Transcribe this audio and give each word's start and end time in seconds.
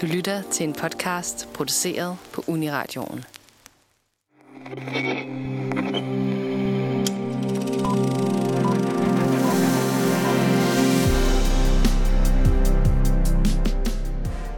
Du 0.00 0.06
lytter 0.06 0.42
til 0.42 0.68
en 0.68 0.72
podcast 0.72 1.48
produceret 1.54 2.16
på 2.32 2.44
Uniradioen. 2.46 3.24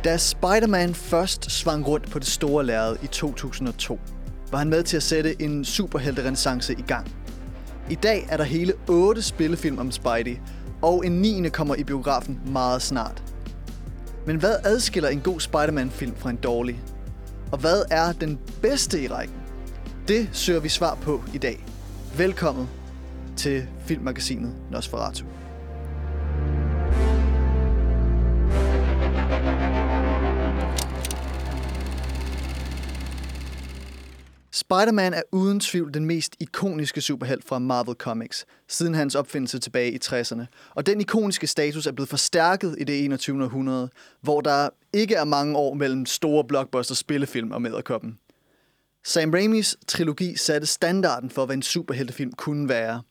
Da 0.04 0.16
Spider-Man 0.16 0.94
først 0.94 1.50
svang 1.50 1.88
rundt 1.88 2.10
på 2.10 2.18
det 2.18 2.26
store 2.26 2.66
lærred 2.66 2.96
i 3.02 3.06
2002, 3.06 4.00
var 4.50 4.58
han 4.58 4.68
med 4.68 4.82
til 4.82 4.96
at 4.96 5.02
sætte 5.02 5.42
en 5.42 5.64
superhelterenæssance 5.64 6.72
i 6.72 6.82
gang. 6.82 7.10
I 7.90 7.94
dag 7.94 8.26
er 8.30 8.36
der 8.36 8.44
hele 8.44 8.72
8 8.88 9.22
spillefilm 9.22 9.78
om 9.78 9.90
Spidey, 9.90 10.36
og 10.82 11.06
en 11.06 11.12
9. 11.12 11.48
kommer 11.48 11.74
i 11.74 11.84
biografen 11.84 12.40
meget 12.46 12.82
snart. 12.82 13.31
Men 14.26 14.36
hvad 14.36 14.56
adskiller 14.64 15.08
en 15.08 15.20
god 15.20 15.40
Spider-Man-film 15.40 16.16
fra 16.16 16.30
en 16.30 16.36
dårlig? 16.36 16.82
Og 17.52 17.58
hvad 17.58 17.82
er 17.90 18.12
den 18.12 18.38
bedste 18.62 19.02
i 19.02 19.08
rækken? 19.08 19.36
Det 20.08 20.28
søger 20.32 20.60
vi 20.60 20.68
svar 20.68 20.94
på 20.94 21.22
i 21.34 21.38
dag. 21.38 21.64
Velkommen 22.16 22.68
til 23.36 23.66
filmmagasinet 23.86 24.54
Nosferatu. 24.70 25.24
Spider-Man 34.72 35.14
er 35.14 35.22
uden 35.32 35.60
tvivl 35.60 35.94
den 35.94 36.04
mest 36.04 36.36
ikoniske 36.40 37.00
superhelt 37.00 37.44
fra 37.44 37.58
Marvel 37.58 37.94
Comics, 37.94 38.44
siden 38.68 38.94
hans 38.94 39.14
opfindelse 39.14 39.58
tilbage 39.58 39.92
i 39.92 39.98
60'erne. 40.04 40.44
Og 40.74 40.86
den 40.86 41.00
ikoniske 41.00 41.46
status 41.46 41.86
er 41.86 41.92
blevet 41.92 42.08
forstærket 42.08 42.76
i 42.78 42.84
det 42.84 43.04
21. 43.04 43.44
århundrede, 43.44 43.90
hvor 44.20 44.40
der 44.40 44.68
ikke 44.92 45.14
er 45.14 45.24
mange 45.24 45.56
år 45.56 45.74
mellem 45.74 46.06
store 46.06 46.44
blockbuster 46.44 46.94
spillefilm 46.94 47.50
og 47.50 47.62
Medderkoppen. 47.62 48.18
Sam 49.04 49.30
Raimis 49.30 49.76
trilogi 49.88 50.36
satte 50.36 50.66
standarden 50.66 51.30
for, 51.30 51.46
hvad 51.46 51.56
en 51.56 51.62
superheltefilm 51.62 52.32
kunne 52.32 52.68
være. 52.68 53.02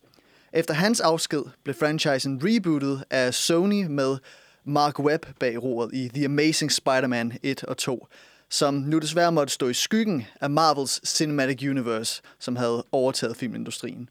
Efter 0.54 0.74
hans 0.74 1.00
afsked 1.00 1.44
blev 1.64 1.76
franchisen 1.76 2.42
rebootet 2.44 3.04
af 3.10 3.34
Sony 3.34 3.86
med 3.90 4.18
Mark 4.66 5.00
Webb 5.00 5.26
bag 5.40 5.64
roret 5.64 5.94
i 5.94 6.10
The 6.14 6.26
Amazing 6.26 6.72
Spider-Man 6.72 7.38
1 7.44 7.64
og 7.64 7.78
2, 7.78 8.08
som 8.52 8.74
nu 8.74 9.00
desværre 9.00 9.32
måtte 9.32 9.54
stå 9.54 9.68
i 9.68 9.74
skyggen 9.74 10.26
af 10.42 10.50
Marvels 10.50 11.02
Cinematic 11.08 11.70
Universe, 11.70 12.22
som 12.40 12.56
havde 12.56 12.86
overtaget 12.92 13.38
filmindustrien. 13.38 14.10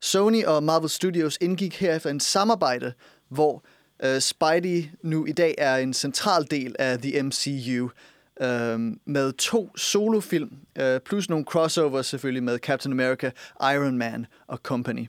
Sony 0.00 0.44
og 0.44 0.62
Marvel 0.62 0.90
Studios 0.90 1.38
indgik 1.40 1.80
herefter 1.80 2.10
en 2.10 2.20
samarbejde, 2.20 2.92
hvor 3.28 3.64
uh, 4.04 4.18
Spidey 4.18 4.84
nu 5.02 5.26
i 5.26 5.32
dag 5.32 5.54
er 5.58 5.76
en 5.76 5.94
central 5.94 6.46
del 6.50 6.76
af 6.78 6.98
The 6.98 7.22
MCU, 7.22 7.84
uh, 8.40 8.46
øh, 8.46 8.80
med 9.04 9.32
to 9.32 9.76
solofilm, 9.76 10.50
uh, 10.80 10.98
plus 11.04 11.28
nogle 11.28 11.44
crossovers 11.44 12.06
selvfølgelig 12.06 12.42
med 12.42 12.58
Captain 12.58 12.92
America, 12.92 13.30
Iron 13.60 13.98
Man 13.98 14.26
og 14.46 14.58
Company. 14.58 15.08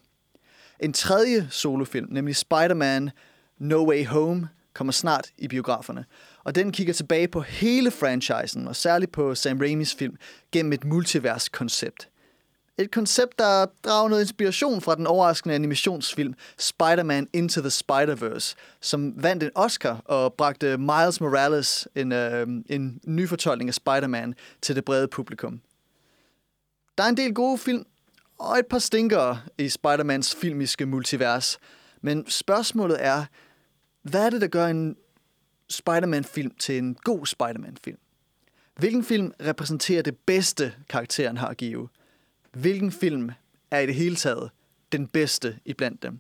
En 0.80 0.94
tredje 0.94 1.48
solofilm, 1.52 2.08
nemlig 2.10 2.36
Spider-Man 2.36 3.10
No 3.58 3.90
Way 3.90 4.06
Home, 4.06 4.50
kommer 4.74 4.94
snart 4.94 5.32
i 5.38 5.48
biograferne. 5.48 6.06
Og 6.46 6.56
den 6.56 6.72
kigger 6.72 6.94
tilbage 6.94 7.28
på 7.28 7.42
hele 7.42 7.92
franchisen, 7.92 8.68
og 8.68 8.76
særligt 8.76 9.12
på 9.12 9.36
Sam 9.36 9.60
Raimis 9.60 9.96
film, 9.96 10.16
gennem 10.52 10.74
et 10.74 10.84
multivers-koncept. 10.84 12.10
Et 12.78 12.92
koncept, 12.92 13.40
der 13.40 13.66
drager 13.84 14.10
noget 14.10 14.22
inspiration 14.22 14.82
fra 14.82 14.96
den 14.96 15.08
overraskende 15.08 15.56
animationsfilm 15.56 16.34
Spider-Man 16.58 17.28
Into 17.34 17.62
the 17.62 17.70
Spider-Verse, 17.70 18.56
som 18.82 19.24
vandt 19.24 19.44
en 19.44 19.52
Oscar 19.56 20.02
og 20.06 20.34
bragte 20.34 20.78
Miles 20.78 21.22
Morales, 21.22 21.88
en, 21.96 22.12
øh, 22.12 22.48
en 22.70 23.00
ny 23.06 23.30
fortolkning 23.30 23.68
af 23.68 23.74
Spider-Man, 23.74 24.36
til 24.62 24.76
det 24.76 24.86
brede 24.86 25.08
publikum. 25.08 25.62
Der 26.98 27.04
er 27.04 27.08
en 27.08 27.18
del 27.18 27.34
gode 27.34 27.58
film, 27.58 27.86
og 28.40 28.60
et 28.60 28.66
par 28.66 28.80
stinkere 28.80 29.40
i 29.58 29.68
Spider-Mans 29.68 30.36
filmiske 30.42 30.86
multivers. 30.86 31.60
Men 32.02 32.30
spørgsmålet 32.30 32.98
er, 33.00 33.26
hvad 34.04 34.26
er 34.26 34.30
det, 34.30 34.42
der 34.42 34.48
gør 34.48 34.68
en 34.68 34.96
Spider-Man-film 35.70 36.52
til 36.60 36.78
en 36.78 36.96
god 37.04 37.26
Spider-Man-film? 37.26 37.98
Hvilken 38.76 39.04
film 39.04 39.34
repræsenterer 39.42 40.02
det 40.02 40.18
bedste, 40.18 40.74
karakteren 40.90 41.38
har 41.38 41.48
at 41.48 41.58
give? 41.58 41.90
Hvilken 42.52 42.92
film 42.92 43.32
er 43.72 43.80
i 43.80 43.86
det 43.86 43.96
hele 43.96 44.16
taget 44.16 44.52
den 44.92 45.08
bedste 45.08 45.60
iblandt 45.66 46.04
dem? 46.04 46.20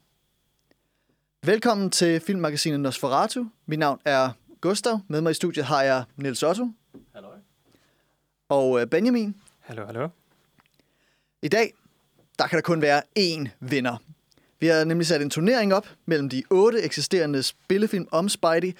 Velkommen 1.44 1.89
til 1.89 2.19
filmmagasinet 2.19 2.79
Nosferatu. 2.79 3.45
Mit 3.66 3.79
navn 3.79 4.00
er 4.06 4.29
Gustav. 4.61 5.00
Med 5.07 5.22
mig 5.22 5.31
i 5.31 5.33
studiet 5.33 5.66
har 5.66 5.83
jeg 5.83 6.03
Niels 6.16 6.44
Otto. 6.44 6.72
Hallo. 7.13 7.27
Og 8.50 8.81
øh, 8.81 8.88
Benjamin. 8.88 9.35
Hallo, 9.59 9.85
hallo. 9.85 10.09
I 11.41 11.47
dag, 11.47 11.73
der 12.39 12.47
kan 12.47 12.56
der 12.56 12.62
kun 12.62 12.81
være 12.81 13.01
én 13.19 13.47
vinder. 13.59 13.97
Vi 14.59 14.67
har 14.67 14.83
nemlig 14.83 15.07
sat 15.07 15.22
en 15.22 15.29
turnering 15.29 15.73
op 15.73 15.88
mellem 16.06 16.29
de 16.29 16.44
otte 16.50 16.81
eksisterende 16.81 17.44
spillefilm 17.44 18.07
om 18.12 18.29
Spidey, 18.29 18.73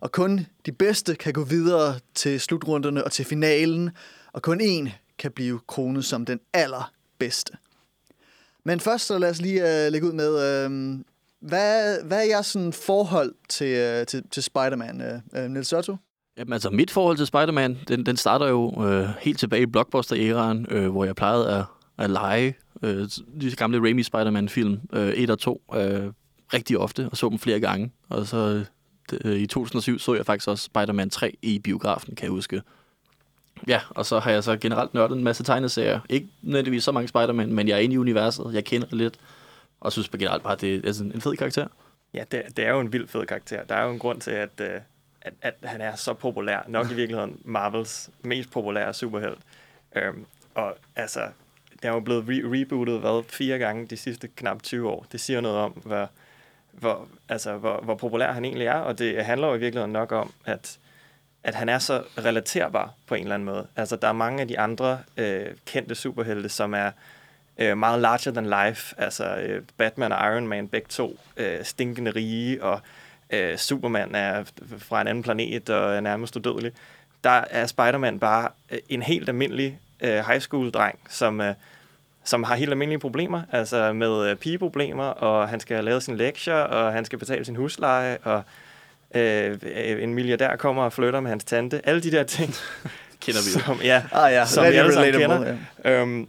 og 0.00 0.12
kun 0.12 0.46
de 0.66 0.72
bedste 0.72 1.14
kan 1.14 1.32
gå 1.32 1.44
videre 1.44 1.94
til 2.14 2.40
slutrunderne 2.40 3.04
og 3.04 3.12
til 3.12 3.24
finalen, 3.24 3.90
og 4.32 4.42
kun 4.42 4.60
én 4.60 4.90
kan 5.18 5.30
blive 5.30 5.60
kronet 5.66 6.04
som 6.04 6.24
den 6.24 6.40
allerbedste. 6.52 7.52
Men 8.64 8.80
først 8.80 9.06
så 9.06 9.18
lad 9.18 9.30
os 9.30 9.40
lige 9.40 9.62
uh, 9.62 9.92
lægge 9.92 10.06
ud 10.06 10.12
med, 10.12 10.30
uh, 10.66 11.00
hvad, 11.48 12.04
hvad 12.04 12.18
er 12.18 12.26
jeres 12.26 12.46
sådan, 12.46 12.72
forhold 12.72 13.34
til, 13.48 14.00
uh, 14.00 14.06
til, 14.06 14.22
til 14.30 14.42
Spider-Man, 14.42 15.22
uh, 15.36 15.40
Niels 15.40 15.72
Otto? 15.72 15.96
Jamen 16.38 16.52
altså, 16.52 16.70
mit 16.70 16.90
forhold 16.90 17.16
til 17.16 17.26
Spider-Man, 17.26 17.78
den, 17.88 18.06
den 18.06 18.16
starter 18.16 18.48
jo 18.48 18.68
uh, 18.68 19.08
helt 19.20 19.38
tilbage 19.38 19.62
i 19.62 19.66
Blockbuster-æraen, 19.66 20.76
uh, 20.76 20.86
hvor 20.86 21.04
jeg 21.04 21.16
plejede 21.16 21.50
at, 21.50 21.64
at 21.98 22.10
lege 22.10 22.54
uh, 22.82 22.90
de 23.40 23.56
gamle 23.56 23.80
Raimi 23.80 24.02
Spider-Man-film 24.02 24.80
uh, 24.92 24.98
1 24.98 25.30
og 25.30 25.38
2 25.38 25.62
uh, 25.68 25.78
rigtig 26.54 26.78
ofte, 26.78 27.08
og 27.10 27.16
så 27.16 27.28
dem 27.28 27.38
flere 27.38 27.60
gange. 27.60 27.92
Og 28.08 28.26
så 28.26 28.56
uh, 28.56 28.64
Øh, 29.24 29.36
i 29.36 29.46
2007 29.46 29.98
så 29.98 30.14
jeg 30.14 30.26
faktisk 30.26 30.48
også 30.48 30.64
Spider-Man 30.64 31.10
3 31.10 31.36
i 31.42 31.58
biografen, 31.58 32.14
kan 32.14 32.24
jeg 32.24 32.30
huske. 32.30 32.62
Ja, 33.66 33.80
og 33.90 34.06
så 34.06 34.18
har 34.18 34.30
jeg 34.30 34.44
så 34.44 34.56
generelt 34.56 34.94
nørdet 34.94 35.16
en 35.16 35.24
masse 35.24 35.44
tegneserier. 35.44 36.00
Ikke 36.08 36.28
nødvendigvis 36.42 36.84
så 36.84 36.92
mange 36.92 37.08
Spider-Man, 37.08 37.52
men 37.52 37.68
jeg 37.68 37.74
er 37.74 37.78
inde 37.78 37.94
i 37.94 37.98
universet, 37.98 38.50
jeg 38.54 38.64
kender 38.64 38.86
det 38.86 38.96
lidt, 38.96 39.18
og 39.80 39.92
synes 39.92 40.08
generelt 40.08 40.42
bare, 40.42 40.52
at 40.52 40.60
det 40.60 40.88
er 40.88 40.92
sådan 40.92 41.12
en 41.12 41.20
fed 41.20 41.36
karakter. 41.36 41.66
Ja, 42.14 42.24
det, 42.30 42.42
det 42.56 42.66
er 42.66 42.70
jo 42.70 42.80
en 42.80 42.92
vild 42.92 43.08
fed 43.08 43.26
karakter. 43.26 43.64
Der 43.64 43.74
er 43.74 43.84
jo 43.84 43.90
en 43.90 43.98
grund 43.98 44.20
til, 44.20 44.30
at, 44.30 44.60
øh, 44.60 44.80
at, 45.22 45.32
at 45.42 45.54
han 45.62 45.80
er 45.80 45.96
så 45.96 46.14
populær. 46.14 46.64
Nok 46.68 46.90
i 46.90 46.94
virkeligheden 46.94 47.40
Marvels 47.44 48.10
mest 48.22 48.50
populære 48.50 48.94
superhelt. 48.94 49.38
Øhm, 49.96 50.26
og 50.54 50.76
altså, 50.96 51.20
der 51.82 51.88
er 51.88 51.94
jo 51.94 52.00
blevet 52.00 52.22
re- 52.22 52.46
rebootet 52.54 53.00
hvad, 53.00 53.22
fire 53.28 53.58
gange 53.58 53.86
de 53.86 53.96
sidste 53.96 54.28
knap 54.28 54.62
20 54.62 54.88
år. 54.88 55.06
Det 55.12 55.20
siger 55.20 55.40
noget 55.40 55.58
om, 55.58 55.72
hvad, 55.72 56.06
hvor, 56.80 57.08
altså, 57.28 57.56
hvor, 57.56 57.80
hvor 57.82 57.94
populær 57.94 58.32
han 58.32 58.44
egentlig 58.44 58.66
er, 58.66 58.74
og 58.74 58.98
det 58.98 59.24
handler 59.24 59.48
jo 59.48 59.54
i 59.54 59.58
virkeligheden 59.58 59.92
nok 59.92 60.12
om, 60.12 60.32
at 60.44 60.78
at 61.42 61.54
han 61.54 61.68
er 61.68 61.78
så 61.78 62.02
relaterbar 62.18 62.94
på 63.06 63.14
en 63.14 63.22
eller 63.22 63.34
anden 63.34 63.46
måde. 63.46 63.66
Altså, 63.76 63.96
der 63.96 64.08
er 64.08 64.12
mange 64.12 64.40
af 64.40 64.48
de 64.48 64.58
andre 64.58 64.98
øh, 65.16 65.46
kendte 65.66 65.94
superhelte, 65.94 66.48
som 66.48 66.74
er 66.74 66.90
øh, 67.58 67.78
meget 67.78 68.00
larger 68.00 68.32
than 68.32 68.66
life. 68.66 68.94
Altså, 68.98 69.36
øh, 69.36 69.62
Batman 69.76 70.12
og 70.12 70.32
Iron 70.32 70.48
Man, 70.48 70.68
begge 70.68 70.86
to, 70.88 71.18
øh, 71.36 71.64
stinkende 71.64 72.10
rige, 72.10 72.62
og 72.62 72.80
øh, 73.30 73.56
Superman 73.56 74.14
er 74.14 74.44
fra 74.78 75.00
en 75.00 75.08
anden 75.08 75.22
planet 75.22 75.70
og 75.70 75.96
er 75.96 76.00
nærmest 76.00 76.36
udødelig. 76.36 76.72
Der 77.24 77.44
er 77.50 77.66
Spider-Man 77.66 78.18
bare 78.18 78.48
øh, 78.70 78.78
en 78.88 79.02
helt 79.02 79.28
almindelig 79.28 79.78
øh, 80.00 80.26
high 80.26 80.40
school-dreng, 80.40 80.98
som... 81.08 81.40
Øh, 81.40 81.54
som 82.28 82.42
har 82.44 82.54
helt 82.54 82.70
almindelige 82.70 82.98
problemer, 82.98 83.42
altså 83.52 83.92
med 83.92 84.30
øh, 84.30 84.36
pigeproblemer, 84.36 85.04
og 85.04 85.48
han 85.48 85.60
skal 85.60 85.84
lavet 85.84 86.02
sin 86.02 86.16
lektier, 86.16 86.54
og 86.54 86.92
han 86.92 87.04
skal 87.04 87.18
betale 87.18 87.44
sin 87.44 87.56
husleje, 87.56 88.18
og 88.22 88.42
øh, 89.14 89.58
en 90.02 90.14
milliardær 90.14 90.56
kommer 90.56 90.82
og 90.82 90.92
flytter 90.92 91.20
med 91.20 91.30
hans 91.30 91.44
tante. 91.44 91.80
Alle 91.84 92.00
de 92.00 92.10
der 92.10 92.22
ting. 92.22 92.54
kender 93.20 93.40
vi 93.40 93.60
som, 93.60 93.80
ja, 93.82 94.02
Ah 94.12 94.32
ja, 94.32 94.46
som 94.46 94.64
vi 94.64 94.68
alle 94.68 94.92
sammen 94.92 95.14
relatable, 95.14 95.36
kender. 95.36 95.58
Ja. 95.84 96.00
Øhm, 96.00 96.28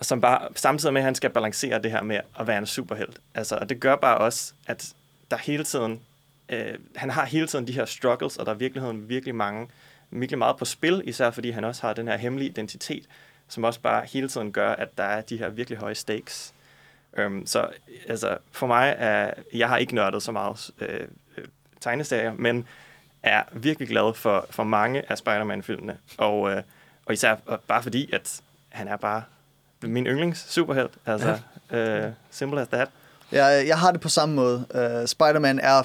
som 0.00 0.20
bare, 0.20 0.48
samtidig 0.54 0.92
med, 0.92 1.00
at 1.00 1.04
han 1.04 1.14
skal 1.14 1.30
balancere 1.30 1.82
det 1.82 1.90
her 1.90 2.02
med 2.02 2.20
at 2.40 2.46
være 2.46 2.58
en 2.58 2.66
superhelt. 2.66 3.18
Altså, 3.34 3.56
og 3.56 3.68
det 3.68 3.80
gør 3.80 3.96
bare 3.96 4.18
også, 4.18 4.52
at 4.66 4.92
der 5.30 5.36
hele 5.36 5.64
tiden, 5.64 6.00
øh, 6.48 6.74
han 6.96 7.10
har 7.10 7.24
hele 7.24 7.46
tiden 7.46 7.66
de 7.66 7.72
her 7.72 7.84
struggles, 7.84 8.36
og 8.36 8.46
der 8.46 8.52
er 8.52 8.56
i 8.56 8.58
virkeligheden 8.58 9.08
virkelig 9.08 9.34
mange, 9.34 9.68
virkelig 10.10 10.38
meget 10.38 10.56
på 10.56 10.64
spil, 10.64 11.02
især 11.04 11.30
fordi 11.30 11.50
han 11.50 11.64
også 11.64 11.86
har 11.86 11.92
den 11.92 12.08
her 12.08 12.16
hemmelige 12.16 12.50
identitet, 12.50 13.04
som 13.48 13.64
også 13.64 13.80
bare 13.80 14.06
hele 14.12 14.28
tiden 14.28 14.52
gør, 14.52 14.72
at 14.72 14.98
der 14.98 15.04
er 15.04 15.20
de 15.20 15.36
her 15.36 15.48
virkelig 15.48 15.78
høje 15.78 15.94
stakes. 15.94 16.54
Øhm, 17.16 17.46
så 17.46 17.68
altså, 18.08 18.38
for 18.52 18.66
mig 18.66 18.94
er, 18.98 19.30
jeg 19.54 19.68
har 19.68 19.76
ikke 19.76 19.94
nørdet 19.94 20.22
så 20.22 20.32
meget 20.32 20.70
øh, 20.78 21.08
tegneserier, 21.80 22.32
men 22.32 22.66
er 23.22 23.42
virkelig 23.52 23.88
glad 23.88 24.14
for, 24.14 24.46
for 24.50 24.64
mange 24.64 25.10
af 25.10 25.18
Spider-Man-filmene. 25.18 25.96
Og, 26.18 26.50
øh, 26.50 26.62
og 27.06 27.12
især 27.12 27.36
bare 27.68 27.82
fordi, 27.82 28.12
at 28.12 28.40
han 28.68 28.88
er 28.88 28.96
bare 28.96 29.22
min 29.82 30.06
yndlings 30.06 30.52
superhelt. 30.52 30.92
Altså, 31.06 31.38
ja. 31.70 32.06
øh, 32.06 32.12
simple 32.30 32.60
as 32.60 32.68
that. 32.68 32.88
Jeg, 33.32 33.64
jeg 33.66 33.78
har 33.78 33.90
det 33.90 34.00
på 34.00 34.08
samme 34.08 34.34
måde. 34.34 34.66
Uh, 34.74 35.06
Spider-Man 35.06 35.58
er 35.58 35.82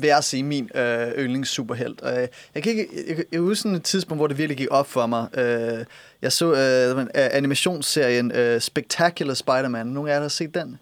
vil 0.00 0.08
jeg 0.08 0.24
sige, 0.24 0.42
min 0.42 0.70
øh, 0.74 1.08
yndlings 1.18 1.50
superhelt. 1.50 2.00
Øh, 2.04 2.28
jeg 2.54 2.62
kan 2.62 2.72
ikke, 2.72 2.88
jeg, 3.08 3.24
jeg 3.32 3.40
husker 3.40 3.62
sådan 3.62 3.76
et 3.76 3.82
tidspunkt, 3.82 4.18
hvor 4.18 4.26
det 4.26 4.38
virkelig 4.38 4.56
gik 4.56 4.68
op 4.70 4.86
for 4.86 5.06
mig. 5.06 5.26
Øh, 5.38 5.84
jeg 6.22 6.32
så 6.32 6.52
øh, 6.52 7.00
øh, 7.00 7.06
animationsserien 7.14 8.32
øh, 8.32 8.60
Spectacular 8.60 9.34
Spider-Man. 9.34 9.86
Nogle 9.86 10.10
af 10.10 10.14
jer 10.14 10.18
der 10.18 10.24
har 10.24 10.28
set 10.28 10.54
den? 10.54 10.78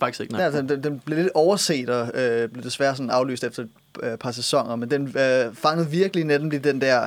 Faktisk 0.00 0.20
ikke, 0.20 0.32
nej. 0.32 0.42
Ja, 0.42 0.50
den, 0.50 0.82
den, 0.82 1.02
blev 1.04 1.18
lidt 1.18 1.30
overset 1.34 1.90
og 1.90 2.10
øh, 2.14 2.48
blev 2.48 2.64
desværre 2.64 2.96
sådan 2.96 3.10
aflyst 3.10 3.44
efter 3.44 3.62
et 3.62 3.68
øh, 4.02 4.18
par 4.18 4.32
sæsoner, 4.32 4.76
men 4.76 4.90
den 4.90 5.18
øh, 5.18 5.54
fangede 5.54 5.90
virkelig 5.90 6.24
nemlig 6.24 6.64
den 6.64 6.80
der, 6.80 7.02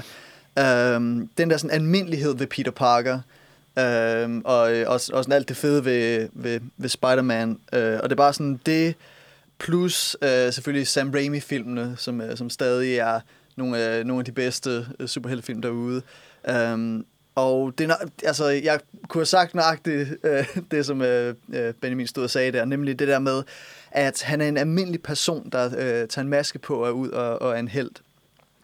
øh, 0.59 1.25
den 1.37 1.49
der 1.49 1.57
sådan 1.57 1.75
almindelighed 1.75 2.35
ved 2.35 2.47
Peter 2.47 2.71
Parker, 2.71 3.19
øh, 3.79 4.41
og, 4.43 4.59
og, 4.59 4.93
og 4.93 5.01
sådan 5.01 5.31
alt 5.31 5.49
det 5.49 5.57
fede 5.57 5.85
ved, 5.85 6.29
ved, 6.33 6.59
ved 6.77 6.89
Spider-Man. 6.89 7.59
Øh, 7.73 7.99
og 8.03 8.03
det 8.03 8.11
er 8.11 8.15
bare 8.15 8.33
sådan 8.33 8.59
det, 8.65 8.95
plus 9.59 10.17
øh, 10.21 10.53
selvfølgelig 10.53 10.87
Sam 10.87 11.11
Raimi-filmene, 11.11 11.95
som, 11.97 12.21
øh, 12.21 12.37
som 12.37 12.49
stadig 12.49 12.97
er 12.97 13.19
nogle, 13.55 13.97
øh, 13.97 14.05
nogle 14.05 14.21
af 14.21 14.25
de 14.25 14.31
bedste 14.31 14.87
øh, 14.99 15.07
superheltefilm 15.07 15.61
derude. 15.61 16.01
Um, 16.73 17.05
og 17.35 17.73
det, 17.77 17.89
er 17.89 17.95
altså, 18.23 18.47
jeg 18.47 18.79
kunne 19.07 19.19
have 19.19 19.25
sagt 19.25 19.55
nøjagtigt 19.55 20.09
øh, 20.23 20.57
det, 20.71 20.85
som 20.85 21.01
øh, 21.01 21.35
øh, 21.53 21.73
Benjamin 21.73 22.07
stod 22.07 22.23
og 22.23 22.29
sagde 22.29 22.51
der, 22.51 22.65
nemlig 22.65 22.99
det 22.99 23.07
der 23.07 23.19
med, 23.19 23.43
at 23.91 24.21
han 24.21 24.41
er 24.41 24.47
en 24.47 24.57
almindelig 24.57 25.01
person, 25.01 25.49
der 25.51 25.65
øh, 25.65 26.07
tager 26.07 26.21
en 26.21 26.29
maske 26.29 26.59
på 26.59 26.75
og 26.75 26.87
er 26.87 26.91
ud 26.91 27.09
og, 27.09 27.41
og 27.41 27.51
er 27.51 27.59
en 27.59 27.67
held. 27.67 27.91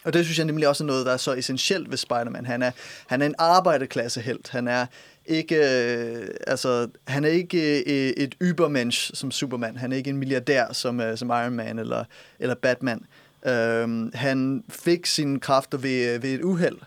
Og 0.03 0.13
det 0.13 0.25
synes 0.25 0.37
jeg 0.37 0.45
nemlig 0.45 0.67
også 0.67 0.83
er 0.83 0.85
noget, 0.85 1.05
der 1.05 1.11
er 1.11 1.17
så 1.17 1.33
essentielt 1.33 1.89
ved 1.89 1.97
Spider-Man. 1.97 2.45
Han 2.45 2.61
er, 2.61 2.71
han 3.07 3.21
er 3.21 3.25
en 3.25 3.35
arbejderklassehelt. 3.37 4.49
Han 4.49 4.67
er 4.67 4.85
ikke, 5.27 5.55
øh, 5.55 6.27
altså, 6.47 6.87
han 7.07 7.23
er 7.23 7.29
ikke 7.29 7.79
øh, 7.79 8.09
et 8.09 8.35
ybermensch 8.41 9.11
som 9.15 9.31
Superman. 9.31 9.77
Han 9.77 9.91
er 9.91 9.97
ikke 9.97 10.09
en 10.09 10.17
milliardær 10.17 10.73
som, 10.73 10.99
øh, 10.99 11.17
som 11.17 11.29
Iron 11.29 11.53
Man 11.53 11.79
eller, 11.79 12.03
eller 12.39 12.55
Batman. 12.55 13.05
Øh, 13.45 14.13
han 14.13 14.63
fik 14.69 15.05
sine 15.05 15.39
kræfter 15.39 15.77
ved, 15.77 16.13
øh, 16.13 16.23
ved 16.23 16.33
et 16.33 16.41
uheld. 16.41 16.77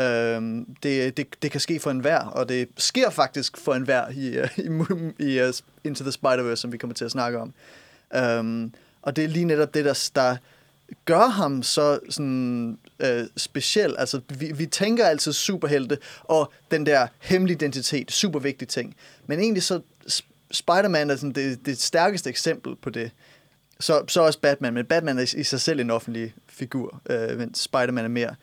Øhm, 0.00 0.66
det, 0.82 1.16
det, 1.16 1.26
det 1.42 1.50
kan 1.50 1.60
ske 1.60 1.80
for 1.80 1.90
enhver, 1.90 2.18
og 2.18 2.48
det 2.48 2.68
sker 2.76 3.10
faktisk 3.10 3.56
for 3.56 3.74
enhver 3.74 4.08
i, 4.10 4.38
øh, 4.38 4.48
i, 5.18 5.32
i 5.32 5.42
uh, 5.42 5.54
Into 5.84 6.04
the 6.04 6.12
Spider-Verse, 6.12 6.56
som 6.56 6.72
vi 6.72 6.78
kommer 6.78 6.94
til 6.94 7.04
at 7.04 7.10
snakke 7.10 7.38
om. 7.38 7.54
Øhm, 8.14 8.72
og 9.02 9.16
det 9.16 9.24
er 9.24 9.28
lige 9.28 9.44
netop 9.44 9.74
det, 9.74 9.84
der, 9.84 10.10
der 10.14 10.36
gør 11.04 11.26
ham 11.26 11.62
så 11.62 11.98
sådan, 12.10 12.78
øh, 13.00 13.24
speciel. 13.36 13.94
Altså, 13.98 14.20
vi, 14.28 14.52
vi 14.52 14.66
tænker 14.66 15.06
altid 15.06 15.32
superhelte, 15.32 15.98
og 16.24 16.52
den 16.70 16.86
der 16.86 17.06
hemmelige 17.20 17.54
identitet, 17.54 18.12
super 18.12 18.38
vigtig 18.38 18.68
ting. 18.68 18.96
Men 19.26 19.40
egentlig 19.40 19.62
så, 19.62 19.80
Spider-Man 20.50 21.10
er 21.10 21.16
sådan 21.16 21.32
det, 21.32 21.66
det 21.66 21.78
stærkeste 21.78 22.30
eksempel 22.30 22.76
på 22.76 22.90
det. 22.90 23.10
Så, 23.80 24.04
så 24.08 24.22
også 24.22 24.40
Batman, 24.40 24.74
men 24.74 24.86
Batman 24.86 25.18
er 25.18 25.34
i 25.36 25.42
sig 25.42 25.60
selv 25.60 25.80
en 25.80 25.90
offentlig 25.90 26.34
figur, 26.46 27.02
øh, 27.10 27.38
men 27.38 27.54
Spider-Man 27.54 28.04
er 28.04 28.08
mere 28.08 28.34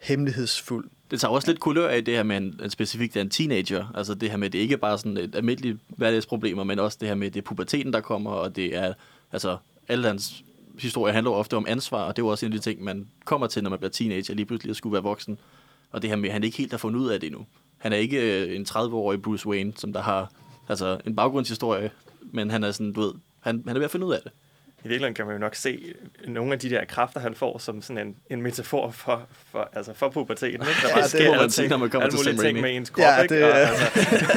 hemmelighedsfuld. 0.00 0.90
Det 1.10 1.20
tager 1.20 1.32
også 1.32 1.48
lidt 1.48 1.60
kulør 1.60 1.88
af 1.88 2.04
det 2.04 2.14
her 2.14 2.22
med 2.22 2.36
en, 2.36 2.60
en 2.64 2.70
specifikt 2.70 3.16
en 3.16 3.30
teenager. 3.30 3.92
Altså 3.94 4.14
det 4.14 4.30
her 4.30 4.36
med, 4.36 4.50
det 4.50 4.58
ikke 4.58 4.76
bare 4.76 4.98
sådan 4.98 5.16
et 5.16 5.34
almindeligt 5.34 5.78
hverdagsproblemer, 5.88 6.64
men 6.64 6.78
også 6.78 6.98
det 7.00 7.08
her 7.08 7.14
med, 7.14 7.30
det 7.30 7.40
er 7.40 7.44
puberteten, 7.44 7.92
der 7.92 8.00
kommer, 8.00 8.30
og 8.30 8.56
det 8.56 8.76
er, 8.76 8.92
altså, 9.32 9.56
alle 9.88 10.06
hans 10.06 10.44
historier 10.78 11.14
handler 11.14 11.30
ofte 11.30 11.56
om 11.56 11.66
ansvar, 11.68 12.02
og 12.02 12.16
det 12.16 12.22
er 12.22 12.26
jo 12.26 12.30
også 12.30 12.46
en 12.46 12.52
af 12.52 12.58
de 12.58 12.64
ting, 12.64 12.84
man 12.84 13.08
kommer 13.24 13.46
til, 13.46 13.62
når 13.62 13.70
man 13.70 13.78
bliver 13.78 13.90
teenager, 13.90 14.34
lige 14.34 14.46
pludselig 14.46 14.70
at 14.70 14.76
skulle 14.76 14.92
være 14.92 15.02
voksen. 15.02 15.38
Og 15.90 16.02
det 16.02 16.10
her 16.10 16.16
med, 16.16 16.28
at 16.28 16.32
han 16.32 16.44
ikke 16.44 16.56
helt 16.56 16.70
har 16.70 16.78
fundet 16.78 17.00
ud 17.00 17.08
af 17.08 17.20
det 17.20 17.26
endnu. 17.26 17.46
Han 17.78 17.92
er 17.92 17.96
ikke 17.96 18.42
øh, 18.46 18.56
en 18.56 18.66
30-årig 18.68 19.22
Bruce 19.22 19.46
Wayne, 19.46 19.72
som 19.76 19.92
der 19.92 20.02
har 20.02 20.32
altså, 20.68 21.00
en 21.06 21.16
baggrundshistorie, 21.16 21.90
men 22.20 22.50
han 22.50 22.64
er 22.64 22.72
sådan, 22.72 22.92
du 22.92 23.00
ved, 23.00 23.12
han, 23.40 23.62
han 23.66 23.76
er 23.76 23.80
ved 23.80 23.84
at 23.84 23.90
finde 23.90 24.06
ud 24.06 24.12
af 24.12 24.20
det 24.22 24.32
i 24.84 24.88
virkeligheden 24.88 25.14
kan 25.14 25.26
man 25.26 25.34
jo 25.34 25.38
nok 25.38 25.54
se 25.54 25.94
nogle 26.28 26.52
af 26.52 26.58
de 26.58 26.70
der 26.70 26.84
kræfter, 26.84 27.20
han 27.20 27.34
får, 27.34 27.58
som 27.58 27.82
sådan 27.82 28.06
en, 28.06 28.16
en 28.30 28.42
metafor 28.42 28.90
for, 28.90 29.28
for, 29.50 29.70
altså 29.72 29.94
for 29.94 30.08
puberteten. 30.08 30.52
Ikke? 30.52 30.64
Der 30.82 30.94
bare 30.94 31.04
ja, 31.12 31.18
det 31.24 31.30
må 31.30 31.40
man 31.40 31.50
sige, 31.50 31.68
når 31.68 31.76
man 31.76 31.90
kommer 31.90 32.10
til 32.10 32.18
Sam 32.18 32.36
ting 32.36 32.60
med 32.60 32.76
ens 32.76 32.90
krop. 32.90 33.02
Ja, 33.02 33.22
ikke? 33.22 33.34
det, 33.34 33.44
og, 33.44 33.58
altså, 33.58 33.84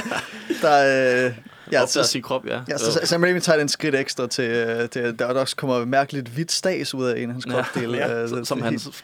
der 0.61 0.69
er... 0.69 1.27
Øh, 1.27 1.33
ja, 1.71 1.85
så, 1.85 2.03
sin 2.03 2.21
krop, 2.21 2.45
ja. 2.45 2.61
ja 2.69 2.77
så 2.77 2.99
Sam 3.03 3.23
Raimi 3.23 3.39
tager 3.39 3.61
en 3.61 3.69
skridt 3.69 3.95
ekstra 3.95 4.27
til, 4.27 4.43
øh, 4.43 4.89
til 4.89 5.19
der 5.19 5.25
også 5.25 5.55
kommer 5.55 5.85
mærkeligt 5.85 6.27
hvidt 6.27 6.51
stas 6.51 6.93
ud 6.93 7.05
af 7.05 7.19
en 7.19 7.29
af 7.29 7.33
hans 7.33 7.45
kropdele. 7.45 7.97
Ja, 7.97 8.23
øh, 8.23 8.29
som, 8.29 8.45
som 8.45 8.61
hans 8.61 9.03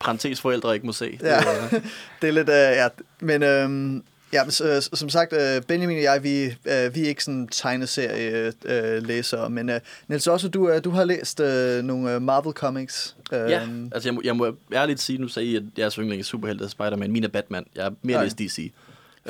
parentes 0.00 0.40
forældre 0.40 0.74
ikke 0.74 0.86
må 0.86 0.92
se. 0.92 1.18
Ja, 1.22 1.40
det, 1.70 1.82
det 2.22 2.28
er 2.28 2.32
lidt... 2.32 2.48
Øh, 2.48 2.54
ja, 2.54 2.88
men... 3.20 3.42
Øh, 3.42 4.00
Ja, 4.32 4.44
øh, 4.44 4.82
som 4.82 5.08
sagt, 5.08 5.32
øh, 5.32 5.62
Benjamin 5.62 5.96
og 5.96 6.02
jeg, 6.02 6.22
vi, 6.22 6.46
vi 6.66 7.04
er 7.04 7.08
ikke 7.08 7.24
sådan 7.24 7.48
tegneserie-læsere, 7.48 9.50
men 9.50 9.70
Niels, 10.08 10.26
også 10.26 10.48
du, 10.48 10.78
du 10.84 10.90
har 10.90 11.04
læst 11.04 11.38
nogle 11.84 12.20
Marvel 12.20 12.52
Comics. 12.52 13.16
Ja, 13.32 13.68
altså 13.92 14.08
jeg 14.08 14.14
må, 14.14 14.20
jeg 14.24 14.36
må 14.36 14.56
ærligt 14.72 15.00
sige, 15.00 15.18
nu 15.18 15.28
sagde 15.28 15.48
I, 15.48 15.56
at 15.56 15.62
jeg 15.76 15.84
er 15.84 15.94
yndling 15.98 16.24
superhelt 16.24 16.62
af 16.62 16.70
Spider-Man. 16.70 17.12
Min 17.12 17.24
er 17.24 17.28
Batman. 17.28 17.64
Jeg 17.74 17.86
er 17.86 17.90
mere 18.02 18.22
læst 18.22 18.38
DC. 18.38 18.72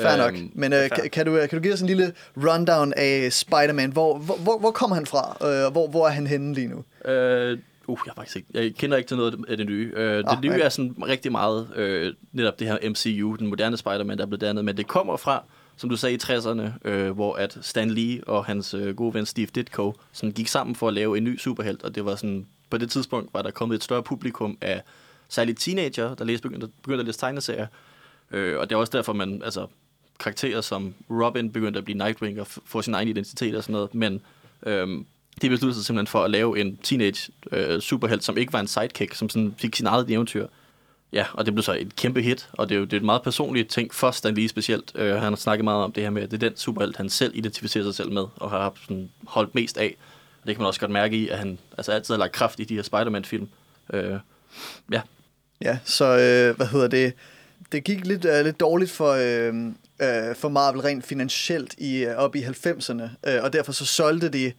Fair 0.03 0.17
nok. 0.17 0.35
Øhm, 0.35 0.51
men 0.55 0.73
øh, 0.73 0.91
kan, 0.91 1.11
kan, 1.11 1.27
du, 1.27 1.37
kan 1.37 1.59
du 1.59 1.63
give 1.63 1.75
os 1.75 1.81
en 1.81 1.87
lille 1.87 2.13
rundown 2.37 2.93
af 2.97 3.33
Spider-Man? 3.33 3.93
Hvor, 3.93 4.19
hvor, 4.19 4.59
hvor 4.59 4.71
kommer 4.71 4.95
han 4.95 5.07
fra? 5.07 5.37
Øh, 5.43 5.73
hvor, 5.73 5.89
hvor 5.89 6.07
er 6.07 6.11
han 6.11 6.27
henne 6.27 6.55
lige 6.55 6.69
nu? 6.69 7.11
Øh, 7.11 7.59
Uh, 7.89 7.99
jeg, 8.07 8.13
faktisk 8.17 8.37
ikke, 8.37 8.49
jeg 8.55 8.75
kender 8.75 8.97
ikke 8.97 9.09
til 9.09 9.17
noget 9.17 9.45
af 9.49 9.57
det 9.57 9.67
nye. 9.67 9.93
Uh, 9.97 10.03
det 10.03 10.25
ah, 10.27 10.43
nye 10.43 10.51
okay. 10.51 10.65
er 10.65 10.69
sådan 10.69 10.95
rigtig 11.07 11.33
meget 11.33 11.69
uh, 11.79 12.15
netop 12.33 12.59
det 12.59 12.67
her 12.67 12.91
MCU, 12.91 13.37
den 13.37 13.47
moderne 13.47 13.77
Spider-Man, 13.77 14.19
der 14.19 14.25
er 14.25 14.27
blevet 14.27 14.41
dannet, 14.41 14.65
men 14.65 14.77
det 14.77 14.87
kommer 14.87 15.17
fra, 15.17 15.45
som 15.77 15.91
du 15.91 15.97
sagde, 15.97 16.15
i 16.15 16.19
60'erne, 16.23 16.91
uh, 16.91 17.11
hvor 17.11 17.35
at 17.35 17.59
Stan 17.61 17.91
Lee 17.91 18.25
og 18.27 18.45
hans 18.45 18.75
uh, 18.75 18.89
gode 18.89 19.15
ven 19.15 19.27
Steve 19.27 19.47
Ditko 19.55 19.95
sådan 20.13 20.33
gik 20.33 20.49
sammen 20.49 20.77
for 20.77 20.89
at 20.89 20.95
lave 20.95 21.17
en 21.17 21.25
ny 21.25 21.39
superhelt, 21.39 21.83
og 21.83 21.95
det 21.95 22.05
var 22.05 22.17
sådan, 22.17 22.47
på 22.71 22.79
det 22.79 22.91
tidspunkt 22.91 23.35
var 23.35 23.43
der 23.43 23.51
kommet 23.51 23.77
et 23.77 23.85
større 23.85 24.03
publikum 24.03 24.59
af 24.61 24.83
særligt 25.29 25.61
teenager, 25.61 26.15
der 26.15 26.25
læste, 26.25 26.43
begyndte, 26.43 26.69
begyndte 26.83 27.01
at 27.01 27.07
læse 27.07 27.19
tegneserier, 27.19 27.67
uh, 28.31 28.59
og 28.59 28.71
det 28.71 28.73
er 28.73 28.77
også 28.77 28.93
derfor, 28.97 29.13
man, 29.13 29.43
altså, 29.45 29.67
karakterer 30.19 30.61
som 30.61 30.95
Robin 31.11 31.53
begyndte 31.53 31.79
at 31.79 31.85
blive 31.85 31.99
Nightwing 31.99 32.41
og 32.41 32.47
få 32.47 32.83
sin 32.83 32.95
egen 32.95 33.09
identitet 33.09 33.57
og 33.57 33.63
sådan 33.63 33.73
noget, 33.73 33.95
men 33.95 34.21
øhm, 34.67 35.07
de 35.43 35.49
besluttede 35.49 35.75
sig 35.75 35.87
simpelthen 35.87 36.07
for 36.07 36.25
at 36.25 36.31
lave 36.31 36.61
en 36.61 36.77
teenage 36.77 37.33
øh, 37.53 37.81
superhelt, 37.81 38.25
som 38.25 38.39
ikke 38.39 38.53
var 38.53 38.61
en 38.61 38.67
sidekick, 38.67 39.15
som 39.15 39.29
sådan 39.29 39.55
fik 39.59 39.77
sin 39.77 39.87
eget 39.87 40.11
eventyr. 40.11 40.47
Ja, 41.13 41.27
og 41.33 41.47
det 41.47 41.55
blev 41.55 41.63
så 41.63 41.73
et 41.73 41.97
kæmpe 41.97 42.23
hit, 42.23 42.49
og 42.53 42.69
det 42.69 42.75
er 42.75 42.79
jo 42.79 42.85
det 42.85 42.93
er 42.93 42.97
et 42.97 43.05
meget 43.05 43.23
personligt 43.23 43.69
ting 43.69 43.95
for 43.95 44.11
Stan 44.11 44.35
Lee 44.35 44.49
specielt. 44.49 44.93
Øh, 44.95 45.15
han 45.15 45.23
har 45.23 45.37
snakket 45.37 45.65
meget 45.65 45.85
om 45.85 45.93
det 45.93 46.03
her 46.03 46.11
med, 46.11 46.23
at 46.23 46.31
det 46.31 46.43
er 46.43 46.49
den 46.49 46.57
superhelt, 46.57 46.97
han 46.97 47.11
selv 47.11 47.33
identificerer 47.35 47.85
sig 47.85 47.95
selv 47.95 48.13
med, 48.13 48.25
og 48.37 48.51
har 48.51 48.75
sådan 48.83 49.11
holdt 49.27 49.55
mest 49.55 49.79
af. 49.79 49.97
Og 50.43 50.47
det 50.47 50.57
kan 50.57 50.63
man 50.63 50.67
også 50.67 50.81
godt 50.81 50.91
mærke 50.91 51.17
i, 51.17 51.29
at 51.29 51.39
han 51.39 51.59
altså 51.79 51.93
altid 51.93 52.15
har 52.15 52.19
lagt 52.19 52.33
kraft 52.33 52.61
i 52.61 52.65
de 52.65 52.75
her 52.75 52.83
Spider-Man-film. 52.83 53.49
Øh, 53.93 54.19
ja. 54.93 55.01
Ja, 55.63 55.79
så 55.85 56.05
øh, 56.05 56.57
hvad 56.57 56.67
hedder 56.67 56.89
det? 56.89 57.13
Det 57.73 57.85
gik 57.85 58.07
lidt, 58.07 58.25
uh, 58.25 58.45
lidt 58.45 58.61
dårligt 58.61 58.91
for, 58.91 59.13
øh, 59.13 59.73
øh, 60.03 60.37
for 60.37 60.49
Marvel 60.49 60.81
rent 60.81 61.07
finansielt 61.07 61.75
i, 61.79 62.05
øh, 62.05 62.17
op 62.17 62.37
i 62.37 62.43
90'erne, 62.43 63.03
øh, 63.29 63.43
og 63.43 63.53
derfor 63.53 63.73
så 63.73 63.87
solgte 63.87 64.29
de 64.29 64.53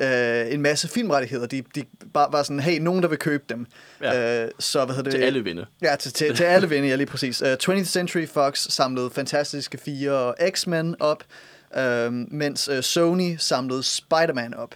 øh, 0.00 0.52
en 0.52 0.62
masse 0.62 0.88
filmrettigheder. 0.88 1.46
De, 1.46 1.62
de 1.74 1.84
bare 2.14 2.32
var 2.32 2.42
sådan, 2.42 2.60
hey, 2.60 2.78
nogen 2.78 3.02
der 3.02 3.08
vil 3.08 3.18
købe 3.18 3.44
dem. 3.48 3.66
Ja. 4.02 4.44
Øh, 4.44 4.50
så 4.58 4.84
hvad 4.84 4.94
hedder 4.94 5.10
det? 5.10 5.20
Til 5.20 5.26
alle 5.26 5.44
vinde. 5.44 5.66
Ja, 5.82 5.96
til, 5.96 6.12
til, 6.12 6.36
til 6.36 6.44
alle 6.44 6.68
vinde, 6.68 6.88
ja 6.88 6.94
lige 6.94 7.06
præcis. 7.06 7.42
Uh, 7.42 7.48
20th 7.48 7.84
Century 7.84 8.26
Fox 8.26 8.58
samlede 8.58 9.10
Fantastiske 9.10 9.78
Fire 9.78 10.10
og 10.10 10.36
X-Men 10.50 10.96
op, 11.00 11.24
uh, 11.76 12.12
mens 12.12 12.68
uh, 12.68 12.80
Sony 12.80 13.36
samlede 13.38 13.82
Spider-Man 13.82 14.54
op. 14.54 14.74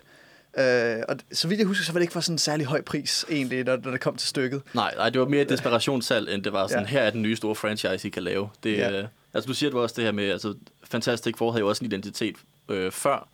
Uh, 0.59 0.62
og 1.09 1.16
så 1.33 1.49
vidt 1.49 1.59
jeg 1.59 1.66
husker, 1.66 1.85
så 1.85 1.92
var 1.92 1.99
det 1.99 2.02
ikke 2.02 2.12
for 2.12 2.21
sådan 2.21 2.35
en 2.35 2.38
særlig 2.38 2.66
høj 2.66 2.83
pris, 2.83 3.25
egentlig, 3.31 3.64
når, 3.64 3.78
når 3.85 3.90
det 3.90 4.00
kom 4.00 4.16
til 4.16 4.28
stykket. 4.28 4.62
Nej, 4.75 4.95
nej, 4.97 5.11
det 5.11 5.21
var 5.21 5.28
mere 5.28 5.42
et 5.42 5.49
desperationssalg, 5.49 6.35
end 6.35 6.42
det 6.42 6.52
var 6.52 6.66
sådan, 6.66 6.83
ja. 6.83 6.88
her 6.88 7.00
er 7.00 7.11
den 7.11 7.23
nye 7.23 7.37
store 7.37 7.54
franchise, 7.54 8.09
I 8.09 8.11
kan 8.11 8.23
lave. 8.23 8.49
Det, 8.62 8.78
ja. 8.78 9.02
uh, 9.02 9.07
altså, 9.35 9.49
du 9.49 9.55
siger 9.55 9.71
det 9.71 9.81
også 9.81 9.95
det 9.97 10.05
her 10.05 10.12
med, 10.12 10.31
altså, 10.31 10.55
Fantastic 10.85 11.37
Four 11.37 11.53
havde 11.53 11.61
jo 11.61 11.69
også 11.69 11.85
en 11.85 11.93
identitet 11.93 12.37
øh, 12.69 12.93
før 12.93 13.29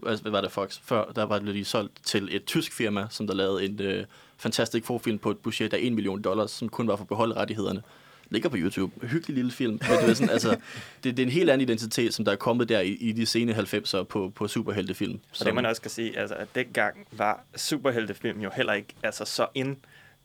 hvad 0.00 0.30
var 0.30 0.40
det 0.40 0.52
Fox, 0.52 0.78
før 0.82 1.04
der 1.04 1.22
var 1.22 1.38
det 1.38 1.48
lige 1.48 1.64
solgt 1.64 1.92
til 2.04 2.36
et 2.36 2.44
tysk 2.44 2.72
firma, 2.72 3.06
som 3.10 3.26
der 3.26 3.34
lavede 3.34 3.64
en 3.64 3.80
øh, 3.82 4.04
fantastisk 4.36 4.86
forfilm 4.86 5.18
på 5.18 5.30
et 5.30 5.38
budget 5.38 5.74
af 5.74 5.78
1 5.82 5.92
million 5.92 6.22
dollars, 6.22 6.50
som 6.50 6.68
kun 6.68 6.88
var 6.88 6.96
for 6.96 7.04
at 7.04 7.08
beholde 7.08 7.34
rettighederne. 7.34 7.82
Ligger 8.32 8.48
på 8.48 8.56
YouTube. 8.58 9.06
Hyggelig 9.06 9.34
lille 9.34 9.50
film. 9.50 9.72
Men 9.72 9.98
det, 10.00 10.10
er 10.10 10.14
sådan, 10.14 10.30
altså, 10.30 10.50
det, 11.04 11.16
det, 11.16 11.18
er 11.18 11.26
en 11.26 11.32
helt 11.32 11.50
anden 11.50 11.68
identitet, 11.68 12.14
som 12.14 12.24
der 12.24 12.32
er 12.32 12.36
kommet 12.36 12.68
der 12.68 12.80
i, 12.80 12.92
i 12.92 13.12
de 13.12 13.26
sene 13.26 13.54
90'er 13.54 14.02
på, 14.02 14.32
på 14.34 14.48
superheltefilm. 14.48 15.20
Og 15.40 15.46
det 15.46 15.54
man 15.54 15.66
også 15.66 15.80
skal 15.80 15.90
sige, 15.90 16.18
altså, 16.18 16.34
at 16.34 16.48
dengang 16.54 17.06
var 17.12 17.44
superheltefilm 17.56 18.40
jo 18.40 18.50
heller 18.56 18.72
ikke 18.72 18.88
altså, 19.02 19.24
så 19.24 19.46
ind 19.54 19.76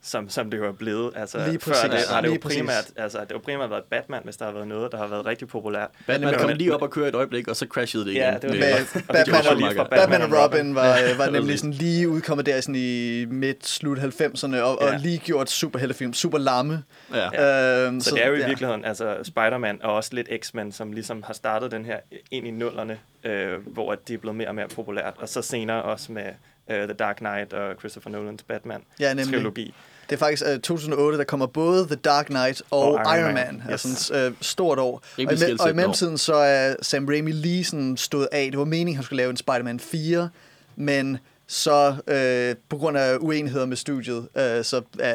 som, 0.06 0.30
som 0.30 0.52
det 0.52 0.58
jo 0.58 0.66
er 0.66 0.72
blevet. 0.72 1.14
Altså, 1.16 1.38
lige 1.48 1.60
præcis. 1.60 1.82
Før 1.82 1.90
det 1.90 2.00
har 2.10 2.22
det 2.22 2.28
jo 2.28 2.38
primært, 2.42 2.92
altså, 2.96 3.20
det 3.20 3.32
har 3.32 3.38
primært 3.38 3.70
været 3.70 3.84
Batman, 3.84 4.22
hvis 4.24 4.38
der 4.38 4.46
har 4.46 4.52
været 4.52 4.68
noget, 4.68 4.92
der 4.92 4.98
har 4.98 5.08
været 5.08 5.26
rigtig 5.26 5.48
populært. 5.48 5.90
Batman 6.08 6.34
kom 6.40 6.50
lige 6.50 6.76
op 6.76 6.82
og 6.82 6.90
køre 6.90 7.10
et 7.10 7.16
øjeblik, 7.16 7.48
og 7.48 7.56
så 7.56 7.66
crashede 7.70 8.06
det 8.06 8.12
igen. 8.12 8.22
Ja, 8.22 8.38
det 8.42 8.50
var 8.50 8.56
med, 8.56 9.04
Batman, 9.08 9.80
og, 9.80 9.90
Batman, 9.90 10.10
Batman 10.10 10.22
og 10.22 10.44
Robin 10.44 10.76
var, 10.76 11.18
var 11.18 11.30
nemlig 11.30 11.60
sådan 11.60 11.74
lige 11.74 12.10
udkommet 12.10 12.46
der 12.46 12.62
sådan 12.62 12.76
i 12.76 13.26
midt-slut 13.26 13.98
90'erne, 13.98 14.56
og, 14.56 14.78
ja. 14.82 14.94
og 14.94 15.00
lige 15.00 15.18
gjort 15.18 15.50
superheltefilm, 15.50 16.14
super 16.14 16.38
lamme. 16.38 16.84
Ja. 17.14 17.30
Ja. 17.34 17.86
Øhm, 17.86 18.02
så, 18.02 18.10
så 18.10 18.16
det 18.16 18.26
er 18.26 18.28
jo 18.28 18.34
i 18.34 18.46
virkeligheden 18.46 18.86
altså 18.86 19.18
Spider-Man 19.24 19.80
og 19.84 19.94
også 19.94 20.10
lidt 20.14 20.30
X-Men, 20.44 20.72
som 20.72 20.92
ligesom 20.92 21.24
har 21.24 21.34
startet 21.34 21.72
den 21.72 21.86
her 21.86 22.00
ind 22.32 22.48
i 22.48 22.52
nullerne, 22.52 23.00
øh, 23.24 23.68
hvor 23.68 23.96
de 23.96 24.14
er 24.14 24.18
blevet 24.18 24.36
mere 24.36 24.48
og 24.48 24.56
mere 24.56 24.68
populært. 24.68 25.14
Og 25.18 25.30
så 25.30 25.42
senere 25.42 25.84
også 25.84 26.12
med 26.12 26.28
uh, 26.68 26.76
The 26.76 26.94
Dark 26.94 27.16
Knight 27.16 27.54
og 27.54 27.76
Christopher 27.80 28.12
Nolans 28.12 28.44
Batman-trilogi. 28.44 29.04
Ja, 29.04 29.14
nemlig. 29.14 29.74
Det 30.10 30.16
er 30.16 30.20
faktisk 30.20 30.44
uh, 30.54 30.60
2008, 30.60 31.18
der 31.18 31.24
kommer 31.24 31.46
både 31.46 31.86
The 31.86 31.96
Dark 31.96 32.26
Knight 32.26 32.62
og, 32.72 32.94
Og 32.94 32.94
Iron, 32.94 33.20
Iron 33.20 33.34
Man. 33.34 33.34
Man, 33.34 33.64
Altså 33.70 33.88
yes. 33.88 34.10
et 34.10 34.28
uh, 34.28 34.34
stort 34.42 34.80
år. 34.80 35.04
Og 35.18 35.22
i, 35.22 35.26
og 35.60 35.70
i 35.70 35.74
mellemtiden 35.74 36.18
så 36.18 36.36
er 36.36 36.76
Sam 36.82 37.06
Raimi 37.06 37.32
lige 37.32 37.64
sådan 37.64 37.98
stået 37.98 38.28
af. 38.32 38.48
Det 38.52 38.60
var 38.60 38.66
meningen, 38.66 38.96
han 38.96 39.04
skulle 39.04 39.18
lave 39.18 39.30
en 39.30 39.38
Spider-Man 39.38 39.80
4, 39.80 40.30
men 40.76 41.18
så 41.48 41.96
øh, 42.08 42.56
på 42.70 42.78
grund 42.78 42.98
af 42.98 43.18
uenigheder 43.20 43.66
med 43.66 43.78
studiet, 43.78 44.28
øh, 44.38 44.64
så 44.64 44.82
øh, 45.00 45.08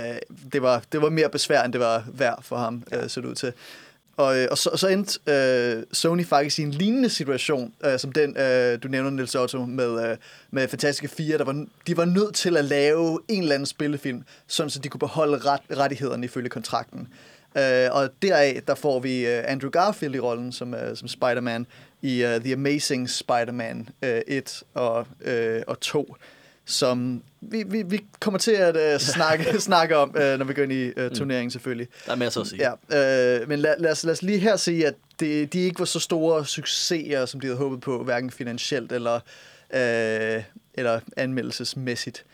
det, 0.52 0.62
var, 0.62 0.82
det 0.92 1.02
var 1.02 1.10
mere 1.10 1.28
besvær, 1.28 1.62
end 1.62 1.72
det 1.72 1.80
var 1.80 2.04
værd 2.12 2.42
for 2.42 2.56
ham, 2.56 2.82
øh, 2.92 3.08
så 3.08 3.20
det 3.20 3.28
ud 3.28 3.34
til. 3.34 3.52
Og, 4.20 4.38
øh, 4.38 4.48
og, 4.50 4.58
så, 4.58 4.70
og 4.70 4.78
så 4.78 4.88
endte 4.88 5.20
øh, 5.26 5.82
Sony 5.92 6.26
faktisk 6.26 6.58
i 6.58 6.62
en 6.62 6.70
lignende 6.70 7.08
situation, 7.08 7.72
øh, 7.84 7.98
som 7.98 8.12
den, 8.12 8.36
øh, 8.36 8.82
du 8.82 8.88
nævner, 8.88 9.10
Nils 9.10 9.34
Otto, 9.34 9.66
med, 9.66 10.10
øh, 10.10 10.16
med 10.50 10.68
Fantastiske 10.68 11.16
4. 11.16 11.38
Der 11.38 11.44
var, 11.44 11.66
de 11.86 11.96
var 11.96 12.04
nødt 12.04 12.34
til 12.34 12.56
at 12.56 12.64
lave 12.64 13.18
en 13.28 13.42
eller 13.42 13.54
anden 13.54 13.66
spillefilm, 13.66 14.22
sådan 14.46 14.70
så 14.70 14.78
de 14.78 14.88
kunne 14.88 14.98
beholde 14.98 15.38
ret, 15.38 15.60
rettighederne 15.76 16.24
ifølge 16.24 16.48
kontrakten. 16.48 17.08
Øh, 17.56 17.88
og 17.90 18.08
deraf, 18.22 18.62
der 18.66 18.74
får 18.74 19.00
vi 19.00 19.26
øh, 19.26 19.42
Andrew 19.46 19.70
Garfield 19.70 20.14
i 20.14 20.20
rollen 20.20 20.52
som, 20.52 20.74
øh, 20.74 20.96
som 20.96 21.08
Spider-Man 21.08 21.66
i 22.02 22.24
øh, 22.24 22.40
The 22.40 22.52
Amazing 22.52 23.10
Spider-Man 23.10 23.88
øh, 24.02 24.20
1 24.26 24.62
og, 24.74 25.06
øh, 25.20 25.62
og 25.66 25.80
2 25.80 26.16
som 26.64 27.22
vi, 27.40 27.62
vi, 27.66 27.82
vi 27.82 28.04
kommer 28.20 28.38
til 28.38 28.52
at 28.52 28.94
uh, 28.94 29.00
snakke, 29.00 29.60
snakke 29.70 29.96
om, 29.96 30.08
uh, 30.08 30.38
når 30.38 30.44
vi 30.44 30.54
går 30.54 30.62
ind 30.62 30.72
i 30.72 30.86
uh, 30.86 31.10
turneringen 31.10 31.50
selvfølgelig. 31.50 31.88
Der 32.06 32.12
er 32.12 32.16
masser 32.16 32.40
at 32.40 32.46
sige. 32.46 32.76
Ja, 32.90 33.40
øh, 33.40 33.48
men 33.48 33.58
lad, 33.58 33.74
lad, 33.78 33.90
os, 33.90 34.04
lad 34.04 34.12
os 34.12 34.22
lige 34.22 34.38
her 34.38 34.56
sige, 34.56 34.86
at 34.86 34.94
det, 35.20 35.52
de 35.52 35.58
ikke 35.58 35.78
var 35.78 35.84
så 35.84 36.00
store 36.00 36.46
succeser, 36.46 37.26
som 37.26 37.40
de 37.40 37.46
havde 37.46 37.58
håbet 37.58 37.80
på, 37.80 38.04
hverken 38.04 38.30
finansielt 38.30 38.92
eller, 38.92 39.14
øh, 39.74 40.42
eller 40.74 41.00
anmeldelsesmæssigt. 41.16 42.24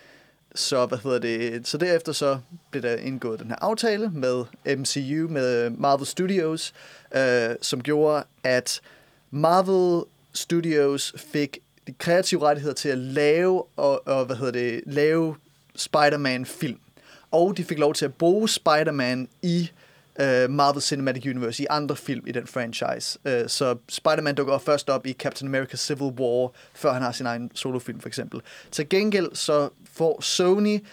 Så 0.54 0.87
hvad 0.87 0.99
hedder 0.99 1.18
det? 1.18 1.68
Så 1.68 1.78
derefter 1.78 2.12
så 2.12 2.38
blev 2.71 2.83
der 2.83 2.97
indgået 2.97 3.40
den 3.40 3.49
her 3.49 3.56
aftale 3.61 4.11
med 4.11 4.45
MCU, 4.76 5.33
med 5.33 5.71
Marvel 5.71 6.06
Studios, 6.06 6.73
øh, 7.16 7.50
som 7.62 7.83
gjorde, 7.83 8.25
at 8.45 8.80
Marvel 9.30 10.04
Studios 10.33 11.14
fik 11.16 11.59
de 11.86 11.92
kreative 11.92 12.42
rettigheder 12.42 12.74
til 12.74 12.88
at 12.88 12.98
lave 12.98 13.64
og, 13.76 14.08
og 14.08 14.24
hvad 14.26 14.36
hedder 14.36 14.52
det, 14.52 14.80
lave 14.86 15.36
Spider-Man-film. 15.76 16.80
Og 17.30 17.56
de 17.56 17.64
fik 17.64 17.78
lov 17.78 17.94
til 17.94 18.04
at 18.04 18.14
bruge 18.14 18.48
Spider-Man 18.48 19.28
i 19.42 19.70
uh, 20.20 20.50
Marvel 20.50 20.82
Cinematic 20.82 21.26
Universe, 21.26 21.62
i 21.62 21.66
andre 21.70 21.96
film 21.96 22.26
i 22.26 22.32
den 22.32 22.46
franchise. 22.46 23.18
Uh, 23.24 23.32
så 23.46 23.76
Spider-Man 23.88 24.34
dukker 24.34 24.58
først 24.58 24.90
op 24.90 25.06
i 25.06 25.12
Captain 25.12 25.48
America 25.48 25.76
Civil 25.76 26.12
War, 26.20 26.52
før 26.74 26.92
han 26.92 27.02
har 27.02 27.12
sin 27.12 27.26
egen 27.26 27.50
solofilm 27.54 28.00
for 28.00 28.08
eksempel. 28.08 28.40
Til 28.70 28.88
gengæld 28.88 29.28
så 29.34 29.68
får 29.92 30.20
Sony, 30.20 30.84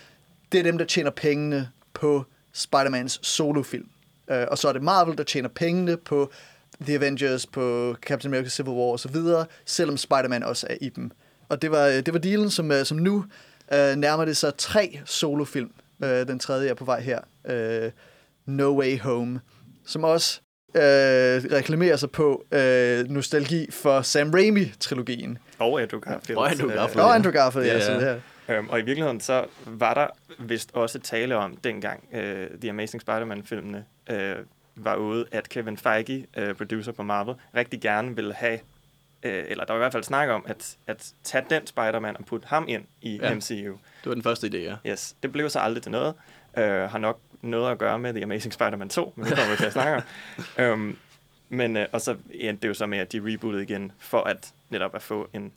det 0.51 0.59
er 0.59 0.63
dem, 0.63 0.77
der 0.77 0.85
tjener 0.85 1.11
pengene 1.11 1.69
på 1.93 2.25
Spider-Mans 2.53 3.19
solofilm. 3.21 3.87
Uh, 4.27 4.35
og 4.51 4.57
så 4.57 4.67
er 4.67 4.73
det 4.73 4.83
Marvel, 4.83 5.17
der 5.17 5.23
tjener 5.23 5.49
pengene 5.49 5.97
på 5.97 6.31
The 6.83 6.95
Avengers, 6.95 7.45
på 7.45 7.95
Captain 8.01 8.33
America 8.33 8.49
Civil 8.49 8.71
War 8.71 8.93
osv., 8.93 9.15
selvom 9.65 9.97
Spider-Man 9.97 10.43
også 10.43 10.67
er 10.69 10.75
i 10.81 10.89
dem. 10.89 11.11
Og 11.49 11.61
det 11.61 11.71
var, 11.71 11.87
det 11.87 12.13
var 12.13 12.19
dealen, 12.19 12.49
som, 12.49 12.71
øh, 12.71 12.85
som 12.85 12.97
nu 12.97 13.25
øh, 13.73 13.95
nærmer 13.95 14.25
det 14.25 14.37
sig 14.37 14.51
tre 14.57 14.99
solofilm. 15.05 15.71
Øh, 16.03 16.27
den 16.27 16.39
tredje 16.39 16.69
er 16.69 16.73
på 16.73 16.85
vej 16.85 16.99
her. 17.01 17.19
Øh, 17.49 17.91
no 18.45 18.79
Way 18.79 18.99
Home. 18.99 19.39
Som 19.85 20.03
også 20.03 20.41
øh, 20.75 20.81
reklamerer 21.51 21.95
sig 21.95 22.11
på 22.11 22.45
øh, 22.51 23.09
nostalgi 23.09 23.71
for 23.71 24.01
Sam 24.01 24.31
Raimi-trilogien. 24.31 25.37
Og 25.59 25.81
Andrew 25.81 25.99
Garfield. 25.99 26.37
Og 26.37 26.51
Andrew 26.51 26.69
Øh, 26.69 26.75
Garfield. 26.75 27.01
Og 27.01 27.15
Andrew 27.15 27.31
Garfield, 27.33 27.67
ja. 27.67 27.73
Ja, 27.73 27.85
Så 27.85 27.91
ja. 27.91 28.15
Øhm, 28.55 28.69
og 28.69 28.79
i 28.79 28.81
virkeligheden 28.81 29.19
så 29.19 29.45
var 29.65 29.93
der 29.93 30.07
vist 30.39 30.69
også 30.73 30.99
tale 30.99 31.35
om 31.35 31.57
dengang 31.63 32.03
uh, 32.13 32.19
The 32.61 32.69
Amazing 32.69 33.01
Spider-Man-filmene 33.01 33.83
uh, 34.11 34.17
var 34.75 34.95
ude, 34.95 35.25
at 35.31 35.49
Kevin 35.49 35.77
Feige, 35.77 36.27
uh, 36.37 36.55
producer 36.55 36.91
på 36.91 37.03
Marvel, 37.03 37.35
rigtig 37.55 37.81
gerne 37.81 38.15
ville 38.15 38.33
have, 38.33 38.59
uh, 39.25 39.31
eller 39.31 39.65
der 39.65 39.73
var 39.73 39.79
i 39.79 39.83
hvert 39.83 39.91
fald 39.91 40.03
snak 40.03 40.29
om, 40.29 40.45
at, 40.47 40.77
at 40.87 41.13
tage 41.23 41.45
den 41.49 41.67
Spider-Man 41.67 42.17
og 42.17 42.25
putte 42.25 42.47
ham 42.47 42.65
ind 42.67 42.83
i 43.01 43.17
Ja. 43.17 43.27
ja. 43.29 43.35
MCU. 43.35 43.53
Det 43.53 44.05
var 44.05 44.13
den 44.13 44.23
første 44.23 44.47
idé, 44.47 44.57
ja. 44.57 44.75
Yes, 44.91 45.15
det 45.23 45.31
blev 45.31 45.49
så 45.49 45.59
aldrig 45.59 45.83
til 45.83 45.91
noget. 45.91 46.13
Uh, 46.57 46.63
har 46.63 46.97
nok 46.97 47.19
noget 47.41 47.71
at 47.71 47.77
gøre 47.77 47.99
med 47.99 48.13
The 48.13 48.23
Amazing 48.23 48.53
Spider-Man 48.53 48.89
2, 48.89 49.13
men 49.15 49.25
det 49.25 49.37
kommer 49.37 49.51
vi 49.51 49.57
til 49.57 49.65
at 49.65 49.73
snakke 49.73 50.03
om. 50.57 50.71
Um, 50.71 50.97
men, 51.49 51.77
uh, 51.77 51.83
og 51.91 52.01
så 52.01 52.15
endte 52.31 52.61
det 52.61 52.67
jo 52.67 52.73
så 52.73 52.85
med, 52.85 52.97
at 52.97 53.11
de 53.11 53.21
rebootede 53.23 53.63
igen, 53.63 53.91
for 53.99 54.21
at 54.23 54.53
netop 54.69 54.95
at 54.95 55.01
få, 55.01 55.29
en, 55.33 55.53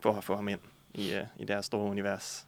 for 0.00 0.12
at 0.12 0.24
få 0.24 0.36
ham 0.36 0.48
ind 0.48 0.60
i, 0.94 1.14
uh, 1.14 1.42
i 1.42 1.44
deres 1.44 1.66
store 1.66 1.90
univers. 1.90 2.44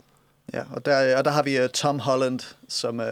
Ja, 0.52 0.62
og 0.70 0.84
der, 0.84 1.16
og 1.16 1.24
der 1.24 1.30
har 1.30 1.42
vi 1.42 1.62
uh, 1.62 1.66
Tom 1.66 1.98
Holland, 1.98 2.40
som, 2.68 2.98
uh, 2.98 3.06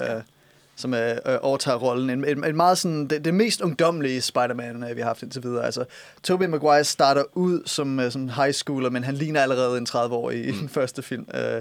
som 0.76 0.92
uh, 0.92 0.98
overtager 1.40 1.76
rollen. 1.78 2.10
En, 2.10 2.24
en, 2.28 2.44
en 2.44 2.56
meget 2.56 2.78
sådan, 2.78 3.06
det, 3.06 3.24
det 3.24 3.34
mest 3.34 3.60
ungdomlige 3.60 4.20
Spider-Man, 4.20 4.82
uh, 4.90 4.96
vi 4.96 5.00
har 5.00 5.08
haft 5.08 5.22
indtil 5.22 5.42
videre. 5.42 5.64
Altså, 5.64 5.84
Tobey 6.22 6.46
Maguire 6.46 6.84
starter 6.84 7.24
ud 7.32 7.62
som, 7.66 7.98
uh, 7.98 8.10
som 8.10 8.28
high 8.28 8.52
schooler, 8.52 8.90
men 8.90 9.04
han 9.04 9.14
ligner 9.14 9.40
allerede 9.42 9.78
en 9.78 9.86
30-årig 9.90 10.46
i 10.48 10.50
den 10.50 10.68
første 10.68 11.02
film. 11.02 11.26
Uh, 11.34 11.40
Ja. 11.40 11.60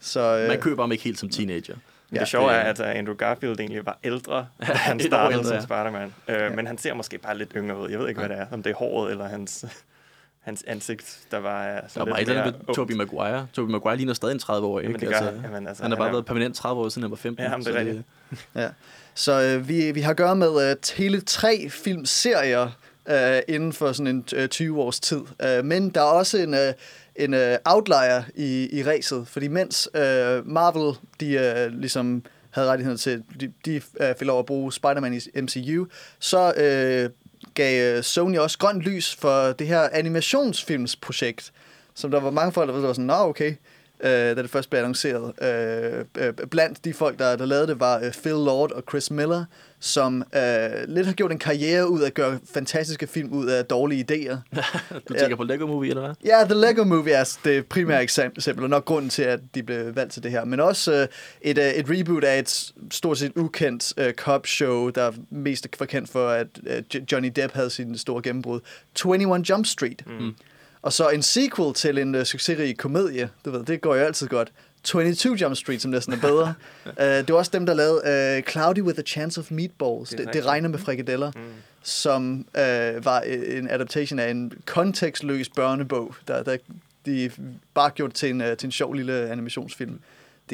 så, 0.00 0.42
uh, 0.42 0.48
Man 0.48 0.60
køber 0.60 0.82
ham 0.82 0.92
ikke 0.92 1.04
helt 1.04 1.18
som 1.18 1.28
teenager. 1.28 1.74
Ja, 2.12 2.20
det 2.20 2.28
sjove 2.28 2.48
det- 2.48 2.56
er, 2.56 2.60
at 2.60 2.80
uh, 2.80 2.86
Andrew 2.88 3.14
Garfield 3.16 3.60
egentlig 3.60 3.86
var 3.86 3.98
ældre, 4.04 4.34
da 4.60 4.64
han 4.72 5.00
startede 5.00 5.32
ældre, 5.38 5.44
som 5.48 5.56
ja. 5.56 5.62
Spider-Man. 5.62 6.14
Uh, 6.50 6.56
Men 6.56 6.66
han 6.66 6.78
ser 6.78 6.94
måske 6.94 7.18
bare 7.18 7.38
lidt 7.38 7.52
yngre 7.56 7.78
ud. 7.78 7.90
Jeg 7.90 7.98
ved 7.98 8.08
ikke, 8.08 8.20
hvad 8.20 8.28
det 8.28 8.38
er. 8.38 8.46
Om 8.50 8.62
det 8.62 8.70
er 8.70 8.74
håret 8.76 9.10
eller 9.10 9.28
hans, 9.28 9.64
hans 10.42 10.64
ansigt, 10.66 11.18
der 11.30 11.38
var 11.38 11.64
uh, 11.66 11.88
Der 11.94 12.04
var 12.10 12.16
et 12.16 12.28
eller 12.28 12.42
andet 12.42 12.66
med 12.66 12.74
Tobey 12.74 12.94
Maguire. 12.94 13.46
Tobey 13.52 13.70
Maguire 13.72 13.96
ligner 13.96 14.14
stadig 14.14 14.32
en 14.34 14.40
30-årig, 14.42 14.82
Jamen, 14.82 14.96
ikke? 14.96 15.06
det 15.06 15.20
gør 15.20 15.24
han. 15.30 15.40
Jamen, 15.44 15.66
altså, 15.68 15.82
han 15.82 15.90
har 15.90 15.96
han 15.96 16.00
bare 16.00 16.08
er- 16.08 16.12
været 16.12 16.26
permanent 16.26 16.56
30 16.56 16.82
år 16.82 16.88
siden 16.88 17.02
han 17.02 17.10
var 17.10 17.16
15. 17.16 17.44
Ja, 17.44 17.50
jamen, 17.50 17.66
det 17.66 17.70
er 17.70 17.80
så 17.82 17.86
rigtigt. 17.86 18.04
Ja. 18.62 18.68
Så 19.14 19.42
øh, 19.42 19.68
vi, 19.68 19.92
vi 19.92 20.00
har 20.00 20.10
at 20.10 20.16
gøre 20.16 20.36
med 20.36 20.70
øh, 20.70 20.76
hele 20.96 21.20
tre 21.20 21.68
filmserier 21.70 22.68
øh, 23.08 23.40
inden 23.48 23.72
for 23.72 23.92
sådan 23.92 24.06
en 24.16 24.24
øh, 24.36 24.48
20 24.48 24.80
års 24.80 25.00
tid. 25.00 25.20
Øh, 25.42 25.64
men 25.64 25.90
der 25.90 26.00
er 26.00 26.04
også 26.04 26.38
en, 26.38 26.54
øh, 26.54 26.72
en 27.16 27.34
øh, 27.34 27.56
outlier 27.64 28.22
i, 28.34 28.78
i 28.78 28.82
racet, 28.84 29.28
fordi 29.28 29.48
mens 29.48 29.88
øh, 29.94 30.46
Marvel 30.48 30.96
de 31.20 31.32
øh, 31.32 31.72
ligesom 31.72 32.22
havde 32.50 32.68
rettigheden 32.68 32.98
til, 32.98 33.22
de, 33.40 33.52
de 33.64 33.74
øh, 34.00 34.14
fik 34.18 34.26
lov 34.26 34.38
at 34.38 34.46
bruge 34.46 34.72
Spider-Man 34.72 35.14
i 35.14 35.40
MCU, 35.40 35.86
så 36.18 36.52
øh, 36.56 37.10
gav 37.54 37.96
øh, 37.96 38.02
Sony 38.02 38.38
også 38.38 38.58
grønt 38.58 38.82
lys 38.82 39.14
for 39.14 39.52
det 39.52 39.66
her 39.66 39.88
animationsfilmsprojekt, 39.92 41.52
som 41.94 42.10
der 42.10 42.20
var 42.20 42.30
mange 42.30 42.52
folk, 42.52 42.68
der 42.68 42.80
var 42.80 42.92
sådan, 42.92 43.04
nå 43.04 43.14
okay, 43.14 43.54
øh, 44.02 44.10
da 44.10 44.34
det 44.34 44.50
først 44.50 44.70
blev 44.70 44.78
annonceret. 44.78 45.32
Øh, 45.42 46.04
øh, 46.18 46.32
blandt 46.32 46.84
de 46.84 46.94
folk, 46.94 47.18
der, 47.18 47.36
der 47.36 47.46
lavede 47.46 47.66
det, 47.66 47.80
var 47.80 47.96
øh, 47.98 48.12
Phil 48.12 48.32
Lord 48.32 48.72
og 48.72 48.82
Chris 48.88 49.10
Miller, 49.10 49.44
som 49.80 50.24
øh, 50.36 50.42
lidt 50.88 51.06
har 51.06 51.12
gjort 51.12 51.32
en 51.32 51.38
karriere 51.38 51.90
ud 51.90 52.00
af 52.00 52.06
at 52.06 52.14
gøre 52.14 52.38
fantastiske 52.54 53.06
film 53.06 53.32
ud 53.32 53.46
af 53.46 53.64
dårlige 53.64 54.04
idéer. 54.10 54.36
Du 55.08 55.14
tænker 55.14 55.36
på 55.36 55.42
Lego 55.42 55.66
Movie, 55.66 55.90
eller 55.90 56.02
hvad? 56.02 56.14
Ja, 56.24 56.44
The 56.44 56.54
Lego 56.54 56.84
Movie 56.84 57.12
er 57.12 57.38
det 57.44 57.66
primære 57.66 58.02
eksempel, 58.02 58.62
og 58.62 58.70
nok 58.70 58.84
grunden 58.84 59.10
til, 59.10 59.22
at 59.22 59.40
de 59.54 59.62
blev 59.62 59.96
valgt 59.96 60.12
til 60.12 60.22
det 60.22 60.30
her. 60.30 60.44
Men 60.44 60.60
også 60.60 60.92
øh, 60.92 61.08
et, 61.40 61.58
øh, 61.58 61.64
et 61.64 61.86
reboot 61.90 62.24
af 62.24 62.38
et 62.38 62.72
stort 62.90 63.18
set 63.18 63.32
ukendt 63.36 63.92
øh, 63.96 64.12
cop-show, 64.12 64.90
der 64.90 65.12
mest 65.30 65.66
er 65.80 65.84
kendt 65.84 66.10
for, 66.10 66.28
at 66.28 66.46
øh, 66.66 67.02
Johnny 67.12 67.32
Depp 67.36 67.54
havde 67.54 67.70
sin 67.70 67.98
store 67.98 68.22
gennembrud. 68.22 68.60
21 69.04 69.44
Jump 69.50 69.66
Street. 69.66 70.02
Mm. 70.06 70.34
Og 70.82 70.92
så 70.92 71.08
en 71.08 71.22
sequel 71.22 71.74
til 71.74 71.98
en 71.98 72.14
uh, 72.14 72.22
succesrig 72.22 72.76
komedie. 72.76 73.30
Du 73.44 73.50
ved, 73.50 73.64
det 73.64 73.80
går 73.80 73.96
jo 73.96 74.02
altid 74.02 74.28
godt. 74.28 74.52
22 74.84 75.34
Jump 75.34 75.56
Street, 75.56 75.82
som 75.82 75.90
næsten 75.90 76.14
er 76.14 76.20
bedre. 76.20 76.54
uh, 76.86 76.92
det 77.26 77.32
var 77.32 77.38
også 77.38 77.50
dem, 77.54 77.66
der 77.66 77.74
lavede 77.74 78.38
uh, 78.38 78.50
Cloudy 78.50 78.82
with 78.82 78.98
a 78.98 79.02
Chance 79.02 79.40
of 79.40 79.50
Meatballs. 79.50 80.10
Det 80.10 80.18
Det, 80.18 80.32
det, 80.32 80.46
regner 80.46 80.68
med 80.68 80.78
frikadeller. 80.78 81.32
Mm. 81.34 81.40
Som 81.82 82.46
uh, 82.54 83.04
var 83.04 83.20
en 83.20 83.70
adaptation 83.70 84.18
af 84.18 84.30
en 84.30 84.52
kontekstløs 84.66 85.48
børnebog, 85.48 86.14
der, 86.28 86.42
der 86.42 86.56
de 87.06 87.30
bare 87.74 87.90
gjort 87.90 88.14
til 88.14 88.30
en, 88.30 88.40
uh, 88.40 88.46
til 88.46 88.66
en 88.66 88.72
sjov 88.72 88.94
lille 88.94 89.30
animationsfilm. 89.30 90.00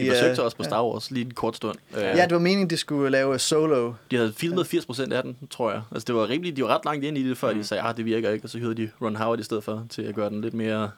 De 0.02 0.08
er- 0.08 0.12
forsøgte 0.14 0.42
også 0.42 0.56
på 0.56 0.62
ja. 0.62 0.68
Star 0.68 0.84
Wars 0.84 1.10
lige 1.10 1.24
en 1.26 1.34
kort 1.34 1.56
stund. 1.56 1.78
Øh, 1.96 2.02
Ja, 2.02 2.22
det 2.24 2.32
var 2.32 2.38
meningen, 2.38 2.70
de 2.70 2.76
skulle 2.76 3.10
lave 3.10 3.38
Solo. 3.38 3.92
De 4.10 4.16
havde 4.16 4.32
filmet 4.36 4.66
80% 4.66 5.12
af 5.12 5.22
den, 5.22 5.36
tror 5.50 5.70
jeg. 5.70 5.82
Altså, 5.92 6.04
det 6.06 6.14
var 6.14 6.28
rimelig, 6.28 6.56
de 6.56 6.62
var 6.62 6.68
ret 6.68 6.84
langt 6.84 7.04
ind 7.04 7.18
i 7.18 7.28
det, 7.28 7.38
før 7.38 7.52
Mm. 7.52 7.58
de 7.58 7.64
sagde, 7.64 7.82
at 7.82 7.96
det 7.96 8.04
virker 8.04 8.30
ikke, 8.30 8.44
og 8.46 8.50
så 8.50 8.58
hyrede 8.58 8.74
de 8.74 8.90
Ron 9.02 9.16
Howard 9.16 9.40
i 9.40 9.42
stedet 9.42 9.64
for, 9.64 9.86
til 9.90 10.02
at 10.02 10.14
gøre 10.14 10.30
den 10.30 10.40
lidt 10.40 10.54
mere, 10.54 10.90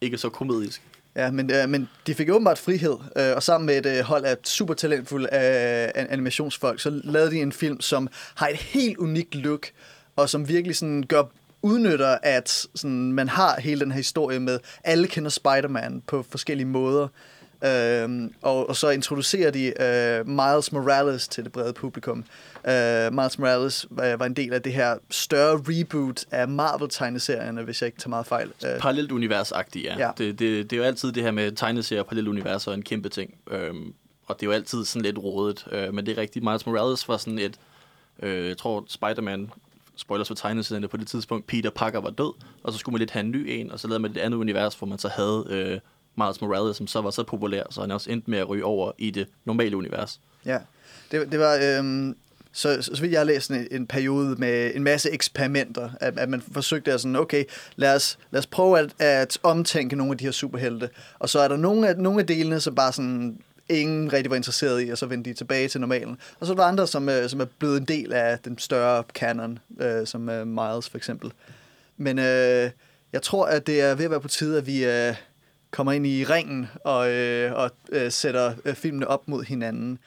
ikke 0.00 0.18
så 0.18 0.28
komedisk. 0.28 0.82
Ja, 1.16 1.30
men, 1.30 1.50
øh, 1.52 1.68
men 1.68 1.88
de 2.06 2.14
fik 2.14 2.30
åbenbart 2.30 2.58
frihed, 2.58 2.96
øh, 3.16 3.36
og 3.36 3.42
sammen 3.42 3.66
med 3.66 3.86
et 3.86 3.98
øh, 3.98 4.04
hold 4.04 4.24
af 4.24 4.36
super 4.44 4.74
talentfulde 4.74 5.24
øh, 5.32 6.02
an- 6.02 6.06
animationsfolk, 6.10 6.80
så 6.80 7.00
lavede 7.04 7.30
de 7.30 7.36
en 7.42 7.52
film, 7.52 7.80
som 7.80 8.08
har 8.34 8.48
et 8.48 8.56
helt 8.56 8.96
unikt 8.96 9.34
look, 9.34 9.66
og 10.16 10.28
som 10.28 10.48
virkelig 10.48 10.76
sådan 10.76 11.02
gør 11.08 11.22
udnytter, 11.62 12.18
at 12.22 12.66
sådan, 12.74 13.12
man 13.12 13.28
har 13.28 13.60
hele 13.60 13.80
den 13.80 13.90
her 13.90 13.96
historie 13.96 14.40
med, 14.40 14.58
alle 14.84 15.06
kender 15.08 15.30
Spider-Man 15.30 16.02
på 16.06 16.24
forskellige 16.30 16.66
måder. 16.66 17.08
Øhm, 17.64 18.34
og, 18.42 18.68
og 18.68 18.76
så 18.76 18.90
introducerer 18.90 19.50
de 19.50 19.82
øh, 19.82 20.28
Miles 20.28 20.72
Morales 20.72 21.28
til 21.28 21.44
det 21.44 21.52
brede 21.52 21.72
publikum. 21.72 22.24
Øh, 22.68 23.12
Miles 23.12 23.38
Morales 23.38 23.86
var, 23.90 24.16
var 24.16 24.26
en 24.26 24.34
del 24.34 24.52
af 24.52 24.62
det 24.62 24.72
her 24.72 24.96
større 25.10 25.62
reboot 25.68 26.24
af 26.30 26.48
Marvel-tegneserierne, 26.48 27.62
hvis 27.62 27.82
jeg 27.82 27.86
ikke 27.86 27.98
tager 27.98 28.08
meget 28.08 28.26
fejl. 28.26 28.52
Øh, 28.64 28.78
Parallelt 28.80 29.12
univers-agtigt, 29.12 29.84
ja. 29.84 29.98
Ja. 29.98 30.10
Det, 30.18 30.38
det, 30.38 30.70
det 30.70 30.76
er 30.76 30.80
jo 30.80 30.86
altid 30.86 31.12
det 31.12 31.22
her 31.22 31.30
med 31.30 31.52
tegneserier 31.52 32.02
og 32.02 32.06
parallelt 32.06 32.28
universer 32.28 32.70
er 32.70 32.74
en 32.74 32.82
kæmpe 32.82 33.08
ting. 33.08 33.34
Øhm, 33.50 33.94
og 34.26 34.40
det 34.40 34.46
er 34.46 34.50
jo 34.50 34.52
altid 34.52 34.84
sådan 34.84 35.02
lidt 35.02 35.18
rodet. 35.18 35.66
Øh, 35.72 35.94
men 35.94 36.06
det 36.06 36.18
er 36.18 36.20
rigtigt. 36.20 36.44
Miles 36.44 36.66
Morales 36.66 37.08
var 37.08 37.16
sådan 37.16 37.38
et... 37.38 37.58
Øh, 38.22 38.48
jeg 38.48 38.58
tror, 38.58 38.84
Spider-Man 38.88 39.50
spoilers 39.96 40.28
for 40.28 40.34
tegneserierne 40.34 40.88
på 40.88 40.96
det 40.96 41.06
tidspunkt, 41.06 41.46
Peter 41.46 41.70
Parker 41.70 42.00
var 42.00 42.10
død, 42.10 42.32
og 42.62 42.72
så 42.72 42.78
skulle 42.78 42.92
man 42.92 42.98
lidt 42.98 43.10
have 43.10 43.20
en 43.20 43.30
ny 43.30 43.46
en, 43.48 43.70
og 43.70 43.80
så 43.80 43.88
lavede 43.88 44.02
man 44.02 44.10
et 44.10 44.16
andet 44.16 44.38
univers, 44.38 44.74
hvor 44.74 44.86
man 44.86 44.98
så 44.98 45.08
havde 45.08 45.46
øh, 45.50 45.80
Miles 46.16 46.40
Morales, 46.40 46.76
som 46.76 46.86
så 46.86 47.00
var 47.00 47.10
så 47.10 47.22
populær, 47.22 47.62
så 47.70 47.80
han 47.80 47.90
også 47.90 48.10
endte 48.10 48.30
med 48.30 48.38
at 48.38 48.48
ryge 48.48 48.64
over 48.64 48.92
i 48.98 49.10
det 49.10 49.26
normale 49.44 49.76
univers. 49.76 50.20
Ja, 50.46 50.58
det, 51.10 51.32
det 51.32 51.40
var... 51.40 51.58
Øhm, 51.62 52.16
så, 52.56 52.82
så, 52.82 52.94
så 52.94 53.00
vidt 53.00 53.12
jeg 53.12 53.20
har 53.20 53.24
læst 53.24 53.50
en, 53.50 53.66
en 53.70 53.86
periode 53.86 54.36
med 54.38 54.74
en 54.74 54.84
masse 54.84 55.10
eksperimenter, 55.10 55.90
at, 56.00 56.18
at 56.18 56.28
man 56.28 56.42
forsøgte 56.52 56.92
at 56.92 57.00
sådan, 57.00 57.16
okay, 57.16 57.44
lad 57.76 57.94
os, 57.94 58.18
lad 58.30 58.38
os 58.38 58.46
prøve 58.46 58.78
at, 58.78 58.94
at 58.98 59.38
omtænke 59.42 59.96
nogle 59.96 60.12
af 60.12 60.18
de 60.18 60.24
her 60.24 60.32
superhelte. 60.32 60.90
Og 61.18 61.28
så 61.28 61.38
er 61.38 61.48
der 61.48 61.56
nogle 61.56 61.88
af, 61.88 61.96
nogle 61.96 62.20
af 62.20 62.26
delene, 62.26 62.60
som 62.60 62.74
bare 62.74 62.92
sådan 62.92 63.38
ingen 63.68 64.12
rigtig 64.12 64.30
var 64.30 64.36
interesseret 64.36 64.86
i, 64.86 64.90
og 64.90 64.98
så 64.98 65.06
vendte 65.06 65.30
de 65.30 65.34
tilbage 65.34 65.68
til 65.68 65.80
normalen. 65.80 66.18
Og 66.40 66.46
så 66.46 66.52
er 66.52 66.56
der 66.56 66.64
andre, 66.64 66.86
som, 66.86 67.08
øh, 67.08 67.28
som 67.28 67.40
er 67.40 67.46
blevet 67.58 67.76
en 67.76 67.84
del 67.84 68.12
af 68.12 68.38
den 68.38 68.58
større 68.58 69.04
canon, 69.14 69.58
øh, 69.80 70.06
som 70.06 70.28
øh, 70.28 70.46
Miles 70.46 70.88
for 70.88 70.96
eksempel. 70.96 71.32
Men 71.96 72.18
øh, 72.18 72.70
jeg 73.12 73.22
tror, 73.22 73.46
at 73.46 73.66
det 73.66 73.80
er 73.80 73.94
ved 73.94 74.04
at 74.04 74.10
være 74.10 74.20
på 74.20 74.28
tide, 74.28 74.58
at 74.58 74.66
vi 74.66 74.84
øh, 74.84 75.14
kommer 75.74 75.92
ind 75.92 76.06
i 76.06 76.24
ringen 76.24 76.66
og, 76.84 77.10
øh, 77.10 77.52
og 77.54 77.70
øh, 77.92 78.12
sætter 78.12 78.54
øh, 78.64 78.74
filmene 78.74 79.08
op 79.08 79.28
mod 79.28 79.44
hinanden. 79.44 79.98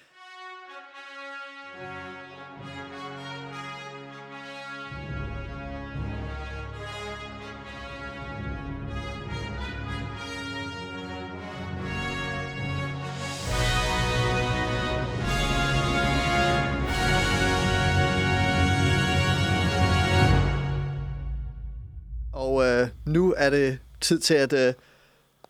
Og 22.33 22.65
øh, 22.65 22.87
nu 23.05 23.33
er 23.37 23.49
det 23.49 23.79
tid 24.01 24.19
til 24.19 24.33
at 24.33 24.53
øh, 24.53 24.73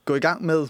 gå 0.08 0.16
i 0.16 0.20
gang 0.20 0.46
med 0.46 0.68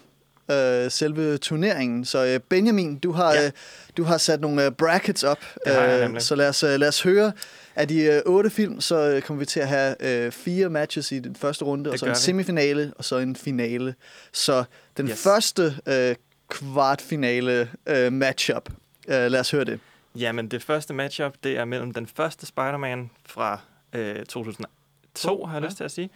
øh, 0.51 0.91
selve 0.91 1.38
turneringen. 1.38 2.06
Så 2.06 2.25
øh, 2.25 2.39
Benjamin, 2.39 3.00
du 3.00 3.12
har, 3.12 3.34
Ja. 3.34 3.46
øh, 3.46 3.51
du 3.98 4.03
har 4.03 4.17
sat 4.17 4.41
nogle 4.41 4.65
øh, 4.65 4.72
brackets 4.72 5.24
op. 5.24 5.38
Øh, 5.67 6.20
så 6.22 6.36
lad 6.36 6.50
os, 6.50 6.63
øh, 6.63 6.79
lad 6.79 6.88
os 6.88 7.01
høre. 7.01 7.32
Af 7.75 7.88
de 7.88 8.01
øh, 8.03 8.22
otte 8.25 8.50
film, 8.50 8.82
så 8.82 8.96
øh, 9.10 9.22
kommer 9.22 9.39
vi 9.39 9.46
til 9.46 9.60
at 9.60 9.67
have 9.67 9.96
øh, 10.25 10.32
fire 10.32 10.70
matches 10.70 11.12
i 11.12 11.20
den 11.20 11.36
første 11.36 11.65
runde, 11.65 11.89
og 11.89 11.91
Det 11.91 12.00
så 12.00 12.06
gør 12.06 12.12
en 12.12 12.15
vi. 12.15 12.22
semifinale, 12.22 12.94
og 12.98 13.06
så 13.06 13.17
en 13.17 13.36
finale. 13.36 13.96
Så 14.34 14.63
den 14.98 15.08
Yes. 15.10 15.24
første 15.24 15.75
øh, 15.88 16.15
kvartfinale 16.50 17.70
øh, 17.88 18.13
matchup, 18.13 18.70
øh, 19.08 19.32
lad 19.32 19.39
os 19.39 19.51
høre 19.51 19.63
det. 19.65 19.79
Jamen, 20.15 20.48
det 20.48 20.63
første 20.63 20.94
matchup, 20.94 21.34
det 21.44 21.58
er 21.58 21.65
mellem 21.65 21.94
den 21.94 22.08
første 22.15 22.46
Spider-Man 22.46 23.10
fra 23.25 23.60
øh, 23.94 24.25
2002, 24.25 25.46
har 25.46 25.53
jeg 25.56 25.62
ja. 25.62 25.67
lyst 25.67 25.77
til 25.77 25.84
at 25.84 25.91
sige, 25.91 26.10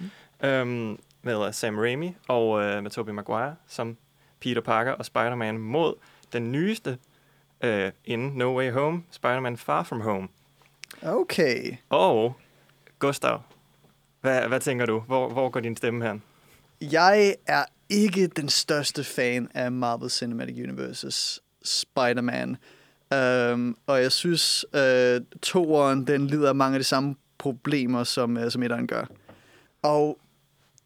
øhm, 0.43 0.97
med 1.21 1.35
uh, 1.35 1.53
Sam 1.53 1.79
Raimi 1.79 2.15
og 2.27 2.61
øh, 2.61 2.83
med 2.83 2.91
Tobey 2.91 3.11
Maguire 3.11 3.55
som 3.67 3.97
Peter 4.39 4.61
Parker 4.61 4.91
og 4.91 5.05
Spider-Man 5.05 5.57
mod 5.57 5.93
den 6.33 6.51
nyeste 6.51 6.97
øh, 7.61 7.91
inden 8.05 8.31
No 8.31 8.57
Way 8.57 8.71
Home, 8.71 9.03
Spider-Man 9.11 9.57
Far 9.57 9.83
From 9.83 10.01
Home. 10.01 10.27
Okay. 11.03 11.75
Og 11.89 12.35
Gustav, 12.99 13.41
hvad, 14.21 14.47
hvad 14.47 14.59
tænker 14.59 14.85
du? 14.85 14.99
Hvor, 14.99 15.29
hvor 15.29 15.49
går 15.49 15.59
din 15.59 15.77
stemme 15.77 16.07
hen? 16.07 16.23
Jeg 16.81 17.35
er 17.47 17.65
ikke 17.89 18.27
den 18.27 18.49
største 18.49 19.03
fan 19.03 19.49
af 19.53 19.71
Marvel 19.71 20.09
Cinematic 20.09 20.55
Universe's 20.57 21.39
Spider-Man. 21.63 22.57
Um, 23.15 23.77
og 23.87 24.01
jeg 24.01 24.11
synes, 24.11 24.65
uh, 24.73 25.25
toeren, 25.41 26.07
den 26.07 26.27
lider 26.27 26.49
af 26.49 26.55
mange 26.55 26.75
af 26.75 26.79
de 26.79 26.83
samme 26.83 27.15
problemer, 27.37 28.03
som, 28.03 28.37
uh, 28.37 28.49
som 28.49 28.63
etteren 28.63 28.87
gør. 28.87 29.05
Og 29.81 30.19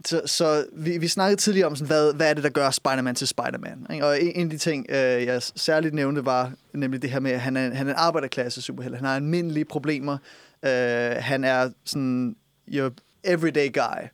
så, 0.08 0.22
så 0.26 0.66
vi, 0.74 0.98
vi 0.98 1.08
snakkede 1.08 1.42
tidligere 1.42 1.68
om, 1.68 1.76
sådan, 1.76 1.88
hvad, 1.88 2.14
hvad 2.14 2.30
er 2.30 2.34
det, 2.34 2.44
der 2.44 2.50
gør 2.50 2.70
Spider-Man 2.70 3.16
til 3.16 3.28
Spider-Man? 3.28 3.86
Ikke? 3.94 4.06
Og 4.06 4.22
en, 4.22 4.32
en 4.36 4.44
af 4.44 4.50
de 4.50 4.58
ting, 4.58 4.86
øh, 4.90 4.96
jeg 4.98 5.42
særligt 5.42 5.94
nævnte, 5.94 6.26
var 6.26 6.52
nemlig 6.74 7.02
det 7.02 7.10
her 7.10 7.20
med, 7.20 7.32
at 7.32 7.40
han 7.40 7.58
er, 7.58 7.74
han 7.74 7.88
er 7.88 7.92
en 7.92 7.98
arbejderklasse 7.98 8.62
superhelt. 8.62 8.96
Han 8.96 9.06
har 9.06 9.16
almindelige 9.16 9.66
problemer. 9.66 10.18
Øh, 10.66 11.16
han 11.20 11.44
er 11.44 11.70
sådan 11.86 12.36
your 12.74 12.92
everyday 13.24 13.74
guy. 13.74 14.08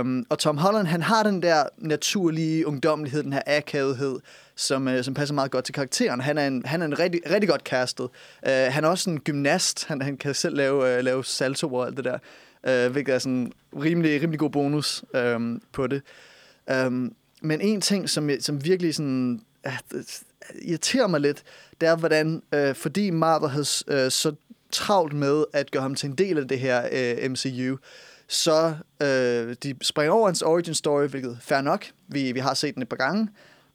Um, 0.00 0.26
og 0.30 0.38
Tom 0.38 0.58
Holland, 0.58 0.86
han 0.86 1.02
har 1.02 1.22
den 1.22 1.42
der 1.42 1.64
naturlige 1.78 2.66
ungdommelighed, 2.66 3.22
den 3.22 3.32
her 3.32 3.42
akavethed, 3.46 4.18
som, 4.56 4.86
uh, 4.86 5.02
som 5.02 5.14
passer 5.14 5.34
meget 5.34 5.50
godt 5.50 5.64
til 5.64 5.74
karakteren. 5.74 6.20
Han 6.20 6.38
er 6.38 6.46
en, 6.46 6.62
han 6.64 6.82
er 6.82 6.86
en 6.86 6.98
rigtig, 6.98 7.20
rigtig 7.30 7.48
godt 7.48 7.62
castet. 7.62 8.04
Uh, 8.46 8.52
han 8.52 8.84
er 8.84 8.88
også 8.88 9.10
en 9.10 9.20
gymnast. 9.20 9.86
Han, 9.86 10.02
han 10.02 10.16
kan 10.16 10.34
selv 10.34 10.56
lave, 10.56 10.98
uh, 10.98 11.04
lave 11.04 11.24
salto 11.24 11.74
og 11.74 11.86
alt 11.86 11.96
det 11.96 12.04
der, 12.04 12.18
øh, 12.66 12.92
hvilket 12.92 13.14
er 13.14 13.18
sådan 13.18 13.52
rimelig, 13.72 14.22
rimelig 14.22 14.38
god 14.38 14.50
bonus 14.50 15.04
øh, 15.14 15.40
på 15.72 15.86
det. 15.86 16.02
Øh, 16.70 17.10
men 17.42 17.60
en 17.60 17.80
ting, 17.80 18.10
som, 18.10 18.30
som 18.40 18.64
virkelig 18.64 18.94
sådan, 18.94 19.40
uh, 19.66 20.00
irriterer 20.62 21.06
mig 21.06 21.20
lidt, 21.20 21.42
det 21.80 21.88
er, 21.88 21.96
hvordan, 21.96 22.42
øh, 22.54 22.74
fordi 22.74 23.10
Marvel 23.10 23.50
havde 23.50 23.66
øh, 23.88 24.10
så 24.10 24.34
travlt 24.72 25.12
med 25.12 25.44
at 25.52 25.70
gøre 25.70 25.82
ham 25.82 25.94
til 25.94 26.08
en 26.08 26.14
del 26.14 26.38
af 26.38 26.48
det 26.48 26.58
her 26.58 26.88
øh, 26.92 27.30
MCU, 27.30 27.76
så 28.28 28.74
øh, 29.02 29.56
de 29.62 29.74
springer 29.82 30.12
over 30.12 30.26
hans 30.26 30.42
origin 30.42 30.74
story, 30.74 31.06
hvilket 31.06 31.38
fair 31.40 31.60
nok. 31.60 31.86
Vi, 32.08 32.32
vi 32.32 32.40
har 32.40 32.54
set 32.54 32.74
den 32.74 32.82
et 32.82 32.88
par 32.88 32.96
gange. 32.96 33.28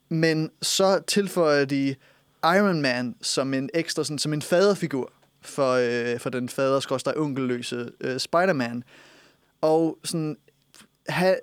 Men 0.10 0.52
så 0.62 1.00
tilføjer 1.08 1.66
de 1.66 1.96
Iron 2.44 2.82
Man 2.82 3.16
som 3.22 3.54
en 3.54 3.70
ekstra, 3.74 4.04
sådan, 4.04 4.20
som 4.20 4.34
en 4.34 4.42
faderfigur 4.42 5.12
for, 5.42 5.74
øh, 5.74 6.20
for 6.20 6.30
den 6.30 6.50
fader 6.50 7.14
onkelløse 7.18 7.92
øh, 8.02 8.20
Spider-Man. 8.20 8.84
Og 9.62 9.98
sådan, 10.04 10.38
ha, 11.10 11.36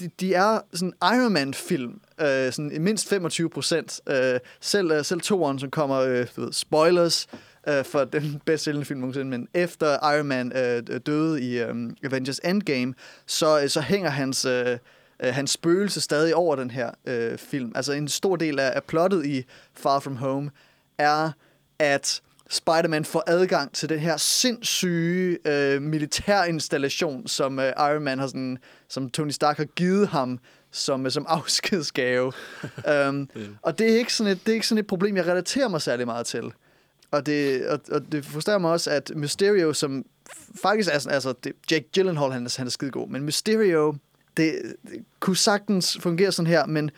de, 0.00 0.10
de 0.20 0.34
er 0.34 0.60
sådan 0.74 0.92
Iron 1.02 1.32
Man-film, 1.32 2.00
øh, 2.20 2.52
sådan 2.52 2.72
mindst 2.80 3.08
25 3.08 3.50
procent. 3.50 4.00
Øh, 4.08 4.40
selv, 4.60 4.90
øh, 4.90 5.04
selv 5.04 5.20
toeren, 5.20 5.58
som 5.58 5.70
kommer, 5.70 5.96
øh, 5.96 6.26
du 6.36 6.40
ved, 6.40 6.52
spoilers, 6.52 7.26
øh, 7.68 7.84
for 7.84 8.04
den 8.04 8.40
bedst 8.46 8.64
sælgende 8.64 8.86
film 8.86 9.00
nogensinde, 9.00 9.30
men 9.30 9.48
efter 9.54 10.14
Iron 10.14 10.26
Man 10.26 10.52
øh, 10.56 11.00
døde 11.06 11.42
i 11.42 11.58
øh, 11.58 11.90
Avengers 12.04 12.38
Endgame, 12.38 12.94
så, 13.26 13.62
øh, 13.62 13.68
så 13.68 13.80
hænger 13.80 14.10
hans, 14.10 14.44
øh, 14.44 14.78
øh, 15.24 15.34
hans 15.34 15.50
spøgelse 15.50 16.00
stadig 16.00 16.34
over 16.34 16.56
den 16.56 16.70
her 16.70 16.90
øh, 17.06 17.38
film. 17.38 17.72
Altså 17.74 17.92
en 17.92 18.08
stor 18.08 18.36
del 18.36 18.58
af, 18.58 18.72
af 18.74 18.84
plottet 18.84 19.26
i 19.26 19.44
Far 19.74 20.00
From 20.00 20.16
Home 20.16 20.50
er, 20.98 21.30
at 21.78 22.22
Spider-Man 22.52 23.04
får 23.04 23.22
adgang 23.26 23.72
til 23.72 23.88
den 23.88 23.98
her 23.98 24.16
sindssyge 24.16 25.38
øh, 25.44 25.82
militærinstallation, 25.82 27.26
som 27.26 27.58
øh, 27.58 27.72
Iron 27.78 28.02
Man 28.02 28.18
har 28.18 28.26
sådan, 28.26 28.58
som 28.88 29.10
Tony 29.10 29.30
Stark 29.30 29.56
har 29.56 29.64
givet 29.64 30.08
ham 30.08 30.38
som, 30.70 31.10
som 31.10 31.26
afskedsgave. 31.38 32.32
um, 33.08 33.28
og 33.62 33.78
det 33.78 33.92
er, 33.92 33.98
ikke 33.98 34.14
sådan 34.14 34.32
et, 34.32 34.40
det 34.46 34.48
er 34.48 34.54
ikke 34.54 34.66
sådan 34.66 34.78
et 34.78 34.86
problem, 34.86 35.16
jeg 35.16 35.26
relaterer 35.26 35.68
mig 35.68 35.82
særlig 35.82 36.06
meget 36.06 36.26
til. 36.26 36.52
Og 37.10 37.26
det, 37.26 37.66
og, 37.68 37.80
og 37.92 38.12
det 38.12 38.24
frustrerer 38.24 38.58
mig 38.58 38.70
også, 38.70 38.90
at 38.90 39.12
Mysterio, 39.14 39.72
som 39.72 40.04
faktisk 40.62 40.90
er 40.92 40.98
sådan, 40.98 41.14
altså, 41.14 41.34
det, 41.44 41.52
Jake 41.70 41.88
Gyllenhaal, 41.94 42.32
han 42.32 42.46
er, 42.46 42.54
han 42.56 42.66
er 42.66 42.70
skidegod, 42.70 43.08
men 43.08 43.22
Mysterio, 43.22 43.94
det, 44.36 44.62
det 44.90 45.04
kunne 45.20 45.36
sagtens 45.36 45.98
fungere 46.00 46.32
sådan 46.32 46.46
her, 46.46 46.66
men 46.66 46.90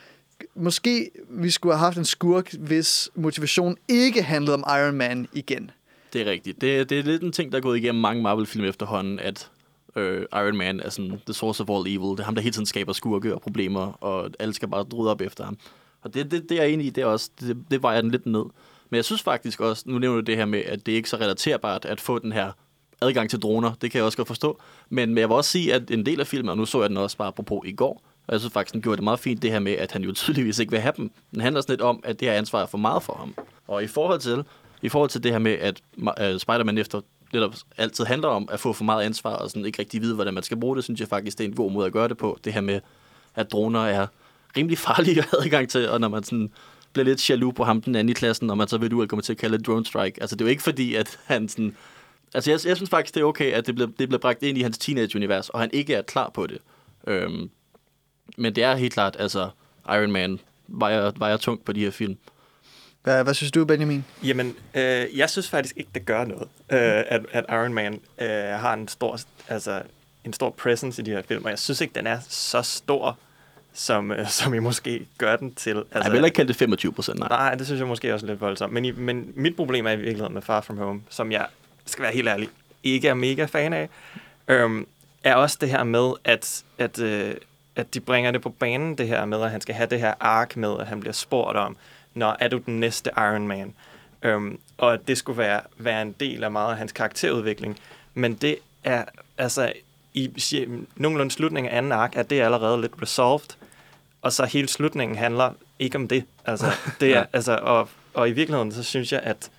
måske 0.54 1.10
vi 1.30 1.50
skulle 1.50 1.74
have 1.74 1.84
haft 1.84 1.98
en 1.98 2.04
skurk, 2.04 2.52
hvis 2.52 3.10
motivation 3.14 3.76
ikke 3.88 4.22
handlede 4.22 4.54
om 4.54 4.64
Iron 4.68 4.94
Man 4.94 5.28
igen. 5.32 5.70
Det 6.12 6.20
er 6.20 6.30
rigtigt. 6.30 6.60
Det, 6.60 6.90
det 6.90 6.98
er 6.98 7.02
lidt 7.02 7.22
en 7.22 7.32
ting, 7.32 7.52
der 7.52 7.58
er 7.58 7.62
gået 7.62 7.78
igennem 7.78 8.00
mange 8.00 8.22
Marvel-film 8.22 8.64
efterhånden, 8.64 9.18
at 9.18 9.50
øh, 9.96 10.22
Iron 10.32 10.56
Man 10.56 10.80
er 10.80 10.90
sådan 10.90 11.20
the 11.26 11.34
source 11.34 11.62
of 11.62 11.70
all 11.70 11.96
evil. 11.96 12.10
Det 12.10 12.20
er 12.20 12.24
ham, 12.24 12.34
der 12.34 12.42
hele 12.42 12.52
tiden 12.52 12.66
skaber 12.66 12.92
skurke 12.92 13.34
og 13.34 13.40
problemer, 13.40 14.04
og 14.04 14.30
alle 14.38 14.54
skal 14.54 14.68
bare 14.68 14.82
rydde 14.82 15.10
op 15.10 15.20
efter 15.20 15.44
ham. 15.44 15.58
Og 16.02 16.14
det, 16.14 16.30
det, 16.30 16.48
det 16.48 16.58
er 16.58 16.62
jeg 16.62 16.72
enig 16.72 16.86
i, 16.86 16.90
det, 16.90 17.02
er 17.02 17.06
også, 17.06 17.30
det, 17.40 17.56
det 17.70 17.82
vejer 17.82 18.00
den 18.00 18.10
lidt 18.10 18.26
ned. 18.26 18.44
Men 18.90 18.96
jeg 18.96 19.04
synes 19.04 19.22
faktisk 19.22 19.60
også, 19.60 19.84
nu 19.86 19.98
nævner 19.98 20.20
du 20.20 20.24
det 20.24 20.36
her 20.36 20.44
med, 20.44 20.62
at 20.64 20.86
det 20.86 20.92
ikke 20.92 21.06
er 21.06 21.08
så 21.08 21.16
relaterbart 21.16 21.84
at 21.84 22.00
få 22.00 22.18
den 22.18 22.32
her 22.32 22.52
adgang 23.00 23.30
til 23.30 23.38
droner. 23.38 23.72
Det 23.74 23.90
kan 23.90 23.98
jeg 23.98 24.04
også 24.04 24.16
godt 24.16 24.28
forstå. 24.28 24.60
Men 24.90 25.18
jeg 25.18 25.28
vil 25.28 25.36
også 25.36 25.50
sige, 25.50 25.74
at 25.74 25.90
en 25.90 26.06
del 26.06 26.20
af 26.20 26.26
filmen, 26.26 26.48
og 26.48 26.56
nu 26.56 26.64
så 26.64 26.80
jeg 26.80 26.90
den 26.90 26.96
også 26.96 27.16
bare 27.16 27.28
apropos 27.28 27.60
i 27.64 27.72
går, 27.72 28.02
og 28.26 28.32
jeg 28.32 28.40
synes 28.40 28.52
faktisk, 28.52 28.74
han 28.74 28.82
gjorde 28.82 28.96
det 28.96 29.04
meget 29.04 29.20
fint, 29.20 29.42
det 29.42 29.50
her 29.50 29.58
med, 29.58 29.72
at 29.72 29.92
han 29.92 30.02
jo 30.02 30.12
tydeligvis 30.22 30.58
ikke 30.58 30.70
vil 30.70 30.80
have 30.80 30.92
dem. 30.96 31.10
Den 31.30 31.40
handler 31.40 31.60
sådan 31.60 31.72
lidt 31.72 31.80
om, 31.80 32.00
at 32.04 32.20
det 32.20 32.28
her 32.28 32.34
ansvar 32.34 32.62
er 32.62 32.66
for 32.66 32.78
meget 32.78 33.02
for 33.02 33.14
ham. 33.14 33.34
Og 33.68 33.84
i 33.84 33.86
forhold 33.86 34.20
til, 34.20 34.44
i 34.82 34.88
forhold 34.88 35.10
til 35.10 35.22
det 35.22 35.32
her 35.32 35.38
med, 35.38 35.52
at 35.52 35.80
uh, 35.96 36.38
Spider-Man 36.38 36.78
efter 36.78 37.00
netop 37.32 37.54
altid 37.76 38.04
handler 38.04 38.28
om 38.28 38.48
at 38.52 38.60
få 38.60 38.72
for 38.72 38.84
meget 38.84 39.04
ansvar, 39.04 39.34
og 39.34 39.50
sådan 39.50 39.66
ikke 39.66 39.78
rigtig 39.78 40.02
vide, 40.02 40.14
hvordan 40.14 40.34
man 40.34 40.42
skal 40.42 40.60
bruge 40.60 40.76
det, 40.76 40.84
synes 40.84 41.00
jeg 41.00 41.08
faktisk, 41.08 41.38
det 41.38 41.44
er 41.44 41.48
en 41.48 41.54
god 41.54 41.72
måde 41.72 41.86
at 41.86 41.92
gøre 41.92 42.08
det 42.08 42.16
på. 42.16 42.38
Det 42.44 42.52
her 42.52 42.60
med, 42.60 42.80
at 43.34 43.52
droner 43.52 43.80
er 43.80 44.06
rimelig 44.56 44.78
farlige 44.78 45.18
at 45.20 45.24
have 45.30 45.44
adgang 45.44 45.68
til, 45.68 45.88
og 45.88 46.00
når 46.00 46.08
man 46.08 46.22
sådan 46.22 46.50
bliver 46.92 47.04
lidt 47.04 47.30
jaloux 47.30 47.54
på 47.54 47.64
ham 47.64 47.82
den 47.82 47.94
anden 47.94 48.10
i 48.10 48.12
klassen, 48.12 48.50
og 48.50 48.58
man 48.58 48.68
så 48.68 48.78
ved 48.78 48.90
du, 48.90 49.02
at 49.02 49.08
kommer 49.08 49.22
til 49.22 49.32
at 49.32 49.38
kalde 49.38 49.58
det 49.58 49.66
drone 49.66 49.86
strike. 49.86 50.20
Altså, 50.20 50.36
det 50.36 50.40
er 50.40 50.46
jo 50.46 50.50
ikke 50.50 50.62
fordi, 50.62 50.94
at 50.94 51.18
han 51.24 51.48
sådan... 51.48 51.76
Altså, 52.34 52.50
jeg, 52.50 52.60
jeg 52.66 52.76
synes 52.76 52.90
faktisk, 52.90 53.14
det 53.14 53.20
er 53.20 53.24
okay, 53.24 53.52
at 53.52 53.66
det 53.66 53.74
bliver, 53.74 53.90
det 53.98 54.08
bliver 54.08 54.18
bragt 54.18 54.42
ind 54.42 54.58
i 54.58 54.62
hans 54.62 54.78
teenage-univers, 54.78 55.48
og 55.48 55.60
han 55.60 55.70
ikke 55.72 55.94
er 55.94 56.02
klar 56.02 56.30
på 56.34 56.46
det. 56.46 56.58
Øhm, 57.06 57.50
men 58.36 58.54
det 58.54 58.64
er 58.64 58.74
helt 58.74 58.92
klart, 58.92 59.16
altså, 59.18 59.50
Iron 59.88 60.12
Man 60.12 60.40
vejer, 60.66 61.12
vejer 61.16 61.36
tungt 61.36 61.64
på 61.64 61.72
de 61.72 61.80
her 61.80 61.90
film. 61.90 62.16
Hvad, 63.02 63.24
hvad 63.24 63.34
synes 63.34 63.52
du, 63.52 63.64
Benjamin? 63.64 64.04
Jamen, 64.24 64.56
øh, 64.74 65.18
jeg 65.18 65.30
synes 65.30 65.48
faktisk 65.48 65.76
ikke, 65.76 65.90
det 65.94 66.06
gør 66.06 66.24
noget, 66.24 66.48
øh, 66.70 67.04
at, 67.08 67.20
at 67.32 67.44
Iron 67.48 67.74
Man 67.74 68.00
øh, 68.18 68.28
har 68.28 68.74
en 68.74 68.88
stor, 68.88 69.18
altså, 69.48 69.82
en 70.24 70.32
stor 70.32 70.50
presence 70.50 71.02
i 71.02 71.04
de 71.04 71.10
her 71.10 71.22
film, 71.22 71.44
og 71.44 71.50
jeg 71.50 71.58
synes 71.58 71.80
ikke, 71.80 71.94
den 71.94 72.06
er 72.06 72.18
så 72.28 72.62
stor, 72.62 73.18
som, 73.72 74.12
øh, 74.12 74.28
som 74.28 74.54
I 74.54 74.58
måske 74.58 75.06
gør 75.18 75.36
den 75.36 75.54
til. 75.54 75.76
Altså, 75.76 76.02
jeg 76.02 76.12
vil 76.12 76.24
ikke 76.24 76.34
kalde 76.34 76.48
det 76.48 76.56
25 76.56 76.92
procent, 76.92 77.18
nej. 77.18 77.28
Nej, 77.28 77.54
det 77.54 77.66
synes 77.66 77.78
jeg 77.78 77.88
måske 77.88 78.14
også 78.14 78.26
er 78.26 78.30
lidt 78.30 78.40
voldsomt. 78.40 78.72
Men, 78.72 78.84
i, 78.84 78.90
men 78.90 79.32
mit 79.34 79.56
problem 79.56 79.86
er 79.86 79.90
i 79.90 79.96
virkeligheden 79.96 80.34
med 80.34 80.42
Far 80.42 80.60
From 80.60 80.78
Home, 80.78 81.02
som 81.10 81.32
jeg, 81.32 81.46
skal 81.86 82.02
være 82.02 82.12
helt 82.12 82.28
ærlig, 82.28 82.48
ikke 82.82 83.08
er 83.08 83.14
mega 83.14 83.44
fan 83.44 83.72
af, 83.72 83.88
øhm, 84.48 84.86
er 85.24 85.34
også 85.34 85.58
det 85.60 85.70
her 85.70 85.84
med, 85.84 86.12
at, 86.24 86.64
at, 86.78 86.98
øh, 86.98 87.34
at 87.76 87.94
de 87.94 88.00
bringer 88.00 88.30
det 88.30 88.42
på 88.42 88.50
banen, 88.50 88.98
det 88.98 89.08
her 89.08 89.24
med, 89.24 89.42
at 89.42 89.50
han 89.50 89.60
skal 89.60 89.74
have 89.74 89.88
det 89.90 90.00
her 90.00 90.14
ark 90.20 90.56
med, 90.56 90.80
at 90.80 90.86
han 90.86 91.00
bliver 91.00 91.12
spurgt 91.12 91.56
om, 91.56 91.76
når 92.14 92.36
er 92.40 92.48
du 92.48 92.58
den 92.58 92.80
næste 92.80 93.10
Iron 93.16 93.48
Man? 93.48 93.74
Øhm, 94.22 94.58
og 94.78 94.92
at 94.92 95.00
det 95.08 95.18
skulle 95.18 95.38
være, 95.38 95.60
være 95.78 96.02
en 96.02 96.12
del 96.20 96.44
af 96.44 96.50
meget 96.50 96.70
af 96.70 96.78
hans 96.78 96.92
karakterudvikling. 96.92 97.78
Men 98.14 98.34
det 98.34 98.56
er, 98.84 99.04
altså, 99.38 99.72
i 100.14 100.30
nogenlunde 100.96 101.30
slutningen 101.30 101.72
af 101.72 101.76
anden 101.76 101.92
ark, 101.92 102.16
er 102.16 102.22
det 102.22 102.40
allerede 102.40 102.80
lidt 102.80 102.92
resolved. 103.02 103.56
Og 104.22 104.32
så 104.32 104.44
hele 104.44 104.68
slutningen 104.68 105.18
handler 105.18 105.52
ikke 105.78 105.98
om 105.98 106.08
det. 106.08 106.24
Altså, 106.44 106.66
det 107.00 107.16
er, 107.16 107.26
altså, 107.32 107.58
og, 107.62 107.88
og 108.14 108.28
i 108.28 108.32
virkeligheden, 108.32 108.72
så 108.72 108.82
synes 108.82 109.12
jeg, 109.12 109.20
at, 109.20 109.50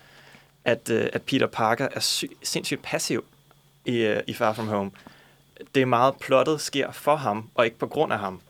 at, 0.66 0.90
øh, 0.90 1.10
at 1.14 1.22
Peter 1.22 1.48
Parker 1.48 1.88
er 1.92 2.00
sy- 2.00 2.26
sindssygt 2.44 2.82
passiv 2.82 3.26
i, 3.86 4.08
uh, 4.12 4.18
i 4.28 4.34
Far 4.34 4.54
From 4.54 4.68
Home. 4.68 4.92
Det 5.76 5.82
er 5.82 5.86
meget 5.86 6.16
plottet 6.22 6.62
sker 6.62 6.92
for 6.92 7.16
ham, 7.16 7.50
og 7.56 7.66
ikke 7.66 7.78
på 7.78 7.88
grund 7.88 8.14
af 8.14 8.20
ham. 8.20 8.42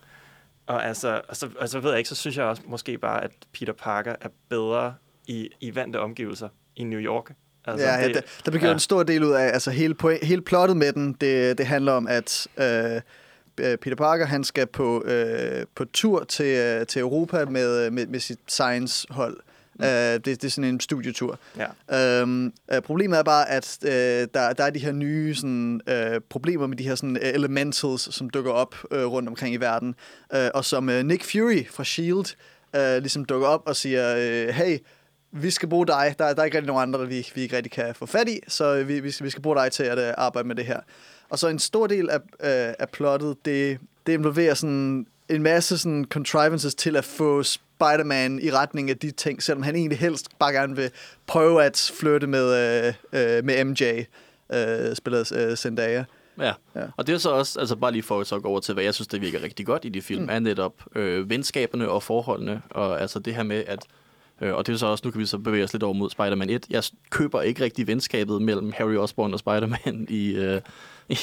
Og 0.68 0.86
altså, 0.86 1.22
og 1.30 1.36
så, 1.36 1.50
og 1.60 1.70
så 1.70 1.80
ved 1.80 1.90
jeg 1.90 1.98
ikke, 1.98 2.10
så 2.10 2.16
synes 2.16 2.38
jeg 2.38 2.46
også 2.46 2.62
måske 2.66 2.98
bare, 2.98 3.24
at 3.24 3.32
Peter 3.54 3.74
Parker 3.74 4.16
er 4.22 4.30
bedre 4.50 4.96
i, 5.28 5.50
i 5.60 5.76
vante 5.76 6.00
omgivelser 6.00 6.50
i 6.76 6.84
New 6.84 7.00
York. 7.00 7.32
Altså, 7.66 7.88
ja, 7.88 7.98
det, 7.98 8.08
ja, 8.08 8.14
der, 8.14 8.22
der 8.46 8.52
bliver 8.52 8.68
ja. 8.68 8.74
en 8.74 8.80
stor 8.80 9.04
del 9.04 9.24
ud 9.24 9.32
af, 9.32 9.46
altså 9.46 9.72
hele, 9.72 9.96
hele 10.24 10.42
plottet 10.42 10.78
med 10.78 10.94
den, 10.94 11.14
det, 11.14 11.58
det 11.58 11.66
handler 11.66 11.92
om, 11.92 12.08
at 12.08 12.48
øh, 12.58 13.02
Peter 13.78 13.96
Parker, 13.96 14.26
han 14.26 14.44
skal 14.44 14.68
på, 14.68 15.04
øh, 15.04 15.66
på 15.76 15.86
tur 15.86 16.24
til, 16.24 16.46
øh, 16.46 16.86
til 16.86 17.00
Europa 17.00 17.46
med, 17.46 17.92
med, 17.92 18.08
med 18.08 18.20
sit 18.20 18.40
science-hold. 18.48 19.38
Mm. 19.80 19.86
Uh, 19.86 19.90
det, 19.90 20.26
det 20.26 20.44
er 20.44 20.50
sådan 20.50 20.70
en 20.70 20.80
studietur. 20.80 21.40
Ja. 21.90 22.22
Um, 22.22 22.54
uh, 22.74 22.80
problemet 22.80 23.20
er 23.20 23.24
bare, 23.24 23.50
at 23.50 23.78
uh, 23.82 23.90
der, 23.90 24.54
der 24.54 24.64
er 24.64 24.70
de 24.70 24.80
her 24.80 24.92
nye 24.92 25.36
sådan, 25.36 25.82
uh, 25.92 26.22
problemer 26.30 26.68
med 26.68 26.78
de 26.78 26.84
her 26.84 26.96
sådan, 26.96 27.18
elementals, 27.22 28.16
som 28.16 28.30
dukker 28.30 28.52
op 28.52 28.76
uh, 28.92 28.98
rundt 28.98 29.30
omkring 29.30 29.56
i 29.56 29.58
verden. 29.58 29.96
Uh, 30.34 30.40
og 30.54 30.66
som 30.66 30.88
uh, 30.88 30.96
Nick 30.96 31.32
Fury 31.32 31.66
fra 31.70 31.84
S.H.I.E.L.D. 31.84 32.36
Uh, 32.78 33.02
ligesom 33.02 33.26
dukker 33.26 33.48
op 33.48 33.62
og 33.66 33.76
siger, 33.76 34.16
uh, 34.16 34.54
hey, 34.54 34.78
vi 35.32 35.52
skal 35.52 35.70
bruge 35.70 35.88
dig. 35.88 36.16
Der, 36.20 36.34
der 36.34 36.42
er 36.42 36.46
ikke 36.46 36.58
rigtig 36.58 36.68
nogen 36.68 36.94
andre, 36.94 37.08
vi, 37.08 37.28
vi 37.36 37.42
ikke 37.42 37.58
rigtig 37.58 37.72
kan 37.72 37.96
få 37.96 38.06
fat 38.06 38.30
i, 38.30 38.40
så 38.48 38.84
vi, 38.84 39.00
vi, 39.00 39.14
vi 39.22 39.30
skal 39.30 39.42
bruge 39.42 39.56
dig 39.56 39.72
til 39.72 39.84
at 39.84 39.98
uh, 39.98 40.14
arbejde 40.18 40.48
med 40.48 40.56
det 40.56 40.66
her. 40.66 40.80
Og 41.30 41.40
så 41.40 41.48
en 41.48 41.60
stor 41.60 41.88
del 41.88 42.10
af, 42.10 42.20
uh, 42.20 42.76
af 42.80 42.90
plottet, 42.94 43.38
det, 43.46 43.80
det 44.08 44.14
involverer 44.14 44.54
sådan 44.54 45.08
en 45.30 45.44
masse 45.44 45.78
sådan 45.78 46.06
contrivances 46.10 46.76
til 46.76 46.96
at 46.96 47.06
få 47.06 47.44
Spider-Man 47.76 48.40
i 48.40 48.52
retning 48.52 48.90
af 48.90 48.98
de 48.98 49.12
ting, 49.12 49.44
selvom 49.44 49.64
han 49.64 49.76
egentlig 49.76 50.00
helst 50.00 50.40
bare 50.40 50.54
gerne 50.54 50.76
vil 50.76 50.92
prøve 51.28 51.64
at 51.64 51.92
flytte 52.00 52.28
med, 52.28 52.46
øh, 52.54 52.94
øh, 53.14 53.46
med 53.46 53.64
MJ, 53.64 53.84
øh, 54.54 54.96
spillet 54.96 55.32
øh, 55.32 55.58
Zendaya. 55.58 56.04
Ja. 56.40 56.54
ja, 56.76 56.82
og 56.98 57.08
det 57.08 57.14
er 57.14 57.18
så 57.18 57.30
også, 57.30 57.60
altså 57.60 57.76
bare 57.76 57.92
lige 57.92 58.04
for 58.04 58.20
at 58.20 58.28
så 58.28 58.40
gå 58.40 58.48
over 58.48 58.60
til, 58.60 58.74
hvad 58.74 58.84
jeg 58.84 58.94
synes, 58.94 59.08
det 59.08 59.22
virker 59.22 59.44
rigtig 59.44 59.66
godt 59.66 59.86
i 59.86 59.90
de 59.90 60.02
film, 60.02 60.24
mm. 60.24 60.30
er 60.30 60.40
netop 60.40 60.74
øh, 60.96 61.30
venskaberne 61.30 61.90
og 61.90 62.04
forholdene, 62.04 62.62
og 62.70 63.02
altså 63.02 63.20
det 63.20 63.36
her 63.36 63.44
med, 63.44 63.64
at 63.68 63.86
Øh, 64.42 64.54
og 64.54 64.68
det 64.68 64.74
er 64.74 64.78
så 64.78 64.88
også, 64.88 65.02
nu 65.06 65.12
kan 65.12 65.22
vi 65.22 65.26
så 65.26 65.38
bevæge 65.38 65.64
os 65.64 65.74
lidt 65.74 65.84
over 65.84 65.94
mod 65.94 66.10
Spider-Man 66.10 66.50
1. 66.50 66.66
Jeg 66.70 66.84
køber 67.10 67.42
ikke 67.42 67.64
rigtig 67.64 67.88
venskabet 67.88 68.42
mellem 68.42 68.74
Harry 68.76 68.96
Osborn 68.96 69.34
og 69.34 69.40
Spider-Man 69.40 70.08
i, 70.10 70.36
øh, 70.36 70.62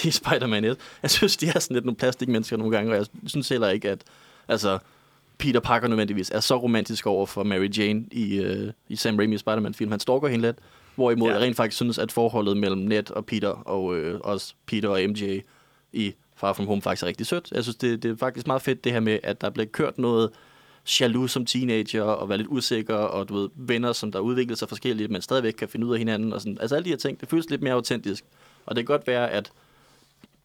i 0.06 0.10
Spider-Man 0.10 0.64
1. 0.64 0.76
Jeg 1.02 1.10
synes, 1.10 1.36
de 1.36 1.48
er 1.48 1.58
sådan 1.58 1.74
lidt 1.74 1.84
nogle 1.84 1.96
plastikmennesker 1.96 2.56
nogle 2.56 2.76
gange, 2.76 2.92
og 2.92 2.96
jeg 2.96 3.06
synes 3.26 3.48
heller 3.48 3.68
ikke, 3.68 3.90
at 3.90 4.02
altså, 4.48 4.78
Peter 5.38 5.60
Parker 5.60 5.88
nødvendigvis 5.88 6.30
er 6.30 6.40
så 6.40 6.56
romantisk 6.56 7.06
over 7.06 7.26
for 7.26 7.42
Mary 7.42 7.68
Jane 7.78 8.04
i, 8.10 8.36
øh, 8.36 8.72
i 8.88 8.96
Sam 8.96 9.20
Raimi's 9.20 9.36
Spider-Man-film. 9.36 9.90
Han 9.90 10.00
stalker 10.00 10.28
hende 10.28 10.46
lidt, 10.46 10.56
hvorimod 10.94 11.28
ja. 11.28 11.34
jeg 11.34 11.42
rent 11.42 11.56
faktisk 11.56 11.76
synes, 11.76 11.98
at 11.98 12.12
forholdet 12.12 12.56
mellem 12.56 12.80
Ned 12.80 13.10
og 13.10 13.26
Peter, 13.26 13.48
og 13.48 13.96
øh, 13.96 14.20
også 14.20 14.54
Peter 14.66 14.88
og 14.88 15.00
MJ 15.08 15.40
i 15.92 16.14
Far 16.36 16.52
From 16.52 16.66
Home 16.66 16.82
faktisk 16.82 17.02
er 17.02 17.06
rigtig 17.06 17.26
sødt. 17.26 17.52
Jeg 17.52 17.62
synes, 17.62 17.76
det, 17.76 18.02
det 18.02 18.10
er 18.10 18.16
faktisk 18.16 18.46
meget 18.46 18.62
fedt 18.62 18.84
det 18.84 18.92
her 18.92 19.00
med, 19.00 19.18
at 19.22 19.40
der 19.40 19.50
bliver 19.50 19.66
kørt 19.66 19.98
noget 19.98 20.30
jaloux 21.00 21.30
som 21.30 21.46
teenager, 21.46 22.02
og 22.02 22.28
være 22.28 22.38
lidt 22.38 22.48
usikker, 22.50 22.94
og 22.94 23.28
du 23.28 23.34
ved, 23.34 23.48
venner, 23.54 23.92
som 23.92 24.12
der 24.12 24.18
udvikler 24.18 24.56
sig 24.56 24.68
forskelligt, 24.68 25.10
men 25.10 25.22
stadigvæk 25.22 25.52
kan 25.52 25.68
finde 25.68 25.86
ud 25.86 25.92
af 25.92 25.98
hinanden. 25.98 26.32
Og 26.32 26.40
sådan. 26.40 26.58
Altså 26.60 26.76
alle 26.76 26.84
de 26.84 26.90
her 26.90 26.96
ting, 26.96 27.20
det 27.20 27.28
føles 27.28 27.50
lidt 27.50 27.62
mere 27.62 27.74
autentisk. 27.74 28.24
Og 28.66 28.76
det 28.76 28.86
kan 28.86 28.94
godt 28.94 29.06
være, 29.06 29.30
at 29.30 29.52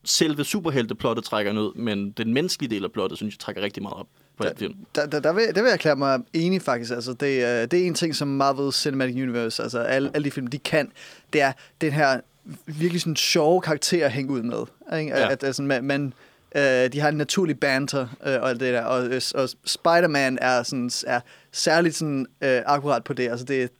selve 0.03 0.43
superhelteplottet 0.43 1.25
trækker 1.25 1.53
ned, 1.53 1.73
men 1.75 2.11
den 2.11 2.33
menneskelige 2.33 2.75
del 2.75 2.83
af 2.83 2.91
plottet, 2.91 3.17
synes 3.17 3.33
jeg, 3.33 3.39
trækker 3.39 3.61
rigtig 3.61 3.83
meget 3.83 3.97
op 3.97 4.07
på 4.37 4.43
der, 4.43 4.49
den 4.49 4.57
film. 4.57 4.73
Der, 4.95 5.05
der, 5.05 5.19
der, 5.19 5.33
vil, 5.33 5.43
der 5.55 5.61
vil 5.61 5.67
jeg 5.67 5.73
erklære 5.73 5.95
mig 5.95 6.19
enig 6.33 6.61
faktisk. 6.61 6.91
Altså, 6.91 7.13
det, 7.13 7.43
er, 7.43 7.65
det 7.65 7.81
er 7.81 7.87
en 7.87 7.93
ting, 7.93 8.15
som 8.15 8.27
Marvel 8.27 8.73
Cinematic 8.73 9.15
Universe, 9.15 9.63
altså 9.63 9.79
alle, 9.79 10.11
alle 10.13 10.25
de 10.25 10.31
film, 10.31 10.47
de 10.47 10.59
kan, 10.59 10.91
det 11.33 11.41
er 11.41 11.51
den 11.81 11.93
her 11.93 12.19
virkelig 12.65 13.01
sådan 13.01 13.15
sjove 13.15 13.61
karakter 13.61 14.05
at 14.05 14.11
hænge 14.11 14.31
ud 14.31 14.41
med. 14.41 14.63
Ikke? 14.99 15.11
Ja. 15.11 15.25
At, 15.25 15.31
at, 15.31 15.43
altså, 15.43 15.63
man, 15.63 15.83
man 15.83 16.13
Øh, 16.55 16.93
de 16.93 16.99
har 16.99 17.09
en 17.09 17.17
naturlig 17.17 17.59
banter 17.59 18.07
øh, 18.25 18.41
og 18.41 18.49
alt 18.49 18.59
det 18.59 18.73
der. 18.73 18.83
Og, 18.83 19.05
øh, 19.05 19.21
og 19.35 19.49
Spider-Man 19.65 20.37
er, 20.41 20.63
sådan, 20.63 20.91
er 21.07 21.19
særligt 21.51 21.95
sådan, 21.95 22.25
øh, 22.41 22.61
akkurat 22.65 23.03
på 23.03 23.13
det. 23.13 23.29
Altså 23.29 23.45
det, 23.45 23.71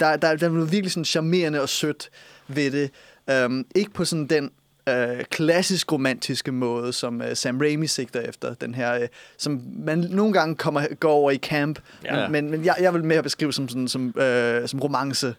der, 0.00 0.16
der, 0.16 0.36
der 0.36 0.46
er 0.46 0.50
noget 0.50 0.72
virkelig 0.72 0.92
sådan 0.92 1.04
charmerende 1.04 1.60
og 1.60 1.68
sødt 1.68 2.10
ved 2.48 2.70
det. 2.70 2.90
Um, 3.44 3.66
ikke 3.74 3.90
på 3.90 4.04
sådan 4.04 4.26
den 4.26 4.50
øh, 4.88 5.24
klassisk 5.30 5.92
romantiske 5.92 6.52
måde, 6.52 6.92
som 6.92 7.22
øh, 7.22 7.36
Sam 7.36 7.58
Raimi 7.60 7.86
sigter 7.86 8.20
efter. 8.20 8.54
Den 8.54 8.74
her, 8.74 8.94
øh, 8.94 9.08
som 9.38 9.62
man 9.78 9.98
nogle 9.98 10.32
gange 10.32 10.54
kommer, 10.54 10.94
går 11.00 11.12
over 11.12 11.30
i 11.30 11.36
camp. 11.36 11.78
Ja. 12.04 12.28
Men, 12.28 12.50
men 12.50 12.64
jeg, 12.64 12.76
jeg 12.80 12.94
vil 12.94 13.04
mere 13.04 13.22
beskrive 13.22 13.52
som, 13.52 13.68
sådan, 13.68 13.88
som, 13.88 14.14
øh, 14.18 14.68
som 14.68 14.80
romance. 14.80 15.34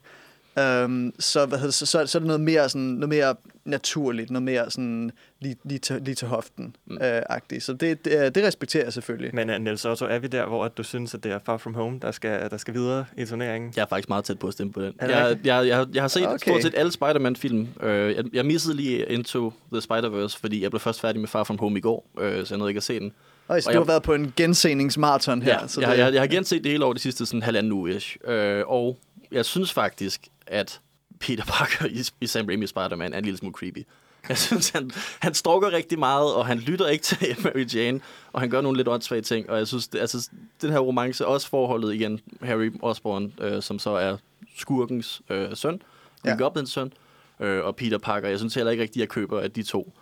Um, 0.57 1.13
så, 1.19 1.45
hvad 1.45 1.57
hedder, 1.57 1.71
så, 1.71 1.85
så, 1.85 2.05
så 2.05 2.17
er 2.17 2.19
det 2.19 2.27
noget 2.27 2.41
mere, 2.41 2.69
sådan, 2.69 2.81
noget 2.81 3.09
mere 3.09 3.35
naturligt, 3.65 4.31
noget 4.31 4.43
mere 4.43 4.71
sådan 4.71 5.11
lige, 5.39 5.55
lige, 5.63 5.79
til, 5.79 6.01
lige 6.01 6.15
til 6.15 6.27
hoften 6.27 6.75
mm. 6.85 6.97
øh, 7.01 7.21
agtigt. 7.29 7.63
Så 7.63 7.73
det, 7.73 8.05
det, 8.05 8.35
det 8.35 8.43
respekterer 8.43 8.83
jeg 8.83 8.93
selvfølgelig. 8.93 9.35
Men 9.35 9.49
uh, 9.49 9.55
Niels 9.55 9.85
Otto, 9.85 10.05
er 10.05 10.19
vi 10.19 10.27
der, 10.27 10.45
hvor 10.45 10.67
du 10.67 10.83
synes, 10.83 11.13
at 11.13 11.23
det 11.23 11.31
er 11.31 11.39
Far 11.45 11.57
From 11.57 11.73
Home, 11.73 11.99
der 12.01 12.11
skal, 12.11 12.49
der 12.49 12.57
skal 12.57 12.73
videre 12.73 13.05
i 13.17 13.25
turneringen? 13.25 13.73
Jeg 13.75 13.81
er 13.81 13.85
faktisk 13.87 14.09
meget 14.09 14.25
tæt 14.25 14.39
på 14.39 14.47
at 14.47 14.53
stemme 14.53 14.73
på 14.73 14.81
den. 14.81 14.93
Jeg, 15.01 15.37
jeg, 15.43 15.67
jeg, 15.67 15.87
jeg 15.93 16.03
har 16.03 16.07
set 16.07 16.27
okay. 16.27 16.37
stort 16.37 16.61
set 16.61 16.73
alle 16.77 16.91
Spider-Man-film. 16.91 17.67
Uh, 17.83 17.89
jeg, 17.89 18.23
jeg 18.33 18.45
missede 18.45 18.75
lige 18.75 19.05
Into 19.05 19.53
the 19.73 19.81
Spider-Verse, 19.81 20.39
fordi 20.39 20.63
jeg 20.63 20.71
blev 20.71 20.79
først 20.79 21.01
færdig 21.01 21.19
med 21.19 21.27
Far 21.27 21.43
From 21.43 21.57
Home 21.59 21.77
i 21.77 21.81
går, 21.81 22.07
uh, 22.13 22.21
så 22.23 22.45
jeg 22.49 22.57
nåede 22.57 22.71
ikke 22.71 22.79
at 22.79 22.83
se 22.83 22.99
den. 22.99 23.11
Og 23.47 23.63
så 23.63 23.69
du 23.69 23.71
jeg, 23.71 23.79
har 23.79 23.85
været 23.85 24.03
på 24.03 24.13
en 24.13 24.33
genseningsmarathon 24.35 25.41
her. 25.41 25.59
Ja, 25.61 25.67
så 25.67 25.81
jeg, 25.81 25.91
det... 25.91 25.97
jeg, 25.97 26.13
jeg 26.13 26.21
har 26.21 26.27
genset 26.27 26.63
det 26.63 26.71
hele 26.71 26.85
over 26.85 26.93
de 26.93 26.99
sidste 26.99 27.25
sådan 27.25 27.41
halvanden 27.41 27.71
uge. 27.71 28.01
Uh, 28.27 28.71
og 28.71 28.97
jeg 29.31 29.45
synes 29.45 29.73
faktisk, 29.73 30.27
at 30.47 30.81
Peter 31.19 31.45
Parker 31.45 31.85
i, 31.85 32.03
i 32.21 32.27
Sam 32.27 32.45
Raimi 32.45 32.67
Spider-Man 32.67 33.13
er 33.13 33.17
en 33.17 33.23
lille 33.23 33.37
smule 33.37 33.53
creepy. 33.53 33.85
Jeg 34.29 34.37
synes, 34.37 34.69
han, 34.69 34.91
han 35.19 35.33
stalker 35.33 35.71
rigtig 35.71 35.99
meget, 35.99 36.33
og 36.33 36.45
han 36.45 36.57
lytter 36.57 36.87
ikke 36.87 37.03
til 37.09 37.35
Mary 37.43 37.65
Jane, 37.75 38.01
og 38.33 38.41
han 38.41 38.49
gør 38.49 38.61
nogle 38.61 38.77
lidt 38.77 38.87
åndssvage 38.87 39.21
ting. 39.21 39.49
Og 39.49 39.57
jeg 39.57 39.67
synes, 39.67 39.87
det, 39.87 39.99
altså, 39.99 40.29
den 40.61 40.71
her 40.71 40.79
romance, 40.79 41.27
også 41.27 41.49
forholdet 41.49 41.93
igen, 41.93 42.19
Harry 42.41 42.71
Osborn, 42.81 43.33
øh, 43.41 43.61
som 43.61 43.79
så 43.79 43.89
er 43.89 44.17
skurkens 44.57 45.21
øh, 45.29 45.55
søn, 45.55 45.81
ja. 46.25 46.35
Goblins 46.35 46.71
søn, 46.71 46.93
øh, 47.39 47.65
og 47.65 47.75
Peter 47.75 47.97
Parker. 47.97 48.29
Jeg 48.29 48.39
synes 48.39 48.55
heller 48.55 48.71
ikke 48.71 48.83
rigtigt, 48.83 48.97
at 48.97 49.01
jeg 49.01 49.09
køber, 49.09 49.39
at 49.39 49.55
de 49.55 49.63
to 49.63 49.93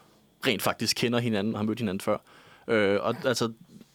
rent 0.47 0.61
faktisk 0.61 0.97
kender 0.97 1.19
hinanden 1.19 1.53
og 1.53 1.59
har 1.59 1.65
mødt 1.65 1.79
hinanden 1.79 2.01
før. 2.01 2.17
Øh, 2.67 2.99
og 3.01 3.15
altså, 3.25 3.51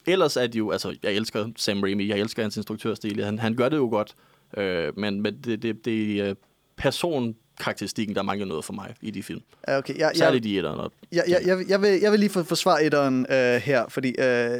ellers 0.07 0.37
er 0.37 0.47
de 0.47 0.59
jo, 0.59 0.71
altså, 0.71 0.97
jeg 1.03 1.13
elsker 1.13 1.49
Sam 1.57 1.81
Raimi, 1.81 2.09
jeg 2.09 2.19
elsker 2.19 2.43
hans 2.43 2.57
instruktørstil, 2.57 3.25
han, 3.25 3.39
han 3.39 3.55
gør 3.55 3.69
det 3.69 3.77
jo 3.77 3.89
godt, 3.89 4.15
øh, 4.57 4.99
men, 4.99 5.21
men 5.21 5.39
det, 5.45 5.63
det, 5.63 5.85
det 5.85 6.23
øh, 6.23 6.35
person 6.77 7.37
karakteristikken, 7.61 8.17
der 8.17 8.23
mangler 8.23 8.47
noget 8.47 8.65
for 8.65 8.73
mig 8.73 8.95
i 9.03 9.11
de 9.11 9.23
film. 9.23 9.41
Okay, 9.69 9.99
ja, 9.99 10.11
Særligt 10.15 10.47
i 10.47 10.59
etteren. 10.59 10.91
Ja, 11.13 11.21
ja, 11.29 11.37
jeg, 11.47 11.65
jeg, 11.69 11.83
vil, 11.83 12.01
jeg 12.03 12.13
vil 12.13 12.21
lige 12.21 12.31
forsvare 12.31 12.85
etteren 12.85 13.27
øh, 13.31 13.37
her, 13.57 13.89
fordi 13.89 14.09
øh, 14.09 14.17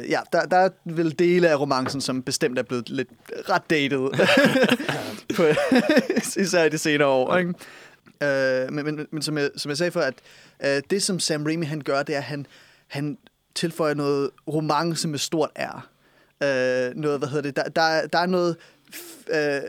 ja, 0.09 0.19
der, 0.33 0.45
der 0.51 0.57
er 0.57 0.69
vel 0.85 1.19
dele 1.19 1.49
af 1.49 1.59
romancen, 1.59 2.01
som 2.01 2.23
bestemt 2.23 2.59
er 2.59 2.63
blevet 2.63 2.89
lidt 2.89 3.09
ret 3.49 3.69
dated. 3.69 4.09
på, 5.35 5.43
især 6.41 6.63
i 6.63 6.69
de 6.69 6.77
senere 6.77 7.07
år. 7.07 7.37
Ikke? 7.37 7.53
Øh, 8.23 8.71
men 8.73 8.85
men, 8.85 9.07
men 9.11 9.21
som, 9.21 9.37
jeg, 9.37 9.49
som 9.57 9.69
jeg 9.69 9.77
sagde 9.77 9.91
før, 9.91 10.01
at 10.01 10.13
øh, 10.65 10.81
det 10.89 11.03
som 11.03 11.19
Sam 11.19 11.43
Raimi 11.45 11.65
han 11.65 11.81
gør, 11.81 12.03
det 12.03 12.13
er, 12.15 12.19
at 12.19 12.23
han, 12.23 12.45
han 12.87 13.17
tilføjer 13.55 13.93
noget 13.93 14.29
romance 14.47 15.07
med 15.07 15.19
stort 15.19 15.49
R. 15.59 15.87
øh, 16.43 16.95
noget, 16.95 17.19
hvad 17.19 17.27
hedder 17.27 17.41
det, 17.41 17.55
der, 17.55 17.63
der, 17.63 17.81
er- 17.81 18.07
der 18.07 18.19
er 18.19 18.25
noget 18.25 18.55
øh, 19.33 19.61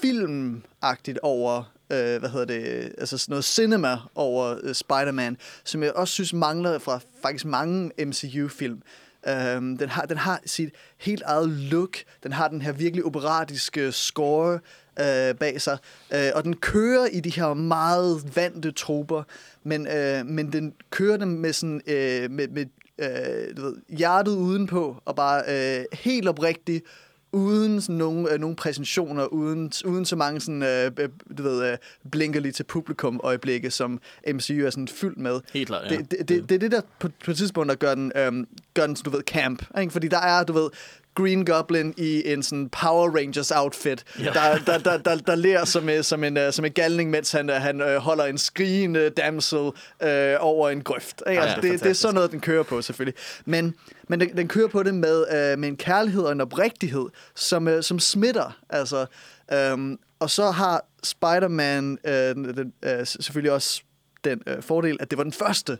filmagtigt 0.00 1.18
over, 1.22 1.72
øh, 1.90 2.18
hvad 2.20 2.30
hedder 2.30 2.44
det, 2.44 2.92
altså 2.98 3.18
sådan 3.18 3.32
noget 3.32 3.44
cinema 3.44 3.98
over 4.14 4.56
øh, 4.62 4.74
Spider-Man, 4.74 5.36
som 5.64 5.82
jeg 5.82 5.92
også 5.92 6.14
synes 6.14 6.32
mangler 6.32 6.78
fra 6.78 7.00
faktisk 7.22 7.44
mange 7.44 7.90
MCU-film. 8.06 8.82
Um, 9.26 9.32
øhm, 9.32 9.78
den, 9.78 9.88
har, 9.88 10.02
den 10.02 10.16
har 10.16 10.40
sit 10.46 10.70
helt 10.98 11.22
eget 11.22 11.48
look, 11.48 11.96
den 12.22 12.32
har 12.32 12.48
den 12.48 12.62
her 12.62 12.72
virkelig 12.72 13.04
operatiske 13.04 13.92
score 13.92 14.58
øh, 15.00 15.34
bag 15.34 15.60
sig, 15.60 15.78
øh, 16.14 16.30
og 16.34 16.44
den 16.44 16.56
kører 16.56 17.06
i 17.06 17.20
de 17.20 17.30
her 17.30 17.54
meget 17.54 18.36
vante 18.36 18.72
troper, 18.72 19.22
men, 19.62 19.86
øh, 19.86 20.26
men 20.26 20.52
den 20.52 20.74
kører 20.90 21.16
dem 21.16 21.28
med 21.28 21.52
sådan 21.52 21.82
øh, 21.86 22.30
med, 22.30 22.48
med 22.48 22.66
øh, 22.98 23.56
du 23.56 23.62
ved, 23.62 23.76
hjertet 23.88 24.32
udenpå, 24.32 24.96
og 25.04 25.16
bare 25.16 25.42
øh, 25.48 25.84
helt 25.92 26.28
oprigtigt, 26.28 26.84
uden 27.32 27.80
sådan 27.80 27.94
nogle, 27.94 28.32
øh, 28.32 28.40
nogle 28.40 28.56
præsentioner, 28.56 29.24
uden, 29.24 29.72
uden 29.84 30.04
så 30.04 30.16
mange 30.16 30.40
sådan, 30.40 30.62
øh, 30.62 30.90
øh, 30.98 31.08
du 31.38 31.42
ved, 31.42 31.72
øh, 31.72 31.78
blinker 32.10 32.40
lige 32.40 32.52
til 32.52 32.64
publikum 32.64 33.20
øjeblikke, 33.24 33.70
som 33.70 34.00
MCU 34.28 34.66
er 34.66 34.70
sådan 34.70 34.88
fyldt 34.88 35.18
med. 35.18 35.40
Helt 35.52 35.66
klart, 35.68 35.90
ja. 35.90 35.96
Det, 35.96 36.10
det, 36.10 36.28
det, 36.28 36.48
det 36.48 36.54
er 36.54 36.58
det, 36.58 36.72
der 36.72 36.80
på, 36.98 37.08
på 37.24 37.30
et 37.30 37.36
tidspunkt, 37.36 37.68
der 37.68 37.74
gør 37.74 37.94
den, 37.94 38.12
øhm, 38.16 38.46
gør 38.74 38.86
den 38.86 38.94
du 38.94 39.10
ved, 39.10 39.22
camp. 39.22 39.64
Ikke? 39.80 39.92
Fordi 39.92 40.08
der 40.08 40.20
er, 40.20 40.44
du 40.44 40.52
ved, 40.52 40.68
Green 41.14 41.44
Goblin 41.44 41.94
i 41.96 42.32
en 42.32 42.42
sådan 42.42 42.68
Power 42.68 43.16
Rangers 43.16 43.50
outfit, 43.50 44.04
Ja. 44.18 44.24
der, 44.24 44.58
der, 44.66 44.78
der, 44.78 44.96
der, 44.96 45.16
der 45.16 45.34
lærer 45.34 45.64
som, 45.64 45.88
en- 45.88 46.02
som, 46.02 46.24
en, 46.24 46.36
øh, 46.36 46.52
som 46.52 46.64
en 46.64 46.72
galning, 46.72 47.10
mens 47.10 47.32
han, 47.32 47.50
øh, 47.50 47.56
han 47.56 47.80
øh, 47.80 47.96
holder 47.96 48.24
en 48.24 48.38
skrigende 48.38 49.10
damsel 49.10 49.70
øh, 50.02 50.36
over 50.40 50.70
en 50.70 50.82
grøft. 50.82 51.22
Ikke? 51.28 51.40
Ja, 51.40 51.46
Altså, 51.46 51.60
det 51.60 51.74
er 51.74 51.78
det, 51.78 51.86
er 51.90 51.92
sådan 51.92 52.14
noget, 52.14 52.30
den 52.30 52.40
kører 52.40 52.62
på, 52.62 52.82
selvfølgelig. 52.82 53.20
Men, 53.44 53.74
men 54.08 54.20
den, 54.20 54.36
den 54.36 54.48
kører 54.48 54.68
på 54.68 54.82
det 54.82 54.94
med, 54.94 55.24
øh, 55.32 55.58
med 55.58 55.68
en 55.68 55.76
kærlighed 55.76 56.22
og 56.22 56.32
en 56.32 56.40
oprigtighed, 56.40 57.06
som, 57.34 57.68
øh, 57.68 57.82
som 57.82 57.98
smitter. 57.98 58.58
Altså, 58.70 59.06
øhm, 59.52 59.98
og 60.18 60.30
så 60.30 60.50
har 60.50 60.84
Spider-Man 61.04 61.98
øh, 62.04 62.12
den, 62.34 62.72
øh, 62.82 63.06
selvfølgelig 63.06 63.52
også 63.52 63.82
den 64.24 64.42
øh, 64.46 64.62
fordel, 64.62 64.96
at 65.00 65.10
det 65.10 65.18
var 65.18 65.24
den 65.24 65.32
første, 65.32 65.78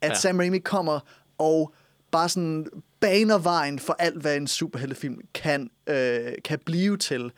at 0.00 0.10
ja. 0.10 0.14
Sam 0.14 0.38
Raimi 0.38 0.58
kommer 0.58 1.00
og 1.38 1.74
bare 2.10 2.28
sådan 2.28 2.66
baner 3.02 3.38
vejen 3.38 3.78
for 3.78 3.96
alt, 3.98 4.20
hvad 4.20 4.36
en 4.36 4.46
superheltefilm 4.46 5.18
kan, 5.34 5.70
øh, 5.86 6.32
kan 6.44 6.58
blive 6.58 6.96
til. 6.96 7.32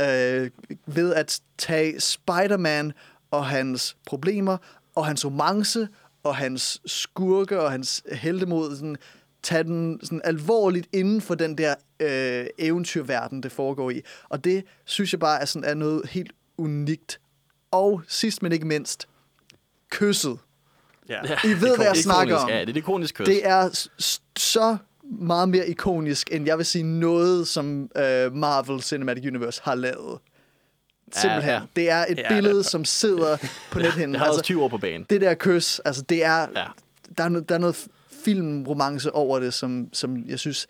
Øh, 0.00 0.50
ved 0.86 1.14
at 1.14 1.40
tage 1.58 2.00
Spider-Man 2.00 2.92
og 3.30 3.46
hans 3.46 3.96
problemer, 4.06 4.56
og 4.94 5.06
hans 5.06 5.24
romance, 5.24 5.88
og 6.22 6.36
hans 6.36 6.80
skurke, 6.86 7.60
og 7.60 7.70
hans 7.70 8.02
heltemod, 8.12 8.76
sådan, 8.76 8.96
tage 9.42 9.64
den 9.64 10.00
sådan 10.02 10.20
alvorligt 10.24 10.88
inden 10.92 11.20
for 11.20 11.34
den 11.34 11.58
der 11.58 11.74
øh, 12.00 12.46
eventyrverden, 12.58 13.42
det 13.42 13.52
foregår 13.52 13.90
i. 13.90 14.02
Og 14.28 14.44
det 14.44 14.64
synes 14.84 15.12
jeg 15.12 15.20
bare 15.20 15.40
er, 15.40 15.44
sådan, 15.44 15.68
er 15.68 15.74
noget 15.74 16.08
helt 16.08 16.32
unikt. 16.58 17.20
Og 17.70 18.02
sidst 18.08 18.42
men 18.42 18.52
ikke 18.52 18.66
mindst, 18.66 19.08
kysset. 19.90 20.38
Ja. 21.08 21.20
I 21.44 21.48
ved, 21.48 21.76
hvad 21.76 21.86
jeg 21.86 21.96
snakker 21.96 22.36
om. 22.36 22.48
Ja, 22.48 22.60
det 22.60 22.68
er 22.68 22.72
det 22.72 23.14
kys. 23.14 23.26
Det 23.26 23.46
er 23.46 23.88
så 24.36 24.76
meget 25.10 25.48
mere 25.48 25.68
ikonisk, 25.68 26.28
end 26.32 26.46
jeg 26.46 26.58
vil 26.58 26.66
sige 26.66 26.84
noget, 26.84 27.48
som 27.48 27.90
øh, 27.96 28.32
Marvel 28.34 28.82
Cinematic 28.82 29.26
Universe 29.26 29.60
har 29.64 29.74
lavet. 29.74 30.18
Simpelthen. 31.12 31.50
ja. 31.50 31.54
Ja, 31.54 31.62
Det 31.76 31.90
er 31.90 32.04
et 32.08 32.18
Ja, 32.18 32.22
ja, 32.22 32.28
billede, 32.34 32.54
det 32.54 32.64
er- 32.66 32.68
som 32.70 32.84
sidder 32.84 33.36
på 33.70 33.78
nethinden. 33.84 34.12
Jeg 34.12 34.20
har 34.20 34.28
også 34.28 34.42
20 34.42 34.62
år 34.64 34.68
på 34.68 34.78
banen. 34.78 35.06
det 35.10 35.20
der 35.20 35.34
kys, 35.34 35.78
altså 35.78 36.02
det 36.02 36.24
er, 36.24 36.38
Ja. 36.38 36.46
ja. 36.60 36.64
der, 37.18 37.24
er 37.24 37.28
der 37.28 37.54
er 37.54 37.58
noget 37.58 37.86
filmromance 38.24 39.12
over 39.12 39.38
det, 39.40 39.54
som, 39.54 39.88
som 39.92 40.24
jeg 40.28 40.38
synes 40.38 40.66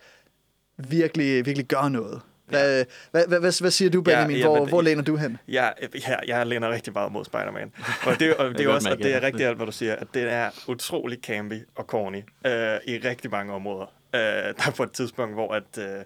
virkelig, 0.77 1.45
virkelig 1.45 1.65
gør 1.67 1.89
noget. 1.89 2.21
Hvad, 2.47 2.85
hvad, 3.11 3.27
hvad, 3.27 3.39
hvad, 3.39 3.61
hvad 3.61 3.71
siger 3.71 3.89
du, 3.89 4.01
Benjamin? 4.01 4.37
ja, 4.37 4.45
hvor, 4.47 4.59
men- 4.59 4.69
hvor 4.69 4.81
læner 4.81 5.01
du 5.03 5.15
hen? 5.15 5.37
Jeg, 5.47 5.73
jeg, 6.07 6.19
jeg 6.27 6.47
læner 6.47 6.69
rigtig 6.69 6.93
meget 6.93 7.11
mod 7.11 7.25
Spider-Man. 7.25 7.71
Og 8.05 8.19
det, 8.19 8.35
og 8.39 8.57
det, 8.57 8.65
er 8.65 8.69
også, 8.69 8.89
og 8.91 8.97
det 8.97 9.05
er 9.05 9.17
ja. 9.19 9.25
rigtig 9.25 9.45
alt, 9.45 9.57
hvad 9.57 9.65
du 9.65 9.71
siger, 9.71 9.95
at 9.95 10.07
det 10.13 10.23
er 10.31 10.49
utrolig 10.67 11.19
campy 11.23 11.53
og 11.75 11.83
corny 11.83 12.17
øh, 12.45 12.51
i 12.87 12.97
rigtig 13.07 13.31
mange 13.31 13.53
områder. 13.53 13.85
Øh, 14.15 14.21
der 14.21 14.67
er 14.67 14.73
på 14.77 14.83
et 14.83 14.91
tidspunkt, 14.91 15.33
hvor 15.33 15.53
at, 15.53 15.77
øh, 15.77 16.03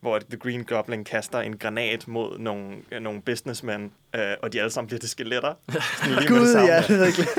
hvor 0.00 0.16
at 0.16 0.24
The 0.30 0.38
Green 0.38 0.64
Goblin 0.64 1.04
kaster 1.04 1.40
en 1.40 1.56
granat 1.56 2.08
mod 2.08 2.38
nogle, 2.38 2.76
øh, 2.92 3.00
nogle 3.00 3.22
businessmen, 3.22 3.92
øh, 4.14 4.34
og 4.42 4.52
de 4.52 4.60
alle 4.60 4.70
sammen 4.70 4.86
bliver 4.86 5.00
til 5.00 5.08
skeletter. 5.08 5.54
Gud, 6.28 6.54
ja, 6.54 6.82
det 6.88 6.90
er 6.90 7.04
virkelig. 7.04 7.26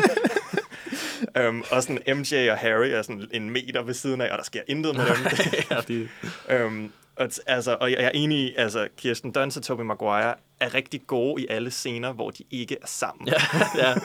Øhm, 1.38 1.64
og 1.72 1.84
sådan 1.84 2.18
MJ 2.18 2.50
og 2.50 2.58
Harry 2.58 2.88
er 2.88 3.02
sådan 3.02 3.28
en 3.32 3.50
meter 3.50 3.82
ved 3.84 3.94
siden 3.94 4.22
af, 4.22 4.32
og 4.32 4.38
der 4.38 4.44
sker 4.44 4.62
intet 4.68 4.96
med 4.96 5.06
dem. 5.06 5.16
ja, 5.72 5.82
de, 5.88 6.10
Øhm, 6.50 6.92
og, 7.16 7.30
altså, 7.48 7.78
og 7.80 7.92
jeg 7.92 8.00
jeg 8.00 8.06
er 8.06 8.12
enig 8.14 8.38
i, 8.38 8.56
altså 8.58 8.88
Kirsten 8.98 9.32
Dunst 9.32 9.58
og 9.58 9.64
Tobey 9.64 9.84
Maguire 9.84 10.34
er 10.60 10.74
rigtig 10.74 11.02
gode 11.08 11.44
i 11.44 11.48
alle 11.50 11.72
scener, 11.72 12.14
hvor 12.14 12.30
de 12.30 12.44
ikke 12.52 12.78
er 12.82 12.88
sammen. 12.88 13.28
ja, 13.28 13.88
ja. 13.88 13.96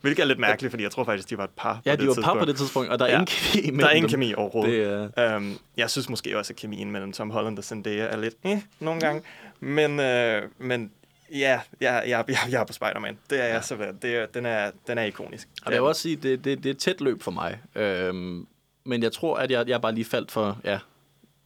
Hvilket 0.00 0.22
er 0.22 0.26
lidt 0.26 0.38
mærkeligt, 0.38 0.70
fordi 0.72 0.82
jeg 0.82 0.90
tror 0.90 1.04
faktisk, 1.04 1.30
de 1.30 1.38
var 1.38 1.44
et 1.44 1.50
par 1.56 1.80
ja, 1.84 1.92
de 1.92 1.96
det 1.96 2.06
var 2.08 2.14
par 2.14 2.20
på 2.22 2.44
tidspunkt. 2.44 2.48
det 2.48 2.56
tidspunkt, 2.56 2.90
og 2.90 2.98
der 2.98 3.04
er 3.04 3.08
Ja. 3.10 3.14
ingen 3.14 3.26
kemi 3.26 3.62
imellem 3.62 3.78
Der 3.78 3.86
er 3.86 3.92
ingen 3.92 4.10
kemi 4.10 4.34
overhovedet. 4.34 5.10
Det 5.16 5.18
er... 5.18 5.34
Øhm, 5.36 5.58
jeg 5.76 5.90
synes 5.90 6.08
måske 6.08 6.38
også, 6.38 6.52
at 6.52 6.56
kemien 6.56 6.90
mellem 6.90 7.12
Tom 7.12 7.30
Holland 7.30 7.58
og 7.58 7.64
Zendaya 7.64 8.04
er 8.04 8.16
lidt 8.16 8.34
eh, 8.44 8.58
nogle 8.80 9.00
gange. 9.00 9.22
Men, 9.60 10.00
øh, 10.00 10.42
men 10.58 10.90
ja, 11.32 11.60
jeg, 11.80 12.04
jeg, 12.08 12.24
jeg, 12.28 12.36
jeg 12.50 12.60
er 12.60 12.64
på 12.64 12.72
Spider-Man. 12.72 13.18
Det 13.30 13.40
er 13.40 13.44
jeg 13.46 13.64
simpelthen. 13.64 13.98
Det 14.02 14.16
er, 14.16 14.26
den, 14.26 14.46
er, 14.46 14.70
den 14.86 14.98
er 14.98 15.02
ikonisk. 15.04 15.48
Og 15.66 15.72
jeg 15.72 15.82
vil 15.82 15.88
også 15.88 16.02
sige, 16.02 16.16
det, 16.16 16.44
det, 16.44 16.58
det 16.58 16.66
er 16.66 16.70
et 16.70 16.78
tæt 16.78 17.00
løb 17.00 17.22
for 17.22 17.30
mig. 17.30 17.58
Øhm, 17.74 18.46
men 18.84 19.02
jeg 19.02 19.12
tror, 19.12 19.36
at 19.36 19.50
jeg, 19.50 19.68
jeg 19.68 19.80
bare 19.80 19.94
lige 19.94 20.04
faldt 20.04 20.30
for, 20.30 20.58
ja, 20.64 20.78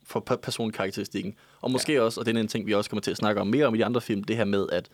for 0.06 0.24
pe- 0.30 0.36
personkarakteristikken. 0.36 1.34
Og 1.60 1.70
måske 1.70 1.92
ja. 1.92 2.00
også, 2.00 2.20
og 2.20 2.26
det 2.26 2.36
er 2.36 2.40
en 2.40 2.48
ting, 2.48 2.66
vi 2.66 2.74
også 2.74 2.90
kommer 2.90 3.00
til 3.02 3.10
at 3.10 3.16
snakke 3.16 3.40
om 3.40 3.46
mere 3.46 3.66
om 3.66 3.74
i 3.74 3.78
de 3.78 3.84
andre 3.84 4.00
film, 4.00 4.24
det 4.24 4.36
her 4.36 4.44
med, 4.44 4.66
at 4.72 4.88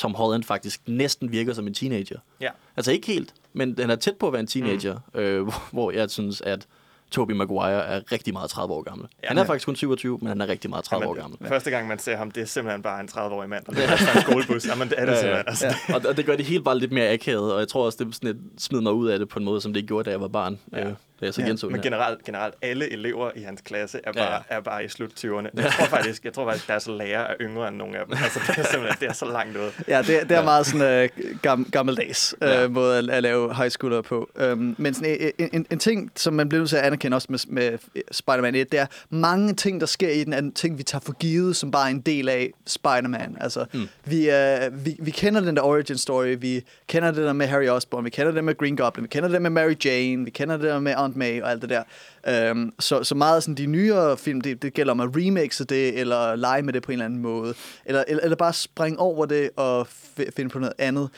Tom 0.00 0.14
Holland 0.14 0.44
faktisk 0.44 0.80
næsten 0.86 1.32
virker 1.32 1.52
som 1.54 1.66
en 1.66 1.74
teenager. 1.74 2.18
Ja. 2.40 2.48
Altså 2.76 2.92
ikke 2.92 3.06
helt, 3.06 3.34
men 3.52 3.76
den 3.76 3.90
er 3.90 3.96
tæt 3.96 4.16
på 4.16 4.26
at 4.26 4.32
være 4.32 4.40
en 4.40 4.46
teenager, 4.46 4.94
mm. 5.14 5.20
øh, 5.20 5.42
hvor- 5.46 5.68
hvor 5.72 5.90
jeg 5.90 6.10
synes, 6.10 6.40
at 6.40 6.66
Tobey 7.10 7.34
Maguire 7.34 7.84
er 7.86 8.12
rigtig 8.12 8.32
meget 8.32 8.50
30 8.50 8.74
år 8.74 8.82
gammel. 8.82 9.08
Ja, 9.22 9.28
han 9.28 9.38
er 9.38 9.42
ja. 9.42 9.48
faktisk 9.48 9.66
kun 9.66 9.76
27, 9.76 10.18
men 10.18 10.28
han 10.28 10.40
er 10.40 10.46
rigtig 10.48 10.70
meget 10.70 10.84
30 10.84 11.06
år 11.06 11.14
gammel. 11.14 11.38
Første 11.48 11.70
gang, 11.70 11.88
man 11.88 11.98
ser 11.98 12.16
ham, 12.16 12.30
det 12.30 12.40
er 12.42 12.46
simpelthen 12.46 12.82
bare 12.82 13.00
en 13.00 13.08
30-årig 13.12 13.48
mand, 13.48 13.64
der 13.64 13.72
løber 13.72 13.92
efter 13.92 14.12
en 14.16 14.20
skolebus. 14.22 14.66
Jamen, 14.66 14.88
det 14.88 14.94
er 14.98 15.06
det 15.06 15.18
simpelthen. 15.18 15.44
Altså, 15.48 15.66
Ja. 15.88 15.94
Og, 15.94 16.02
og 16.08 16.16
det 16.16 16.26
gør 16.26 16.36
det 16.36 16.44
hele 16.44 16.62
bare 16.64 16.78
lidt 16.78 16.92
mere 16.92 17.08
akavet, 17.12 17.52
og 17.52 17.60
jeg 17.60 17.68
tror 17.68 17.84
også, 17.86 18.04
det 18.04 18.14
sådan 18.14 18.40
smider 18.58 18.82
mig 18.82 18.92
ud 18.92 19.08
af 19.08 19.18
det 19.18 19.28
på 19.28 19.38
en 19.38 19.44
måde, 19.44 19.60
som 19.60 19.72
det 19.72 19.80
ikke 19.80 19.88
gjorde, 19.88 20.04
da 20.04 20.10
jeg 20.10 20.20
var 20.20 20.28
barn. 20.28 20.58
Ja. 20.72 20.86
Øh, 20.88 20.92
da 21.20 21.24
jeg 21.26 21.34
så 21.34 21.40
Ja, 21.42 21.46
genså 21.46 21.68
Men 21.68 21.80
generelt, 21.80 22.24
generelt, 22.24 22.54
alle 22.62 22.92
elever 22.92 23.30
i 23.36 23.40
hans 23.42 23.60
klasse 23.60 24.00
er 24.04 24.12
bare, 24.12 24.32
ja. 24.32 24.38
er 24.56 24.60
bare 24.60 24.84
i 24.84 24.88
slut 24.88 25.10
20'erne. 25.24 25.48
Jeg 25.62 25.72
tror 25.78 25.84
faktisk, 25.86 26.24
jeg 26.24 26.32
tror 26.32 26.46
faktisk 26.46 26.68
deres 26.68 26.86
lærer 26.86 27.20
er 27.20 27.34
yngre 27.40 27.68
end 27.68 27.76
nogle 27.76 27.98
af 27.98 28.06
dem. 28.06 28.16
Altså, 28.22 28.40
det 28.46 28.58
er 28.58 28.62
simpelthen 28.70 29.00
det 29.00 29.08
er 29.08 29.12
så 29.12 29.24
langt 29.24 29.56
ud. 29.56 29.70
Ja, 29.88 29.98
det, 29.98 30.06
det 30.06 30.30
er 30.30 30.38
Ja. 30.38 30.44
meget 30.44 30.66
sådan 30.66 31.10
uh, 31.24 31.40
gam, 31.42 31.68
gammeldags 31.72 32.34
uh, 32.42 32.48
Ja. 32.48 32.60
ja. 32.60 32.68
måde 32.68 32.98
at, 32.98 33.10
at 33.10 33.22
lave 33.22 33.54
high 33.54 33.70
schooler 33.70 34.02
på. 34.02 34.30
Um, 34.52 34.74
men 34.78 34.94
sådan, 34.94 35.32
en, 35.38 35.48
en, 35.52 35.66
en 35.70 35.78
ting, 35.78 36.10
som 36.16 36.34
man 36.34 36.48
bliver 36.48 36.60
nødt 36.60 36.68
til 36.70 36.76
at 36.76 36.82
anerkende 36.82 37.14
også 37.14 37.26
med, 37.30 37.38
med 37.48 37.78
Spider-Man 38.10 38.54
1, 38.54 38.72
det 38.72 38.80
er 38.80 38.86
mange 39.10 39.54
ting, 39.54 39.80
der 39.80 39.86
sker 39.86 40.08
i 40.10 40.24
den, 40.24 40.32
er 40.32 40.50
ting, 40.54 40.78
vi 40.78 40.82
tager 40.82 41.02
for 41.02 41.12
givet, 41.12 41.56
som 41.56 41.70
bare 41.70 41.86
er 41.86 41.90
en 41.90 42.00
del 42.00 42.28
af 42.28 42.50
Spider-Man. 42.66 43.36
Altså, 43.40 43.64
mm. 43.72 43.88
vi, 44.04 44.28
uh, 44.28 44.84
vi, 44.86 44.96
vi 44.98 45.10
kender 45.10 45.40
den 45.40 45.56
der 45.56 45.62
origin 45.62 45.98
story, 45.98 46.36
vi 46.38 46.64
kender 46.88 47.10
det 47.10 47.24
der 47.24 47.32
med 47.32 47.46
Harry 47.46 47.68
Osborn, 47.68 48.04
vi 48.04 48.10
kender 48.10 48.32
det 48.32 48.44
med 48.44 48.56
Green 48.58 48.76
Goblin, 48.76 49.02
vi 49.02 49.08
kender 49.08 49.28
det 49.28 49.42
med 49.42 49.50
Mary 49.50 49.74
Jane, 49.84 50.24
vi 50.24 50.30
kender 50.30 50.56
det 50.56 50.64
der 50.66 50.80
med 50.80 50.94
Aunt 51.10 51.16
May 51.16 51.42
og 51.42 51.50
alt 51.50 51.62
det 51.62 51.70
der. 51.70 52.50
Um, 52.50 52.72
så, 52.78 53.04
så 53.04 53.14
meget 53.14 53.36
af 53.36 53.42
sådan 53.42 53.54
de 53.54 53.66
nyere 53.66 54.16
film, 54.18 54.40
det, 54.40 54.62
det 54.62 54.74
gælder 54.74 54.92
om 54.92 55.00
at 55.00 55.08
remixe 55.16 55.64
det, 55.64 55.98
eller 55.98 56.36
lege 56.36 56.62
med 56.62 56.72
det 56.72 56.82
på 56.82 56.92
en 56.92 56.94
eller 56.94 57.04
anden 57.04 57.20
måde. 57.22 57.54
Eller, 57.84 58.04
eller, 58.08 58.22
eller 58.22 58.36
bare 58.36 58.52
springe 58.52 58.98
over 58.98 59.26
det 59.26 59.50
og 59.56 59.88
f- 60.18 60.30
finde 60.36 60.50
på 60.50 60.58
noget 60.58 60.74
andet. 60.78 61.08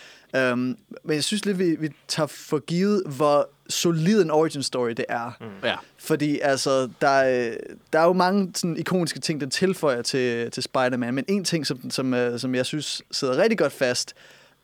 Um, 0.53 0.59
men 1.05 1.15
jeg 1.15 1.25
synes 1.25 1.45
lidt, 1.45 1.59
vi, 1.59 1.77
vi 1.79 1.89
tager 2.09 2.27
for 2.27 2.59
givet, 2.59 3.03
hvor 3.17 3.49
solid 3.69 4.23
en 4.23 4.31
origin 4.31 4.63
story 4.63 4.91
det 4.91 5.05
er. 5.09 5.31
Mm. 5.41 5.47
Ja. 5.65 5.75
Fordi 5.99 6.39
altså, 6.41 6.89
der, 7.01 7.09
er- 7.09 7.55
der 7.93 7.99
er 7.99 8.05
jo 8.05 8.13
mange 8.13 8.51
sådan, 8.55 8.77
ikoniske 8.77 9.21
ting, 9.21 9.41
den 9.41 9.51
tilføjer 9.51 10.03
til, 10.03 10.51
til 10.51 10.63
Spider-Man. 10.63 11.15
Men 11.15 11.25
en 11.29 11.45
ting, 11.45 11.67
som, 11.67 11.91
som, 11.91 12.15
øh, 12.15 12.41
som 12.41 12.55
jeg 12.55 12.67
synes 12.67 13.03
sidder 13.11 13.37
rigtig 13.37 13.59
godt 13.59 13.73
fast, 13.73 14.15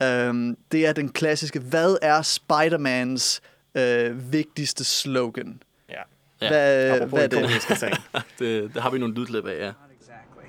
um, 0.04 0.56
det 0.72 0.86
er 0.86 0.92
den 0.92 1.08
klassiske, 1.08 1.58
hvad 1.60 1.96
er 2.02 2.22
Spider-Mans 2.22 3.40
øh, 3.78 4.32
vigtigste 4.32 4.84
slogan? 4.84 5.62
Ja. 5.88 5.94
Ja. 6.40 6.48
Hvad, 6.48 6.90
Apropos 6.90 7.10
hvad 7.10 7.24
er 7.24 7.28
det? 7.28 7.36
ikoniske. 7.38 7.74
Det, 8.38 8.74
det 8.74 8.82
har 8.82 8.90
vi 8.90 8.98
nogle 8.98 9.14
lydklip 9.14 9.46
af, 9.46 9.58
ja. 9.66 9.72
Exactly. 10.00 10.48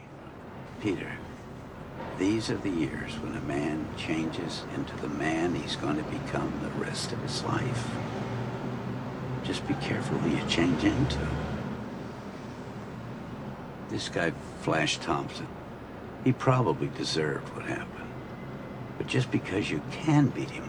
Peter, 0.81 1.11
these 2.19 2.53
are 2.53 2.61
the 2.61 2.75
years 2.85 3.17
when 3.23 3.35
a 3.37 3.41
man 3.47 3.85
changes 3.97 4.65
into 4.77 4.93
the 4.97 5.17
man 5.17 5.55
he's 5.55 5.75
going 5.85 5.97
to 6.03 6.05
become 6.19 6.51
the 6.61 6.85
rest 6.89 7.11
of 7.11 7.17
his 7.19 7.43
life. 7.43 7.89
Just 9.47 9.67
be 9.67 9.73
careful 9.81 10.17
who 10.17 10.29
you 10.29 10.49
change 10.49 10.83
into. 10.83 11.19
This 13.89 14.09
guy, 14.09 14.31
Flash 14.61 14.99
Thompson, 14.99 15.47
he 16.23 16.31
probably 16.31 16.89
deserved 16.97 17.49
what 17.55 17.65
happened. 17.65 18.09
But 18.97 19.07
just 19.07 19.31
because 19.31 19.71
you 19.71 19.81
can 19.91 20.27
beat 20.27 20.49
him 20.51 20.63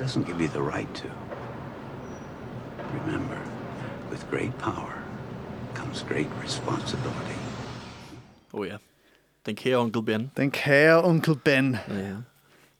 doesn't 0.00 0.24
give 0.26 0.40
you 0.40 0.48
the 0.48 0.62
right 0.76 0.94
to. 0.94 1.08
Remember, 3.04 3.38
with 4.10 4.30
great 4.30 4.52
power 4.58 4.92
comes 5.74 6.02
great 6.08 6.26
responsibility. 6.44 7.38
Oh 8.52 8.66
ja. 8.66 8.76
Den 9.46 9.56
kære 9.56 9.76
onkel 9.76 10.02
Ben. 10.02 10.30
Den 10.36 10.50
kære 10.50 11.04
onkel 11.04 11.36
Ben, 11.44 11.76
Ja. 11.88 12.12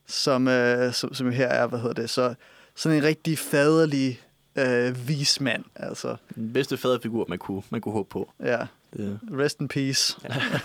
som, 0.07 0.49
øh, 0.49 0.93
som, 0.93 1.15
som 1.15 1.31
her 1.33 1.47
er, 1.47 1.67
hvad 1.67 1.79
hedder 1.79 1.95
det, 2.03 2.11
så 2.11 2.35
sådan 2.75 2.99
en 2.99 3.05
rigtig 3.05 3.39
faderlig 3.39 4.21
øh, 4.57 5.09
vismand, 5.09 5.65
altså. 5.77 6.17
Den 6.35 6.53
bedste 6.53 6.77
faderfigur, 6.77 7.27
man 7.29 7.39
kunne, 7.39 7.63
man 7.71 7.81
kunne 7.81 7.93
håbe 7.93 8.09
på. 8.09 8.31
Ja, 8.41 8.59
Det, 8.97 9.21
rest 9.33 9.61
in 9.61 9.69
peace, 9.69 10.17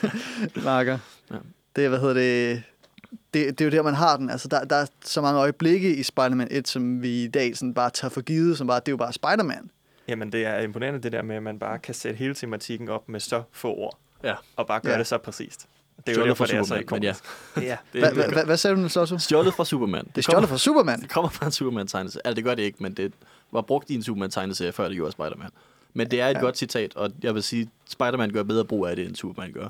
Marker. 0.66 1.00
Ja. 1.32 1.36
Det 1.76 1.86
er, 1.86 1.90
hvad 1.90 2.00
hedder 2.00 2.14
det, 2.14 2.64
det, 3.34 3.60
det 3.60 3.62
er 3.62 3.66
jo 3.66 3.72
der, 3.72 3.84
man 3.84 3.94
har 3.94 4.18
den. 4.18 4.30
Altså, 4.30 4.48
der, 4.48 4.66
der 4.66 4.76
er 4.76 4.86
så 5.06 5.22
mange 5.22 5.40
øjeblikke 5.40 5.96
i 5.96 6.04
Spider-Man 6.04 6.48
1, 6.52 6.68
som 6.68 7.02
vi 7.02 7.24
i 7.24 7.28
dag 7.28 7.58
sådan 7.58 7.74
bare 7.74 7.90
tager 7.90 8.10
for 8.10 8.22
givet, 8.22 8.58
som 8.58 8.68
bare, 8.68 8.80
det 8.80 8.88
er 8.88 8.92
jo 8.92 8.98
bare 8.98 9.14
Spider-Man. 9.14 9.70
Jamen, 10.08 10.32
det 10.32 10.46
er 10.46 10.60
imponerende 10.60 11.00
det 11.00 11.12
der 11.12 11.22
med, 11.22 11.36
at 11.36 11.44
man 11.44 11.60
bare 11.60 11.80
kan 11.80 11.94
sætte 11.94 12.18
hele 12.18 12.36
tematikken 12.36 12.90
op 12.90 13.10
med 13.10 13.20
så 13.20 13.44
få 13.52 13.74
ord, 13.76 13.98
ja. 14.24 14.34
og 14.56 14.68
bare 14.68 14.80
gøre 14.80 14.94
Ja. 14.94 15.00
det 15.00 15.08
så 15.08 15.18
præcist. 15.18 15.66
Det 16.08 16.18
er 16.18 16.22
jo 16.22 16.28
derfor, 16.28 16.46
fra 16.46 16.52
det 16.52 16.60
er 16.60 16.64
så 16.64 16.68
Superman, 16.68 16.86
men 16.92 17.04
ja. 17.04 17.10
ikonisk. 17.10 17.24
Ja. 17.70 17.78
Det, 17.94 18.34
Hva, 18.34 18.44
hvad 18.44 18.58
sagde 18.58 18.84
du, 18.84 18.90
Slotto? 18.90 19.18
Stjålet 19.18 19.54
fra 19.54 19.66
Superman. 19.66 20.06
Det 20.06 20.18
er 20.18 20.22
stjålet 20.22 20.50
fra 20.50 20.58
Superman. 20.58 21.02
Det 21.02 21.10
kommer 21.10 21.30
fra 21.30 21.46
en 21.46 21.52
Superman-tegneserie. 21.52 22.22
Altså, 22.28 22.36
det 22.36 22.44
gør 22.44 22.56
det 22.56 22.64
ikke, 22.64 22.78
men 22.84 22.94
det 22.94 23.14
var 23.52 23.62
brugt 23.62 23.90
i 23.90 23.96
en 23.96 24.04
Superman-tegneserie, 24.04 24.72
før 24.72 24.88
det 24.88 24.96
gjorde 24.96 25.12
Spider-Man. 25.12 25.50
Men 25.94 26.12
det 26.12 26.22
er 26.22 26.28
et 26.28 26.34
ja. 26.34 26.40
godt 26.40 26.58
citat, 26.58 26.96
og 26.96 27.12
jeg 27.24 27.36
vil 27.36 27.44
sige, 27.44 27.70
Spider-Man 27.90 28.30
gør 28.34 28.44
bedre 28.44 28.66
brug 28.66 28.88
af 28.88 28.96
det, 28.96 29.06
end 29.06 29.16
Superman 29.16 29.52
gør. 29.52 29.68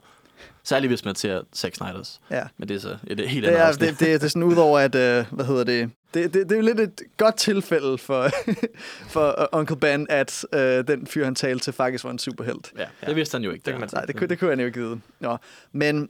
Særligt 0.63 0.91
hvis 0.91 1.05
man 1.05 1.15
ser 1.15 1.41
Zack 1.55 1.75
Snyder's. 1.81 2.19
Ja. 2.31 2.43
Men 2.57 2.67
det 2.69 2.75
er 2.75 2.79
så 2.79 2.97
et 3.07 3.29
helt 3.29 3.43
Det 3.43 3.49
andet 3.49 3.61
er, 3.61 3.65
afsnit. 3.65 3.89
det, 3.89 3.99
det, 3.99 4.07
det 4.07 4.23
er 4.23 4.29
sådan 4.29 4.43
udover, 4.43 4.79
at, 4.79 4.95
øh, 4.95 5.25
hvad 5.31 5.45
hedder 5.45 5.63
det, 5.63 5.89
det, 6.13 6.33
det, 6.33 6.43
det 6.43 6.51
er 6.51 6.55
jo 6.55 6.61
lidt 6.61 6.79
et 6.79 7.01
godt 7.17 7.35
tilfælde 7.37 7.97
for, 7.97 8.29
for 9.13 9.49
uh, 9.53 9.59
Uncle 9.59 9.75
Ben, 9.75 10.07
at 10.09 10.45
øh, 10.53 10.87
den 10.87 11.07
fyr, 11.07 11.23
han 11.25 11.35
talte 11.35 11.63
til, 11.63 11.73
faktisk 11.73 12.03
var 12.03 12.11
en 12.11 12.19
superhelt. 12.19 12.71
Ja, 12.77 12.85
det 13.07 13.15
vidste 13.15 13.35
han 13.35 13.43
jo 13.43 13.51
ikke. 13.51 13.63
Det 13.65 13.73
kan 13.73 13.79
man. 13.79 13.89
Nej, 13.93 14.05
det, 14.05 14.15
kunne- 14.15 14.27
det 14.27 14.39
kunne 14.39 14.49
han 14.49 14.59
jo 14.59 14.65
ikke 14.65 14.79
vide. 14.79 14.99
Nå. 15.19 15.37
Men 15.71 16.09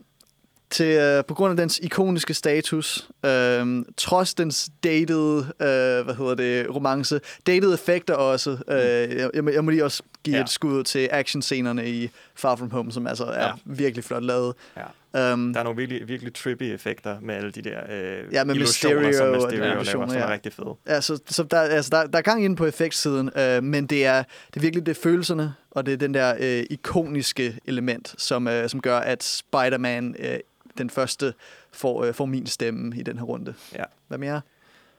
til, 0.69 0.85
øh, 0.85 1.25
på 1.25 1.33
grund 1.33 1.51
af 1.51 1.57
dens 1.57 1.79
ikoniske 1.83 2.33
status, 2.33 3.09
øh, 3.25 3.85
trods 3.97 4.33
dens 4.33 4.69
dated, 4.83 5.37
øh, 5.39 6.05
hvad 6.05 6.15
hedder 6.15 6.35
det, 6.35 6.75
romance, 6.75 7.19
dated 7.47 7.73
effekter 7.73 8.13
også, 8.13 8.57
øh, 8.67 8.77
jeg, 9.17 9.29
jeg, 9.33 9.43
må- 9.43 9.49
jeg 9.51 9.63
må 9.65 9.71
lige 9.71 9.85
også 9.85 10.03
give 10.23 10.35
Ja. 10.35 10.41
et 10.43 10.49
skud 10.49 10.83
til 10.83 11.09
actionscenerne 11.11 11.89
i 11.89 12.09
Far 12.35 12.55
From 12.55 12.71
Home, 12.71 12.91
som 12.91 13.07
altså 13.07 13.23
er 13.25 13.45
ja. 13.47 13.51
virkelig 13.65 14.03
flot 14.03 14.23
lavet. 14.23 14.53
Ja. 14.77 14.81
Um, 15.15 15.53
Der 15.53 15.59
er 15.59 15.63
nogle 15.63 15.77
virkelig, 15.77 16.07
virkelig 16.07 16.33
trippy 16.33 16.63
effekter 16.63 17.19
med 17.19 17.35
alle 17.35 17.51
de 17.51 17.61
der 17.61 17.79
øh, 17.89 18.33
Ja, 18.33 18.43
med 18.43 18.55
illusioner, 18.55 18.95
Mysterio 18.95 19.17
som 19.17 19.27
og 19.27 19.35
Mysterio 19.35 19.59
laver, 19.59 19.83
som 19.83 20.01
er 20.01 20.19
ja. 20.19 20.29
rigtig 20.29 20.53
fede. 20.53 20.75
Ja, 20.87 21.01
så, 21.01 21.19
så 21.27 21.43
der, 21.43 21.59
altså, 21.59 21.89
der, 21.91 22.07
der 22.07 22.17
er 22.17 22.21
gang 22.21 22.43
inde 22.43 22.55
på 22.55 22.65
effektsiden, 22.65 23.29
øh, 23.37 23.63
men 23.63 23.87
det 23.87 24.05
er, 24.05 24.23
det 24.47 24.57
er 24.57 24.61
virkelig 24.61 24.85
det 24.85 24.97
er 24.97 25.01
følelserne, 25.01 25.53
og 25.71 25.85
det 25.85 25.93
er 25.93 25.97
den 25.97 26.13
der 26.13 26.35
øh, 26.39 26.63
ikoniske 26.69 27.59
element, 27.65 28.15
som, 28.17 28.47
øh, 28.47 28.69
som 28.69 28.81
gør, 28.81 28.97
at 28.97 29.23
Spider-Man, 29.23 30.15
øh, 30.19 30.37
den 30.77 30.89
første, 30.89 31.33
får, 31.71 32.03
øh, 32.03 32.13
får 32.13 32.25
min 32.25 32.45
stemme 32.45 32.97
i 32.97 33.03
den 33.03 33.17
her 33.17 33.25
runde. 33.25 33.53
Ja. 33.75 33.83
Hvad 34.07 34.17
mere? 34.17 34.41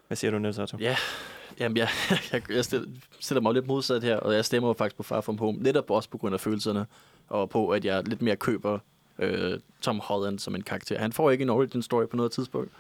Hvad 0.07 0.17
siger 0.17 0.31
du, 0.31 0.39
Niels 0.39 0.59
Otto? 0.59 0.77
Ja, 0.81 0.97
jamen 1.61 1.77
jeg, 1.77 1.89
jeg, 2.33 2.43
jeg 2.51 2.65
stiller, 2.65 2.89
stiller 3.21 3.41
mig 3.41 3.55
lidt 3.55 3.67
modsat 3.67 4.03
her, 4.03 4.17
og 4.17 4.35
jeg 4.35 4.45
stemmer 4.45 4.69
jo 4.69 4.73
faktisk 4.73 4.97
på 4.97 5.03
Far 5.03 5.21
From 5.21 5.39
Home, 5.39 5.59
netop 5.59 5.91
også 5.91 6.11
på 6.11 6.19
grund 6.19 6.35
af 6.35 6.41
følelserne, 6.41 6.87
og 7.29 7.51
på, 7.51 7.69
at 7.69 7.85
jeg 7.85 8.09
lidt 8.09 8.23
mere 8.23 8.37
køber 8.37 8.79
øh, 9.19 9.59
Tom 9.81 10.01
Holland 10.05 10.39
som 10.39 10.55
en 10.55 10.63
karakter. 10.63 10.99
Han 10.99 11.13
får 11.13 11.31
ikke 11.31 11.43
en 11.43 11.51
origin 11.51 11.83
story 11.83 12.07
på 12.07 12.17
noget 12.17 12.33
tidspunkt, 12.33 12.71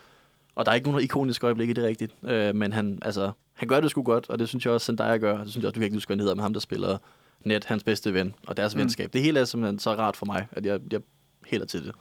og 0.55 0.65
der 0.67 0.71
er 0.73 0.75
ikke 0.77 0.89
nogen 0.91 1.05
ikoniske 1.05 1.47
øjeblikke, 1.47 1.75
det 1.75 1.85
er 1.85 1.89
rigtigt, 1.89 2.13
øh, 2.25 2.55
men 2.55 2.73
han, 2.73 2.99
altså, 3.03 3.31
han 3.55 3.69
gør 3.69 3.81
det 3.81 3.91
sgu 3.91 4.03
godt, 4.03 4.31
og 4.31 4.39
det 4.39 4.49
synes 4.49 4.65
jeg 4.65 4.73
også, 4.75 4.85
Zendaya 4.85 5.17
gør, 5.17 5.39
det 5.39 5.51
synes 5.51 5.63
jeg 5.63 5.69
også, 5.69 5.73
du 5.75 5.79
kan 5.81 5.85
ikke 5.85 5.97
huske, 5.97 6.09
hvad 6.09 6.17
han 6.17 6.21
hedder, 6.21 6.35
med 6.35 6.43
ham, 6.43 6.53
der 6.53 6.61
spiller 6.61 6.99
Ned, 7.45 7.61
hans 7.67 7.85
bedste 7.85 8.15
ven, 8.15 8.35
og 8.47 8.57
deres 8.57 8.75
Mm. 8.75 8.81
venskab. 8.81 9.13
Det 9.13 9.23
hele 9.23 9.41
er 9.41 9.45
simpelthen 9.45 9.79
så 9.79 9.91
rart 9.95 10.17
for 10.17 10.27
mig, 10.27 10.47
at 10.53 10.67
jeg, 10.67 10.81
jeg 10.93 11.01
hælder 11.47 11.67
til 11.67 11.85
det. 11.85 11.93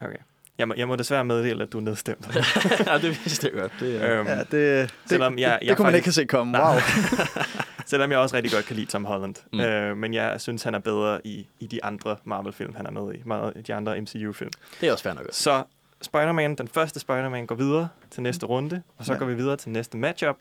Okay. 0.00 0.16
Jeg 0.58 0.68
må, 0.68 0.74
jeg 0.76 0.88
må 0.88 0.96
desværre 0.96 1.24
meddele, 1.24 1.62
at 1.62 1.72
du 1.72 1.78
er 1.78 1.82
nedstemt. 1.82 2.28
ja, 2.86 2.94
det 2.98 3.08
vidste 3.24 3.46
jeg 3.52 3.60
godt. 3.60 3.72
Det, 3.80 4.02
er, 4.04 4.18
øhm, 4.20 4.26
Ja, 4.28 4.38
det, 4.38 4.50
det, 4.52 4.90
Selvom 5.06 5.38
jeg- 5.38 5.58
det, 5.60 5.66
jeg 5.66 5.68
det 5.70 5.76
kunne 5.76 5.84
man 5.86 5.94
ikke 5.94 6.04
faktisk- 6.04 6.18
have 6.18 6.22
set 6.22 6.28
komme. 6.28 6.58
Wow. 6.58 6.74
Selvom 7.90 8.10
jeg 8.10 8.18
også 8.18 8.36
rigtig 8.36 8.52
godt 8.52 8.64
kan 8.64 8.76
lide 8.76 8.86
Tom 8.86 9.04
Holland. 9.04 9.34
Mm. 9.52 9.58
Mm. 9.58 9.64
Øh, 9.64 9.96
men 9.96 10.14
jeg 10.14 10.40
synes, 10.40 10.62
han 10.62 10.74
er 10.74 10.78
bedre 10.78 11.26
i, 11.26 11.46
i 11.60 11.66
de 11.66 11.84
andre 11.84 12.16
Marvel-film, 12.24 12.74
han 12.74 12.86
er 12.86 12.90
med 12.90 13.14
i. 13.14 13.22
Meget, 13.24 13.66
de 13.66 13.74
andre 13.74 14.00
MCU-film. 14.00 14.50
det 14.80 14.88
er 14.88 14.92
også 14.92 15.04
fair 15.04 15.14
nok. 15.14 15.26
Så 15.30 15.64
Spider-Man, 16.02 16.54
den 16.54 16.68
første 16.68 17.00
Spider-Man, 17.00 17.46
går 17.46 17.54
videre 17.54 17.88
til 18.10 18.22
næste 18.22 18.46
runde. 18.46 18.82
Og 18.98 19.04
så 19.04 19.12
Ja. 19.12 19.18
går 19.18 19.26
vi 19.26 19.34
videre 19.34 19.56
til 19.56 19.70
næste 19.70 19.96
matchup. 19.96 20.36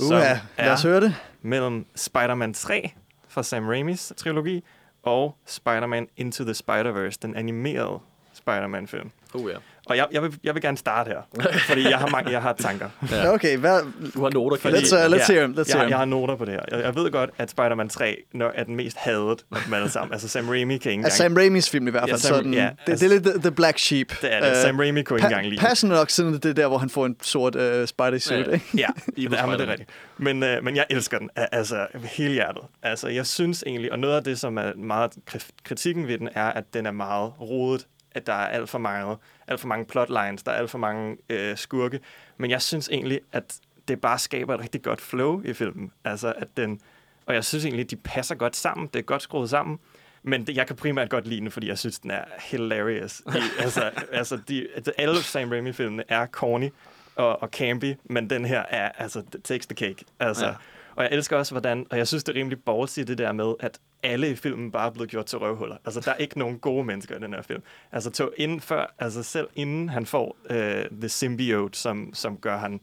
Uh, 0.00 0.06
som 0.08 0.16
ja. 0.16 0.40
Lad 0.58 0.70
os 0.72 0.82
høre 0.82 1.00
det. 1.00 1.14
mellem 1.42 1.86
Spider-Man 1.94 2.54
3 2.54 2.92
fra 3.28 3.42
Sam 3.42 3.66
Raimis 3.68 4.12
trilogi 4.16 4.64
og 5.02 5.36
Spider-Man 5.46 6.08
Into 6.16 6.44
the 6.44 6.52
Spider-Verse, 6.52 7.18
den 7.22 7.36
animerede 7.36 7.98
Spider-Man-film. 8.34 9.10
Oh, 9.34 9.50
ja. 9.50 9.56
Og 9.86 9.96
jeg, 9.96 10.06
jeg, 10.12 10.22
vil, 10.22 10.34
jeg 10.44 10.54
vil 10.54 10.62
gerne 10.62 10.76
starte 10.76 11.08
her, 11.08 11.50
fordi 11.68 11.88
jeg 11.88 11.98
har, 11.98 12.06
mange, 12.08 12.30
jeg 12.30 12.42
har 12.42 12.52
tanker. 12.52 12.88
Ja. 13.12 13.32
Okay, 13.34 13.56
hvad, 13.58 13.80
Du 14.14 14.22
har 14.22 14.30
noter, 14.30 14.56
kan 14.56 14.70
Let's, 14.74 14.96
jeg 14.96 15.06
uh, 15.06 15.12
let's 15.16 15.32
hear 15.32 15.42
him. 15.42 15.52
Let's 15.52 15.56
jeg, 15.58 15.64
hear 15.66 15.78
jeg 15.78 15.86
him. 15.88 15.96
har 15.96 16.04
noter 16.04 16.36
på 16.36 16.44
det 16.44 16.52
her. 16.54 16.60
Jeg, 16.70 16.80
jeg 16.84 16.94
ved 16.94 17.10
godt, 17.10 17.30
at 17.38 17.50
Spider-Man 17.50 17.88
3 17.88 18.16
når, 18.34 18.52
er 18.54 18.64
den 18.64 18.76
mest 18.76 18.96
hadet 18.96 19.42
af 19.52 19.58
dem 19.66 19.74
alle 19.74 19.90
sammen. 19.90 20.12
Altså 20.12 20.28
Sam 20.28 20.48
Raimi 20.48 20.78
kan 20.78 20.90
ikke 20.90 20.90
engang... 20.92 21.04
Altså 21.04 21.16
Sam 21.18 21.36
Raimis 21.36 21.70
film 21.70 21.88
i 21.88 21.90
hvert 21.90 22.08
Ja, 22.08 22.12
fald. 22.12 22.20
Sam- 22.20 22.28
sådan, 22.28 22.54
ja, 22.54 22.60
det, 22.86 22.92
altså- 22.92 23.06
det 23.08 23.12
er 23.12 23.20
lidt 23.20 23.24
the, 23.34 23.40
the 23.40 23.50
black 23.50 23.78
sheep. 23.78 24.08
Det 24.22 24.34
er 24.34 24.40
det. 24.40 24.50
Øh, 24.50 24.56
Sam 24.56 24.78
Raimi 24.78 25.02
kunne 25.02 25.18
ikke 25.18 25.26
engang 25.26 25.46
lide 25.48 25.60
Pa- 25.60 25.66
passende 25.66 25.94
nok, 25.94 26.10
siden 26.10 26.32
det 26.34 26.44
er 26.46 26.52
der, 26.52 26.66
hvor 26.66 26.78
han 26.78 26.90
får 26.90 27.06
en 27.06 27.16
sort 27.22 27.54
uh, 27.56 27.62
spider 27.86 28.18
suit, 28.18 28.46
Ja. 28.46 28.52
ikke? 28.52 28.64
Ja, 28.76 28.86
det 29.16 29.24
er, 29.24 29.46
men 29.46 29.58
det 29.58 29.68
er 29.68 29.70
rigtigt. 29.72 29.90
Men, 30.18 30.42
øh, 30.42 30.64
men 30.64 30.76
jeg 30.76 30.84
elsker 30.90 31.18
den, 31.18 31.30
Al- 31.36 31.48
altså 31.52 31.86
hele 32.04 32.32
hjertet. 32.32 32.62
Altså, 32.82 33.08
jeg 33.08 33.26
synes 33.26 33.64
egentlig, 33.66 33.92
og 33.92 33.98
noget 33.98 34.16
af 34.16 34.24
det, 34.24 34.38
som 34.38 34.56
er 34.58 34.72
meget 34.76 35.10
kri- 35.30 35.50
kritikken 35.64 36.08
ved 36.08 36.18
den, 36.18 36.28
er, 36.34 36.44
at 36.46 36.64
den 36.74 36.86
er 36.86 36.90
meget 36.92 37.32
rodet, 37.40 37.86
at 38.14 38.26
der 38.26 38.32
er 38.32 38.46
alt 38.48 38.68
for 38.68 38.78
mange, 38.78 39.16
alt 39.48 39.60
for 39.60 39.68
mange 39.68 39.84
plotlines, 39.84 40.42
der 40.42 40.52
er 40.52 40.56
alt 40.56 40.70
for 40.70 40.78
mange 40.78 41.16
øh, 41.30 41.56
skurke. 41.56 42.00
Men 42.36 42.50
jeg 42.50 42.62
synes 42.62 42.88
egentlig, 42.88 43.20
at 43.32 43.58
det 43.88 44.00
bare 44.00 44.18
skaber 44.18 44.54
et 44.54 44.60
rigtig 44.60 44.82
godt 44.82 45.00
flow 45.00 45.42
i 45.44 45.52
filmen. 45.52 45.92
Altså, 46.04 46.32
at 46.36 46.48
den, 46.56 46.80
og 47.26 47.34
jeg 47.34 47.44
synes 47.44 47.64
egentlig, 47.64 47.84
at 47.84 47.90
de 47.90 47.96
passer 47.96 48.34
godt 48.34 48.56
sammen. 48.56 48.86
Det 48.92 48.98
er 48.98 49.02
godt 49.02 49.22
skruet 49.22 49.50
sammen. 49.50 49.78
Men 50.22 50.46
det, 50.46 50.56
jeg 50.56 50.66
kan 50.66 50.76
primært 50.76 51.10
godt 51.10 51.26
lide 51.26 51.40
den, 51.40 51.50
fordi 51.50 51.68
jeg 51.68 51.78
synes, 51.78 51.98
den 51.98 52.10
er 52.10 52.24
hilarious. 52.40 53.20
I, 53.20 53.38
altså, 53.62 53.90
altså 54.12 54.38
de, 54.48 54.68
altså, 54.74 54.92
alle 54.98 55.22
Sam 55.22 55.50
Raimi-filmene 55.50 56.04
er 56.08 56.26
corny 56.26 56.70
og, 57.16 57.42
og 57.42 57.48
campy, 57.48 57.94
men 58.04 58.30
den 58.30 58.44
her 58.44 58.62
er, 58.70 58.88
altså, 58.98 59.22
takes 59.44 59.66
the 59.66 59.76
cake. 59.76 60.04
Altså, 60.20 60.46
Ja. 60.46 60.54
Og 60.96 61.02
jeg 61.04 61.12
elsker 61.12 61.36
også, 61.36 61.52
hvordan, 61.54 61.86
og 61.90 61.98
jeg 61.98 62.08
synes, 62.08 62.24
det 62.24 62.36
er 62.36 62.38
rimelig 62.40 62.58
ballsy, 62.62 63.00
det 63.00 63.18
der 63.18 63.32
med, 63.32 63.54
at 63.60 63.78
alle 64.02 64.30
i 64.30 64.34
filmen 64.36 64.70
bare 64.72 64.86
er 64.86 64.90
blevet 64.92 65.10
gjort 65.10 65.26
til 65.26 65.38
røvhuller. 65.38 65.76
Altså, 65.84 66.00
der 66.00 66.10
er 66.10 66.16
ikke 66.16 66.38
nogen 66.38 66.58
gode 66.58 66.84
mennesker 66.84 67.16
i 67.16 67.20
den 67.20 67.34
her 67.34 67.42
film. 67.42 67.62
Altså, 67.92 68.10
to, 68.10 68.30
inden 68.36 68.60
før, 68.60 68.94
altså 68.98 69.22
selv 69.22 69.48
inden 69.56 69.88
han 69.88 70.06
får 70.06 70.36
øh, 70.50 70.84
The 71.00 71.08
Symbiote, 71.08 71.78
som, 71.78 72.10
som 72.14 72.36
gør 72.36 72.58
han 72.58 72.80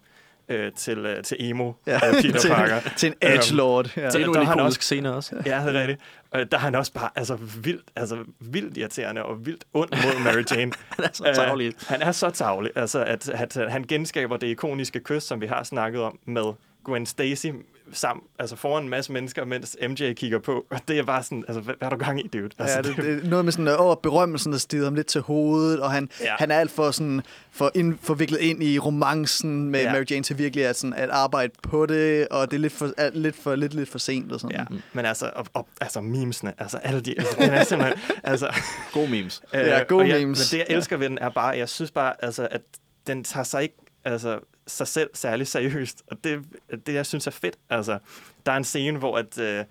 øh, 0.50 0.72
til, 0.72 0.98
øh, 0.98 1.24
til 1.24 1.38
emo, 1.40 1.74
Ja. 1.88 1.96
øh, 1.96 2.22
Peter 2.22 2.40
til, 2.40 2.50
Parker. 2.50 2.80
til 2.98 3.08
en 3.08 3.16
edgelord. 3.22 3.86
Ja. 3.98 4.02
Det 4.02 4.16
er 4.16 4.20
der 4.20 4.26
nogle 4.26 4.40
er 4.40 4.44
han 4.46 4.60
også- 4.60 4.82
scener 4.82 5.10
også. 5.12 5.36
Ja, 5.46 5.64
det 5.68 5.76
er 5.76 5.80
rigtigt. 5.80 6.02
Og 6.32 6.52
der 6.52 6.58
er 6.58 6.62
han 6.62 6.76
også 6.76 6.94
bare 6.94 7.10
altså, 7.16 7.36
vildt, 7.36 7.86
altså, 7.96 8.18
vildt 8.40 8.78
irriterende 8.78 9.24
og 9.24 9.46
vildt 9.46 9.64
ond 9.74 9.90
mod 9.92 10.24
Mary 10.24 10.44
Jane. 10.52 10.72
Han 10.98 11.06
er 11.06 11.10
så 11.14 11.32
tavlig. 11.36 11.68
Øh, 11.68 11.74
han 11.88 12.02
er 12.02 12.12
så 12.12 12.30
tavlig, 12.30 12.72
altså, 12.76 13.04
at, 13.04 13.30
at, 13.30 13.58
at 13.58 13.72
han 13.72 13.84
genskaber 13.84 14.38
det 14.38 14.48
ikoniske 14.48 15.00
kys, 15.00 15.24
som 15.24 15.42
vi 15.42 15.46
har 15.48 15.64
snakket 15.64 16.02
om 16.02 16.20
med 16.26 16.44
Gwen 16.86 17.06
Stacy 17.06 17.48
sammen, 17.94 18.24
altså 18.40 18.56
foran 18.56 18.84
en 18.84 18.90
masse 18.90 19.12
mennesker, 19.12 19.46
mens 19.46 19.78
MJ 19.90 20.14
kigger 20.14 20.40
på. 20.40 20.66
Og 20.70 20.80
det 20.88 21.00
er 21.00 21.04
bare 21.04 21.24
sådan, 21.24 21.44
altså, 21.48 21.62
hvad, 21.62 21.76
hvad 21.78 21.88
er 21.88 21.90
du 21.90 21.98
gang 21.98 22.26
i, 22.26 22.28
dude? 22.28 22.50
Altså, 22.60 22.76
Ja, 22.76 22.82
det, 22.82 22.98
det 22.98 23.26
er 23.26 23.30
noget 23.30 23.46
med 23.46 23.52
sådan, 23.52 23.76
åh, 23.80 23.96
berømmelsen, 24.04 24.52
der 24.52 24.58
stiger 24.58 24.84
ham 24.84 24.96
lidt 24.96 25.08
til 25.08 25.22
hovedet, 25.22 25.80
og 25.80 25.92
han, 25.92 26.10
ja. 26.20 26.26
Ja. 26.26 26.36
han 26.40 26.52
er 26.52 26.60
alt 26.60 26.72
for, 26.72 26.92
sådan, 26.92 27.22
for 27.52 27.72
ind, 27.76 27.98
forviklet 28.02 28.40
ind 28.40 28.64
i 28.64 28.80
romancen 28.80 29.70
med 29.70 29.80
ja. 29.80 29.86
Ja. 29.86 29.94
Mary 29.94 30.04
Jane 30.12 30.24
til 30.24 30.38
virkelig 30.38 30.66
at, 30.66 30.76
sådan, 30.76 30.94
at 30.94 31.10
arbejde 31.10 31.54
på 31.64 31.86
det, 31.86 32.28
og 32.28 32.52
det 32.52 32.58
er 32.58 32.62
lidt 32.62 32.74
for, 32.74 32.94
er 32.98 33.10
lidt 33.14 33.36
for, 33.36 33.56
lidt, 33.56 33.74
lidt 33.74 33.90
for 33.90 34.00
sent 34.00 34.32
og 34.32 34.40
sådan. 34.40 34.58
Ja, 34.58 34.66
men 34.94 35.06
altså, 35.06 35.32
og, 35.36 35.46
og, 35.54 35.68
altså 35.82 36.02
memesene, 36.02 36.54
altså 36.58 36.78
alle 36.78 37.02
de, 37.02 37.16
altså, 37.18 37.36
den 37.40 37.50
er 37.50 37.64
simpelthen, 37.64 38.00
altså, 38.24 38.54
Gode 38.94 39.10
memes. 39.12 39.42
Ja, 39.54 39.84
gode 39.84 40.08
jeg, 40.08 40.20
memes. 40.20 40.54
Men 40.54 40.60
det, 40.60 40.66
jeg 40.70 40.76
elsker 40.78 40.98
ved 40.98 41.10
den, 41.10 41.18
er 41.18 41.30
bare, 41.30 41.58
jeg 41.58 41.70
synes 41.70 41.92
bare, 41.92 42.14
altså, 42.20 42.48
at 42.52 42.62
den 43.08 43.24
tager 43.24 43.44
sig 43.44 43.64
ikke 43.64 43.76
altså, 44.06 44.40
sig 44.72 44.88
selv 44.88 45.10
særlig 45.14 45.48
seriøst. 45.48 46.04
Og 46.08 46.24
det, 46.24 46.46
det, 46.86 46.94
jeg 46.94 47.06
synes 47.06 47.28
er 47.28 47.32
fedt. 47.32 47.56
Altså, 47.70 48.00
der 48.46 48.52
er 48.52 48.58
en 48.58 48.64
scene, 48.64 48.98
hvor 48.98 49.18
at, 49.18 49.38
øh, 49.38 49.66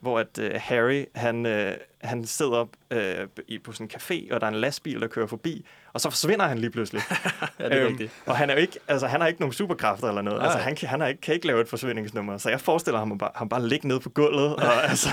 hvor 0.00 0.18
at 0.18 0.38
øh, 0.38 0.52
Harry, 0.54 1.04
han, 1.14 1.46
øh, 1.46 1.76
han 2.00 2.24
sidder 2.26 2.64
øh, 2.90 3.00
i, 3.48 3.58
på 3.58 3.72
sådan 3.72 3.86
en 3.86 3.90
café, 4.00 4.34
og 4.34 4.40
der 4.40 4.46
er 4.46 4.50
en 4.50 4.56
lastbil, 4.60 5.00
der 5.00 5.06
kører 5.06 5.26
forbi, 5.26 5.66
og 5.92 6.00
så 6.00 6.10
forsvinder 6.10 6.46
han 6.46 6.58
lige 6.58 6.70
pludselig. 6.70 7.02
Ja, 7.60 7.68
det 7.68 7.82
er 7.82 7.86
rigtigt. 7.86 8.12
Og 8.26 8.36
han 8.36 8.50
er 8.50 8.54
jo 8.54 8.60
ikke, 8.60 8.78
altså, 8.88 9.06
han 9.06 9.20
har 9.20 9.28
ikke 9.28 9.40
nogen 9.40 9.52
superkræfter 9.52 10.08
eller 10.08 10.22
noget. 10.22 10.38
Nej. 10.38 10.46
Altså, 10.46 10.58
han, 10.58 10.76
kan, 10.76 10.88
han 10.88 11.00
har 11.00 11.06
ikke, 11.08 11.20
kan 11.20 11.34
ikke 11.34 11.46
lave 11.46 11.60
et 11.60 11.68
forsvindingsnummer. 11.68 12.38
Så 12.38 12.50
jeg 12.50 12.60
forestiller 12.60 12.98
ham 12.98 13.12
at 13.12 13.18
bare, 13.18 13.30
ham 13.34 13.48
bare 13.48 13.68
ligge 13.68 13.88
nede 13.88 14.00
på 14.00 14.08
gulvet. 14.10 14.56
Og, 14.56 14.84
altså, 14.90 15.08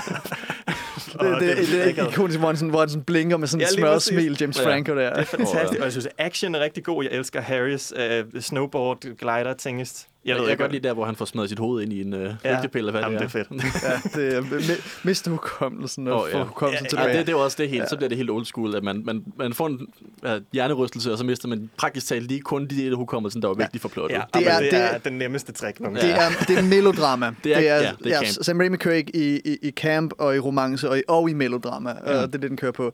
Det, 1.12 1.20
det, 1.40 1.56
det, 1.56 1.68
det 1.68 1.80
er 1.82 1.84
ikke 1.84 2.02
ikonisk, 2.10 2.38
hvor 2.38 2.48
han, 2.48 2.56
sådan, 2.56 2.70
hvor 2.70 2.80
han 2.80 2.88
sådan 2.88 3.04
blinker 3.04 3.36
med 3.36 3.48
sådan 3.48 3.60
Ja, 3.60 3.66
et 3.66 3.72
lige 3.72 3.80
smør 3.82 3.92
præcis. 3.92 4.08
smil, 4.08 4.36
James 4.40 4.58
Ja. 4.60 4.66
Franco 4.66 4.96
der. 4.96 5.10
Det 5.10 5.18
er 5.20 5.24
fantastisk, 5.24 5.78
og 5.78 5.84
jeg 5.84 5.92
synes, 5.92 6.08
action 6.18 6.54
er 6.54 6.60
rigtig 6.60 6.84
god. 6.84 7.04
Jeg 7.04 7.12
elsker 7.12 7.40
Harrys 7.40 7.92
øh, 7.96 8.24
snowboard 8.40 9.00
glider 9.00 9.54
tingest. 9.54 10.06
Jeg, 10.24 10.28
jeg, 10.28 10.36
ved 10.36 10.42
jeg 10.42 10.50
ikke, 10.50 10.58
kan 10.58 10.64
godt 10.64 10.72
lide 10.72 10.88
der, 10.88 10.94
hvor 10.94 11.04
han 11.04 11.16
får 11.16 11.24
smadret 11.24 11.48
sit 11.48 11.58
hoved 11.58 11.82
ind 11.82 11.92
i 11.92 12.00
en 12.00 12.14
øh, 12.14 12.34
Ja. 12.44 12.54
lygtepille, 12.54 12.90
hvad 12.90 13.00
Jamen, 13.00 13.18
det 13.18 13.32
det 13.32 13.40
er. 13.40 13.44
fedt. 13.44 13.84
Ja, 14.16 14.20
det 14.20 14.34
er 14.36 14.40
mi- 14.42 14.98
miste 15.04 15.30
hukommelsen 15.30 16.08
og 16.08 16.22
oh, 16.22 16.28
ja. 16.32 16.40
få 16.40 16.44
hukommelsen 16.44 16.73
Ja, 16.74 16.82
Ja, 16.82 16.88
tilbage. 16.88 17.18
det, 17.18 17.26
det 17.26 17.32
er 17.32 17.36
også 17.36 17.56
det 17.60 17.68
helt. 17.68 17.88
Så 17.90 17.96
bliver 17.96 18.08
det 18.08 18.18
helt 18.18 18.30
old 18.30 18.44
school, 18.44 18.74
at 18.76 18.82
man, 18.84 19.02
man, 19.04 19.24
man 19.38 19.52
får 19.54 19.66
en 19.66 19.86
ja, 20.24 20.38
hjernerystelse, 20.52 21.12
og 21.12 21.18
så 21.18 21.24
mister 21.24 21.48
man 21.48 21.70
praktisk 21.76 22.06
talt 22.06 22.28
lige 22.28 22.40
kun 22.40 22.66
de 22.66 22.76
dele 22.76 22.96
hukommelsen, 22.96 23.42
der 23.42 23.48
var 23.48 23.54
vigtige 23.54 23.80
for 23.80 23.88
plottet. 23.88 24.16
Ja, 24.16 24.22
Det 24.34 24.40
det, 24.44 24.46
er- 24.48 24.54
er, 24.54 24.60
det 24.60 24.70
det 24.72 24.80
er 24.80 24.84
er- 24.84 24.98
den 24.98 25.12
nemmeste 25.12 25.52
trick. 25.52 25.80
Nogle 25.80 26.00
Det 26.00 26.10
er, 26.10 26.18
det 26.48 26.58
er 26.58 26.62
melodrama. 26.62 27.34
Det 27.44 27.56
er- 27.56 27.60
ja, 27.60 27.92
det 28.04 28.12
er 28.12 28.16
camp. 28.22 28.44
Sam 28.44 28.58
Raimi 28.58 28.76
kører 28.76 28.94
ikke 28.94 29.16
i, 29.16 29.40
i, 29.52 29.56
i 29.62 29.70
camp 29.70 30.12
og 30.18 30.36
i 30.36 30.38
romance 30.38 30.90
og 30.90 30.98
i, 30.98 31.02
og 31.08 31.30
i 31.30 31.32
melodrama. 31.32 31.92
Mm. 31.92 31.98
Uh, 32.08 32.12
det 32.14 32.22
er 32.22 32.26
det, 32.26 32.42
den 32.42 32.56
kører 32.56 32.72
på. 32.72 32.92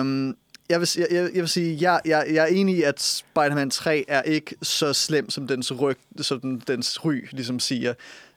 Um, 0.00 0.36
jeg 0.68 0.80
vil, 0.80 0.88
jeg, 0.98 1.06
jeg 1.10 1.22
jeg 1.34 1.40
vil 1.42 1.48
sige, 1.48 1.78
jeg, 1.80 2.00
jeg, 2.04 2.26
jeg 2.32 2.42
er 2.42 2.46
enig 2.46 2.76
i, 2.78 2.82
at 2.82 3.02
Spider-Man 3.02 3.70
3 3.70 4.04
er 4.08 4.22
ikke 4.22 4.54
så 4.62 4.92
slem, 4.92 5.30
som 5.30 5.46
dens, 5.46 5.80
ryg, 5.80 5.96
som 6.20 6.40
den, 6.40 6.62
dens 6.68 7.04
ry 7.04 7.14
ligesom 7.32 7.60
siger. 7.60 7.90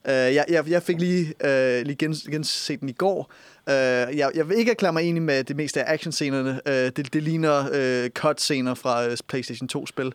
Uh, 0.05 0.11
jeg, 0.11 0.45
jeg, 0.49 0.69
jeg 0.69 0.83
fik 0.83 0.99
lige, 0.99 1.25
uh, 1.43 1.85
lige 1.85 1.95
gens, 1.95 2.23
genset 2.31 2.79
den 2.79 2.89
i 2.89 2.91
går. 2.91 3.31
Uh, 3.69 4.17
jeg, 4.17 4.31
jeg 4.35 4.49
vil 4.49 4.57
ikke 4.57 4.71
erklære 4.71 4.93
mig 4.93 5.03
enig 5.03 5.21
med 5.21 5.43
det 5.43 5.55
meste 5.55 5.83
af 5.83 5.93
actionscenerne. 5.93 6.51
Uh, 6.65 6.71
det, 6.71 7.13
det 7.13 7.23
ligner 7.23 7.59
uh, 8.03 8.09
cut-scener 8.09 8.73
fra 8.73 9.07
uh, 9.07 9.13
PlayStation 9.27 9.69
2-spil. 9.77 10.05
Um, 10.05 10.13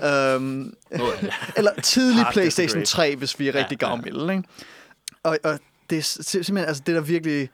Noget 0.00 0.74
af 0.90 1.18
det. 1.20 1.34
eller 1.56 1.70
tidlig 1.82 2.22
Hard 2.24 2.32
PlayStation 2.32 2.80
disagree. 2.80 3.10
3, 3.10 3.16
hvis 3.16 3.38
vi 3.38 3.48
er 3.48 3.54
rigtig 3.54 3.78
Ja, 3.82 3.86
ja. 3.86 3.94
gavmilde. 3.94 4.32
Ikke? 4.34 4.48
Og, 5.22 5.38
og 5.44 5.58
det 5.90 5.98
er 5.98 6.02
sim- 6.02 6.22
simpelthen, 6.22 6.58
altså 6.68 6.82
det 6.86 6.94
der 6.94 7.00
virkelig, 7.00 7.48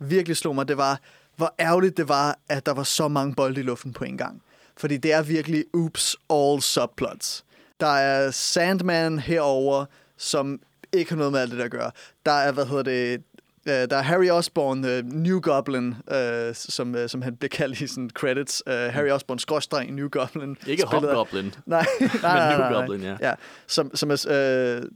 virkelig 0.00 0.36
slog 0.36 0.54
mig, 0.54 0.68
det 0.68 0.76
var, 0.76 1.00
hvor 1.36 1.54
ærgerligt 1.60 1.96
det 1.96 2.08
var, 2.08 2.38
at 2.48 2.66
der 2.66 2.72
var 2.72 2.82
så 2.82 3.08
mange 3.08 3.34
bolde 3.34 3.60
i 3.60 3.64
luften 3.64 3.92
på 3.92 4.04
en 4.04 4.18
gang. 4.18 4.42
Fordi 4.76 4.96
det 4.96 5.12
er 5.12 5.22
virkelig 5.22 5.64
oops 5.72 6.16
all 6.30 6.62
subplots. 6.62 7.44
Der 7.80 7.86
er 7.86 8.30
Sandman 8.30 9.18
herover, 9.18 9.84
som 10.18 10.60
ikke 10.92 11.10
har 11.10 11.16
noget 11.16 11.32
med 11.32 11.40
alt 11.40 11.50
det 11.50 11.58
der 11.58 11.64
at 11.64 11.70
gøre. 11.70 11.90
Der 12.26 12.32
er, 12.32 12.52
hvad 12.52 12.66
hedder 12.66 12.82
det, 12.82 13.22
øh, 13.66 13.72
der 13.90 13.96
er 13.96 14.02
Harry 14.02 14.28
Osborn, 14.30 14.84
uh, 14.84 15.12
New 15.12 15.40
Goblin, 15.40 15.88
uh, 15.88 16.14
som, 16.54 16.94
uh, 16.94 17.00
som 17.06 17.22
han 17.22 17.36
bliver 17.36 17.48
kaldt 17.48 17.80
i 17.80 17.86
sådan 17.86 18.10
credits. 18.14 18.62
Uh, 18.66 18.72
Harry 18.72 19.10
Osborn, 19.10 19.38
skråstreng, 19.38 19.94
New 19.94 20.08
Goblin. 20.08 20.56
Ikke 20.66 20.82
Hobgoblin. 20.86 21.44
Nej, 21.66 21.86
nej, 22.00 22.08
nej, 22.22 22.50
New 22.50 22.58
nej, 22.58 22.70
nej. 22.70 22.80
Goblin, 22.80 23.02
ja. 23.02 23.16
ja. 23.20 23.32
Som, 23.66 23.90
som 23.96 24.10
er 24.10 24.24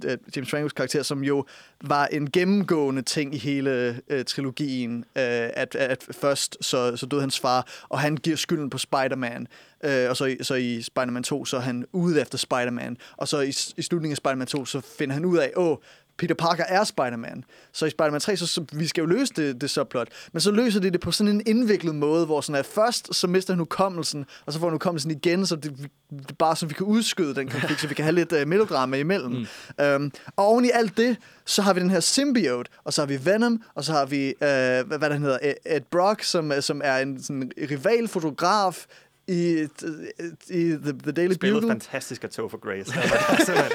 øh, 0.05 0.19
James 0.37 0.51
Francos 0.51 0.73
karakter, 0.73 1.03
som 1.03 1.25
jo 1.25 1.45
var 1.85 2.07
en 2.07 2.31
gennemgående 2.31 3.03
ting 3.03 3.35
i 3.35 3.39
hele 3.39 4.01
øh, 4.11 4.25
trilogien, 4.25 4.99
øh, 4.99 5.25
at, 5.55 5.75
at 5.75 6.05
først 6.13 6.57
så, 6.61 6.97
så 6.97 7.07
døde 7.07 7.21
hans 7.21 7.41
far, 7.41 7.67
og 7.89 7.99
han 8.01 8.17
giver 8.17 8.37
skylden 8.37 8.71
på 8.71 8.79
Spider-Man, 8.79 9.47
øh, 9.85 10.11
og 10.11 10.17
så, 10.17 10.25
i- 10.25 10.39
så 10.43 10.55
i 10.55 10.83
Spider-Man 10.83 11.23
2, 11.23 11.45
så 11.45 11.57
er 11.57 11.61
han 11.61 11.85
ude 11.93 12.21
efter 12.21 12.39
Spider-Man, 12.39 12.97
og 13.17 13.29
så 13.29 13.41
i, 13.41 13.49
i 13.77 13.83
slutningen 13.83 14.13
af 14.13 14.17
Spider-Man 14.17 14.47
2, 14.47 14.65
så 14.65 14.81
finder 14.99 15.15
han 15.15 15.25
ud 15.25 15.39
af, 15.39 15.53
åh, 15.57 15.77
Peter 16.21 16.35
Parker 16.35 16.65
er 16.69 16.85
Spider-Man. 16.85 17.45
Så 17.73 17.87
i 17.87 17.91
Spider-Man 17.91 18.21
3, 18.21 18.37
så, 18.37 18.47
så 18.47 18.65
vi 18.73 18.87
skal 18.87 19.03
jo 19.03 19.07
løse 19.07 19.33
det, 19.37 19.61
det 19.61 19.71
subplot. 19.71 20.09
Men 20.33 20.41
så 20.41 20.51
løser 20.51 20.81
de 20.81 20.91
det 20.91 21.01
på 21.01 21.13
sådan 21.13 21.35
en 21.35 21.43
indviklet 21.47 21.95
måde, 21.95 22.27
hvor 22.27 22.41
sådan 22.41 22.59
at 22.59 22.67
først 22.67 23.15
så 23.15 23.27
mister 23.27 23.53
han 23.53 23.59
hukommelsen, 23.59 24.27
og 24.47 24.53
så 24.53 24.59
får 24.59 24.67
han 24.67 24.73
hukommelsen 24.73 25.11
igen, 25.11 25.47
så 25.47 25.57
det, 25.57 25.91
det 26.11 26.39
bare 26.39 26.57
så 26.57 26.67
vi 26.67 26.75
kan 26.75 26.87
udskyde 26.87 27.35
den 27.35 27.49
konflikt, 27.49 27.81
så 27.81 27.89
vi 27.89 27.95
kan 27.95 28.05
have 28.05 28.15
lidt 28.15 28.33
uh, 28.33 28.49
melodrama 28.49 28.97
imellem. 28.97 29.33
Mm. 29.79 29.85
Um, 29.85 30.13
og 30.37 30.47
oven 30.47 30.65
i 30.65 30.71
alt 30.75 30.97
det, 30.97 31.17
så 31.45 31.63
har 31.63 31.73
vi 31.73 31.81
den 31.81 31.91
her 31.91 32.01
symbiote, 32.01 32.71
og 32.85 32.93
så 32.93 33.01
har 33.03 33.07
vi 33.07 33.19
Venom, 33.25 33.63
og 33.75 33.85
så 33.85 33.93
har 33.93 34.07
vi, 34.07 34.29
uh, 34.29 34.39
hvad, 34.41 34.99
hvad 34.99 35.11
der 35.11 35.17
hedder, 35.17 35.39
Ed- 35.43 35.77
Ed 35.77 35.81
Brock, 35.91 36.23
som, 36.23 36.53
som 36.61 36.81
er 36.85 36.97
en 36.99 37.23
sådan, 37.23 37.51
rival 37.71 38.09
fotograf 38.09 38.87
i, 39.31 39.67
i 40.51 40.71
The, 40.83 40.93
The 41.03 41.13
Daily 41.13 41.33
spillet 41.33 41.63
Bugle. 41.63 41.69
fantastisk 41.71 42.25
af 42.25 42.31
Topher 42.31 42.59
Grace. 42.59 42.79
Altså, 43.01 43.17
simpelthen. 43.47 43.73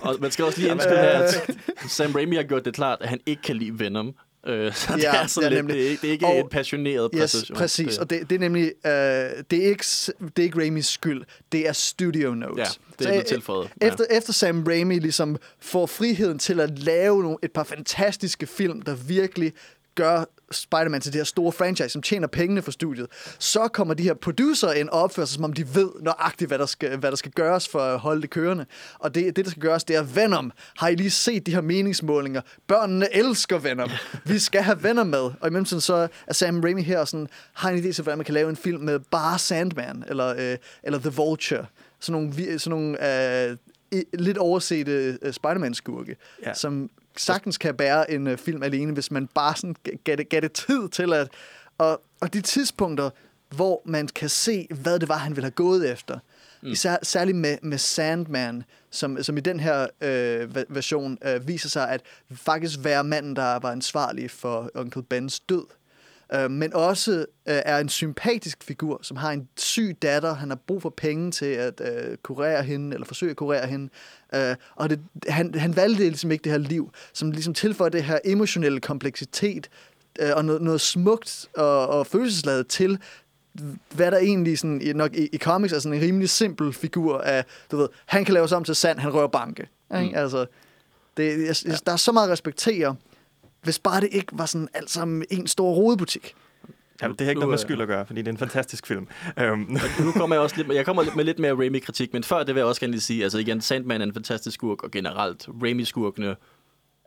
Og 0.00 0.16
man 0.20 0.30
skal 0.30 0.44
også 0.44 0.60
lige 0.60 0.72
indskyde 0.72 0.96
her, 0.96 1.08
at 1.18 1.50
Sam 1.88 2.12
Raimi 2.12 2.36
har 2.36 2.42
gjort 2.42 2.64
det 2.64 2.74
klart, 2.74 2.98
at 3.00 3.08
han 3.08 3.20
ikke 3.26 3.42
kan 3.42 3.56
lide 3.56 3.78
Venom. 3.78 4.14
Øh, 4.46 4.74
så 4.74 4.92
det 4.96 5.02
Ja, 5.02 5.22
er 5.22 5.26
sådan 5.26 5.52
ja, 5.52 5.56
lidt, 5.56 5.66
nemlig. 5.66 5.76
det 5.76 5.86
er 5.86 5.90
ikke, 5.90 6.00
det 6.02 6.08
er 6.08 6.12
ikke 6.12 6.26
Og- 6.26 6.38
en 6.38 6.48
passioneret 6.48 7.10
Yes, 7.14 7.20
præcision. 7.20 7.56
præcis. 7.56 7.86
Det- 7.88 7.98
Og 7.98 8.10
det, 8.10 8.30
det 8.30 8.36
er 8.36 8.40
nemlig, 8.40 8.64
øh, 8.64 8.90
det, 8.90 9.52
er 9.64 9.68
ikke, 9.68 9.84
det 10.20 10.38
er 10.38 10.42
ikke 10.42 10.58
Raimis 10.58 10.86
skyld, 10.86 11.22
det 11.52 11.68
er 11.68 11.72
studio 11.72 12.34
notes. 12.34 12.58
Ja, 12.58 12.62
det 12.62 12.68
er 12.70 12.74
Så, 12.98 13.08
blevet 13.08 13.18
øh, 13.18 13.24
tilføjet. 13.24 13.70
Ja. 13.82 13.86
Efter, 13.88 14.04
efter 14.10 14.32
Sam 14.32 14.64
Raimi 14.64 14.98
ligesom 14.98 15.36
får 15.60 15.86
friheden 15.86 16.38
til 16.38 16.60
at 16.60 16.78
lave 16.78 17.22
nogle, 17.22 17.36
et 17.42 17.52
par 17.52 17.64
fantastiske 17.64 18.46
film, 18.46 18.82
der 18.82 18.94
virkelig 18.94 19.52
gør 19.94 20.24
Spider-Man 20.52 21.00
til 21.00 21.12
det 21.12 21.18
her 21.18 21.24
store 21.24 21.52
franchise, 21.52 21.88
som 21.88 22.02
tjener 22.02 22.26
pengene 22.26 22.62
for 22.62 22.70
studiet, 22.70 23.06
så 23.38 23.68
kommer 23.68 23.94
de 23.94 24.02
her 24.02 24.14
producer 24.14 24.72
ind 24.72 24.88
og 24.88 25.02
opfører 25.02 25.26
sig, 25.26 25.34
som 25.34 25.44
om 25.44 25.52
de 25.52 25.74
ved 25.74 25.90
nøjagtigt, 26.00 26.50
hvad 26.50 26.58
der 26.58 26.66
skal, 26.66 26.98
hvad 26.98 27.10
der 27.10 27.16
skal 27.16 27.32
gøres 27.32 27.68
for 27.68 27.78
at 27.78 27.98
holde 27.98 28.22
det 28.22 28.30
kørende. 28.30 28.66
Og 28.98 29.14
det, 29.14 29.36
det, 29.36 29.44
der 29.44 29.50
skal 29.50 29.62
gøres, 29.62 29.84
det 29.84 29.96
er 29.96 30.02
Venom. 30.02 30.52
Har 30.76 30.88
I 30.88 30.94
lige 30.94 31.10
set 31.10 31.46
de 31.46 31.54
her 31.54 31.60
meningsmålinger? 31.60 32.40
Børnene 32.66 33.16
elsker 33.16 33.58
Venom. 33.58 33.90
Vi 34.24 34.38
skal 34.38 34.62
have 34.62 34.82
Venom 34.82 35.06
med. 35.06 35.18
Og 35.18 35.48
i 35.48 35.50
mellemtiden 35.50 35.80
så 35.80 36.08
er 36.26 36.32
Sam 36.32 36.60
Raimi 36.60 36.82
her 36.82 36.98
og 36.98 37.08
sådan, 37.08 37.28
har 37.52 37.70
en 37.70 37.78
idé 37.78 37.92
til, 37.92 38.02
hvordan 38.02 38.18
man 38.18 38.24
kan 38.24 38.34
lave 38.34 38.50
en 38.50 38.56
film 38.56 38.82
med 38.82 38.98
bare 38.98 39.38
Sandman, 39.38 40.04
eller, 40.08 40.28
øh, 40.38 40.56
eller 40.82 40.98
The 40.98 41.10
Vulture. 41.10 41.66
Sådan 42.00 42.22
nogle, 42.22 42.58
sådan 42.58 42.78
nogle 42.78 43.48
øh, 43.50 43.56
lidt 44.12 44.38
oversete 44.38 45.18
øh, 45.22 45.32
Spider-Man-skurke. 45.32 46.16
Ja. 46.46 46.54
som 46.54 46.90
sagtens 47.20 47.58
kan 47.58 47.74
bære 47.74 48.10
en 48.10 48.26
øh, 48.26 48.38
film 48.38 48.62
alene, 48.62 48.92
hvis 48.92 49.10
man 49.10 49.26
bare 49.26 49.56
sådan 49.56 49.76
ga- 49.88 50.02
gav 50.04 50.16
det, 50.16 50.28
gav 50.28 50.40
det 50.40 50.52
tid 50.52 50.88
til 50.88 51.12
at... 51.12 51.28
Og, 51.78 52.02
og 52.20 52.32
de 52.32 52.40
tidspunkter, 52.40 53.10
hvor 53.50 53.82
man 53.84 54.08
kan 54.08 54.28
se, 54.28 54.66
hvad 54.70 54.98
det 54.98 55.08
var, 55.08 55.16
han 55.16 55.36
ville 55.36 55.44
have 55.44 55.50
gået 55.50 55.90
efter. 55.92 56.18
Mm. 56.62 56.68
Især, 56.72 56.96
særligt 57.02 57.36
med, 57.36 57.58
med 57.62 57.78
Sandman, 57.78 58.64
som, 58.90 59.22
som 59.22 59.36
i 59.36 59.40
den 59.40 59.60
her 59.60 59.86
øh, 60.00 60.50
ver- 60.56 60.64
version 60.68 61.18
øh, 61.24 61.48
viser 61.48 61.68
sig 61.68 61.90
at 61.90 62.00
faktisk 62.32 62.78
være 62.82 63.04
manden, 63.04 63.36
der 63.36 63.58
var 63.58 63.70
ansvarlig 63.72 64.30
for 64.30 64.70
Onkel 64.74 65.02
Bens 65.02 65.40
død. 65.40 65.64
Øh, 66.34 66.50
men 66.50 66.74
også 66.74 67.12
øh, 67.12 67.24
er 67.46 67.78
en 67.78 67.88
sympatisk 67.88 68.64
figur, 68.64 68.98
som 69.02 69.16
har 69.16 69.30
en 69.32 69.48
syg 69.56 69.98
datter. 70.02 70.34
Han 70.34 70.48
har 70.48 70.58
brug 70.66 70.82
for 70.82 70.94
penge 70.96 71.30
til 71.30 71.44
at 71.46 71.80
øh, 71.84 72.16
kurere 72.22 72.62
hende, 72.62 72.94
eller 72.94 73.06
forsøge 73.06 73.30
at 73.30 73.36
kurere 73.36 73.66
hende. 73.66 73.88
Øh, 74.34 74.56
og 74.76 74.90
det, 74.90 75.00
han, 75.28 75.54
han 75.54 75.76
valgte 75.76 75.98
ligesom 76.02 76.30
ikke 76.30 76.42
det 76.42 76.52
her 76.52 76.58
liv, 76.58 76.92
som 77.12 77.30
ligesom 77.30 77.54
tilføjer 77.54 77.88
det 77.90 78.04
her 78.04 78.18
emotionelle 78.24 78.80
kompleksitet, 78.80 79.68
øh, 80.20 80.30
og 80.36 80.44
noget, 80.44 80.62
noget 80.62 80.80
smukt 80.80 81.46
og, 81.56 81.86
og 81.88 82.06
følelsesladet 82.06 82.66
til, 82.66 82.98
hvad 83.94 84.10
der 84.10 84.18
egentlig 84.18 84.58
sådan, 84.58 84.80
i- 84.82 84.92
nok 84.92 85.14
i, 85.14 85.26
i 85.32 85.38
comics 85.38 85.72
er 85.72 85.78
sådan 85.78 85.98
en 85.98 86.04
rimelig 86.04 86.28
simpel 86.30 86.72
figur 86.72 87.18
af, 87.18 87.44
du 87.70 87.76
ved, 87.76 87.88
han 88.06 88.24
kan 88.24 88.34
lave 88.34 88.48
sig 88.48 88.56
om 88.56 88.64
til 88.64 88.74
sand, 88.74 88.98
han 88.98 89.14
rører 89.14 89.28
banke. 89.28 89.62
Ikke? 89.94 90.08
Mm. 90.08 90.14
Altså, 90.14 90.46
det, 91.16 91.46
jeg, 91.46 91.56
ja. 91.66 91.76
Der 91.86 91.92
er 91.92 91.96
så 91.96 92.12
meget 92.12 92.26
at 92.28 92.32
respektere, 92.32 92.96
hvis 93.62 93.78
bare 93.78 94.00
det 94.00 94.08
ikke 94.12 94.28
var 94.32 94.46
sådan 94.46 94.68
alt 94.74 94.90
sammen 94.90 95.24
en 95.30 95.46
stor 95.46 95.74
rodebutik. 95.74 96.34
Jamen, 97.02 97.16
det 97.16 97.24
har 97.24 97.30
ikke 97.30 97.40
Nu, 97.40 97.46
noget 97.46 97.52
med 97.52 97.58
skyld 97.58 97.80
at 97.80 97.88
gøre, 97.88 98.06
fordi 98.06 98.20
det 98.20 98.28
er 98.28 98.32
en 98.32 98.38
fantastisk 98.38 98.86
film. 98.86 99.08
Um, 99.52 99.78
nu 100.04 100.12
kommer 100.12 100.36
jeg 100.36 100.42
også 100.42 100.56
lidt, 100.56 100.68
jeg 100.68 100.84
kommer 100.84 101.02
lidt 101.02 101.16
med 101.16 101.24
lidt 101.24 101.38
mere 101.38 101.52
Raimi-kritik, 101.52 102.12
men 102.12 102.24
før 102.24 102.38
det 102.38 102.54
vil 102.54 102.60
jeg 102.60 102.66
også 102.66 102.80
gerne 102.80 102.90
lige 102.90 103.00
sige, 103.00 103.22
altså 103.22 103.38
igen, 103.38 103.60
Sandman 103.60 104.00
er 104.00 104.04
en 104.06 104.14
fantastisk 104.14 104.54
skurk, 104.54 104.82
og 104.82 104.90
generelt, 104.90 105.48
Raimi-skurkene 105.62 106.36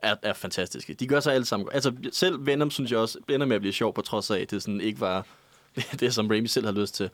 er, 0.02 0.14
er 0.22 0.32
fantastiske. 0.32 0.94
De 0.94 1.06
gør 1.06 1.20
sig 1.20 1.34
alle 1.34 1.44
sammen. 1.44 1.68
Altså, 1.72 1.92
selv 2.12 2.46
Venom, 2.46 2.70
synes 2.70 2.90
jeg 2.90 2.98
også, 2.98 3.18
ender 3.28 3.46
med 3.46 3.56
at 3.56 3.62
blive 3.62 3.72
sjov, 3.72 3.94
på 3.94 4.02
trods 4.02 4.30
af, 4.30 4.38
at 4.38 4.50
det 4.50 4.62
sådan 4.62 4.80
ikke 4.80 5.00
var 5.00 5.26
det, 6.00 6.14
som 6.14 6.28
Raimi 6.28 6.48
selv 6.48 6.66
har 6.66 6.72
lyst 6.72 6.94
til. 6.94 7.10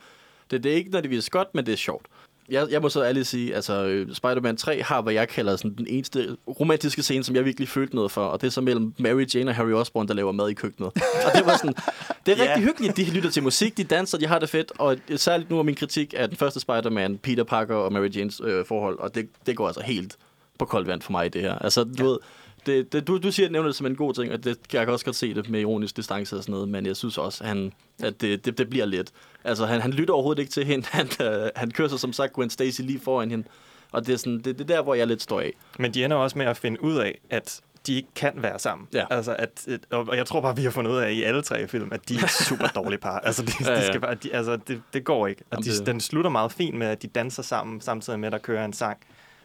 Det, 0.51 0.65
det 0.65 0.73
er 0.73 0.77
ikke 0.77 0.91
nødvendigvis 0.91 1.31
godt, 1.31 1.55
men 1.55 1.67
det 1.67 1.73
er 1.73 1.77
sjovt. 1.77 2.07
Jeg, 2.51 2.67
jeg 2.71 2.83
må 2.83 2.89
så 2.89 3.05
ærligt 3.05 3.27
sige, 3.27 3.55
altså 3.55 3.85
øh, 3.85 4.15
Spider-Man 4.15 4.57
3 4.57 4.83
har, 4.83 5.03
hvad 5.03 5.13
jeg 5.13 5.29
kalder 5.29 5.57
sådan, 5.57 5.75
den 5.75 5.87
eneste 5.89 6.37
romantiske 6.61 7.03
scene, 7.03 7.25
som 7.25 7.35
jeg 7.37 7.45
virkelig 7.45 7.69
følte 7.69 7.95
noget 7.95 8.11
for, 8.11 8.25
og 8.27 8.41
det 8.41 8.47
er 8.47 8.51
så 8.51 8.61
mellem 8.61 8.95
Mary 8.99 9.25
Jane 9.35 9.51
og 9.51 9.55
Harry 9.55 9.73
Osborn, 9.73 10.09
der 10.09 10.15
laver 10.15 10.33
mad 10.33 10.49
i 10.49 10.55
køkkenet. 10.55 10.91
Og 11.27 11.33
det 11.35 11.47
var 11.47 11.57
sådan, 11.57 11.75
det 12.27 12.33
er 12.41 12.45
Ja. 12.45 12.51
rigtig 12.51 12.65
hyggeligt, 12.65 12.97
de 12.97 13.05
lytter 13.11 13.31
til 13.31 13.43
musik, 13.43 13.77
de 13.77 13.85
danser, 13.85 14.19
de 14.19 14.27
har 14.27 14.39
det 14.39 14.49
fedt, 14.49 14.73
og 14.79 14.97
særligt 15.17 15.51
nu 15.51 15.59
er 15.59 15.63
min 15.63 15.75
kritik 15.75 16.15
af 16.17 16.29
den 16.29 16.37
første 16.37 16.61
Spider-Man, 16.61 17.19
Peter 17.19 17.45
Parker 17.45 17.75
og 17.75 17.93
Mary 17.93 18.09
Janes 18.17 18.41
øh, 18.45 18.65
forhold, 18.67 18.99
og 18.99 19.15
det, 19.15 19.29
det 19.47 19.57
går 19.57 19.67
altså 19.67 19.83
helt 19.83 20.17
på 20.59 20.65
koldt 20.65 20.89
vand 20.89 21.03
for 21.03 21.13
mig, 21.13 21.33
det 21.33 21.43
her. 21.43 21.55
Altså, 21.59 21.85
du 21.85 21.91
ja. 21.99 22.05
ved, 22.05 22.19
det, 22.67 22.93
det, 22.93 23.07
du, 23.07 23.19
du 23.19 23.33
siger, 23.33 23.47
at 23.47 23.53
nævner 23.53 23.69
det 23.69 23.77
som 23.77 23.87
en 23.87 23.97
god 23.97 24.15
ting, 24.15 24.33
og 24.33 24.45
det, 24.45 24.59
jeg 24.73 24.85
kan 24.85 24.93
også 24.93 25.05
godt 25.05 25.17
se 25.17 25.35
det 25.35 25.49
med 25.51 25.61
ironisk 25.61 25.97
distance 25.97 26.37
og 26.37 26.43
sådan 26.43 26.53
noget, 26.53 26.69
men 26.69 26.87
jeg 26.87 26.97
synes 26.97 27.19
også, 27.19 27.45
han, 27.45 27.73
at 28.03 28.21
det, 28.21 28.45
det, 28.45 28.59
det 28.59 28.71
bliver 28.71 28.87
lidt. 28.87 29.11
Altså, 29.45 29.67
han, 29.67 29.81
han 29.81 29.91
lytter 29.91 30.15
overhovedet 30.15 30.41
ikke 30.41 30.53
til 30.53 30.65
hende. 30.65 30.87
Han, 30.93 31.09
øh, 31.23 31.49
han 31.57 31.71
kører 31.71 31.89
sig 31.89 32.01
som 32.01 32.13
sagt 32.13 32.33
Gwen 32.33 32.51
Stacy 32.51 32.81
lige 32.81 33.01
foran 33.01 33.31
hende. 33.31 33.45
Og 33.93 34.07
det 34.07 34.13
er, 34.13 34.17
sådan, 34.17 34.37
det, 34.37 34.45
det 34.45 34.61
er 34.61 34.65
der, 34.77 34.83
hvor 34.83 34.95
jeg 34.95 35.07
lidt 35.07 35.23
står 35.23 35.41
af. 35.41 35.53
Men 35.79 35.95
de 35.95 36.05
ender 36.05 36.17
også 36.17 36.39
med 36.39 36.47
at 36.47 36.57
finde 36.57 36.83
ud 36.83 36.97
af, 36.97 37.19
at 37.31 37.61
de 37.87 37.95
ikke 37.97 38.09
kan 38.17 38.33
være 38.37 38.59
sammen. 38.59 38.89
Ja. 38.95 39.05
Altså, 39.11 39.37
at, 39.39 39.67
at, 39.69 39.81
og 39.91 40.17
jeg 40.17 40.27
tror 40.27 40.41
bare, 40.41 40.57
vi 40.57 40.63
har 40.63 40.71
fundet 40.71 40.91
ud 40.93 40.97
af 40.97 41.13
i 41.13 41.23
alle 41.23 41.43
tre 41.43 41.69
film, 41.69 41.89
at 41.93 42.09
de 42.09 42.15
er 42.15 42.23
et 42.25 42.31
super 42.31 42.67
dårlige 42.83 42.99
par. 43.01 43.19
Altså, 43.19 43.43
de, 43.43 43.53
Ja, 43.61 43.67
ja, 43.67 43.73
ja. 43.75 43.81
De 43.83 43.87
skal 43.87 44.01
bare, 44.01 44.15
de, 44.15 44.35
altså 44.35 44.57
det, 44.69 44.83
det 44.93 45.05
går 45.05 45.27
ikke. 45.27 45.43
Og 45.43 45.47
Jamen, 45.53 45.65
de, 45.65 45.79
det- 45.79 45.87
den 45.87 46.01
slutter 46.01 46.31
meget 46.31 46.53
fint 46.53 46.79
med, 46.79 46.87
at 46.87 47.03
de 47.03 47.07
danser 47.09 47.43
sammen, 47.43 47.81
samtidig 47.81 48.21
med, 48.21 48.27
at 48.29 48.33
der 48.33 48.39
kører 48.39 48.65
en 48.65 48.73
sang. 48.73 48.99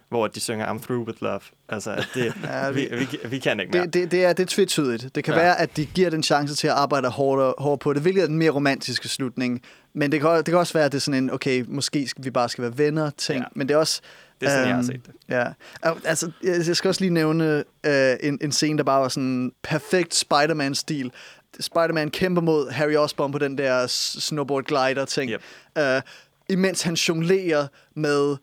Hvor 0.10 0.28
de 0.28 0.40
synger 0.40 0.66
I'm 0.74 0.80
through 0.82 1.08
with 1.08 1.18
love. 1.24 1.40
Altså, 1.70 2.06
det, 2.14 2.34
Ja, 2.44 2.70
vi, 2.72 2.88
vi- 2.92 2.98
vi, 2.98 3.18
vi 3.30 3.40
kan 3.40 3.60
ikke 3.60 3.72
mere. 3.72 3.84
Det, 3.86 3.94
det, 3.94 4.12
det, 4.12 4.26
er, 4.26 4.34
det 4.34 4.44
er 4.44 4.48
tvetydigt. 4.48 5.16
Det 5.16 5.24
kan 5.24 5.34
ja. 5.34 5.40
Være, 5.40 5.60
at 5.60 5.78
de 5.78 5.86
giver 5.86 6.10
den 6.10 6.24
chance 6.24 6.56
til 6.56 6.68
at 6.68 6.74
arbejde 6.74 7.08
hårdere, 7.10 7.54
hårdere 7.58 7.78
på 7.78 7.94
det, 7.94 8.02
hvilket 8.02 8.24
er 8.24 8.28
den 8.28 8.38
mere 8.38 8.52
romantiske 8.52 9.08
slutning. 9.08 9.62
Men 9.94 10.12
det 10.12 10.22
kan, 10.22 10.30
det 10.38 10.46
kan 10.46 10.58
også 10.58 10.74
være, 10.74 10.86
at 10.86 10.92
det 10.92 10.98
er 10.98 11.02
sådan 11.02 11.24
en, 11.24 11.32
okay, 11.32 11.66
måske 11.68 12.08
skal 12.08 12.26
vi 12.26 12.32
bare 12.32 12.50
skal 12.50 12.62
være 12.62 12.78
venner 12.78 13.10
ting. 13.18 13.40
Ja. 13.40 13.46
Men 13.56 13.68
det 13.68 13.74
er 13.74 13.78
også... 13.78 14.02
Det 14.42 14.48
er 14.48 14.52
sådan, 14.52 14.68
jeg 14.68 14.76
har 14.76 14.78
øhm, 14.82 14.88
set 14.88 15.06
det. 15.06 15.14
Ja. 15.30 15.46
Al- 15.84 16.02
Altså, 16.06 16.32
jeg 16.44 16.76
skal 16.76 16.88
også 16.88 17.02
lige 17.02 17.14
nævne 17.14 17.64
øh, 17.86 18.16
en, 18.24 18.38
en 18.42 18.52
scene, 18.52 18.78
der 18.78 18.84
bare 18.84 19.02
var 19.02 19.08
sådan 19.08 19.52
perfekt 19.64 20.16
Spider-Man-stil. 20.16 21.12
Spider-Man 21.60 22.10
kæmper 22.12 22.42
mod 22.42 22.72
Harry 22.72 22.96
Osborn 22.96 23.32
på 23.32 23.38
den 23.38 23.58
der 23.58 23.88
snowboard 23.88 24.64
glider 24.64 25.06
ting. 25.06 25.32
Yep. 25.32 25.42
Øh, 25.78 26.02
imens 26.50 26.82
han 26.82 26.94
jonglerer 26.94 27.68
med 27.96 28.36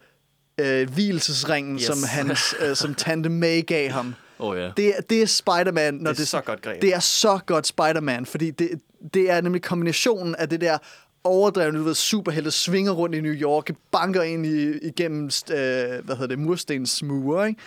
øh, 0.63 0.91
hvilesesringen, 0.91 1.75
Yes. 1.77 1.83
som, 1.85 1.97
hans, 2.09 2.55
øh, 2.61 2.77
som 2.77 2.95
Tante 2.95 3.29
May 3.29 3.67
gav 3.67 3.91
ham. 3.91 4.15
Oh, 4.39 4.59
ja. 4.59 4.71
Det, 4.77 4.89
er- 4.89 5.01
det 5.01 5.23
er 5.23 5.27
Spider-Man. 5.27 5.95
Når 5.95 6.11
Det 6.13 6.21
er 6.21 6.25
så 6.25 6.41
godt 6.41 6.63
greb. 6.63 6.83
Det 6.83 6.95
er 6.95 7.01
så 7.01 7.39
godt 7.47 7.67
Spider-Man, 7.67 8.27
fordi 8.27 8.51
det, 8.51 8.71
det 9.15 9.31
er 9.31 9.41
nemlig 9.41 9.63
kombinationen 9.63 10.35
af 10.35 10.49
det 10.49 10.61
der 10.61 10.79
overdrevne, 11.25 11.79
du 11.79 11.85
ved, 11.85 11.95
superhelte 11.95 12.51
svinger 12.51 12.93
rundt 12.93 13.15
i 13.15 13.21
New 13.21 13.33
York, 13.33 13.71
banker 13.93 14.23
ind 14.23 14.47
i, 14.47 14.79
igennem 14.87 15.25
øh, 15.25 15.59
hvad 16.05 16.15
hedder 16.17 16.27
det, 16.27 16.39
murstensmure, 16.39 17.49
ikke? 17.49 17.61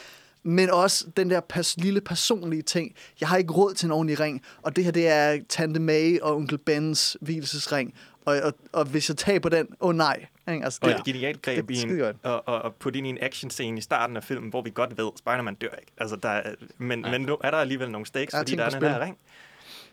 Men 0.44 0.70
også 0.70 1.06
den 1.18 1.30
der 1.30 1.40
pas, 1.40 1.76
lille 1.78 2.02
personlige 2.02 2.62
ting. 2.62 2.96
Jeg 3.20 3.30
har 3.30 3.38
ikke 3.38 3.54
råd 3.54 3.74
til 3.74 3.86
en 3.86 3.92
ordentlig 3.92 4.20
ring, 4.20 4.42
og 4.62 4.76
det 4.76 4.84
her, 4.84 4.92
det 4.92 5.08
er 5.08 5.38
Tante 5.50 5.80
May 5.80 6.20
og 6.20 6.36
onkel 6.36 6.58
Bens 6.58 7.18
hvilesesring. 7.22 7.94
Og, 8.26 8.36
og, 8.44 8.54
og 8.74 8.86
hvis 8.86 9.10
jeg 9.10 9.18
taber 9.18 9.50
den, 9.50 9.68
åh 9.82 9.90
oh 9.90 9.96
nej. 9.96 10.26
Ikke? 10.52 10.64
Altså, 10.66 10.80
Og 10.82 10.90
det, 10.90 10.98
et 11.00 11.04
genialt 11.06 11.42
greb 11.42 11.68
det 11.68 11.78
er 11.84 11.88
i 11.88 11.92
en, 12.10 12.14
og, 12.24 12.48
og, 12.48 12.62
og 12.62 12.76
putte 12.76 12.98
ind 12.98 13.08
i 13.08 13.10
en 13.10 13.18
actionscene 13.22 13.78
i 13.78 13.82
starten 13.82 14.18
af 14.18 14.24
filmen, 14.24 14.50
hvor 14.50 14.62
vi 14.62 14.72
godt 14.76 14.98
ved, 14.98 15.12
Spider-Man 15.18 15.56
dør 15.56 15.68
ikke. 15.80 15.92
Altså, 15.98 16.16
der 16.16 16.30
er, 16.30 16.54
men, 16.78 17.02
men 17.02 17.22
nu 17.22 17.38
er 17.44 17.52
der 17.52 17.58
alligevel 17.58 17.92
nogle 17.92 18.06
stakes, 18.06 18.32
Der 18.32 18.38
er 18.38 18.42
fordi 18.42 18.52
ting 18.52 18.60
der 18.60 18.66
er 18.66 18.70
på 18.70 18.74
den 18.76 18.82
spil. 18.82 18.90
her 18.90 19.00
ring. 19.00 19.18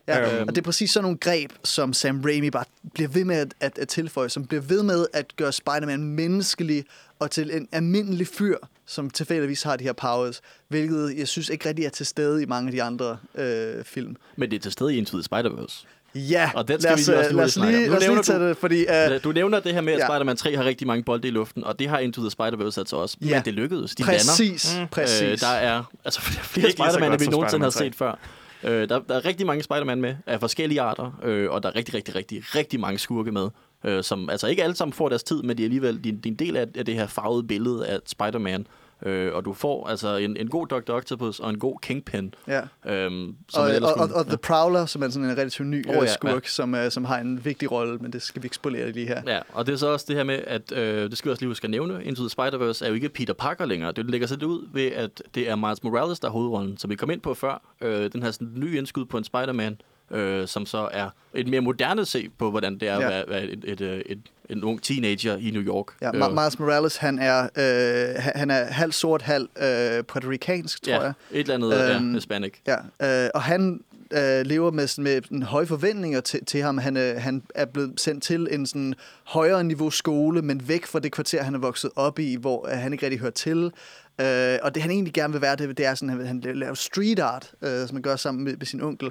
Ja, 0.09 0.39
Øhm. 0.41 0.49
og 0.49 0.55
det 0.55 0.61
er 0.61 0.65
præcis 0.65 0.91
sådan 0.91 1.05
nogle 1.05 1.19
greb, 1.19 1.51
som 1.65 1.93
Sam 1.93 2.21
Raimi 2.25 2.51
bare 2.51 2.65
bliver 2.95 3.09
ved 3.09 3.25
med 3.25 3.37
at, 3.37 3.55
at, 3.61 3.79
at 3.79 3.89
tilføje, 3.89 4.29
som 4.29 4.47
bliver 4.47 4.61
ved 4.61 4.83
med 4.83 5.07
at 5.13 5.37
gøre 5.37 5.53
Spider-Man 5.53 6.05
menneskelig 6.05 6.85
og 7.19 7.31
til 7.31 7.57
en 7.57 7.69
almindelig 7.73 8.27
fyr, 8.27 8.57
som 8.87 9.11
tilfældigvis 9.11 9.63
har 9.63 9.77
de 9.77 9.85
her 9.85 9.93
powers, 9.93 10.41
hvilket 10.69 11.15
jeg 11.19 11.29
synes 11.29 11.49
ikke 11.49 11.69
rigtig 11.69 11.85
er 11.85 11.91
til 11.91 12.07
stede 12.07 12.43
i 12.43 12.47
mange 12.47 12.67
af 12.69 12.73
de 12.73 12.83
andre 12.83 13.19
øh, 13.35 13.85
film. 13.85 14.17
Men 14.37 14.51
det 14.51 14.57
er 14.57 14.61
til 14.61 14.73
stede 14.73 14.95
i 14.95 14.99
Into 14.99 15.17
the 15.21 15.25
Spider-Verse. 15.35 15.87
Ja, 16.15 16.51
Og 16.55 16.69
den 16.69 16.81
skal 16.81 16.91
lad 16.91 16.97
vi 16.97 17.03
os, 17.03 17.07
lige 17.09 17.19
også 17.19 17.31
øh, 17.31 17.37
lad 17.37 17.45
os 17.45 17.57
lige, 17.57 17.89
lad 17.89 17.97
os 17.97 18.07
lige 18.09 18.23
tage 18.23 18.39
du- 18.39 18.49
det, 18.49 18.57
fordi... 18.57 18.85
Uh, 19.15 19.23
Du 19.25 19.33
nævner 19.33 19.61
det 19.61 19.75
her 19.75 19.81
med, 19.81 19.93
at 19.93 19.99
ja. 19.99 20.07
Spider-Man 20.07 20.37
3 20.37 20.57
har 20.57 20.65
rigtig 20.65 20.87
mange 20.87 21.03
bolde 21.05 21.29
i 21.29 21.31
luften, 21.31 21.65
og 21.65 21.79
det 21.79 21.89
har 21.89 21.99
Into 21.99 22.21
the 22.21 22.31
Spider-Verse 22.41 22.79
altså 22.79 22.97
også. 22.97 23.17
Ja. 23.21 23.35
Men 23.35 23.45
det 23.45 23.55
lykkedes. 23.55 23.95
De 23.95 24.03
lander. 24.03 24.19
præcis, 24.19 24.77
Mm. 24.81 24.87
præcis. 24.89 25.23
Øh, 25.23 25.41
der 25.41 25.47
er 25.47 25.83
altså 26.05 26.21
flere 26.55 26.71
Spider-Man, 26.71 27.13
end 27.13 27.21
vi 27.21 27.27
nogensinde 27.27 27.65
har 27.65 27.71
set 27.71 27.95
før. 27.95 28.19
Øh, 28.65 28.89
der, 28.89 28.99
der 29.09 29.15
er 29.15 29.25
rigtig 29.25 29.47
mange 29.47 29.63
Spider-Man 29.63 30.01
med, 30.01 30.15
af 30.27 30.41
forskellige 30.41 30.81
arter, 30.81 31.21
øh, 31.25 31.51
og 31.51 31.63
der 31.63 31.69
er 31.69 31.77
rigtig, 31.77 31.95
rigtig, 31.95 32.15
rigtig, 32.15 32.43
rigtig 32.55 32.81
mange 32.81 32.99
skurke 32.99 33.33
med, 33.33 33.49
øh, 33.85 34.05
som 34.05 34.31
altså 34.31 34.47
ikke 34.47 34.63
alle 34.65 34.77
sammen 34.77 34.93
får 34.93 35.09
deres 35.09 35.23
tid, 35.23 35.43
men 35.43 35.57
de 35.59 35.63
er 35.63 35.67
alligevel 35.67 36.05
de, 36.05 36.13
de 36.13 36.29
er 36.29 36.33
en 36.33 36.35
del 36.35 36.57
af, 36.57 36.67
af 36.75 36.85
det 36.85 36.95
her 36.95 37.07
farvede 37.07 37.47
billede 37.47 37.87
af 37.87 37.99
Spider-Man. 38.07 38.61
Øh, 38.61 38.67
og 39.07 39.45
du 39.45 39.53
får 39.53 39.87
altså 39.89 40.17
en, 40.17 40.37
en 40.37 40.49
god 40.49 40.67
Dr. 40.67 40.93
Octopus 40.93 41.41
og 41.41 41.51
en 41.51 41.59
god 41.59 41.79
Kingpin. 41.83 42.35
ja. 42.49 42.61
Øhm, 42.87 43.37
som 43.49 43.63
Og, 43.63 43.71
og, 43.83 43.95
og, 43.95 44.09
og 44.15 44.27
The 44.27 44.37
Prowler, 44.37 44.87
som 44.87 45.03
er 45.03 45.09
sådan 45.09 45.29
en 45.29 45.37
relativt 45.37 45.69
ny 45.69 45.89
oh, 45.89 45.95
ja, 45.95 46.13
skurk, 46.13 46.47
som, 46.47 46.75
uh, 46.75 46.81
som 46.91 47.05
har 47.05 47.19
en 47.19 47.45
vigtig 47.45 47.73
rolle, 47.73 47.99
men 47.99 48.13
det 48.13 48.23
skal 48.23 48.43
vi 48.43 48.47
ikke 48.47 48.57
spolere 48.57 48.91
lige 48.91 49.07
her. 49.07 49.23
Ja, 49.27 49.41
og 49.53 49.67
det 49.67 49.73
er 49.73 49.77
så 49.77 49.87
også 49.87 50.05
det 50.09 50.17
her 50.17 50.25
med, 50.25 50.41
at 50.47 50.73
øh, 50.73 51.11
det 51.11 51.19
skal 51.19 51.29
vi 51.29 51.31
også 51.33 51.43
lige 51.43 51.51
huske 51.51 51.65
at 51.65 51.71
nævne, 51.71 52.05
Into 52.05 52.23
the 52.29 52.31
Spider-Verse 52.41 52.85
er 52.85 52.89
jo 52.89 52.95
ikke 52.95 53.09
Peter 53.09 53.35
Parker 53.35 53.65
længere. 53.67 53.93
Det 53.93 54.11
lægger 54.11 54.27
sig 54.27 54.39
lidt 54.39 54.51
ud 54.51 54.69
ved, 54.73 54.87
at 54.93 55.23
det 55.35 55.51
er 55.51 55.57
Miles 55.57 55.83
Morales, 55.83 56.21
der 56.21 56.29
er 56.29 56.33
hovedrollen, 56.33 56.79
som 56.79 56.91
vi 56.91 56.97
kom 56.97 57.11
ind 57.11 57.21
på 57.21 57.35
før. 57.35 57.63
Øh, 57.81 58.13
den 58.13 58.23
her 58.23 58.31
sådan, 58.31 58.53
nye 58.57 58.79
indskud 58.79 59.05
på 59.05 59.19
en 59.19 59.25
Spider-Man, 59.25 59.77
øh, 60.11 60.49
som 60.49 60.67
så 60.67 60.89
er 60.93 61.11
et 61.35 61.49
mere 61.49 61.61
moderne 61.61 62.05
se 62.05 62.29
på, 62.39 62.51
hvordan 62.51 62.79
det 62.79 62.89
er 62.89 63.01
Ja. 63.01 63.05
at 63.05 63.11
være, 63.11 63.25
være 63.29 63.45
et, 63.45 63.65
et, 63.65 63.81
et, 63.81 64.03
et, 64.07 64.19
en 64.53 64.65
ung 64.65 64.83
teenager 64.83 65.37
i 65.37 65.51
New 65.51 65.63
York. 65.63 65.87
Ja, 66.03 66.11
Øh, 66.15 66.23
Ma- 66.27 66.41
Miles 66.41 66.59
Morales, 66.59 66.97
han 66.97 67.19
er, 67.19 67.43
øh, 67.43 68.23
han- 68.35 68.51
er 68.51 68.65
halv 68.65 68.93
sort, 68.93 69.23
halv 69.23 69.49
øh, 69.63 70.05
puertoricansk, 70.05 70.83
tror 70.83 70.93
ja, 70.93 71.01
jeg. 71.01 71.13
et 71.31 71.41
eller 71.41 71.55
andet 71.55 71.95
øhm, 71.97 72.09
ja, 72.09 72.15
Hispanic. 72.15 72.53
Ja, 72.67 73.25
øh, 73.25 73.31
og 73.35 73.43
han 73.43 73.81
øh, 74.11 74.41
lever 74.47 74.71
med, 74.71 74.87
sådan- 74.87 75.05
med 75.05 75.23
en 75.31 75.43
høje 75.43 75.67
forventninger 75.67 76.21
til, 76.21 76.45
til 76.45 76.63
ham. 76.63 76.79
Han, 76.79 76.97
øh, 76.97 77.17
han 77.21 77.43
er 77.55 77.65
blevet 77.65 78.01
sendt 78.01 78.23
til 78.23 78.49
en 78.51 78.67
sådan 78.67 78.95
højere 79.25 79.65
niveau 79.65 79.91
skole, 79.91 80.43
men 80.43 80.69
væk 80.69 80.87
fra 80.87 80.99
det 80.99 81.13
kvarter, 81.13 81.43
han 81.43 81.55
er 81.55 81.59
vokset 81.59 81.91
op 81.97 82.19
i, 82.19 82.37
hvor 82.37 82.69
øh, 82.69 82.79
han 82.79 82.93
ikke 82.93 83.05
rigtig 83.07 83.21
hører 83.21 83.31
til. 83.31 83.73
Øh, 84.21 84.59
og 84.63 84.75
det 84.75 84.83
han 84.83 84.91
egentlig 84.91 85.15
gerne 85.15 85.33
vil 85.33 85.43
være, 85.43 85.57
det, 85.57 85.79
det 85.79 85.87
er 85.87 85.95
sådan, 85.95 86.21
at 86.21 86.27
han 86.29 86.41
laver 86.55 86.75
street 86.75 87.19
art, 87.19 87.51
øh, 87.63 87.87
som 87.89 87.97
han 87.97 88.03
gør 88.03 88.17
sammen 88.17 88.45
med, 88.45 88.57
med 88.57 88.67
sin 88.67 88.81
onkel. 88.83 89.07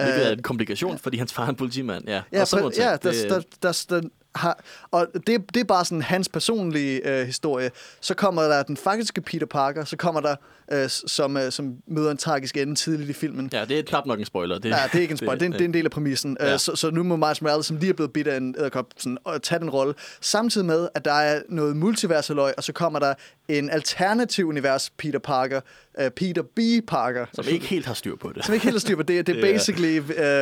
Øh, 0.00 0.06
er 0.06 0.30
en 0.32 0.42
komplikation, 0.42 0.98
fordi 0.98 1.16
hans 1.18 1.32
far 1.32 1.44
er 1.44 1.48
en 1.48 1.56
politimand. 1.56 2.04
Ja, 2.08 2.22
Ja, 2.32 2.40
og 2.40 2.48
ting. 2.48 2.72
ja 2.76 2.90
der, 2.90 2.96
Det- 2.96 3.30
der, 3.30 3.40
der, 3.62 3.84
der, 3.90 4.00
har, 4.34 4.60
og 4.90 5.06
det, 5.26 5.54
det 5.54 5.60
er 5.60 5.64
bare 5.64 5.84
sådan 5.84 6.02
hans 6.02 6.28
personlige 6.28 7.08
øh, 7.20 7.26
historie. 7.26 7.70
Så 8.00 8.14
kommer 8.14 8.42
der 8.42 8.62
den 8.62 8.76
faktiske 8.76 9.20
Peter 9.20 9.46
Parker, 9.46 9.84
så 9.84 9.96
kommer 9.96 10.20
der, 10.20 10.36
øh, 10.72 10.88
som, 10.88 11.36
øh, 11.36 11.52
som 11.52 11.74
møder 11.86 12.10
en 12.10 12.16
tragisk 12.16 12.56
ende 12.56 12.74
tidligt 12.74 13.10
i 13.10 13.12
filmen. 13.12 13.50
Ja, 13.52 13.64
det 13.64 13.78
er 13.78 13.82
knap 13.82 14.06
nok 14.06 14.18
en 14.18 14.24
spoiler. 14.24 14.58
Det, 14.58 14.68
Ja, 14.68 14.76
det 14.92 14.98
er 14.98 15.00
ikke 15.02 15.12
en 15.12 15.18
spoil. 15.24 15.40
Det, 15.40 15.42
er 15.42 15.46
en- 15.46 15.52
det 15.52 15.60
er 15.60 15.64
en 15.64 15.74
del 15.74 15.84
af 15.84 15.90
præmissen. 15.90 16.36
Ja. 16.40 16.50
Ja. 16.50 16.58
Så, 16.58 16.76
så 16.76 16.90
nu 16.90 17.02
må 17.02 17.16
Miles 17.16 17.42
Morales, 17.42 17.66
som 17.66 17.76
lige 17.76 17.90
er 17.90 17.94
blevet 17.94 18.12
bidt 18.12 18.26
af 18.28 18.36
en 18.36 18.54
æderkop, 18.58 18.86
sådan, 18.96 19.18
at 19.26 19.42
tage 19.42 19.58
den 19.58 19.70
rolle. 19.70 19.94
Samtidig 20.20 20.66
med, 20.66 20.88
at 20.94 21.04
der 21.04 21.12
er 21.12 21.42
noget 21.48 21.76
multiversaløg, 21.76 22.54
og 22.56 22.64
så 22.64 22.72
kommer 22.72 22.98
der 22.98 23.14
en 23.48 23.70
alternativ 23.70 24.46
univers 24.48 24.90
Peter 24.90 25.18
Parker, 25.18 25.60
uh, 26.02 26.08
Peter 26.08 26.42
B. 26.42 26.58
Parker. 26.88 27.26
Som 27.32 27.44
ikke 27.48 27.66
helt 27.66 27.86
har 27.86 27.94
styr 27.94 28.16
på 28.16 28.32
det. 28.34 28.44
som 28.44 28.54
ikke 28.54 28.64
helt 28.64 28.76
er 28.76 28.80
styr 28.80 28.96
på 28.96 29.02
det. 29.02 29.26
Det 29.26 29.36
er 29.36 29.40
Det 29.42 29.42
basically... 29.54 30.00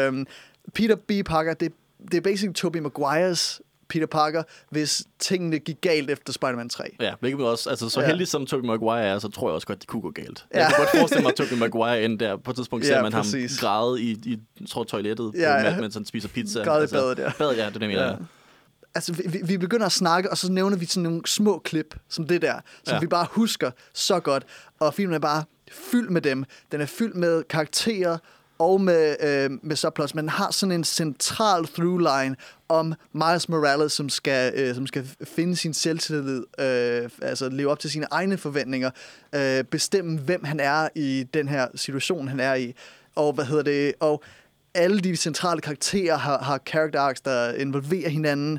Um, 0.08 0.26
Peter 0.74 0.96
B. 0.96 1.12
Parker, 1.26 1.54
det, 1.54 1.72
det 2.10 2.14
er 2.14 2.20
basically 2.20 2.52
Tobey 2.54 2.80
Maguires 2.80 3.60
Peter 3.90 4.06
Parker, 4.06 4.42
hvis 4.70 5.02
tingene 5.18 5.58
gik 5.58 5.76
galt 5.80 6.10
efter 6.10 6.32
Spider-Man 6.32 6.68
3. 6.68 6.84
Ja, 7.00 7.14
hvilket 7.20 7.46
også, 7.46 7.70
altså 7.70 7.88
så 7.88 8.00
Ja. 8.00 8.06
heldig 8.06 8.28
som 8.28 8.46
Tobey 8.46 8.66
Maguire 8.66 9.02
er, 9.02 9.18
så 9.18 9.28
tror 9.28 9.48
jeg 9.48 9.54
også 9.54 9.66
godt, 9.66 9.80
det 9.80 9.88
kunne 9.88 10.02
gå 10.02 10.10
galt. 10.10 10.46
Ja. 10.54 10.58
Jeg 10.58 10.68
kan 10.68 10.76
godt 10.78 10.90
forestille 10.98 11.22
mig, 11.22 11.30
at 11.30 11.36
Tobey 11.36 11.58
Maguire 11.60 12.02
endte 12.04 12.24
der. 12.24 12.36
På 12.36 12.50
et 12.50 12.56
tidspunkt 12.56 12.86
ser 12.86 12.96
Ja, 12.96 13.02
man 13.02 13.12
præcis. 13.12 13.58
ham 13.60 13.66
græde 13.68 14.02
i, 14.02 14.10
i 14.10 14.38
tror, 14.66 14.84
toilettet, 14.84 15.32
Ja, 15.34 15.40
ja, 15.54 15.70
ja. 15.70 15.80
mens 15.80 15.94
han 15.94 16.04
spiser 16.04 16.28
pizza. 16.28 16.62
Græde 16.64 16.84
i 16.84 16.88
badet, 16.92 17.18
ja. 17.18 17.32
Badet, 17.38 17.56
ja, 17.56 17.66
det 17.66 17.74
er 17.74 17.78
det, 17.78 17.90
jeg. 17.90 18.16
Ja. 18.20 18.24
Altså, 18.94 19.12
vi, 19.12 19.40
vi- 19.44 19.56
begynder 19.58 19.86
at 19.86 19.92
snakke, 19.92 20.30
og 20.30 20.38
så 20.38 20.52
nævner 20.52 20.76
vi 20.76 20.86
sådan 20.86 21.02
nogle 21.02 21.22
små 21.26 21.58
klip, 21.64 21.96
som 22.08 22.26
det 22.26 22.42
der, 22.42 22.54
som 22.84 22.94
ja. 22.94 23.00
vi 23.00 23.06
bare 23.06 23.26
husker 23.30 23.70
så 23.94 24.20
godt. 24.20 24.44
Og 24.80 24.94
filmen 24.94 25.14
er 25.14 25.18
bare 25.18 25.44
fyldt 25.72 26.10
med 26.10 26.20
dem. 26.20 26.44
Den 26.72 26.80
er 26.80 26.86
fyldt 26.86 27.16
med 27.16 27.42
karakterer 27.42 28.18
og 28.60 28.80
med, 28.80 29.16
øh, 29.20 29.50
med 29.62 29.76
subplots, 29.76 30.14
men 30.14 30.28
har 30.28 30.50
sådan 30.50 30.72
en 30.72 30.84
central 30.84 31.66
throughline 31.66 32.36
om 32.68 32.94
Miles 33.12 33.48
Morales, 33.48 33.92
som 33.92 34.08
skal, 34.08 34.52
øh, 34.56 34.74
som 34.74 34.86
skal 34.86 35.08
finde 35.24 35.56
sin 35.56 35.74
selvtillid, 35.74 36.44
øh, 36.58 37.10
altså 37.22 37.48
leve 37.48 37.70
op 37.70 37.78
til 37.78 37.90
sine 37.90 38.06
egne 38.10 38.38
forventninger, 38.38 38.90
øh, 39.34 39.64
bestemme, 39.64 40.18
hvem 40.18 40.44
han 40.44 40.60
er 40.60 40.88
i 40.94 41.26
den 41.34 41.48
her 41.48 41.66
situation, 41.74 42.28
han 42.28 42.40
er 42.40 42.54
i. 42.54 42.74
Og 43.16 43.32
hvad 43.32 43.44
hedder 43.44 43.62
det? 43.62 43.94
Og 44.00 44.22
alle 44.74 45.00
de 45.00 45.16
centrale 45.16 45.60
karakterer 45.60 46.16
har, 46.16 46.38
har 46.38 46.60
character 46.66 47.00
arcs, 47.00 47.20
der 47.20 47.52
involverer 47.54 48.08
hinanden. 48.08 48.58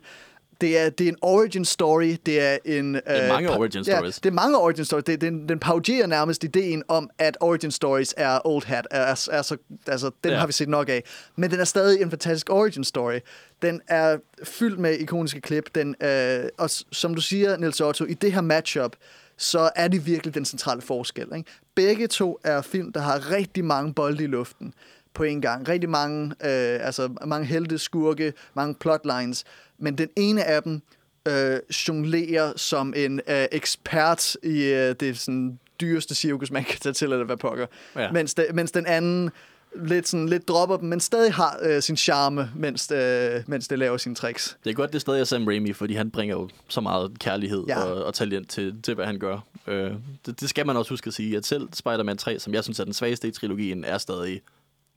Det 0.61 0.77
er, 0.77 0.89
det 0.89 1.03
er 1.03 1.09
en 1.09 1.17
origin 1.21 1.65
story. 1.65 2.17
Det 2.25 2.41
er 2.41 2.57
en... 2.65 2.93
Det 2.93 3.01
er 3.05 3.27
mange 3.27 3.49
origin 3.49 3.83
stories. 3.83 4.15
Ja, 4.17 4.19
det 4.23 4.29
er 4.29 4.33
mange 4.33 4.57
origin 4.57 4.85
stories. 4.85 5.03
Det, 5.05 5.21
den, 5.21 5.49
den 5.49 5.59
parodierer 5.59 6.07
nærmest 6.07 6.43
ideen 6.43 6.83
om, 6.87 7.09
at 7.19 7.37
origin 7.39 7.71
stories 7.71 8.13
er 8.17 8.47
old 8.47 8.65
hat. 8.65 8.87
Er, 8.91 8.99
er, 9.01 9.27
er 9.31 9.41
så, 9.41 9.57
altså, 9.87 10.11
den 10.23 10.31
Ja. 10.31 10.37
har 10.37 10.47
vi 10.47 10.53
set 10.53 10.69
nok 10.69 10.89
af. 10.89 11.03
Men 11.35 11.51
den 11.51 11.59
er 11.59 11.63
stadig 11.65 12.01
en 12.01 12.09
fantastisk 12.09 12.49
origin 12.49 12.83
story. 12.83 13.19
Den 13.61 13.81
er 13.87 14.17
fyldt 14.43 14.79
med 14.79 14.97
ikoniske 14.99 15.41
klip. 15.41 15.75
Den, 15.75 15.95
øh, 16.03 16.43
og 16.57 16.69
som 16.91 17.15
du 17.15 17.21
siger, 17.21 17.57
Niels 17.57 17.81
Otto, 17.81 18.05
i 18.05 18.13
det 18.13 18.33
her 18.33 18.41
matchup, 18.41 18.95
så 19.37 19.69
er 19.75 19.87
det 19.87 20.05
virkelig 20.05 20.33
den 20.33 20.45
centrale 20.45 20.81
forskel. 20.81 21.27
Ikke? 21.37 21.49
Begge 21.75 22.07
to 22.07 22.39
er 22.43 22.61
film, 22.61 22.91
der 22.93 22.99
har 22.99 23.31
rigtig 23.31 23.65
mange 23.65 23.93
bolde 23.93 24.23
i 24.23 24.27
luften 24.27 24.73
på 25.13 25.23
en 25.23 25.41
gang. 25.41 25.67
Rigtig 25.67 25.89
mange, 25.89 26.25
øh, 26.25 26.79
altså 26.85 27.09
mange 27.25 27.45
helte, 27.47 27.77
skurke, 27.77 28.33
mange 28.53 28.75
plotlines. 28.75 29.43
Men 29.81 29.97
den 29.97 30.09
ene 30.15 30.43
af 30.43 30.63
dem 30.63 30.81
øh, 31.27 31.59
jonglerer 31.87 32.53
som 32.55 32.93
en 32.97 33.21
øh, 33.27 33.45
ekspert 33.51 34.35
i 34.43 34.63
øh, 34.63 34.95
det 34.99 35.19
sådan, 35.19 35.59
dyreste 35.81 36.15
cirkus, 36.15 36.51
man 36.51 36.63
kan 36.63 36.79
tage 36.79 36.93
til, 36.93 37.11
eller 37.11 37.25
hvad 37.25 37.37
pokker. 37.37 37.65
Ja. 37.95 38.11
Mens, 38.11 38.33
de, 38.33 38.45
mens 38.53 38.71
den 38.71 38.85
anden 38.85 39.31
lidt, 39.75 40.07
sådan, 40.07 40.29
lidt 40.29 40.47
dropper 40.47 40.77
dem, 40.77 40.89
men 40.89 40.99
stadig 40.99 41.33
har 41.33 41.59
øh, 41.61 41.81
sin 41.81 41.97
charme, 41.97 42.49
mens, 42.55 42.91
øh, 42.91 43.43
mens 43.47 43.67
det 43.67 43.79
laver 43.79 43.97
sine 43.97 44.15
tricks. 44.15 44.57
Det 44.63 44.69
er 44.69 44.73
godt, 44.73 44.93
det 44.93 45.01
stadig 45.01 45.19
er 45.19 45.23
Sam 45.23 45.47
Raimi, 45.47 45.73
fordi 45.73 45.93
han 45.93 46.11
bringer 46.11 46.35
jo 46.35 46.49
så 46.67 46.81
meget 46.81 47.19
kærlighed 47.19 47.63
ja. 47.67 47.83
Og, 47.83 48.03
og 48.05 48.13
talent 48.13 48.49
til, 48.49 48.81
til, 48.83 48.95
hvad 48.95 49.05
han 49.05 49.19
gør. 49.19 49.39
Øh, 49.67 49.91
det, 50.25 50.41
det 50.41 50.49
skal 50.49 50.65
man 50.65 50.77
også 50.77 50.89
huske 50.91 51.07
at 51.07 51.13
sige, 51.13 51.37
at 51.37 51.45
selv 51.45 51.69
Spider-Man 51.73 52.17
3, 52.17 52.39
som 52.39 52.53
jeg 52.53 52.63
synes 52.63 52.79
er 52.79 52.83
den 52.83 52.93
svageste 52.93 53.27
i 53.27 53.31
trilogien, 53.31 53.83
er 53.83 53.97
stadig 53.97 54.41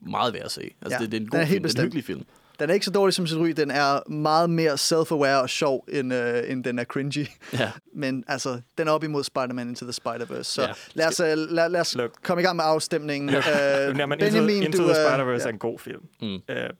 meget 0.00 0.34
værd 0.34 0.44
at 0.44 0.52
se. 0.52 0.70
Altså, 0.82 0.98
Ja, 0.98 1.04
det, 1.04 1.12
det 1.12 1.16
er 1.18 1.20
en 1.20 1.28
god 1.28 1.40
er 1.40 1.46
film, 1.46 1.62
det 1.62 1.74
er 1.74 1.78
en 1.78 1.84
hyggelig 1.84 2.04
film. 2.04 2.24
Den 2.60 2.70
er 2.70 2.74
ikke 2.74 2.86
så 2.86 2.92
dårlig 2.92 3.14
som 3.14 3.26
sit 3.26 3.38
ry. 3.38 3.48
Den 3.48 3.70
er 3.70 4.10
meget 4.10 4.50
mere 4.50 4.72
self-aware 4.74 5.42
og 5.42 5.50
sjov, 5.50 5.84
end, 5.88 6.14
øh, 6.14 6.50
end 6.50 6.64
den 6.64 6.78
er 6.78 6.84
cringy. 6.84 7.26
Ja. 7.52 7.70
Men 8.02 8.24
altså, 8.28 8.60
den 8.78 8.88
er 8.88 8.92
op 8.92 9.04
imod 9.04 9.24
Spider-Man 9.24 9.68
Into 9.68 9.84
the 9.84 9.92
Spider-Verse. 9.92 10.42
Så 10.42 10.62
Ja. 10.62 10.68
lad, 10.94 11.06
os, 11.08 11.20
øh, 11.20 11.26
lad, 11.36 11.68
lad 11.68 11.80
os 11.80 11.94
Look. 11.94 12.10
komme 12.22 12.42
i 12.42 12.44
gang 12.44 12.56
med 12.56 12.64
afstemningen. 12.66 13.28
Øh, 13.28 13.34
Ja, 13.98 14.06
men 14.06 14.20
Into, 14.20 14.46
Into 14.46 14.78
du, 14.82 14.88
the 14.88 15.00
øh, 15.02 15.06
Spider-Verse 15.06 15.42
ja. 15.42 15.44
er 15.48 15.52
en 15.52 15.58
god 15.58 15.78
film. 15.78 16.00
Mm. 16.22 16.34
Øh, 16.48 16.70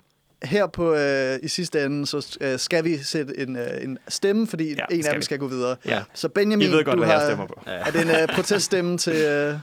her 0.42 0.66
på 0.66 0.94
øh, 0.94 1.38
i 1.42 1.48
sidste 1.48 1.84
ende, 1.84 2.06
så 2.06 2.36
øh, 2.40 2.58
skal 2.58 2.84
vi 2.84 2.98
sætte 2.98 3.38
en, 3.38 3.56
øh, 3.56 3.64
en 3.82 3.98
stemme, 4.08 4.46
fordi 4.46 4.68
Ja, 4.74 4.84
en 4.90 4.98
af 4.98 5.02
skal 5.04 5.12
dem 5.12 5.18
vi. 5.20 5.24
skal 5.24 5.38
gå 5.38 5.46
videre. 5.46 5.76
Ja. 5.86 6.02
Så 6.14 6.28
Benjamin, 6.28 6.68
I 6.68 6.70
ved 6.72 6.84
godt, 6.84 6.92
du 6.94 6.98
hvad 7.04 7.08
jeg 7.08 7.18
har, 7.20 7.26
stemmer 7.28 7.46
på. 7.46 7.60
Er 7.66 7.90
det 7.90 8.00
en 8.02 8.08
øh, 8.10 8.28
proteststemme 8.34 8.98
til... 8.98 9.14
Øh, 9.16 9.54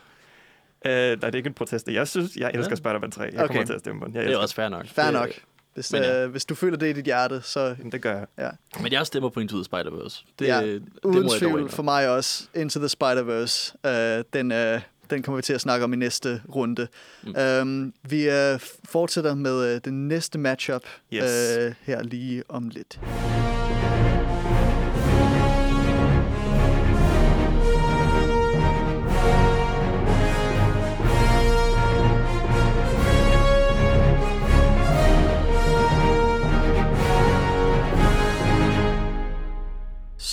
Øh, 0.86 0.92
nej, 0.94 1.10
det 1.16 1.24
er 1.24 1.36
ikke 1.36 1.48
en 1.48 1.54
protest. 1.54 1.88
Jeg 1.88 2.08
synes, 2.08 2.32
jeg 2.36 2.52
elsker 2.54 2.72
Ja. 2.72 2.76
Spider-Man 2.76 3.12
3. 3.12 3.22
Jeg 3.24 3.34
Okay. 3.34 3.48
kommer 3.48 3.66
til 3.66 3.74
at 3.74 3.80
stemme 3.80 4.02
på 4.02 4.08
den. 4.08 4.16
Jeg 4.16 4.22
Det 4.22 4.28
er 4.28 4.30
elsker 4.32 4.42
også 4.42 4.56
fair 4.56 4.70
nok. 4.70 4.88
fair 4.88 5.12
nok. 5.12 5.30
Hvis, 5.74 5.92
men 5.92 6.02
ja. 6.04 6.24
øh, 6.24 6.32
hvis 6.32 6.46
du 6.46 6.56
føler 6.56 6.78
det 6.78 6.90
i 6.90 6.94
dit 6.94 7.06
hjerte, 7.06 7.42
så 7.42 7.76
den. 7.82 7.92
Det 7.92 8.02
gør 8.02 8.18
jeg. 8.18 8.26
ja. 8.38 8.50
Men 8.82 8.92
jeg 8.92 9.08
stemmer 9.08 9.30
på 9.30 9.40
Into 9.40 9.56
the 9.64 9.66
Spider-Verse. 9.74 10.26
Det, 10.40 10.48
Ja, 10.48 10.62
det 10.66 10.84
Uden 11.04 11.24
må 11.24 11.30
tvivl 11.38 11.70
for 11.70 11.84
mig 11.84 12.10
også. 12.10 12.44
Into 12.56 12.80
the 12.80 12.90
Spider-Verse. 13.04 13.90
Øh, 13.90 14.24
den, 14.34 14.52
øh, 14.52 14.82
den 15.10 15.24
kommer 15.24 15.36
vi 15.36 15.42
til 15.42 15.54
at 15.54 15.62
snakke 15.62 15.84
om 15.84 15.94
i 15.94 15.96
næste 15.96 16.42
runde. 16.56 16.88
Mm. 17.24 17.30
Mm. 17.30 17.36
Øhm, 17.42 17.94
vi 18.04 18.30
øh, 18.30 18.60
fortsætter 18.90 19.36
med 19.36 19.76
øh, 19.76 19.82
den 19.86 20.08
næste 20.08 20.40
matchup 20.40 20.84
Yes. 21.14 21.58
øh, 21.60 21.74
her 21.82 22.04
lige 22.04 22.44
om 22.50 22.70
lidt. 22.70 23.00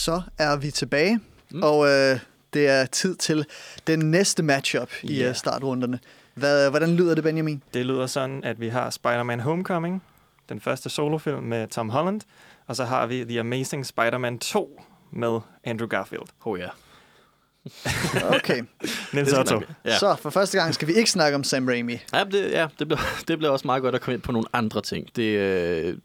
Så 0.08 0.22
er 0.38 0.56
vi 0.56 0.70
tilbage, 0.70 1.20
Mm. 1.50 1.62
og 1.62 1.86
øh, 1.88 2.18
det 2.52 2.68
er 2.68 2.86
tid 2.86 3.16
til 3.16 3.46
den 3.86 3.98
næste 3.98 4.42
matchup 4.42 4.90
i 5.02 5.14
Ja. 5.16 5.24
yeah. 5.24 5.34
startrunderne. 5.34 5.98
Hvad, 6.34 6.70
hvordan 6.70 6.96
lyder 6.96 7.14
det, 7.14 7.24
Benjamin? 7.24 7.62
Det 7.74 7.86
lyder 7.86 8.06
sådan, 8.06 8.44
at 8.44 8.60
vi 8.60 8.68
har 8.68 8.90
Spider-Man 8.90 9.40
Homecoming, 9.40 10.02
den 10.48 10.60
første 10.60 10.90
solofilm 10.90 11.42
med 11.42 11.68
Tom 11.68 11.88
Holland, 11.90 12.20
og 12.66 12.76
så 12.76 12.84
har 12.84 13.06
vi 13.06 13.24
The 13.24 13.40
Amazing 13.40 13.86
Spider-Man 13.86 14.38
2 14.38 14.82
med 15.12 15.40
Andrew 15.64 15.88
Garfield. 15.88 16.26
Oh, 16.44 16.58
ja. 16.60 16.68
Okay, 18.36 18.62
Niels 19.12 19.32
Otto. 19.32 19.60
Ja. 19.84 19.98
så 19.98 20.16
for 20.16 20.30
første 20.30 20.58
gang 20.58 20.74
skal 20.74 20.88
vi 20.88 20.92
ikke 20.92 21.10
snakke 21.10 21.34
om 21.36 21.44
Sam 21.44 21.68
Raimi. 21.68 21.98
Ja, 22.14 22.24
det, 22.24 22.50
ja, 22.50 22.66
det 22.78 22.88
bliver, 22.88 23.00
det 23.28 23.38
bliver 23.38 23.50
også 23.50 23.66
meget 23.66 23.82
godt 23.82 23.94
at 23.94 24.00
komme 24.00 24.14
ind 24.14 24.22
på 24.22 24.32
nogle 24.32 24.48
andre 24.52 24.80
ting. 24.80 25.16
Det, 25.16 25.22
øh, 25.38 25.98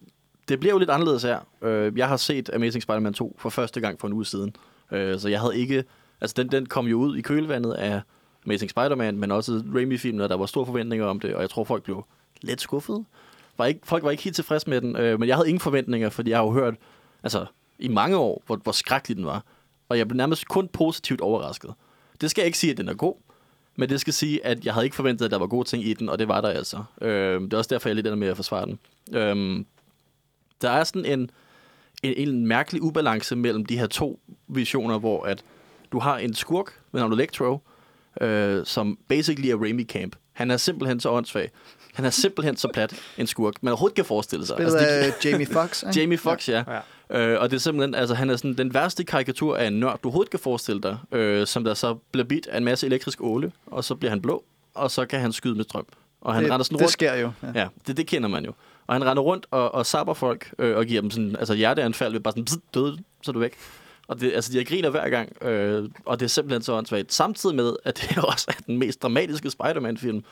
det 0.50 0.60
bliver 0.60 0.74
jo 0.74 0.80
lidt 0.80 0.90
anderledes 0.90 1.24
her. 1.24 1.40
Øh, 1.62 1.98
jeg 1.98 2.08
har 2.08 2.18
set 2.18 2.50
Amazing 2.54 2.84
Spider-Man 2.84 3.14
2 3.14 3.36
for 3.40 3.50
første 3.50 3.82
gang 3.82 4.00
for 4.00 4.08
en 4.08 4.14
uge 4.14 4.26
siden. 4.26 4.56
Øh, 4.92 5.20
så 5.20 5.30
jeg 5.30 5.40
havde 5.40 5.58
ikke... 5.58 5.84
Altså, 6.22 6.34
den, 6.38 6.52
den 6.52 6.66
kom 6.66 6.88
jo 6.88 6.98
ud 6.98 7.18
i 7.18 7.22
kølvandet 7.22 7.74
af 7.74 8.02
Amazing 8.46 8.70
Spider-Man, 8.70 9.18
men 9.18 9.32
også 9.32 9.64
Raimi-filmen, 9.76 10.22
og 10.22 10.30
der 10.30 10.38
var 10.38 10.46
store 10.46 10.66
forventninger 10.66 11.06
om 11.06 11.20
det, 11.20 11.36
og 11.36 11.42
jeg 11.42 11.50
tror, 11.50 11.64
folk 11.64 11.84
blev 11.84 12.06
lidt 12.42 12.62
skuffet. 12.62 13.06
Var 13.58 13.66
ikke, 13.66 13.80
folk 13.84 14.04
var 14.04 14.12
ikke 14.12 14.24
helt 14.24 14.36
tilfredse 14.36 14.70
med 14.70 14.82
den, 14.82 14.96
øh, 14.96 15.20
men 15.20 15.30
jeg 15.30 15.36
havde 15.36 15.50
ingen 15.50 15.60
forventninger, 15.60 16.10
fordi 16.10 16.30
jeg 16.30 16.38
har 16.38 16.46
jo 16.46 16.52
hørt 16.52 16.76
altså, 17.24 17.46
i 17.80 17.88
mange 17.88 18.18
år, 18.18 18.44
hvor, 18.46 18.56
hvor 18.56 18.72
skrækkelig 18.72 19.18
den 19.18 19.26
var. 19.26 19.44
Og 19.90 19.98
jeg 19.98 20.08
blev 20.08 20.18
nærmest 20.18 20.48
kun 20.48 20.68
positivt 20.68 21.22
overrasket. 21.22 21.74
Det 22.22 22.32
skal 22.32 22.42
jeg 22.42 22.46
ikke 22.46 22.58
sige, 22.58 22.72
at 22.72 22.78
den 22.78 22.90
er 22.90 22.94
god, 22.94 23.16
men 23.76 23.90
det 23.90 24.02
skal 24.02 24.14
sige, 24.14 24.46
at 24.46 24.66
jeg 24.66 24.74
havde 24.74 24.86
ikke 24.86 24.96
forventet, 24.96 25.26
at 25.26 25.32
der 25.32 25.38
var 25.38 25.48
gode 25.48 25.68
ting 25.68 25.86
i 25.86 25.94
den, 25.94 26.10
og 26.10 26.20
det 26.20 26.28
var 26.28 26.42
der 26.42 26.50
altså. 26.50 26.84
Øh, 27.02 27.42
det 27.42 27.54
er 27.54 27.58
også 27.58 27.70
derfor, 27.70 27.90
jeg 27.90 27.92
er 27.92 27.96
lidt 27.96 28.08
ender 28.08 28.18
med 28.18 28.28
at 28.28 28.36
forsvare 28.36 28.66
den. 28.66 28.80
Øh, 29.14 29.66
der 30.64 30.70
er 30.70 30.84
sådan 30.84 31.06
en, 31.06 31.30
en, 32.04 32.30
en 32.30 32.48
mærkelig 32.48 32.82
ubalance 32.82 33.36
mellem 33.36 33.66
de 33.66 33.78
her 33.78 33.88
to 33.88 34.20
visioner, 34.48 35.00
hvor 35.00 35.24
at 35.24 35.44
du 35.92 36.00
har 36.00 36.18
en 36.18 36.34
skurk 36.34 36.80
ved 36.92 37.02
navn 37.02 37.14
Electro, 37.14 37.60
øh, 38.22 38.66
som 38.66 38.98
basically 39.08 39.48
er 39.48 39.58
Raimi 39.62 39.84
Camp. 39.84 40.16
Han 40.34 40.52
er 40.52 40.58
simpelthen 40.58 41.00
så 41.00 41.10
åndssvag. 41.10 41.50
Han 41.94 42.06
er 42.06 42.10
simpelthen 42.10 42.58
så 42.58 42.68
plat 42.74 42.96
en 43.18 43.28
skurk, 43.28 43.54
man 43.62 43.72
overhovedet 43.72 43.96
kan 43.96 44.06
forestille 44.06 44.46
sig. 44.46 44.56
Spillet 44.56 44.76
Altså, 44.76 44.88
af 45.28 45.32
Jamie 45.32 45.46
Foxx. 45.46 45.84
ikke? 45.84 46.00
Jamie 46.02 46.18
Foxx, 46.18 46.50
ja. 46.50 46.64
Ja. 47.10 47.28
Øh, 47.28 47.42
og 47.42 47.50
det 47.52 47.56
er 47.56 47.60
simpelthen, 47.60 47.96
altså 47.96 48.16
han 48.16 48.30
er 48.30 48.36
sådan 48.36 48.54
den 48.58 48.74
værste 48.74 49.04
karikatur 49.04 49.58
af 49.58 49.68
en 49.68 49.74
nørd, 49.74 50.00
du 50.04 50.08
overhovedet 50.08 50.30
kan 50.32 50.40
forestille 50.40 50.82
dig, 50.82 50.98
øh, 51.12 51.48
som 51.48 51.64
der 51.64 51.74
så 51.74 51.94
bliver 52.12 52.26
bidt 52.26 52.48
af 52.48 52.58
en 52.58 52.64
masse 52.64 52.86
elektrisk 52.88 53.22
åle, 53.22 53.52
og 53.66 53.84
så 53.84 53.96
bliver 53.96 54.10
han 54.10 54.22
blå, 54.22 54.44
og 54.74 54.92
så 54.92 55.06
kan 55.06 55.20
han 55.20 55.32
skyde 55.32 55.56
med 55.56 55.64
strøm. 55.64 55.86
Og 56.22 56.34
han 56.34 56.44
det, 56.44 56.52
render 56.52 56.64
sådan 56.64 56.76
det 56.78 56.82
rundt. 56.82 56.92
sker 56.94 57.16
jo. 57.16 57.32
Ja. 57.44 57.48
Ja, 57.62 57.68
det, 57.88 57.98
det 57.98 58.08
kender 58.08 58.30
man 58.30 58.46
jo. 58.46 58.54
Og 58.88 58.96
han 58.96 59.06
render 59.06 59.24
rundt 59.24 59.46
og, 59.52 59.74
og 59.74 59.86
sapper 59.86 60.14
folk, 60.14 60.54
øh, 60.60 60.78
og 60.78 60.86
giver 60.86 61.02
dem 61.02 61.12
sådan, 61.12 61.36
altså 61.36 61.54
hjerteanfald 61.54 62.12
ved 62.14 62.20
bare 62.20 62.32
sådan, 62.32 62.46
bzz, 62.46 62.56
døde, 62.74 62.98
så 63.24 63.32
er 63.32 63.34
du 63.34 63.40
væk. 63.40 63.54
Og 64.08 64.20
det, 64.20 64.32
altså, 64.36 64.54
de 64.54 64.66
griner 64.66 64.90
hver 64.90 65.10
gang, 65.10 65.44
øh, 65.44 65.90
og 66.06 66.20
det 66.20 66.26
er 66.26 66.30
simpelthen 66.30 66.62
så 66.62 66.74
åndssvagt. 66.74 67.14
Samtidig 67.14 67.56
med, 67.56 67.74
at 67.86 67.98
det 68.10 68.18
også 68.32 68.46
er 68.48 68.62
den 68.68 68.78
mest 68.78 69.04
dramatiske 69.04 69.50
Spider-Man-film. 69.50 70.24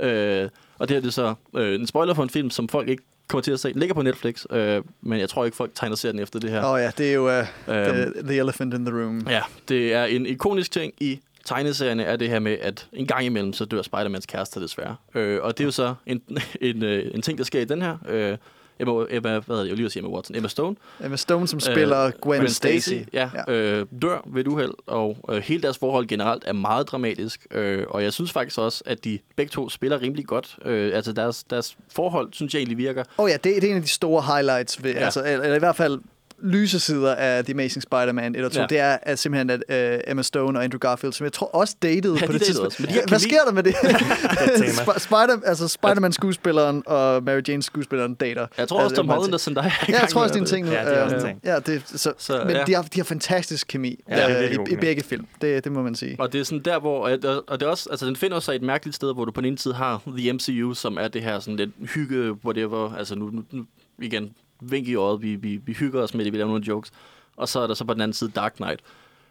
Øh, 0.00 0.48
og 0.78 0.88
det 0.88 0.94
her 0.96 1.00
det 1.00 1.08
er 1.08 1.12
så 1.12 1.34
øh, 1.56 1.74
en 1.74 1.86
spoiler 1.86 2.14
for 2.14 2.22
en 2.22 2.30
film, 2.30 2.50
som 2.50 2.68
folk 2.68 2.88
ikke 2.88 3.02
kommer 3.28 3.42
til 3.42 3.52
at 3.52 3.60
se. 3.60 3.72
Den 3.72 3.80
ligger 3.80 3.94
på 3.94 4.02
Netflix, 4.02 4.44
øh, 4.50 4.82
men 5.00 5.20
jeg 5.20 5.28
tror 5.28 5.44
ikke, 5.44 5.56
folk 5.56 5.70
tegner 5.74 5.96
serien 5.96 6.18
efter 6.18 6.38
det 6.38 6.50
her. 6.50 6.64
Åh 6.64 6.70
oh, 6.70 6.80
ja, 6.80 6.90
det 6.98 7.10
er 7.10 7.14
jo 7.14 7.38
uh, 7.40 7.44
Øhm. 7.68 7.94
the, 7.94 8.22
the 8.22 8.36
elephant 8.38 8.74
in 8.74 8.84
the 8.86 9.02
room. 9.02 9.26
Ja, 9.28 9.42
det 9.68 9.94
er 9.94 10.04
en 10.04 10.26
ikonisk 10.26 10.70
ting 10.70 10.92
i 11.00 11.20
tegneserierne, 11.44 12.04
er 12.04 12.16
det 12.16 12.28
her 12.28 12.38
med, 12.38 12.56
at 12.60 12.86
en 12.92 13.06
gang 13.06 13.24
imellem, 13.24 13.52
så 13.52 13.64
dør 13.64 13.82
Spider-Mans 13.82 14.26
kæreste 14.26 14.60
desværre. 14.60 14.96
Øh, 15.14 15.42
og 15.42 15.58
det 15.58 15.64
er 15.64 15.66
jo 15.66 15.70
så 15.70 15.94
en, 16.06 16.22
en, 16.60 16.82
øh, 16.84 17.10
en 17.14 17.22
ting, 17.22 17.38
der 17.38 17.44
sker 17.44 17.60
i 17.60 17.64
den 17.64 17.82
her. 17.82 17.96
Øh, 18.08 18.36
Emma, 18.80 18.92
Emma, 19.10 19.30
hvad 19.30 19.40
hedder 19.46 19.60
det, 19.62 19.68
jeg 19.68 19.76
lige 19.76 19.86
at 19.86 19.92
sige 19.92 20.00
Emma 20.04 20.14
Watson, 20.16 20.36
Emma 20.36 20.48
Stone. 20.48 20.76
Emma 21.04 21.16
Stone, 21.16 21.48
som 21.48 21.60
spiller 21.60 22.06
Øh, 22.06 22.12
Gwen, 22.22 22.48
Stacy. 22.48 22.92
ja, 23.12 23.30
Ja. 23.48 23.52
Øh, 23.52 23.86
dør 24.02 24.26
ved 24.26 24.40
et 24.40 24.46
uheld, 24.46 24.70
og 24.86 25.16
øh, 25.30 25.36
hele 25.42 25.62
deres 25.62 25.78
forhold 25.78 26.06
generelt 26.06 26.42
er 26.46 26.52
meget 26.52 26.88
dramatisk. 26.88 27.46
Øh, 27.50 27.84
og 27.88 28.02
jeg 28.02 28.12
synes 28.12 28.32
faktisk 28.32 28.58
også, 28.58 28.82
at 28.86 29.04
de 29.04 29.18
begge 29.36 29.50
to 29.50 29.68
spiller 29.68 30.02
rimelig 30.02 30.26
godt. 30.26 30.56
Øh, 30.64 30.96
altså 30.96 31.12
deres, 31.12 31.44
deres 31.44 31.76
forhold, 31.94 32.28
synes 32.32 32.54
jeg 32.54 32.60
egentlig 32.60 32.78
virker. 32.78 33.00
Åh 33.18 33.24
oh, 33.24 33.30
ja, 33.30 33.34
det, 33.34 33.44
det 33.44 33.64
er 33.64 33.70
en 33.70 33.76
af 33.76 33.82
de 33.82 33.88
store 33.88 34.22
highlights, 34.22 34.84
ved, 34.84 34.92
ja. 34.92 34.98
altså, 34.98 35.20
eller, 35.20 35.42
eller 35.42 35.56
i 35.56 35.58
hvert 35.58 35.76
fald 35.76 36.00
lyse 36.42 36.80
sider 36.80 37.14
af 37.14 37.44
The 37.44 37.54
Amazing 37.54 37.82
Spider-Man 37.82 38.34
1 38.36 38.44
og 38.44 38.52
2, 38.52 38.56
Ja. 38.56 38.60
ja. 38.62 38.66
det 38.66 38.78
er 38.78 38.98
at 39.02 39.18
simpelthen 39.18 39.50
at 39.68 39.94
uh, 40.04 40.10
Emma 40.10 40.22
Stone 40.22 40.58
og 40.58 40.64
Andrew 40.64 40.78
Garfield, 40.78 41.12
som 41.12 41.24
jeg 41.24 41.32
tror 41.32 41.46
også 41.46 41.76
datede 41.82 42.18
Ja, 42.20 42.26
på 42.26 42.32
de 42.32 42.38
det 42.38 42.46
tidspunkt. 42.46 42.66
også, 42.66 42.82
men 42.82 42.88
de 42.88 42.94
har 42.94 43.02
Hvad 43.08 43.18
sker 43.18 43.40
der 43.46 43.52
med 43.52 43.62
det? 43.62 43.74
Sp- 44.78 44.98
Spider, 44.98 45.36
altså 45.46 45.68
Spider-Man-skuespilleren 45.68 46.82
og 46.86 47.22
Mary 47.22 47.40
Jane-skuespilleren 47.48 48.14
dater. 48.14 48.46
Jeg 48.58 48.68
tror 48.68 48.76
også, 48.76 48.84
Altså, 48.84 48.96
Tom 48.96 49.06
man 49.06 49.16
Holland 49.16 49.34
og 49.34 49.40
Zendaya 49.40 49.66
er 49.68 49.72
Ja, 49.88 50.00
jeg 50.00 50.08
tror 50.08 50.22
også, 50.22 50.32
det 50.32 50.38
er 50.40 50.42
en 50.44 50.46
ting 50.48 50.66
nu. 50.66 50.72
Ja, 50.72 50.84
det 50.84 50.98
er 50.98 51.02
også 51.02 51.16
en 51.16 51.22
Øhm, 51.22 51.28
ting. 51.28 51.40
Ja, 51.44 51.58
det, 51.58 51.82
så, 51.86 52.12
Så, 52.18 52.42
men 52.46 52.56
ja. 52.56 52.64
de, 52.66 52.74
har, 52.74 52.82
de 52.82 53.00
har 53.00 53.04
fantastisk 53.04 53.66
kemi 53.66 54.00
Ja, 54.08 54.14
det 54.16 54.22
er 54.24 54.28
ja, 54.28 54.40
virkelig 54.48 54.68
i, 54.70 54.72
i 54.72 54.76
begge 54.76 55.02
film. 55.02 55.26
Det, 55.40 55.64
det 55.64 55.72
må 55.72 55.82
man 55.82 55.94
sige. 55.94 56.16
Og 56.18 56.32
det 56.32 56.40
er 56.40 56.44
sådan 56.44 56.62
der, 56.64 56.78
hvor... 56.80 57.00
Og 57.48 57.60
det 57.60 57.66
er 57.66 57.70
også, 57.70 57.88
altså, 57.90 58.06
den 58.06 58.16
finder 58.16 58.40
sig 58.40 58.54
et 58.54 58.62
mærkeligt 58.62 58.96
sted, 58.96 59.14
hvor 59.14 59.24
du 59.24 59.32
på 59.32 59.40
den 59.40 59.48
ene 59.48 59.58
side 59.58 59.74
har 59.74 60.02
The 60.18 60.32
MCU, 60.32 60.74
som 60.74 60.98
er 61.00 61.08
det 61.08 61.22
her 61.22 61.40
sådan 61.40 61.56
lidt 61.56 61.70
hygge, 61.94 62.32
whatever. 62.44 62.94
Altså 62.94 63.14
nu, 63.14 63.30
nu, 63.30 63.42
nu 63.50 63.64
igen, 63.98 64.30
vink 64.60 64.88
i 64.88 64.94
øjet, 64.94 65.22
vi, 65.22 65.34
vi, 65.34 65.56
vi 65.56 65.72
hygger 65.72 66.02
os 66.02 66.14
med 66.14 66.24
det, 66.24 66.32
vi 66.32 66.38
laver 66.38 66.48
nogle 66.48 66.64
jokes. 66.68 66.92
Og 67.36 67.48
så 67.48 67.60
er 67.60 67.66
der 67.66 67.74
så 67.74 67.84
på 67.84 67.94
den 67.94 68.02
anden 68.02 68.14
side 68.14 68.30
Dark 68.30 68.52
Knight. 68.52 68.80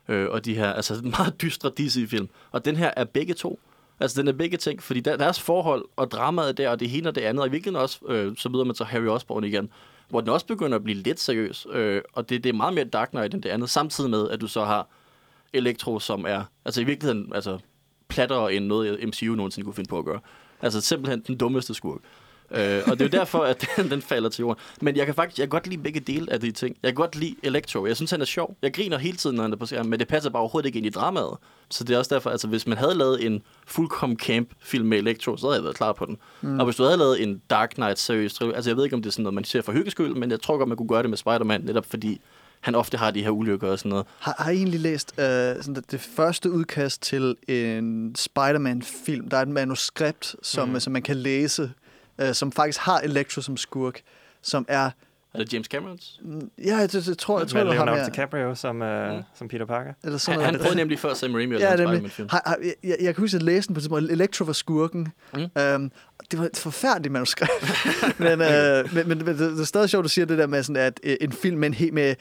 Øh, 0.08 0.30
og 0.30 0.46
de 0.46 0.56
her, 0.56 0.74
altså 0.74 1.02
meget 1.18 1.42
dystre 1.42 1.70
DC-film. 1.70 2.30
Og 2.52 2.66
den 2.66 2.76
her 2.76 2.92
er 2.96 3.04
begge 3.04 3.34
to. 3.34 3.60
Altså 4.00 4.22
den 4.22 4.28
er 4.28 4.34
begge 4.34 4.58
ting, 4.58 4.84
fordi 4.84 5.00
der, 5.00 5.18
deres 5.18 5.40
forhold 5.40 5.86
og 5.96 6.12
dramaet 6.12 6.58
der, 6.58 6.70
og 6.70 6.80
det 6.80 6.98
ene 6.98 7.10
og 7.10 7.16
det 7.16 7.22
andet, 7.22 7.42
og 7.42 7.48
i 7.48 7.52
virkeligheden 7.52 7.84
også, 7.84 8.00
øh, 8.08 8.36
så 8.38 8.50
møder 8.50 8.64
man 8.64 8.76
så 8.76 8.84
Harry 8.84 9.08
Osborn 9.08 9.44
igen, 9.44 9.70
hvor 10.10 10.22
den 10.22 10.30
også 10.30 10.46
begynder 10.46 10.76
at 10.76 10.84
blive 10.84 10.98
lidt 10.98 11.20
seriøs. 11.20 11.68
Øh, 11.72 12.02
og 12.14 12.30
det, 12.30 12.44
det 12.44 12.50
er 12.50 12.54
meget 12.54 12.74
mere 12.74 12.86
Dark 12.86 13.10
Knight 13.10 13.34
end 13.34 13.44
det 13.44 13.50
andet, 13.50 13.70
samtidig 13.70 14.10
med, 14.10 14.30
at 14.30 14.42
du 14.42 14.48
så 14.48 14.66
har 14.66 14.88
Electro, 15.54 16.00
som 16.00 16.26
er, 16.28 16.44
altså 16.66 16.82
i 16.82 16.84
virkeligheden, 16.84 17.32
altså 17.36 17.60
plattere 18.08 18.54
end 18.54 18.66
noget 18.66 19.08
MCU 19.08 19.36
nogensinde 19.36 19.66
kunne 19.66 19.74
finde 19.74 19.90
på 19.90 19.98
at 20.00 20.06
gøre. 20.06 20.20
Altså 20.62 20.82
simpelthen 20.82 21.24
den 21.28 21.38
dummeste 21.38 21.74
skurk. 21.74 22.00
Øh, 22.52 22.82
og 22.88 23.00
det 23.00 23.02
er 23.02 23.06
jo 23.06 23.20
derfor, 23.20 23.40
at 23.40 23.68
den, 23.76 23.92
den 23.92 24.02
falder 24.02 24.30
til 24.30 24.42
jorden. 24.42 24.62
Men 24.82 24.96
jeg 24.96 25.06
kan 25.06 25.16
faktisk 25.16 25.40
jeg 25.40 25.44
kan 25.44 25.50
godt 25.50 25.68
lide 25.68 25.82
begge 25.82 26.00
dele 26.00 26.34
af 26.34 26.40
de 26.40 26.52
ting. 26.52 26.78
Jeg 26.84 26.90
kan 26.90 26.96
godt 26.96 27.16
lide 27.16 27.36
Electro. 27.44 27.86
Jeg 27.86 27.96
synes, 27.96 28.12
han 28.12 28.22
er 28.22 28.26
sjov. 28.26 28.58
Jeg 28.62 28.74
griner 28.74 28.98
hele 28.98 29.18
tiden, 29.18 29.36
når 29.36 29.44
han 29.44 29.54
er 29.54 29.58
på 29.58 29.66
skærmen, 29.66 29.90
men 29.90 30.00
det 30.00 30.08
passer 30.08 30.30
bare 30.30 30.42
overhovedet 30.42 30.68
ikke 30.68 30.78
ind 30.78 30.86
i 30.86 30.90
dramaet. 30.90 31.38
Så 31.70 31.84
det 31.84 31.94
er 31.94 31.98
også 31.98 32.16
derfor, 32.16 32.30
altså 32.30 32.48
hvis 32.48 32.68
man 32.68 32.78
havde 32.78 32.96
lavet 32.96 33.26
en 33.26 33.42
fullkommen 33.68 34.20
camp-film 34.20 34.88
med 34.88 34.98
Electro, 34.98 35.38
så 35.38 35.48
havde 35.48 35.56
jeg 35.56 35.64
været 35.64 35.76
klar 35.76 35.94
på 35.94 36.06
den. 36.06 36.18
Mm. 36.42 36.60
Og 36.60 36.66
hvis 36.66 36.76
du 36.76 36.84
havde 36.84 36.98
lavet 36.98 37.24
en 37.24 37.42
Dark 37.50 37.70
Knight 37.70 38.00
seriøs 38.00 38.42
altså 38.42 38.70
jeg 38.70 38.78
ved 38.78 38.84
ikke, 38.84 38.96
om 38.96 39.02
det 39.02 39.10
er 39.10 39.12
sådan 39.12 39.24
noget, 39.24 39.34
man 39.34 39.44
ser 39.44 39.62
for 39.62 39.72
hyggeskyld, 39.72 40.16
men 40.16 40.32
jeg 40.32 40.42
tror 40.42 40.58
godt, 40.58 40.70
man 40.70 40.78
kunne 40.78 40.90
gøre 40.90 41.02
det 41.02 41.10
med 41.10 41.18
Spider-Man, 41.18 41.62
netop 41.62 41.86
fordi 41.86 42.22
han 42.60 42.76
ofte 42.76 42.98
har 42.98 43.12
de 43.12 43.24
her 43.24 43.30
ulykker 43.30 43.68
og 43.72 43.80
sådan 43.80 43.90
noget. 43.90 44.06
Har, 44.20 44.36
har 44.40 44.52
I 44.52 44.56
egentlig 44.56 44.80
læst 44.80 45.14
øh, 45.20 45.26
sådan 45.26 45.76
det, 45.76 45.92
det 45.92 46.02
første 46.02 46.52
udkast 46.52 47.02
til 47.02 47.36
en 47.48 48.16
Spider-Man-film? 48.16 49.30
Der 49.30 49.38
er 49.38 49.42
et 49.42 49.48
manuskript, 49.48 50.36
som, 50.42 50.70
mm. 50.70 50.80
som 50.80 50.94
man 50.94 51.02
kan 51.02 51.18
læse, 51.18 51.72
øh, 52.20 52.34
som 52.34 52.52
faktisk 52.52 52.80
har 52.80 53.00
Electro 53.00 53.42
som 53.42 53.58
skurk, 53.58 54.02
som 54.42 54.66
er 54.68 54.90
Er 55.34 55.40
det 55.40 55.54
James 55.54 55.68
Camerons? 55.68 56.20
Ja, 56.66 56.78
jeg, 56.78 56.90
jeg, 56.94 57.02
jeg 57.08 57.18
tror, 57.18 57.40
jeg 57.40 57.48
tror, 57.48 57.60
det 57.60 57.68
var 57.68 57.74
ham 57.74 57.86
Leonardo 57.88 57.96
her. 58.02 58.10
DiCaprio 58.10 58.56
som, 58.56 58.82
uh, 58.82 58.88
Mm. 59.16 59.22
som 59.36 59.48
Peter 59.48 59.66
Parker. 59.66 59.94
Eller 60.04 60.18
sådan 60.18 60.34
Han, 60.34 60.40
noget. 60.42 60.56
han 60.56 60.62
prøvede 60.62 60.78
nemlig 60.78 61.00
før 61.00 61.14
Sam 61.14 61.34
Raimi 61.34 61.56
at 61.56 61.62
Ja, 61.62 61.70
nemlig. 61.70 61.88
Spider-Man-film. 61.88 62.28
Har, 62.32 62.42
har, 62.46 62.58
jeg, 62.64 62.74
jeg, 62.84 62.98
jeg 63.02 63.16
kan 63.16 63.22
huske, 63.22 63.36
at 63.36 63.40
jeg 63.42 63.46
læste 63.46 63.68
den 63.68 63.74
på 63.74 63.78
et 63.78 63.82
tidspunkt. 63.82 64.12
Electro 64.12 64.46
var 64.46 64.54
skurken. 64.54 65.08
Mm. 65.34 65.40
Øhm, 65.62 65.92
det 66.32 66.40
var 66.40 66.46
et 66.46 66.58
forfærdeligt 66.58 67.12
manuskript. 67.12 67.52
men, 68.20 68.42
øh, 68.42 68.94
men, 68.94 69.08
men, 69.08 69.18
men 69.18 69.28
det, 69.28 69.38
det 69.40 69.60
er 69.60 69.64
stadig 69.64 69.90
sjovt, 69.90 70.02
at 70.02 70.04
du 70.04 70.10
siger 70.10 70.26
det 70.26 70.38
der 70.38 70.48
med, 70.48 70.64
sådan, 70.64 70.82
at 70.82 71.00
øh, 71.04 71.16
en 71.22 71.32
film 71.32 71.58
med 71.58 71.68
en, 71.68 71.74
helt 71.74 71.94
med 71.94 72.16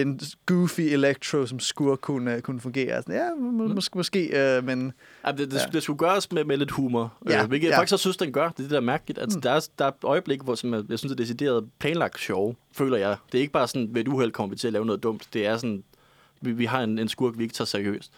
en 0.00 0.20
goofy 0.46 0.80
Electro 0.80 1.46
som 1.46 1.60
skurk 1.60 1.98
kunne, 2.00 2.34
øh, 2.36 2.42
kunne 2.42 2.60
fungere. 2.60 3.02
Sådan, 3.02 3.14
ja, 3.14 3.34
må, 3.34 3.66
Mm. 3.66 3.74
måske, 3.74 3.98
måske 3.98 4.56
øh, 4.56 4.64
men 4.64 4.92
Ja, 5.26 5.32
det, 5.32 5.38
det, 5.50 5.54
Ja. 5.54 5.66
det 5.72 5.82
skulle 5.82 5.98
gøres 5.98 6.32
med, 6.32 6.44
med 6.44 6.56
lidt 6.56 6.70
humor, 6.70 7.14
Ja, 7.28 7.32
ja, 7.36 7.42
øh, 7.42 7.48
hvilket 7.48 7.66
ja. 7.66 7.70
jeg 7.72 7.78
faktisk 7.78 7.92
også 7.92 8.02
synes, 8.02 8.16
den 8.16 8.32
gør. 8.32 8.48
Det 8.48 8.58
er 8.58 8.62
det 8.62 8.70
der 8.70 8.76
er 8.76 8.80
mærkeligt. 8.80 9.18
Altså, 9.18 9.38
Mm. 9.38 9.42
der, 9.42 9.50
er, 9.50 9.68
der 9.78 9.84
er 9.84 9.92
øjeblik, 10.04 10.40
hvor 10.42 10.54
som 10.54 10.74
jeg, 10.74 10.82
jeg 10.88 10.98
synes, 10.98 11.10
det 11.10 11.20
er 11.20 11.24
decideret 11.24 11.68
planlagt 11.78 12.18
sjov, 12.20 12.56
føler 12.72 12.96
jeg. 12.96 13.16
Det 13.32 13.38
er 13.38 13.42
ikke 13.42 13.52
bare 13.52 13.68
sådan, 13.68 13.88
ved 13.94 14.00
et 14.00 14.08
uheld 14.08 14.32
kommer 14.32 14.50
vi 14.54 14.58
til 14.58 14.66
at 14.66 14.72
lave 14.72 14.86
noget 14.86 15.02
dumt. 15.02 15.28
Det 15.32 15.46
er 15.46 15.56
sådan, 15.56 15.84
vi, 16.40 16.52
vi 16.52 16.64
har 16.64 16.82
en, 16.82 16.98
en 16.98 17.08
skurk, 17.08 17.34
vi 17.38 17.42
ikke 17.42 17.54
tager 17.54 17.66
seriøst. 17.66 18.12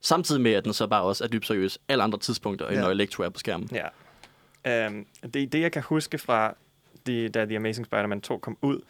Samtidig 0.00 0.40
med, 0.42 0.52
at 0.52 0.64
den 0.64 0.72
så 0.72 0.86
bare 0.86 1.02
også 1.02 1.24
er 1.24 1.28
dybt 1.28 1.46
seriøs 1.46 1.78
alle 1.88 2.04
andre 2.04 2.18
tidspunkter, 2.18 2.66
end 2.66 2.76
Ja. 2.76 2.82
når 2.82 2.90
Electro 2.90 3.22
er 3.22 3.28
på 3.28 3.38
skærmen. 3.38 3.68
Ja. 3.72 3.86
Um, 4.88 5.06
det, 5.34 5.52
det, 5.52 5.60
jeg 5.60 5.72
kan 5.72 5.82
huske 5.82 6.18
fra, 6.18 6.54
de, 7.06 7.28
da 7.28 7.44
The 7.44 7.56
Amazing 7.56 7.86
Spider-Man 7.86 8.20
2 8.20 8.38
kom 8.38 8.56
ud, 8.62 8.80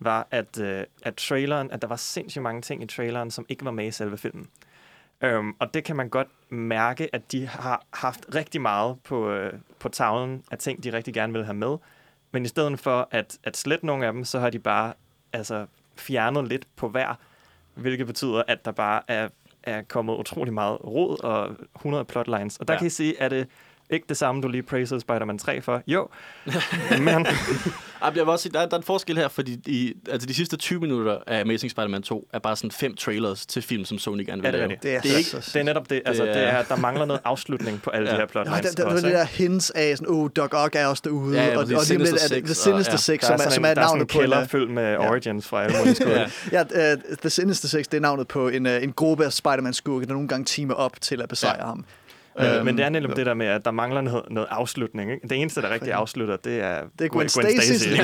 var, 0.00 0.28
at, 0.30 0.58
uh, 0.60 0.66
at 1.02 1.14
traileren, 1.16 1.70
at 1.70 1.82
der 1.82 1.88
var 1.88 1.96
sindssygt 1.96 2.42
mange 2.42 2.62
ting 2.62 2.82
i 2.82 2.86
traileren, 2.86 3.30
som 3.30 3.46
ikke 3.48 3.64
var 3.64 3.70
med 3.70 3.86
i 3.86 3.90
selve 3.90 4.18
filmen. 4.18 4.48
Um, 5.24 5.56
og 5.58 5.74
det 5.74 5.84
kan 5.84 5.96
man 5.96 6.08
godt 6.08 6.28
mærke, 6.50 7.14
at 7.14 7.32
de 7.32 7.46
har 7.46 7.84
haft 7.92 8.26
rigtig 8.34 8.60
meget 8.60 8.96
på, 9.04 9.34
uh, 9.34 9.50
på 9.78 9.88
tavlen 9.88 10.44
af 10.50 10.58
ting, 10.58 10.84
de 10.84 10.92
rigtig 10.92 11.14
gerne 11.14 11.32
vil 11.32 11.44
have 11.44 11.54
med. 11.54 11.76
Men 12.32 12.44
i 12.44 12.48
stedet 12.48 12.80
for 12.80 13.08
at, 13.10 13.38
at 13.44 13.56
slette 13.56 13.86
nogle 13.86 14.06
af 14.06 14.12
dem, 14.12 14.24
så 14.24 14.38
har 14.38 14.50
de 14.50 14.58
bare 14.58 14.92
altså, 15.32 15.66
fjernet 15.96 16.48
lidt 16.48 16.66
på 16.76 16.88
hver, 16.88 17.14
hvilket 17.74 18.06
betyder, 18.06 18.42
at 18.48 18.64
der 18.64 18.72
bare 18.72 19.02
er, 19.08 19.28
er 19.62 19.82
kommet 19.82 20.14
utrolig 20.14 20.54
meget 20.54 20.84
rod 20.84 21.24
og 21.24 21.56
100 21.76 22.04
plotlines. 22.04 22.56
Og 22.56 22.68
der 22.68 22.74
ja. 22.74 22.78
Kan 22.78 22.86
I 22.86 22.90
sige, 22.90 23.22
at 23.22 23.30
det 23.30 23.48
ikke 23.90 24.06
det 24.08 24.16
samme, 24.16 24.42
du 24.42 24.48
lige 24.48 24.62
praisede 24.62 25.00
Spider-Man 25.00 25.38
3 25.38 25.60
for. 25.60 25.82
Jo, 25.86 26.08
men 27.00 27.26
Ej, 28.02 28.06
Jeg 28.14 28.14
vil 28.14 28.22
også 28.32 28.42
sige, 28.42 28.52
der, 28.52 28.60
er, 28.60 28.66
der 28.66 28.74
er 28.74 28.78
en 28.78 28.84
forskel 28.84 29.16
her, 29.16 29.28
fordi 29.28 29.58
i, 29.66 29.92
altså 30.10 30.26
de 30.28 30.34
sidste 30.34 30.56
20 30.56 30.80
minutter 30.80 31.18
af 31.26 31.40
Amazing 31.40 31.70
Spider-Man 31.70 32.02
2 32.02 32.28
er 32.32 32.38
bare 32.38 32.56
sådan 32.56 32.70
fem 32.70 32.96
trailers 32.96 33.46
til 33.46 33.62
film, 33.62 33.84
som 33.84 33.98
Sony 33.98 34.26
gerne 34.26 34.42
vil 34.42 34.48
Ja, 34.48 34.52
det 34.52 34.62
er 34.62 34.66
lave. 34.66 34.78
det 34.82 34.94
er, 34.96 35.00
Det 35.00 35.12
er 35.14 35.16
ikke- 35.18 35.36
det 35.36 35.56
er 35.56 35.62
netop 35.62 35.90
det. 35.90 36.02
Altså, 36.06 36.24
Det 36.24 36.34
det 36.34 36.42
er- 36.42 36.46
er, 36.46 36.62
der 36.62 36.76
mangler 36.76 37.04
noget 37.04 37.20
afslutning 37.24 37.82
på 37.82 37.90
alle 37.90 38.08
Ja. 38.08 38.14
de 38.14 38.16
her 38.16 38.24
Nej, 38.24 38.26
plotlines. 38.26 38.60
der, 38.60 38.68
der, 38.70 38.74
der 38.76 38.84
var 38.84 38.90
også, 38.92 39.06
det 39.06 39.08
ikke? 39.12 39.18
der 39.18 39.24
hints 39.24 39.70
af, 39.70 39.96
sådan, 39.96 40.12
oh, 40.14 40.30
Doc 40.36 40.50
Ock 40.54 40.74
er 40.74 40.86
også 40.86 41.02
derude, 41.04 41.36
Ja, 41.36 41.46
ja, 41.46 41.52
og, 41.56 41.58
og 41.62 41.66
lidt 41.68 41.82
Sinister 41.82 42.14
er 42.24 42.28
det 42.34 42.44
The 42.44 42.54
Six, 42.54 42.66
og- 42.66 42.72
Sinister 42.72 42.92
ja. 42.92 42.96
Six, 42.96 43.20
der 43.20 43.26
som 43.26 43.32
er, 43.32 43.34
er, 43.34 43.38
sådan 43.38 43.52
som 43.52 43.64
er 43.64 43.74
der 43.74 43.80
er 43.82 43.86
sådan 43.86 43.98
navnet 43.98 44.02
en 44.02 44.06
på 44.06 44.18
en, 44.18 44.22
kælder 44.22 44.40
øh, 44.40 44.48
fyldt 44.48 44.70
med 44.70 44.90
ja. 44.90 45.10
origins 45.10 45.48
fra 45.48 45.62
alle 45.64 45.76
mulige. 45.78 46.08
Ja. 46.52 46.62
Ja, 46.76 46.92
uh, 46.94 47.00
The 47.20 47.30
Sinister 47.30 47.68
Six, 47.68 47.84
det 47.86 47.94
er 47.94 48.00
navnet 48.00 48.28
på 48.28 48.48
en, 48.48 48.66
uh, 48.66 48.72
en 48.72 48.92
gruppe 48.92 49.24
af 49.24 49.32
Spider-Man-skurke, 49.32 50.06
der 50.06 50.12
nogle 50.12 50.28
gange 50.28 50.44
teamer 50.44 50.74
op 50.74 51.00
til 51.00 51.22
at 51.22 51.28
besejre 51.28 51.56
Ja. 51.58 51.64
ham. 51.66 51.84
Øh, 52.38 52.56
Øhm, 52.56 52.64
men 52.64 52.76
det 52.78 52.84
er 52.84 52.88
netop 52.88 53.16
det 53.16 53.26
der 53.26 53.34
med, 53.34 53.46
at 53.46 53.64
der 53.64 53.70
mangler 53.70 54.00
noget, 54.00 54.22
noget 54.30 54.48
afslutning. 54.50 55.12
Ikke? 55.12 55.28
Det 55.28 55.40
eneste, 55.40 55.62
der 55.62 55.70
rigtig 55.70 55.92
afslutter, 55.92 56.36
det 56.36 56.60
er, 56.60 56.82
Det 56.98 57.04
er 57.04 57.08
Gwen 57.08 57.28
Stacy. 57.28 57.88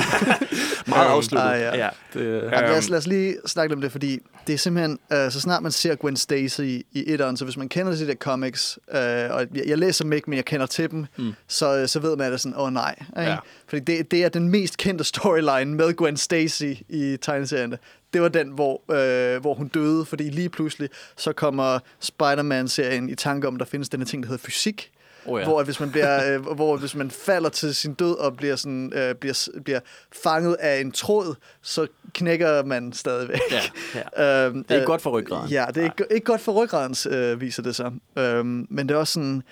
Meget 0.87 1.05
Øhm, 1.07 1.13
afsluttet. 1.17 1.49
Ah, 1.51 1.61
ja. 1.61 1.77
ja. 1.77 1.89
Det, 2.15 2.21
Jamen, 2.43 2.51
lad, 2.51 2.71
os, 2.79 2.85
Øhm. 2.87 2.91
lad 2.91 2.99
os 2.99 3.07
lige 3.07 3.37
snakke 3.47 3.71
lidt 3.71 3.77
om 3.79 3.83
det, 3.83 3.93
fordi 3.93 4.19
det 4.47 4.53
er 4.53 4.59
simpelthen, 4.59 4.99
øh, 5.13 5.31
så 5.31 5.41
snart 5.41 5.63
man 5.63 5.73
ser 5.73 5.95
Gwen 5.95 6.17
Stacy 6.17 6.61
i 6.63 7.05
etteren, 7.07 7.37
så 7.37 7.45
hvis 7.45 7.57
man 7.57 7.69
kender 7.69 7.93
de 7.93 8.07
der 8.07 8.15
comics, 8.15 8.79
øh, 8.93 8.99
og 9.31 9.47
jeg, 9.55 9.63
jeg 9.67 9.79
læser 9.79 10.05
dem 10.05 10.13
ikke, 10.13 10.31
men 10.31 10.37
jeg 10.37 10.45
kender 10.45 10.67
til 10.67 10.91
dem, 10.91 10.99
mm. 10.99 11.25
Mm. 11.25 11.33
så, 11.49 11.87
så 11.87 12.01
ved 12.01 12.17
man, 12.17 12.27
at 12.27 12.31
det 12.31 12.35
er 12.35 12.39
sådan, 12.41 12.57
åh 12.57 12.63
oh, 12.67 12.73
nej. 12.73 12.95
Ikke? 13.19 13.31
Ja. 13.31 13.37
Fordi 13.69 13.81
det, 13.85 14.11
det 14.11 14.25
er 14.25 14.29
den 14.29 14.49
mest 14.49 14.77
kendte 14.77 15.05
storyline 15.05 15.75
med 15.75 15.97
Gwen 15.97 16.17
Stacy 16.17 16.73
i 16.89 17.17
tegneserien. 17.23 17.75
Det 18.17 18.23
var 18.23 18.29
den, 18.29 18.49
hvor, 18.49 18.83
øh, 18.93 19.41
hvor 19.41 19.55
hun 19.55 19.69
døde, 19.69 20.05
fordi 20.05 20.23
lige 20.23 20.49
pludselig 20.49 20.89
så 21.17 21.33
kommer 21.33 21.79
Spider-Man-serien 22.01 23.09
i 23.09 23.15
tanke 23.15 23.49
om, 23.49 23.55
at 23.55 23.61
der 23.61 23.67
findes 23.67 23.89
den 23.89 24.01
her 24.01 24.07
ting, 24.07 24.23
der 24.23 24.29
hedder 24.29 24.43
fysik, 24.43 24.93
oh, 25.27 25.33
ja. 25.33 25.39
ja. 25.39 25.45
hvor, 25.49 25.61
at 25.61 25.67
hvis 25.67 25.81
man 25.81 25.91
bliver, 25.91 26.35
øh, 26.35 26.47
hvor 26.55 26.77
hvis 26.77 26.95
man 26.95 27.11
falder 27.11 27.49
til 27.49 27.75
sin 27.75 27.95
død 27.95 28.19
og 28.19 28.37
bliver, 28.37 28.57
sådan, 28.57 28.93
øh, 28.95 29.15
bliver, 29.15 29.49
bliver 29.65 29.81
fanget 30.13 30.55
af 30.55 30.81
en 30.81 30.93
tråd, 30.93 31.35
så 31.63 31.87
knækker 32.15 32.65
man 32.65 32.93
stadigvæk. 32.93 33.41
ja. 33.51 34.45
Øhm, 34.47 34.65
Det 34.65 34.71
er 34.71 34.75
ikke 34.75 34.87
godt 34.87 35.03
for 35.03 35.11
ryggraden. 35.11 35.51
Ja, 35.51 35.67
det 35.69 35.77
er 35.77 35.85
ikke, 35.85 36.05
ikke 36.11 36.25
godt 36.25 36.41
for 36.41 36.53
ryggraden, 36.53 37.15
øh, 37.15 37.41
viser 37.41 37.63
det 37.63 37.77
sig. 37.77 37.93
Øhm, 38.19 38.67
men 38.71 38.89
det 38.89 38.95
er 38.95 38.99
også 38.99 39.13
sådan, 39.13 39.43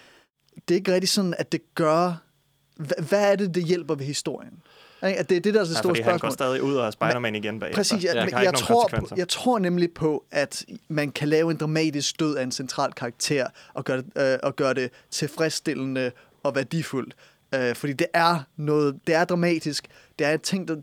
det 0.69 0.75
er 0.75 0.79
ikke 0.79 0.95
rigtig 0.95 1.09
sådan, 1.09 1.35
at 1.39 1.53
det 1.53 1.61
gør... 1.75 2.21
Hva, 2.77 2.95
hvad 3.09 3.33
er 3.33 3.37
det, 3.37 3.55
det 3.55 3.65
hjælper 3.65 3.95
ved 3.95 4.07
historien? 4.07 4.63
At 5.13 5.29
det 5.29 5.37
er 5.37 5.41
det, 5.41 5.55
der 5.55 5.61
er 5.61 5.65
det 5.65 5.73
Ja, 5.75 5.79
store 5.79 5.91
fordi 5.91 6.01
han 6.01 6.13
går 6.13 6.19
spørgsmål. 6.19 6.33
stadig 6.33 6.63
ud 6.63 6.75
og 6.75 6.87
er 6.87 6.91
Spider-Man 6.91 7.35
igen 7.35 7.61
bagefter. 7.61 7.77
Præcis, 7.79 8.05
jeg, 8.05 8.15
Ja, 8.15 8.21
jeg, 8.37 8.45
nogen 8.45 8.55
tror, 8.55 9.17
jeg 9.17 9.29
tror 9.29 9.59
nemlig 9.59 9.91
på, 9.95 10.25
at 10.31 10.65
man 10.89 11.11
kan 11.11 11.29
lave 11.29 11.51
en 11.51 11.57
dramatisk 11.57 12.21
død 12.21 12.37
af 12.37 12.43
en 12.43 12.53
central 12.53 12.93
karakter 12.93 13.47
og 13.75 13.85
gøre 13.85 13.97
det, 13.97 14.07
øh, 14.33 14.39
og 14.43 14.57
gøre 14.57 14.75
det 14.75 14.91
tilfredsstillende 15.11 16.11
og 16.43 16.55
værdifuldt. 16.55 17.15
Øh, 17.55 17.75
fordi 17.75 17.93
det 17.93 18.07
er 18.15 18.39
noget, 18.57 18.95
det 19.07 19.15
er 19.15 19.25
dramatisk. 19.25 19.87
Det 20.19 20.27
er 20.27 20.37
ting, 20.37 20.69
der 20.69 20.77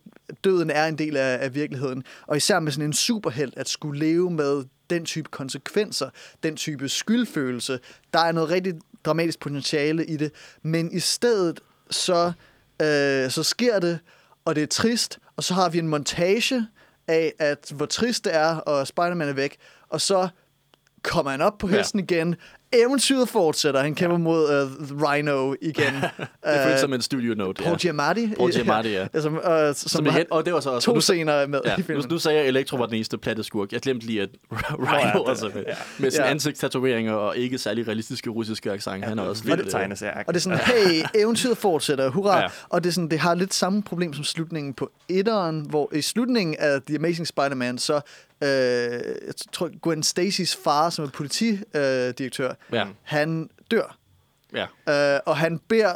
døden 0.43 0.69
er 0.69 0.85
en 0.85 0.97
del 0.97 1.17
af, 1.17 1.37
af 1.41 1.55
virkeligheden. 1.55 2.03
Og 2.27 2.37
især 2.37 2.59
med 2.59 2.71
sådan 2.71 2.85
en 2.85 2.93
superhelt, 2.93 3.57
at 3.57 3.69
skulle 3.69 3.99
leve 3.99 4.31
med 4.31 4.63
den 4.89 5.05
type 5.05 5.29
konsekvenser, 5.31 6.09
den 6.43 6.55
type 6.55 6.89
skyldfølelse, 6.89 7.79
der 8.13 8.19
er 8.19 8.31
noget 8.31 8.49
rigtig 8.49 8.73
dramatisk 9.05 9.39
potentiale 9.39 10.05
i 10.05 10.17
det. 10.17 10.31
Men 10.61 10.91
i 10.91 10.99
stedet, 10.99 11.59
så, 11.89 12.31
øh, 12.81 13.31
så 13.31 13.43
sker 13.43 13.79
det, 13.79 13.99
og 14.45 14.55
det 14.55 14.63
er 14.63 14.67
trist, 14.67 15.19
og 15.37 15.43
så 15.43 15.53
har 15.53 15.69
vi 15.69 15.79
en 15.79 15.87
montage 15.87 16.67
af, 17.07 17.33
at 17.39 17.71
hvor 17.75 17.85
trist 17.85 18.25
det 18.25 18.35
er, 18.35 18.55
og 18.55 18.87
Spider-Man 18.87 19.29
er 19.29 19.33
væk, 19.33 19.57
og 19.89 20.01
så 20.01 20.27
kommer 21.03 21.31
han 21.31 21.41
op 21.41 21.57
på 21.57 21.69
Ja. 21.69 21.77
hesten 21.77 21.99
igen. 21.99 22.35
Eventyret 22.73 23.29
fortsætter. 23.29 23.81
Han 23.81 23.95
kæmper 23.95 24.17
mod 24.17 24.43
uh, 24.43 25.01
Rhino 25.03 25.53
igen. 25.61 25.93
Det 26.45 26.61
føles 26.65 26.79
som 26.79 26.93
en 26.93 27.01
studio 27.01 27.33
note. 27.35 27.63
Paul 27.63 27.71
ja. 27.73 27.77
Giamatti. 27.77 28.27
Paul 28.37 28.51
Giamatti, 28.57 28.89
ja. 28.89 29.07
ja. 29.13 29.21
Som, 29.21 29.33
uh, 29.35 29.41
som, 29.43 29.75
Som 29.75 30.05
har 30.05 30.11
hen- 30.17 30.25
og 30.31 30.45
det 30.45 30.53
var 30.53 30.59
så 30.59 30.69
også... 30.69 30.85
to 30.85 30.93
nu, 30.93 31.01
scener 31.01 31.47
med 31.47 31.59
ja, 31.65 31.73
i 31.73 31.77
nu, 31.77 31.83
filmen. 31.83 32.05
nu 32.09 32.17
sagde 32.17 32.37
jeg, 32.37 32.43
at 32.43 32.47
Elektro 32.49 32.77
var 32.77 32.85
den 32.85 32.95
eneste 32.95 33.17
platte 33.17 33.43
skurk. 33.43 33.71
Jeg 33.71 33.81
glemte 33.81 34.05
lige, 34.05 34.21
at 34.21 34.29
Rhino 34.51 34.97
ja, 34.97 35.13
det- 35.13 35.21
også 35.21 35.51
med, 35.55 35.63
ja. 35.67 35.73
med 35.97 36.11
sin 36.11 36.21
Ja. 36.21 36.29
ansigtstatoveringer 36.29 37.13
og 37.13 37.37
ikke 37.37 37.57
særlig 37.57 37.87
realistiske 37.87 38.29
russiske 38.29 38.71
accent. 38.71 39.05
Han 39.05 39.19
er 39.19 39.23
også 39.23 39.43
vildt 39.43 39.57
lidt... 39.57 39.67
øh, 39.67 39.71
tegneserie. 39.71 40.23
Og 40.27 40.33
det 40.33 40.39
er 40.39 40.41
sådan, 40.41 40.59
hey, 40.59 41.03
eventyret 41.15 41.57
fortsætter, 41.57 42.09
hurra. 42.09 42.35
Ja. 42.37 42.41
Ja. 42.41 42.47
Og 42.69 42.83
det, 42.83 42.89
er 42.89 42.93
sådan, 42.93 43.09
det 43.11 43.19
har 43.19 43.35
lidt 43.35 43.53
samme 43.53 43.83
problem 43.83 44.13
som 44.13 44.23
slutningen 44.23 44.73
på 44.73 44.91
etteren, 45.09 45.65
hvor 45.69 45.89
i 45.93 46.01
slutningen 46.01 46.55
af 46.59 46.81
The 46.87 46.95
Amazing 46.97 47.27
Spider-Man, 47.27 47.77
så 47.77 47.93
øh, 48.43 48.49
jeg 49.27 49.33
tror, 49.51 49.69
Gwen 49.81 50.03
Stacys 50.03 50.55
far, 50.63 50.89
som 50.89 51.05
er 51.05 51.09
politidirektør, 51.09 52.07
øh, 52.07 52.13
direktør, 52.17 52.53
Ja. 52.71 52.85
han 53.03 53.49
dør. 53.71 53.97
Ja. 54.53 54.65
Øh, 55.15 55.19
og 55.25 55.37
han 55.37 55.59
beder 55.59 55.93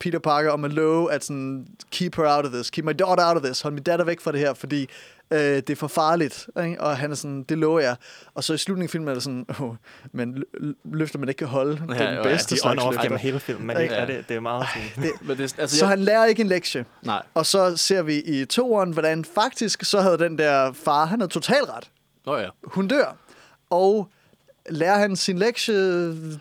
Peter 0.00 0.18
Parker 0.18 0.50
om 0.50 0.64
at 0.64 0.72
love, 0.72 1.12
at 1.12 1.24
sådan, 1.24 1.66
keep 1.90 2.16
her 2.16 2.36
out 2.36 2.44
of 2.46 2.52
this, 2.52 2.70
keep 2.70 2.84
my 2.84 2.92
daughter 2.98 3.28
out 3.28 3.36
of 3.36 3.42
this, 3.42 3.60
hold 3.60 3.74
min 3.74 3.82
datter 3.82 4.04
væk 4.04 4.20
fra 4.20 4.32
det 4.32 4.40
her, 4.40 4.54
fordi 4.54 4.88
øh, 5.30 5.38
det 5.40 5.70
er 5.70 5.76
for 5.76 5.86
farligt. 5.88 6.48
Ikke? 6.64 6.80
Og 6.80 6.96
han 6.96 7.10
er 7.10 7.14
sådan, 7.14 7.42
det 7.42 7.58
lover 7.58 7.80
jeg. 7.80 7.96
Og 8.34 8.44
så 8.44 8.54
i 8.54 8.58
slutningen 8.58 8.86
af 8.86 8.90
filmen 8.90 9.08
er 9.08 9.14
det 9.14 9.22
sådan, 9.22 9.46
oh, 9.60 9.74
men 10.12 10.44
lø- 10.56 10.72
løfter 10.84 11.18
man 11.18 11.28
ikke 11.28 11.38
kan 11.38 11.46
holde, 11.46 11.82
Ja, 11.88 12.06
den 12.06 12.14
ja, 12.14 12.22
bedste 12.22 12.54
de 12.54 12.60
slags 12.60 12.84
løfter. 12.84 13.02
gennem 13.02 13.18
hele 13.18 13.40
filmen, 13.40 13.66
men 13.66 13.76
Ja. 13.76 13.86
er 13.86 14.06
det, 14.06 14.28
det 14.28 14.36
er 14.36 14.40
meget 14.40 14.66
sådan... 14.74 15.04
Det, 15.12 15.26
Men 15.28 15.38
det, 15.38 15.54
altså, 15.58 15.76
så 15.76 15.84
jeg, 15.84 15.88
han 15.88 15.98
lærer 15.98 16.24
ikke 16.24 16.40
en 16.42 16.48
lektie. 16.48 16.84
Nej. 17.02 17.22
Og 17.34 17.46
så 17.46 17.76
ser 17.76 18.02
vi 18.02 18.20
i 18.20 18.44
toeren, 18.44 18.92
hvordan 18.92 19.24
faktisk 19.24 19.84
så 19.84 20.00
havde 20.00 20.18
den 20.18 20.38
der 20.38 20.72
far, 20.72 21.04
han 21.06 21.20
havde 21.20 21.32
total 21.32 21.62
ret. 21.64 21.90
Nå 22.26 22.36
ja. 22.36 22.48
Hun 22.64 22.88
dør. 22.88 23.16
Og 23.70 24.08
lærer 24.68 24.98
han 24.98 25.16
sin 25.16 25.38
lektie, 25.38 25.74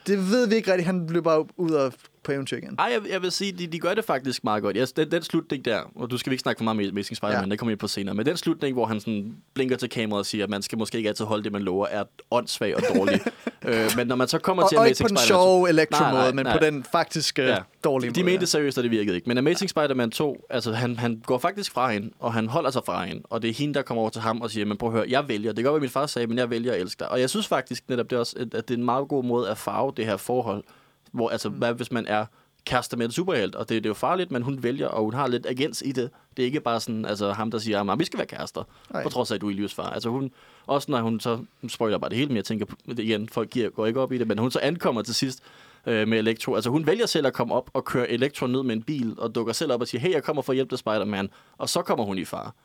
det 0.07 0.32
ved 0.32 0.47
vi 0.47 0.55
ikke 0.55 0.72
rigtigt. 0.72 0.86
Han 0.86 1.05
blev 1.07 1.24
bare 1.24 1.45
ud 1.59 1.72
og 1.72 1.93
på 2.30 2.34
eventyr 2.34 2.57
igen. 2.57 2.75
Ej, 2.80 2.89
jeg, 2.93 3.11
jeg 3.11 3.21
vil 3.21 3.32
sige, 3.32 3.51
de, 3.51 3.67
de 3.67 3.80
gør 3.80 3.93
det 3.93 4.05
faktisk 4.05 4.43
meget 4.43 4.63
godt. 4.63 4.77
Yes, 4.80 4.91
den, 4.91 5.11
den 5.11 5.23
slutning 5.23 5.65
der, 5.65 5.80
og 5.95 6.11
du 6.11 6.17
skal 6.17 6.32
ikke 6.32 6.41
snakke 6.41 6.59
for 6.59 6.63
meget 6.63 6.77
med 6.77 6.88
Amazing 6.89 7.17
Spider-Man, 7.17 7.39
Ja. 7.39 7.45
ja. 7.45 7.49
det 7.51 7.59
kommer 7.59 7.71
ind 7.71 7.80
på 7.80 7.88
senere, 7.88 8.15
men 8.15 8.25
den 8.25 8.38
slutning, 8.38 8.73
hvor 8.73 8.86
han 8.86 8.99
sådan 8.99 9.36
blinker 9.53 9.75
til 9.77 9.89
kameraet 9.89 10.19
og 10.19 10.25
siger, 10.25 10.43
at 10.43 10.49
man 10.49 10.61
skal 10.61 10.77
måske 10.77 10.97
ikke 10.97 11.09
altid 11.09 11.25
holde 11.25 11.43
det, 11.43 11.51
man 11.51 11.61
lover, 11.61 11.88
er 11.88 12.03
åndssvag 12.32 12.75
og 12.75 12.82
dårlig. 12.95 13.21
øh, 13.67 13.86
men 13.97 14.07
når 14.07 14.15
man 14.15 14.27
så 14.27 14.38
kommer 14.39 14.63
Og, 14.63 14.69
til 14.69 14.77
og 14.77 14.88
ikke 14.88 15.03
Amazing 15.03 15.05
på 15.05 15.07
den 15.09 15.17
Spider-Man 15.17 15.39
2, 15.39 15.45
sjove 15.45 15.69
elektro-måde, 15.69 16.13
Nej, 16.13 16.21
nej, 16.23 16.32
men 16.34 16.45
nej. 16.45 16.57
på 16.57 16.65
den 16.65 16.84
faktiske 16.91 17.43
ja. 17.43 17.57
dårlige 17.84 18.11
de 18.11 18.19
måde. 18.19 18.25
mente 18.32 18.39
det 18.41 18.49
seriøst, 18.49 18.77
og 18.77 18.84
det 18.84 18.91
virkede 18.91 19.15
ikke. 19.15 19.27
Men 19.30 19.38
Amazing 19.38 19.69
Spider-Man 19.69 20.11
2, 20.11 20.45
altså 20.49 20.71
han, 20.71 20.97
han 20.97 21.21
går 21.25 21.38
faktisk 21.38 21.71
fra 21.71 21.91
hende, 21.91 22.09
og 22.19 22.34
han 22.34 22.47
holder 22.47 22.71
sig 22.71 22.82
fra 22.86 23.05
hende, 23.05 23.21
og 23.30 23.41
det 23.41 23.49
er 23.49 23.53
hende, 23.53 23.73
der 23.73 23.82
kommer 23.82 24.01
over 24.01 24.09
til 24.09 24.21
ham 24.21 24.41
og 24.41 24.51
siger, 24.51 24.65
men 24.65 24.77
prøv 24.77 24.89
at 24.89 24.93
høre, 24.95 25.05
jeg 25.09 25.27
vælger. 25.27 25.49
Det 25.51 25.55
kan 25.57 25.63
godt 25.63 25.73
være, 25.73 25.82
min 25.82 25.89
far 25.89 26.05
sagde, 26.05 26.27
men 26.27 26.38
jeg 26.38 26.49
vælger 26.49 26.73
at 26.73 26.82
elske 26.82 26.99
dig. 26.99 27.09
Og 27.11 27.19
jeg 27.19 27.30
synes 27.30 27.47
faktisk 27.47 27.84
netop, 27.89 28.09
det 28.09 28.15
er 28.15 28.19
også, 28.19 28.36
at 28.39 28.53
at 28.53 28.67
det 28.67 28.73
er 28.73 28.77
en 28.77 28.86
meget 28.86 29.07
god 29.07 29.23
måde 29.23 29.49
at 29.49 29.57
farve 29.57 29.93
det 29.97 30.05
her 30.05 30.17
forhold, 30.17 30.63
hvor 31.12 31.30
altså, 31.30 31.49
hvad 31.49 31.74
hvis 31.74 31.91
man 31.91 32.05
er 32.07 32.26
kærester 32.66 32.97
med 32.97 33.05
en 33.05 33.12
superhelt, 33.12 33.55
og 33.55 33.70
det, 33.70 33.84
det 33.84 33.86
er 33.86 33.89
jo 33.89 33.93
farligt, 33.93 34.32
men 34.32 34.41
hun 34.41 34.64
vælger, 34.64 34.88
og 34.88 35.03
hun 35.03 35.14
har 35.14 35.28
lidt 35.28 35.45
agens 35.45 35.84
i 35.86 35.91
det. 35.91 36.10
Det 36.38 36.43
er 36.43 36.45
ikke 36.45 36.60
bare 36.60 36.80
sådan, 36.80 37.05
altså 37.05 37.32
ham, 37.32 37.51
der 37.51 37.57
siger, 37.57 37.91
at 37.91 37.99
vi 37.99 38.05
skal 38.05 38.18
være 38.18 38.28
kærester, 38.28 38.64
Nej. 38.93 39.03
på 39.03 39.10
trods 39.10 39.32
af, 39.32 39.36
at 39.36 39.41
du 39.41 39.47
er 39.47 39.51
Ilius 39.51 39.74
far. 39.74 39.89
Altså 39.89 40.10
hun, 40.10 40.32
også 40.68 40.91
når 40.91 41.01
hun 41.01 41.20
så, 41.20 41.39
nu 41.62 41.70
spoiler 41.70 41.97
bare 41.97 42.10
det 42.10 42.18
hele, 42.18 42.28
men 42.28 42.36
jeg 42.36 42.45
tænker, 42.45 42.66
det 42.88 42.99
igen, 42.99 43.30
folk 43.30 43.49
giver, 43.49 43.70
går 43.70 43.86
ikke 43.86 44.01
op 44.01 44.12
i 44.12 44.18
det, 44.18 44.28
men 44.28 44.38
hun 44.38 44.51
så 44.51 44.60
ankommer 44.60 45.01
til 45.01 45.16
sidst 45.16 45.43
øh, 45.86 46.07
med 46.07 46.18
Elektro. 46.18 46.55
Altså 46.55 46.70
hun 46.70 46.86
vælger 46.86 47.05
selv 47.05 47.28
at 47.28 47.34
komme 47.34 47.53
op 47.53 47.70
og 47.74 47.86
køre 47.86 48.10
Elektro 48.10 48.47
ned 48.47 48.64
med 48.64 48.76
en 48.76 48.84
bil, 48.84 49.16
og 49.18 49.36
dukker 49.36 49.53
selv 49.53 49.72
op 49.72 49.82
og 49.82 49.88
siger, 49.88 50.01
hey, 50.01 50.12
jeg 50.12 50.24
kommer 50.24 50.41
for 50.41 50.53
at 50.53 50.55
hjælpe 50.55 50.70
dig, 50.70 50.80
Spider-Man, 50.80 51.30
og 51.57 51.70
så 51.70 51.82
kommer 51.82 52.05
hun 52.05 52.18
i 52.18 52.26
far. 52.26 52.55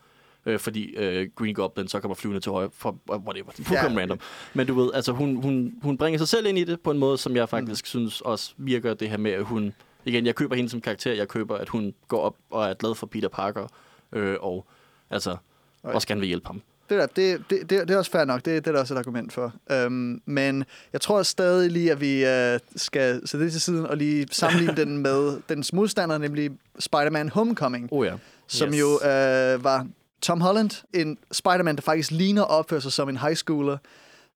Øh, 0.47 0.59
fordi 0.59 0.85
øh, 0.97 1.29
Green 1.37 1.55
Goblin 1.55 1.89
så 1.89 2.01
kommer 2.01 2.15
flyvende 2.15 2.41
til 2.41 2.53
højre, 2.53 2.71
for 2.73 2.97
whatever, 3.11 3.51
fuldkommen 3.53 3.93
Ja. 3.97 4.01
random. 4.01 4.19
Men 4.55 4.67
du 4.67 4.75
ved, 4.75 4.91
altså 4.95 5.13
hun, 5.13 5.37
hun, 5.37 5.75
hun 5.83 5.99
bringer 5.99 6.19
sig 6.19 6.29
selv 6.29 6.47
ind 6.47 6.59
i 6.59 6.65
det 6.65 6.81
på 6.81 6.91
en 6.91 6.99
måde, 6.99 7.19
som 7.19 7.37
jeg 7.37 7.49
faktisk 7.49 7.85
mm. 7.85 7.87
synes 7.87 8.21
også 8.21 8.53
virker 8.57 8.95
det 8.95 9.11
her 9.11 9.17
med, 9.17 9.31
at 9.31 9.45
hun, 9.45 9.73
igen, 10.05 10.27
jeg 10.27 10.35
køber 10.35 10.57
hende 10.57 10.71
som 10.71 10.81
karakter, 10.81 11.13
jeg 11.13 11.29
køber, 11.29 11.57
at 11.57 11.69
hun 11.69 11.95
går 12.09 12.21
op 12.21 12.37
og 12.51 12.65
er 12.71 12.75
glad 12.75 12.95
for 12.95 13.07
Peter 13.07 13.29
Parker, 13.29 13.67
øh, 14.13 14.37
og 14.41 14.67
altså 15.11 15.37
også 15.83 16.09
gerne 16.09 16.21
vil 16.21 16.29
hjælpe 16.29 16.47
ham. 16.47 16.63
Det, 16.91 16.99
der, 16.99 17.07
det, 17.07 17.45
det, 17.51 17.71
det, 17.71 17.89
det 17.89 17.91
er 17.91 17.99
også 17.99 18.11
fair 18.11 18.25
nok. 18.25 18.45
Det, 18.45 18.65
det 18.65 18.67
er 18.67 18.73
der 18.73 18.81
også 18.81 18.95
et 18.95 18.99
argument 18.99 19.33
for. 19.33 19.53
Øhm, 19.71 20.23
men 20.27 20.65
jeg 20.93 21.01
tror 21.01 21.23
stadig 21.23 21.71
lige, 21.71 21.93
at 21.93 22.01
vi 22.01 22.25
øh, 22.25 22.59
skal 22.77 23.29
sætte 23.29 23.45
det 23.45 23.53
til 23.53 23.61
siden 23.61 23.87
og 23.87 23.97
lige 23.97 24.27
sammenligne 24.31 24.77
den 24.77 24.99
med 24.99 25.39
dens 25.49 25.73
modstander, 25.73 26.19
nemlig 26.19 26.51
Spider-Man 26.79 27.29
Homecoming, 27.29 27.89
Oh 27.93 28.07
ja. 28.07 28.15
som 28.47 28.69
Yes. 28.69 28.81
jo 28.81 28.87
øh, 28.95 29.65
var 29.65 29.87
Tom 30.23 30.41
Holland, 30.41 30.71
en 30.95 31.19
Spider-Man, 31.33 31.77
der 31.77 31.83
faktisk 31.83 32.11
ligner 32.11 32.43
og 32.43 32.59
opfører 32.59 32.81
sig 32.81 32.93
som 32.93 33.09
en 33.09 33.17
high 33.17 33.35
schooler, 33.37 33.79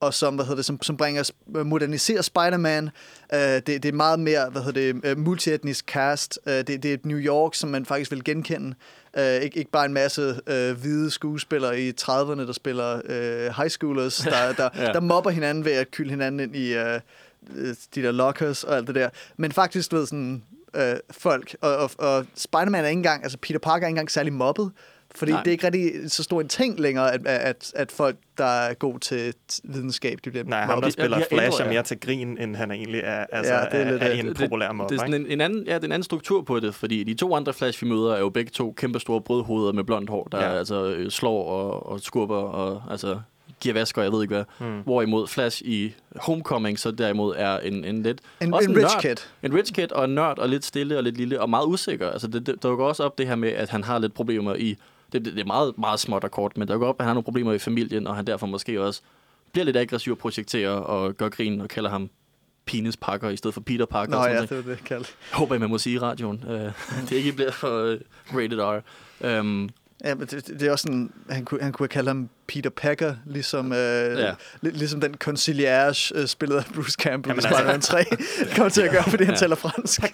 og 0.01 0.15
som, 0.15 0.35
hvad 0.35 0.45
hedder 0.45 0.57
det, 0.57 0.65
som, 0.65 0.83
som 0.83 0.97
bringer, 0.97 1.31
moderniserer 1.65 2.23
Spider-Man. 2.23 2.91
Øh, 3.35 3.39
det, 3.41 3.67
det 3.67 3.85
er 3.85 3.93
meget 3.93 4.21
mere, 4.21 4.51
hvad 4.51 4.63
hedder 4.63 4.93
det, 4.93 5.01
øh, 5.05 5.19
multietnisk 5.19 5.85
cast. 5.87 6.39
Øh, 6.47 6.53
det, 6.55 6.67
det 6.69 6.85
er 6.85 6.95
et 6.95 7.07
New 7.07 7.19
York, 7.19 7.55
som 7.55 7.71
man 7.71 7.87
faktisk 7.87 8.11
vil 8.11 8.25
genkende. 8.25 8.75
Øh, 9.19 9.35
ikke, 9.35 9.59
ikke 9.59 9.71
bare 9.71 9.85
en 9.87 9.93
masse 9.93 10.41
øh, 10.47 10.81
hvide 10.81 11.11
skuespillere 11.11 11.81
i 11.81 11.91
30'erne, 12.01 12.41
der 12.47 12.53
spiller 12.53 13.01
øh, 13.05 13.57
high 13.57 13.69
schoolers, 13.71 14.17
der, 14.33 14.53
der, 14.53 14.69
Ja. 14.77 14.93
der 14.93 15.01
mobber 15.01 15.31
hinanden 15.31 15.65
ved 15.65 15.73
at 15.73 15.91
kylde 15.91 16.11
hinanden 16.11 16.41
ind 16.41 16.57
i 16.57 16.75
øh, 16.75 17.01
øh, 17.57 17.75
de 17.95 18.03
der 18.03 18.13
lockers 18.13 18.65
og 18.65 18.77
alt 18.77 18.87
det 18.87 18.95
der. 18.95 19.09
Men 19.37 19.53
faktisk, 19.53 19.91
du 19.91 19.97
ved, 19.97 20.07
sådan 20.07 20.43
øh, 20.75 20.97
folk. 21.11 21.57
Og, 21.61 21.77
og, 21.77 21.91
og 21.99 22.27
Spider-Man 22.35 22.85
er 22.85 22.89
ikke 22.89 22.99
engang, 22.99 23.23
altså 23.23 23.39
Peter 23.43 23.59
Parker 23.59 23.85
er 23.85 23.89
ikke 23.89 23.93
engang 23.93 24.11
særlig 24.11 24.33
mobbet. 24.33 24.71
Fordi 25.15 25.33
Nej. 25.33 25.43
Det 25.43 25.49
er 25.51 25.53
ikke 25.53 25.67
rigtig 25.67 26.11
så 26.11 26.23
stor 26.23 26.41
en 26.41 26.49
ting 26.49 26.81
længere, 26.81 27.13
at, 27.15 27.27
at, 27.27 27.73
at 27.77 27.93
folk, 27.93 28.17
der 28.39 28.45
er 28.45 28.75
god 28.75 28.99
til 28.99 29.35
videnskab, 29.65 30.19
de 30.25 30.31
bliver 30.31 30.45
Nej, 30.45 30.61
ham, 30.65 30.81
der 30.81 30.87
de- 30.89 30.93
spiller 30.93 31.19
de 31.19 31.25
Flash, 31.31 31.63
er 31.63 31.69
mere 31.69 31.83
til 31.83 32.01
grin, 32.01 32.39
end 32.39 32.57
han 32.57 32.71
egentlig 32.71 33.01
er, 33.05 33.27
altså, 33.33 33.53
Ja, 33.55 33.61
det 33.65 33.73
er 33.75 33.79
er, 33.79 33.91
lidt, 33.91 34.03
er, 34.03 34.13
øh, 34.13 34.19
en 34.19 34.27
det, 34.29 34.37
populær 34.37 34.73
måde. 34.73 34.89
det, 34.89 34.95
er 34.95 34.99
sådan 34.99 35.15
en, 35.15 35.27
en 35.27 35.41
anden, 35.41 35.65
ja, 35.67 35.75
det 35.75 35.81
er 35.83 35.87
en 35.87 35.93
anden 35.93 36.03
struktur 36.05 36.43
på 36.43 36.61
det, 36.61 36.75
fordi 36.75 37.05
de 37.05 37.15
to 37.15 37.35
andre 37.35 37.53
Flash, 37.53 37.83
vi 37.85 37.89
møder, 37.89 38.15
er 38.15 38.19
jo 38.19 38.29
begge 38.29 38.51
to 38.51 38.75
kæmpe 38.77 39.01
store 39.01 39.21
brødhoveder 39.21 39.73
med 39.73 39.85
blondt 39.85 40.11
hår, 40.11 40.29
der 40.33 40.45
Ja. 40.45 40.59
altså 40.59 40.85
øh, 40.95 41.11
slår 41.11 41.45
og, 41.49 41.87
og 41.93 42.01
skubber 42.01 42.37
og 42.37 42.83
altså 42.91 43.21
giver 43.61 43.75
vasker, 43.75 44.03
jeg 44.03 44.13
ved 44.13 44.23
ikke 44.23 44.35
hvad. 44.35 44.45
Hmm. 44.61 44.81
Hvorimod 44.81 45.27
Flash 45.27 45.63
i 45.65 45.95
Homecoming 46.17 46.79
så 46.79 46.91
derimod 46.91 47.35
er 47.37 47.59
en, 47.59 47.85
en 47.85 48.03
lidt... 48.03 48.21
En, 48.41 48.55
også 48.55 48.71
en 48.71 48.77
rich 48.77 48.95
nørd. 48.95 49.03
kid. 49.17 49.25
En 49.43 49.55
rich 49.55 49.73
kid 49.73 49.93
og 49.93 50.05
en 50.05 50.11
nørd 50.15 50.39
og 50.39 50.49
lidt 50.49 50.65
stille 50.65 50.97
og 50.97 51.03
lidt 51.03 51.17
lille 51.17 51.41
og 51.41 51.51
meget 51.51 51.67
usikker. 51.67 52.11
Altså 52.11 52.27
det, 52.27 52.47
det, 52.47 52.63
der 52.63 52.77
går 52.77 52.89
også 52.89 53.03
op 53.05 53.19
det 53.19 53.27
her 53.27 53.35
med, 53.37 53.49
at 53.49 53.69
han 53.71 53.85
har 53.85 53.99
lidt 53.99 54.15
problemer 54.15 54.55
i... 54.55 54.77
Det, 55.13 55.25
det, 55.25 55.35
det 55.35 55.41
er 55.41 55.47
meget, 55.47 55.79
meget 55.79 56.01
småt 56.01 56.25
og 56.25 56.31
kort, 56.31 56.57
men 56.57 56.69
der 56.69 56.79
går 56.79 56.87
op, 56.87 56.97
at 56.99 57.05
han 57.05 57.09
har 57.09 57.15
nogle 57.15 57.25
problemer 57.25 57.53
i 57.53 57.59
familien, 57.59 58.07
og 58.07 58.17
han 58.17 58.27
derfor 58.27 58.47
måske 58.47 58.83
også 58.83 59.03
bliver 59.53 59.65
lidt 59.65 59.77
aggressiv 59.77 60.13
og 60.13 60.19
projekterer 60.19 60.71
og 60.71 61.15
gør 61.15 61.29
grin 61.29 61.61
og 61.61 61.69
kalder 61.69 61.91
ham 61.91 62.11
Penis 62.65 62.97
Parker 62.97 63.29
i 63.29 63.37
stedet 63.37 63.55
for 63.55 63.61
Peter 63.61 63.87
Parker. 63.87 64.13
Nå 64.13 64.25
ja, 64.25 64.41
det 64.41 64.51
var 64.51 64.57
det, 64.57 64.69
jeg 64.69 64.79
kaldte. 64.79 65.13
Jeg 65.33 65.39
håber, 65.39 65.59
man 65.59 65.71
må 65.71 65.79
sige 65.79 65.95
i 65.95 65.99
radioen. 65.99 66.45
Uh, 66.49 66.55
det 67.09 67.13
ikke 67.13 67.33
bliver 67.33 67.51
for 67.51 67.93
uh, 67.93 67.97
rated 68.37 68.61
R. 68.61 69.41
Um, 69.41 69.71
Ja, 70.05 70.15
men 70.15 70.27
det, 70.27 70.47
det 70.47 70.63
er 70.63 70.73
også 70.73 70.83
sådan, 70.83 71.13
han 71.31 71.45
kunne, 71.45 71.63
han 71.63 71.73
kunne 71.73 71.89
kalde 71.89 72.09
ham 72.11 72.29
Peter 72.49 72.71
Packer, 72.71 73.15
ligesom, 73.27 73.73
øh, 73.73 73.79
Ja. 73.79 74.27
ja. 74.27 74.33
ligesom 74.63 75.01
den 75.01 75.15
conciliage 75.15 76.15
øh, 76.15 76.27
spillet 76.27 76.57
af 76.57 76.65
Bruce 76.75 76.97
Campbell 77.03 77.35
i 77.35 77.37
altså- 77.37 77.49
Spider-Man 77.49 77.81
3 77.81 78.05
kommer 78.57 78.69
til 78.69 78.83
at 78.83 78.91
gøre, 78.91 79.03
fordi 79.03 79.25
han 79.25 79.35
Ja. 79.35 79.39
taler 79.39 79.57
fransk. 79.57 80.01
I 80.05 80.09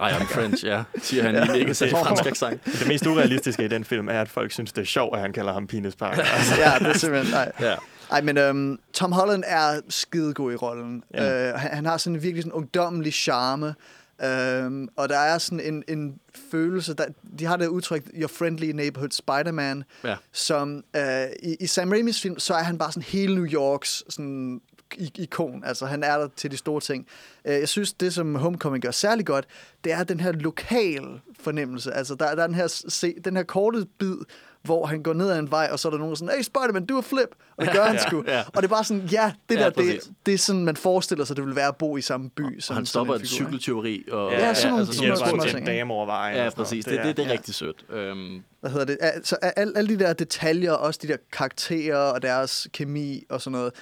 am 0.00 0.26
French, 0.26 0.64
ja. 0.64 0.82
Siger 1.02 1.22
han 1.22 1.34
i 1.34 1.38
en 1.38 1.46
mega 1.60 1.72
særlig 1.72 1.96
fransk 1.96 2.26
accent. 2.26 2.64
Det 2.64 2.88
mest 2.88 3.06
urealistiske 3.06 3.64
i 3.64 3.68
den 3.68 3.84
film 3.84 4.08
er, 4.08 4.20
at 4.20 4.28
folk 4.28 4.52
synes, 4.52 4.72
det 4.72 4.82
er 4.82 4.86
sjovt, 4.86 5.16
at 5.16 5.22
han 5.22 5.32
kalder 5.32 5.52
ham 5.52 5.66
Penis 5.66 5.96
Parker. 5.96 6.22
Altså, 6.22 6.54
ja, 6.64 6.72
det 6.78 6.86
er 6.86 6.92
simpelthen... 6.98 7.32
Nej. 7.34 7.52
Ja. 7.60 7.74
Ej, 8.10 8.20
men 8.20 8.38
øhm, 8.38 8.78
Tom 8.94 9.12
Holland 9.12 9.44
er 9.46 9.80
skidegod 9.88 10.52
i 10.52 10.56
rollen. 10.56 11.02
Ja. 11.14 11.24
Ja. 11.24 11.48
Øh, 11.52 11.58
han, 11.58 11.70
han 11.74 11.86
har 11.86 11.96
sådan 11.96 12.16
en 12.16 12.22
virkelig 12.22 12.42
sådan 12.42 12.52
ungdommelig 12.52 13.12
charme. 13.12 13.74
Øhm, 14.24 14.88
og 14.96 15.08
der 15.08 15.18
er 15.18 15.38
sådan 15.38 15.60
en, 15.60 15.84
en 15.88 16.18
følelse, 16.50 16.94
der, 16.94 17.04
de 17.38 17.44
har 17.44 17.56
det 17.56 17.66
udtryk, 17.66 18.10
Your 18.14 18.28
Friendly 18.28 18.70
Neighborhood 18.72 19.10
Spider-Man, 19.10 19.84
Ja. 20.04 20.16
som 20.32 20.84
øh, 20.96 21.02
i, 21.42 21.56
i 21.60 21.66
Sam 21.66 21.90
Raimis 21.90 22.20
film, 22.20 22.38
så 22.38 22.54
er 22.54 22.62
han 22.62 22.78
bare 22.78 22.92
sådan 22.92 23.02
hele 23.02 23.34
New 23.34 23.46
Yorks 23.46 24.04
sådan, 24.08 24.60
ikon. 24.98 25.64
Altså, 25.64 25.86
han 25.86 26.02
er 26.04 26.18
der 26.18 26.28
til 26.36 26.50
de 26.50 26.56
store 26.56 26.80
ting. 26.80 27.06
Øh, 27.44 27.52
jeg 27.54 27.68
synes, 27.68 27.92
det 27.92 28.14
som 28.14 28.34
Homecoming 28.34 28.82
gør 28.82 28.90
særlig 28.90 29.26
godt, 29.26 29.46
det 29.84 29.92
er 29.92 30.04
den 30.04 30.20
her 30.20 30.32
lokal 30.32 31.20
fornemmelse. 31.40 31.92
Altså, 31.92 32.14
der, 32.14 32.34
der 32.34 32.42
er 32.42 32.46
den 32.46 32.56
her, 32.56 32.66
se, 32.66 33.14
den 33.24 33.36
her 33.36 33.42
korte 33.42 33.86
bid, 33.98 34.16
hvor 34.62 34.86
han 34.86 35.02
går 35.02 35.12
ned 35.12 35.30
ad 35.30 35.38
en 35.38 35.50
vej, 35.50 35.68
og 35.72 35.78
så 35.78 35.88
er 35.88 35.90
der 35.90 35.98
nogen, 35.98 36.10
der 36.10 36.14
er 36.14 36.18
sådan, 36.18 36.34
hey 36.36 36.42
Spider-Man, 36.42 36.86
du 36.86 36.96
er 36.96 37.02
flip. 37.02 37.28
Og 37.56 37.64
det 37.66 37.74
gør 37.74 37.82
han 37.84 37.94
Ja, 37.96 38.02
sgu. 38.08 38.24
ja. 38.26 38.40
Og 38.46 38.56
det 38.56 38.64
er 38.64 38.68
bare 38.68 38.84
sådan, 38.84 39.02
ja, 39.02 39.32
det 39.48 39.54
Ja, 39.54 39.60
der, 39.60 39.66
det, 39.70 39.74
præcis. 39.76 40.10
det 40.26 40.34
er 40.34 40.38
sådan, 40.38 40.64
man 40.64 40.76
forestiller 40.76 41.24
sig, 41.24 41.36
det 41.36 41.46
vil 41.46 41.56
være 41.56 41.68
at 41.68 41.76
bo 41.76 41.96
i 41.96 42.00
samme 42.00 42.30
by. 42.30 42.56
Og 42.56 42.62
som, 42.62 42.74
han 42.76 42.86
som 42.86 42.90
stopper 42.90 43.14
en 43.14 43.20
et 43.20 43.28
cykeltyveri. 43.28 44.04
Og, 44.12 44.32
Ja, 44.32 44.36
altså, 44.38 44.62
sådan 44.62 44.86
Hjælper 44.86 45.06
nogle 45.08 45.24
ham 45.24 45.28
små 45.28 45.42
til 45.42 45.50
en 45.50 45.54
ting, 45.56 45.66
dame 45.66 45.92
over 45.94 46.06
vejen. 46.06 46.36
Ja, 46.36 46.46
og 46.46 46.52
sådan 46.52 46.64
præcis. 46.64 46.86
noget. 46.86 46.98
Det, 47.00 47.06
det, 47.08 47.16
det 47.16 47.22
er 47.22 47.26
ja. 47.26 47.32
rigtig 47.32 47.54
sødt. 47.54 47.84
Um, 48.12 48.42
hvad 48.60 48.70
hedder 48.70 48.86
det, 48.86 48.98
altså 49.00 49.36
alle, 49.36 49.72
alle 49.78 49.98
de 49.98 50.04
der 50.04 50.12
detaljer, 50.12 50.72
også 50.72 51.00
de 51.02 51.08
der 51.08 51.16
karakterer 51.32 51.96
og 52.12 52.22
deres 52.22 52.68
kemi 52.72 53.24
og 53.28 53.40
sådan 53.40 53.52
noget, 53.58 53.72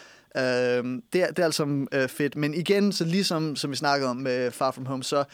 øhm, 0.78 1.02
det, 1.12 1.22
er, 1.22 1.26
det 1.26 1.38
er 1.38 1.44
altså 1.44 1.86
øh, 1.92 2.08
fedt. 2.08 2.36
Men 2.36 2.54
igen, 2.54 2.92
så 2.92 3.04
ligesom 3.04 3.56
som 3.56 3.70
vi 3.70 3.76
snakkede 3.76 4.10
om 4.10 4.16
med 4.16 4.50
Far 4.50 4.70
From 4.70 4.86
Home, 4.86 5.02
så 5.02 5.24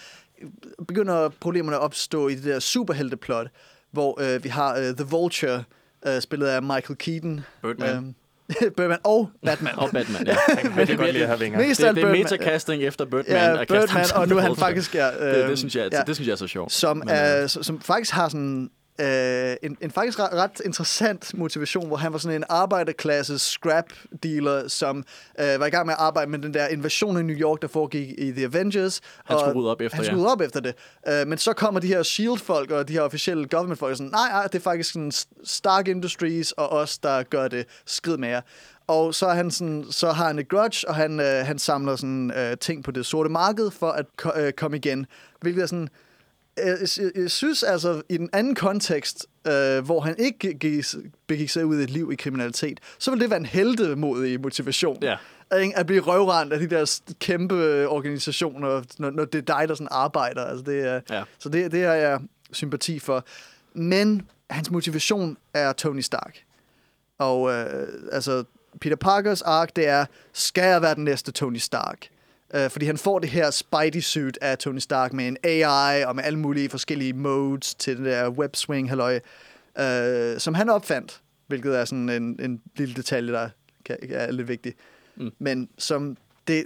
begynder 0.89 1.29
problemerne 1.29 1.77
at 1.77 1.83
opstå 1.83 2.29
i 2.29 2.35
det 2.35 2.45
der 2.45 2.59
superhelteplot, 2.59 3.47
hvor 3.93 4.35
øh, 4.35 4.45
vi 4.45 4.49
har 4.49 4.77
øh, 4.77 4.85
The 4.97 5.05
Vulture, 5.05 5.65
øh, 6.07 6.21
spillet 6.21 6.47
af 6.47 6.63
Michael 6.63 6.97
Keaton. 6.99 7.41
Birdman. 7.63 7.97
Øhm, 7.97 8.15
Birdman 8.77 8.99
og 9.05 9.31
Batman. 9.47 9.75
og 9.77 9.91
Batman, 9.93 10.27
ja. 10.27 10.37
Han 10.59 10.87
kan 10.87 10.97
godt 10.97 11.13
lide 11.13 11.23
at 11.23 11.29
have 11.29 11.39
vinger. 11.39 11.59
Mest 11.59 11.81
Det, 11.81 11.95
det 11.97 12.05
er 12.05 12.13
metacasting 12.13 12.83
efter 12.83 13.05
Birdman. 13.05 13.37
Ja, 13.37 13.65
Birdman, 13.65 14.05
og 14.15 14.29
nu 14.29 14.37
er 14.37 14.41
han 14.41 14.57
faktisk... 14.57 14.95
Ja, 14.95 15.07
Det, 15.07 15.37
øhm, 15.41 15.49
det, 15.49 15.59
synes 15.59 15.77
jeg, 15.77 15.89
ja, 15.93 16.03
det 16.07 16.17
synes 16.17 16.27
jeg 16.27 16.33
er 16.33 16.37
så 16.37 16.47
sjovt. 16.47 16.73
som, 16.73 16.97
Men, 16.97 17.09
er, 17.09 17.43
øh, 17.43 17.49
som, 17.49 17.63
som 17.63 17.81
faktisk 17.81 18.13
har 18.13 18.29
sådan 18.29 18.71
øh, 19.01 19.57
en, 19.63 19.77
en 19.81 19.91
faktisk 19.91 20.19
ret, 20.19 20.33
ret 20.33 20.61
interessant 20.65 21.39
motivation, 21.39 21.87
hvor 21.87 21.97
han 21.97 22.13
var 22.13 22.19
sådan 22.19 22.37
en 22.37 22.45
arbejderklasse 22.49 23.39
scrap 23.39 23.85
dealer, 24.23 24.69
som 24.69 25.05
øh, 25.41 25.61
var 25.61 25.67
i 25.67 25.71
gang 25.71 25.87
med 25.87 25.95
at 25.95 26.01
arbejde 26.01 26.31
med 26.31 26.39
den 26.39 26.55
der 26.55 26.69
invasion 26.69 27.21
i 27.21 27.23
New 27.23 27.37
York, 27.37 27.63
der 27.63 27.69
foregik 27.69 28.15
i 28.19 28.33
The 28.33 28.45
Avengers. 28.45 29.01
Han 29.25 29.39
skulle 29.39 29.55
rydde 29.55 29.71
op 29.71 29.81
efter, 29.81 29.97
Han 29.97 30.05
ja. 30.05 30.11
skulle 30.11 30.23
rydde 30.23 30.33
op 30.33 30.41
efter 30.41 30.61
det. 30.61 30.75
Øh, 31.09 31.27
men 31.27 31.39
så 31.39 31.53
kommer 31.53 31.81
de 31.81 31.87
her 31.87 32.03
SHIELD-folk 32.03 32.71
og 32.71 32.89
de 32.89 32.93
her 32.93 33.01
officielle 33.01 33.49
government-folk 33.49 33.91
og 33.91 33.97
sådan, 33.97 34.11
nej, 34.11 34.29
nej, 34.29 34.43
det 34.47 34.55
er 34.55 34.63
faktisk 34.63 34.93
sådan 34.93 35.13
Stark 35.45 35.89
Industries 35.89 36.53
og 36.53 36.69
os, 36.73 36.99
der 36.99 37.23
gør 37.23 37.49
det 37.49 37.67
skrid 37.87 38.17
mere. 38.17 38.43
Og 38.87 39.15
så, 39.15 39.27
er 39.27 39.35
han 39.35 39.51
sådan, 39.51 39.85
så 39.91 40.13
har 40.13 40.27
han 40.27 40.39
et 40.39 40.49
grudge, 40.49 40.89
og 40.89 40.95
han, 40.95 41.21
øh, 41.21 41.47
han 41.47 41.59
samler 41.59 41.97
sådan, 41.97 42.33
øh, 42.37 42.57
ting 42.61 42.85
på 42.85 42.91
det 42.91 43.07
sorte 43.07 43.31
marked 43.31 43.71
for 43.71 43.91
at 43.91 44.07
ko- 44.17 44.33
øh, 44.37 44.53
komme 44.53 44.77
igen. 44.77 45.07
Hvilket 45.41 45.63
er 45.63 45.67
sådan, 45.67 45.89
jeg 47.15 47.31
synes 47.31 47.63
altså, 47.63 48.03
i 48.09 48.17
den 48.17 48.31
anden 48.33 48.55
kontekst, 48.55 49.27
øh, 49.47 49.85
hvor 49.85 50.01
han 50.01 50.15
ikke 50.19 50.55
gik, 50.59 50.85
begik 51.27 51.51
sig 51.51 51.67
ud 51.67 51.81
i 51.81 51.83
et 51.83 51.91
liv 51.91 52.13
i 52.13 52.15
kriminalitet, 52.15 52.81
så 52.99 53.11
vil 53.11 53.21
det 53.21 53.31
være 53.31 53.41
en 53.41 53.47
heldemodig 53.47 54.41
motivation. 54.41 54.99
Ja. 55.03 55.17
Ikke? 55.61 55.79
At 55.79 55.87
blive 55.87 56.01
røvrendt 56.01 56.53
af 56.53 56.59
de 56.59 56.67
der 56.67 57.01
kæmpe 57.21 57.55
øh, 57.55 57.87
organisationer, 57.87 58.83
når, 58.99 59.11
når 59.11 59.25
det 59.25 59.39
er 59.39 59.59
dig, 59.59 59.69
der 59.69 59.75
sådan 59.75 59.89
arbejder. 59.91 60.45
Altså 60.45 60.65
det 60.65 60.81
er, 60.81 61.01
Ja. 61.11 61.23
Så 61.39 61.49
det, 61.49 61.73
det 61.73 61.85
har 61.85 61.95
jeg 61.95 62.21
sympati 62.53 62.99
for. 62.99 63.25
Men 63.75 64.23
hans 64.51 64.71
motivation 64.71 65.37
er 65.55 65.73
Tony 65.73 66.01
Stark. 66.01 66.39
Og 67.19 67.53
øh, 67.53 67.89
altså, 68.13 68.45
Peter 68.81 68.97
Parkers 68.97 69.43
ark, 69.43 69.77
det 69.77 69.89
er, 69.89 70.07
skal 70.33 70.65
jeg 70.65 70.83
være 70.83 70.95
den 70.95 71.05
næste 71.05 71.33
Tony 71.33 71.57
Stark? 71.57 72.09
Øh, 72.57 72.71
fordi 72.71 72.87
han 72.87 72.99
får 72.99 73.19
det 73.19 73.29
her 73.29 73.51
Spidey-suit 73.51 74.39
af 74.41 74.59
Tony 74.59 74.79
Stark 74.79 75.13
med 75.13 75.29
en 75.29 75.37
AI 75.45 76.05
og 76.05 76.17
med 76.17 76.25
alle 76.25 76.39
mulige 76.39 76.69
forskellige 76.69 77.13
modes 77.13 77.75
til 77.75 77.97
det 77.97 78.05
der 78.05 78.31
web-swing 78.31 78.89
halløj, 78.89 79.21
øh, 79.79 80.41
som 80.41 80.55
han 80.55 80.69
opfandt, 80.69 81.21
hvilket 81.47 81.79
er 81.79 81.85
sådan 81.85 82.09
en, 82.09 82.41
en 82.41 82.61
lille 82.77 82.95
detalje, 82.95 83.33
der 83.33 83.49
kan, 83.85 83.97
er 84.11 84.33
lidt 84.33 84.49
vigtig. 84.49 84.75
Mm. 85.17 85.33
Men 85.39 85.69
som 85.79 86.17
det, 86.49 86.65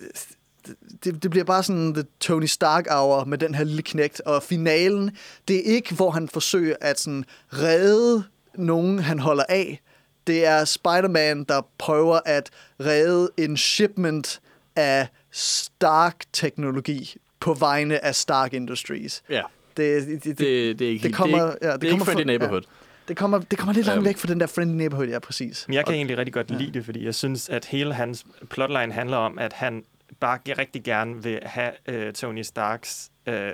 det, 1.04 1.22
det 1.22 1.30
bliver 1.30 1.44
bare 1.44 1.62
sådan 1.62 1.94
the 1.94 2.04
Tony 2.20 2.46
Stark 2.46 2.86
hour 2.90 3.24
med 3.24 3.38
den 3.38 3.54
her 3.54 3.64
lille 3.64 3.82
knægt, 3.82 4.20
og 4.20 4.42
finalen, 4.42 5.16
det 5.48 5.56
er 5.56 5.74
ikke, 5.74 5.94
hvor 5.94 6.10
han 6.10 6.28
forsøger 6.28 6.76
at 6.80 7.00
sådan 7.00 7.24
redde 7.52 8.24
nogen, 8.54 8.98
han 8.98 9.18
holder 9.18 9.44
af. 9.48 9.80
Det 10.26 10.46
er 10.46 10.64
Spider-Man, 10.64 11.44
der 11.44 11.66
prøver 11.78 12.20
at 12.26 12.50
redde 12.80 13.30
en 13.36 13.56
shipment 13.56 14.40
af 14.76 15.08
Stark-teknologi 15.30 17.14
på 17.40 17.54
vegne 17.54 18.04
af 18.04 18.14
Stark 18.14 18.52
Industries. 18.54 19.22
Ja, 19.30 19.42
Det, 19.76 20.06
det, 20.06 20.24
det, 20.24 20.38
det, 20.38 20.78
det 20.78 20.86
er 20.86 20.90
ikke 20.90 21.02
det 21.08 21.14
kommer- 21.14 21.38
det 21.38 21.44
er 21.46 21.52
ikke, 21.52 21.66
ja, 21.66 21.72
det 21.72 21.80
det 21.82 21.86
er 21.88 21.90
kommer 21.92 22.04
ikke 22.04 22.12
friendly 22.12 22.24
neighborhood. 22.24 22.62
det, 23.08 23.16
kommer, 23.16 23.38
det 23.38 23.58
kommer 23.58 23.72
lidt 23.74 23.86
langt 23.86 23.96
Øhm. 23.98 24.04
væk 24.06 24.16
fra 24.18 24.28
den 24.28 24.40
der 24.40 24.46
friendly 24.46 24.76
neighborhood, 24.76 25.08
ja, 25.08 25.18
præcis. 25.18 25.64
Men 25.68 25.74
jeg 25.74 25.84
kan 25.86 25.94
egentlig 25.94 26.18
rigtig 26.18 26.32
godt 26.34 26.50
lide 26.50 26.72
det, 26.72 26.84
fordi 26.84 27.04
jeg 27.04 27.14
synes, 27.14 27.48
at 27.48 27.64
hele 27.64 27.94
hans 27.94 28.26
plotline 28.50 28.92
handler 28.92 29.16
om, 29.16 29.38
at 29.38 29.52
han 29.52 29.84
bare 30.20 30.38
rigtig 30.58 30.82
gerne 30.84 31.22
vil 31.22 31.38
have 31.42 31.72
øh, 31.88 32.12
Tony 32.12 32.42
Starks, 32.42 33.10
øh, 33.26 33.34
øh, 33.34 33.52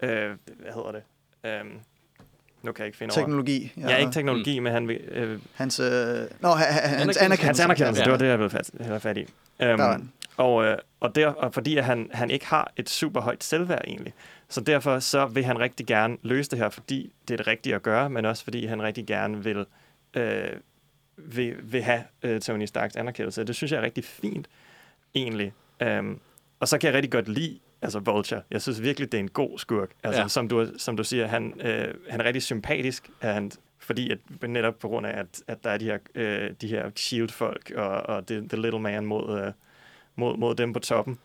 hvad 0.00 0.72
hedder 0.74 0.92
det, 0.92 1.02
øh, 1.50 1.64
nu 2.62 2.72
kan 2.72 2.82
jeg 2.82 2.86
ikke 2.86 2.98
finde 2.98 3.12
over. 3.16 3.22
Teknologi. 3.22 3.72
Ja, 3.76 3.96
ikke 3.96 4.12
teknologi, 4.12 4.58
men 4.58 4.72
han 4.72 4.88
vil, 4.88 4.96
øh, 4.96 5.38
Hans, 5.54 5.80
øh, 5.80 5.86
nå, 5.86 6.48
ha, 6.48 6.64
ha, 6.64 6.70
hans 6.88 7.16
Anerkendelse. 7.16 7.20
anerkendelse. 7.20 7.46
hans 7.46 7.60
anerkendelse, 7.60 8.00
Ja. 8.00 8.04
det 8.04 8.12
var 8.12 8.18
det, 8.18 8.26
jeg 8.26 8.38
ville 8.38 8.50
fat, 8.50 8.70
have 8.80 9.00
fat 9.00 9.16
i. 9.16 9.26
Um. 9.64 10.12
Og, 10.36 10.64
øh, 10.64 10.78
og, 11.00 11.14
der, 11.14 11.26
og 11.26 11.54
fordi 11.54 11.76
at 11.76 11.84
han, 11.84 12.10
han 12.12 12.30
ikke 12.30 12.46
har 12.46 12.72
et 12.76 12.88
super 12.90 13.20
højt 13.20 13.44
selvværd 13.44 13.84
egentlig. 13.86 14.12
Så 14.48 14.60
derfor 14.60 14.98
så 14.98 15.26
vil 15.26 15.44
han 15.44 15.60
rigtig 15.60 15.86
gerne 15.86 16.16
løse 16.22 16.50
det 16.50 16.58
her, 16.58 16.68
fordi 16.68 17.12
det 17.28 17.34
er 17.34 17.36
det 17.36 17.46
rigtige 17.46 17.74
at 17.74 17.82
gøre, 17.82 18.10
men 18.10 18.24
også 18.24 18.44
fordi 18.44 18.66
han 18.66 18.82
rigtig 18.82 19.06
gerne 19.06 19.44
vil, 19.44 19.66
øh, 20.14 20.50
vil, 21.16 21.56
vil 21.62 21.82
have 21.82 22.02
øh, 22.22 22.40
Tony 22.40 22.66
Starks 22.66 22.96
anerkendelse. 22.96 23.44
Det 23.44 23.56
synes 23.56 23.72
jeg 23.72 23.78
er 23.78 23.82
rigtig 23.82 24.04
fint, 24.04 24.48
egentlig. 25.14 25.52
Um, 25.86 26.20
og 26.60 26.68
så 26.68 26.78
kan 26.78 26.86
jeg 26.88 26.94
rigtig 26.94 27.12
godt 27.12 27.28
lide 27.28 27.58
altså 27.82 27.98
Vulture. 27.98 28.42
Jeg 28.50 28.62
synes 28.62 28.82
virkelig, 28.82 29.12
det 29.12 29.18
er 29.18 29.22
en 29.22 29.30
god 29.30 29.58
skurk. 29.58 29.90
Altså, 30.02 30.20
Ja. 30.20 30.28
som, 30.28 30.48
du, 30.48 30.66
som 30.76 30.96
du 30.96 31.04
siger, 31.04 31.26
han, 31.26 31.60
øh, 31.60 31.94
han 32.10 32.20
er 32.20 32.24
rigtig 32.24 32.42
sympatisk, 32.42 33.10
han, 33.20 33.50
fordi 33.78 34.10
at, 34.10 34.18
netop 34.50 34.78
på 34.78 34.88
grund 34.88 35.06
af, 35.06 35.18
at, 35.18 35.42
at 35.46 35.64
der 35.64 35.70
er 35.70 35.78
de 35.78 35.84
her, 35.84 35.98
øh, 36.14 36.50
de 36.60 36.68
her 36.68 36.90
shield-folk 36.96 37.72
og, 37.76 37.88
og 37.90 38.26
the, 38.26 38.48
the 38.48 38.62
little 38.62 38.80
man 38.80 39.06
mod, 39.06 39.40
øh, 39.46 39.52
mod, 40.16 40.38
mod 40.38 40.54
dem 40.54 40.72
på 40.72 40.78
toppen. 40.78 41.18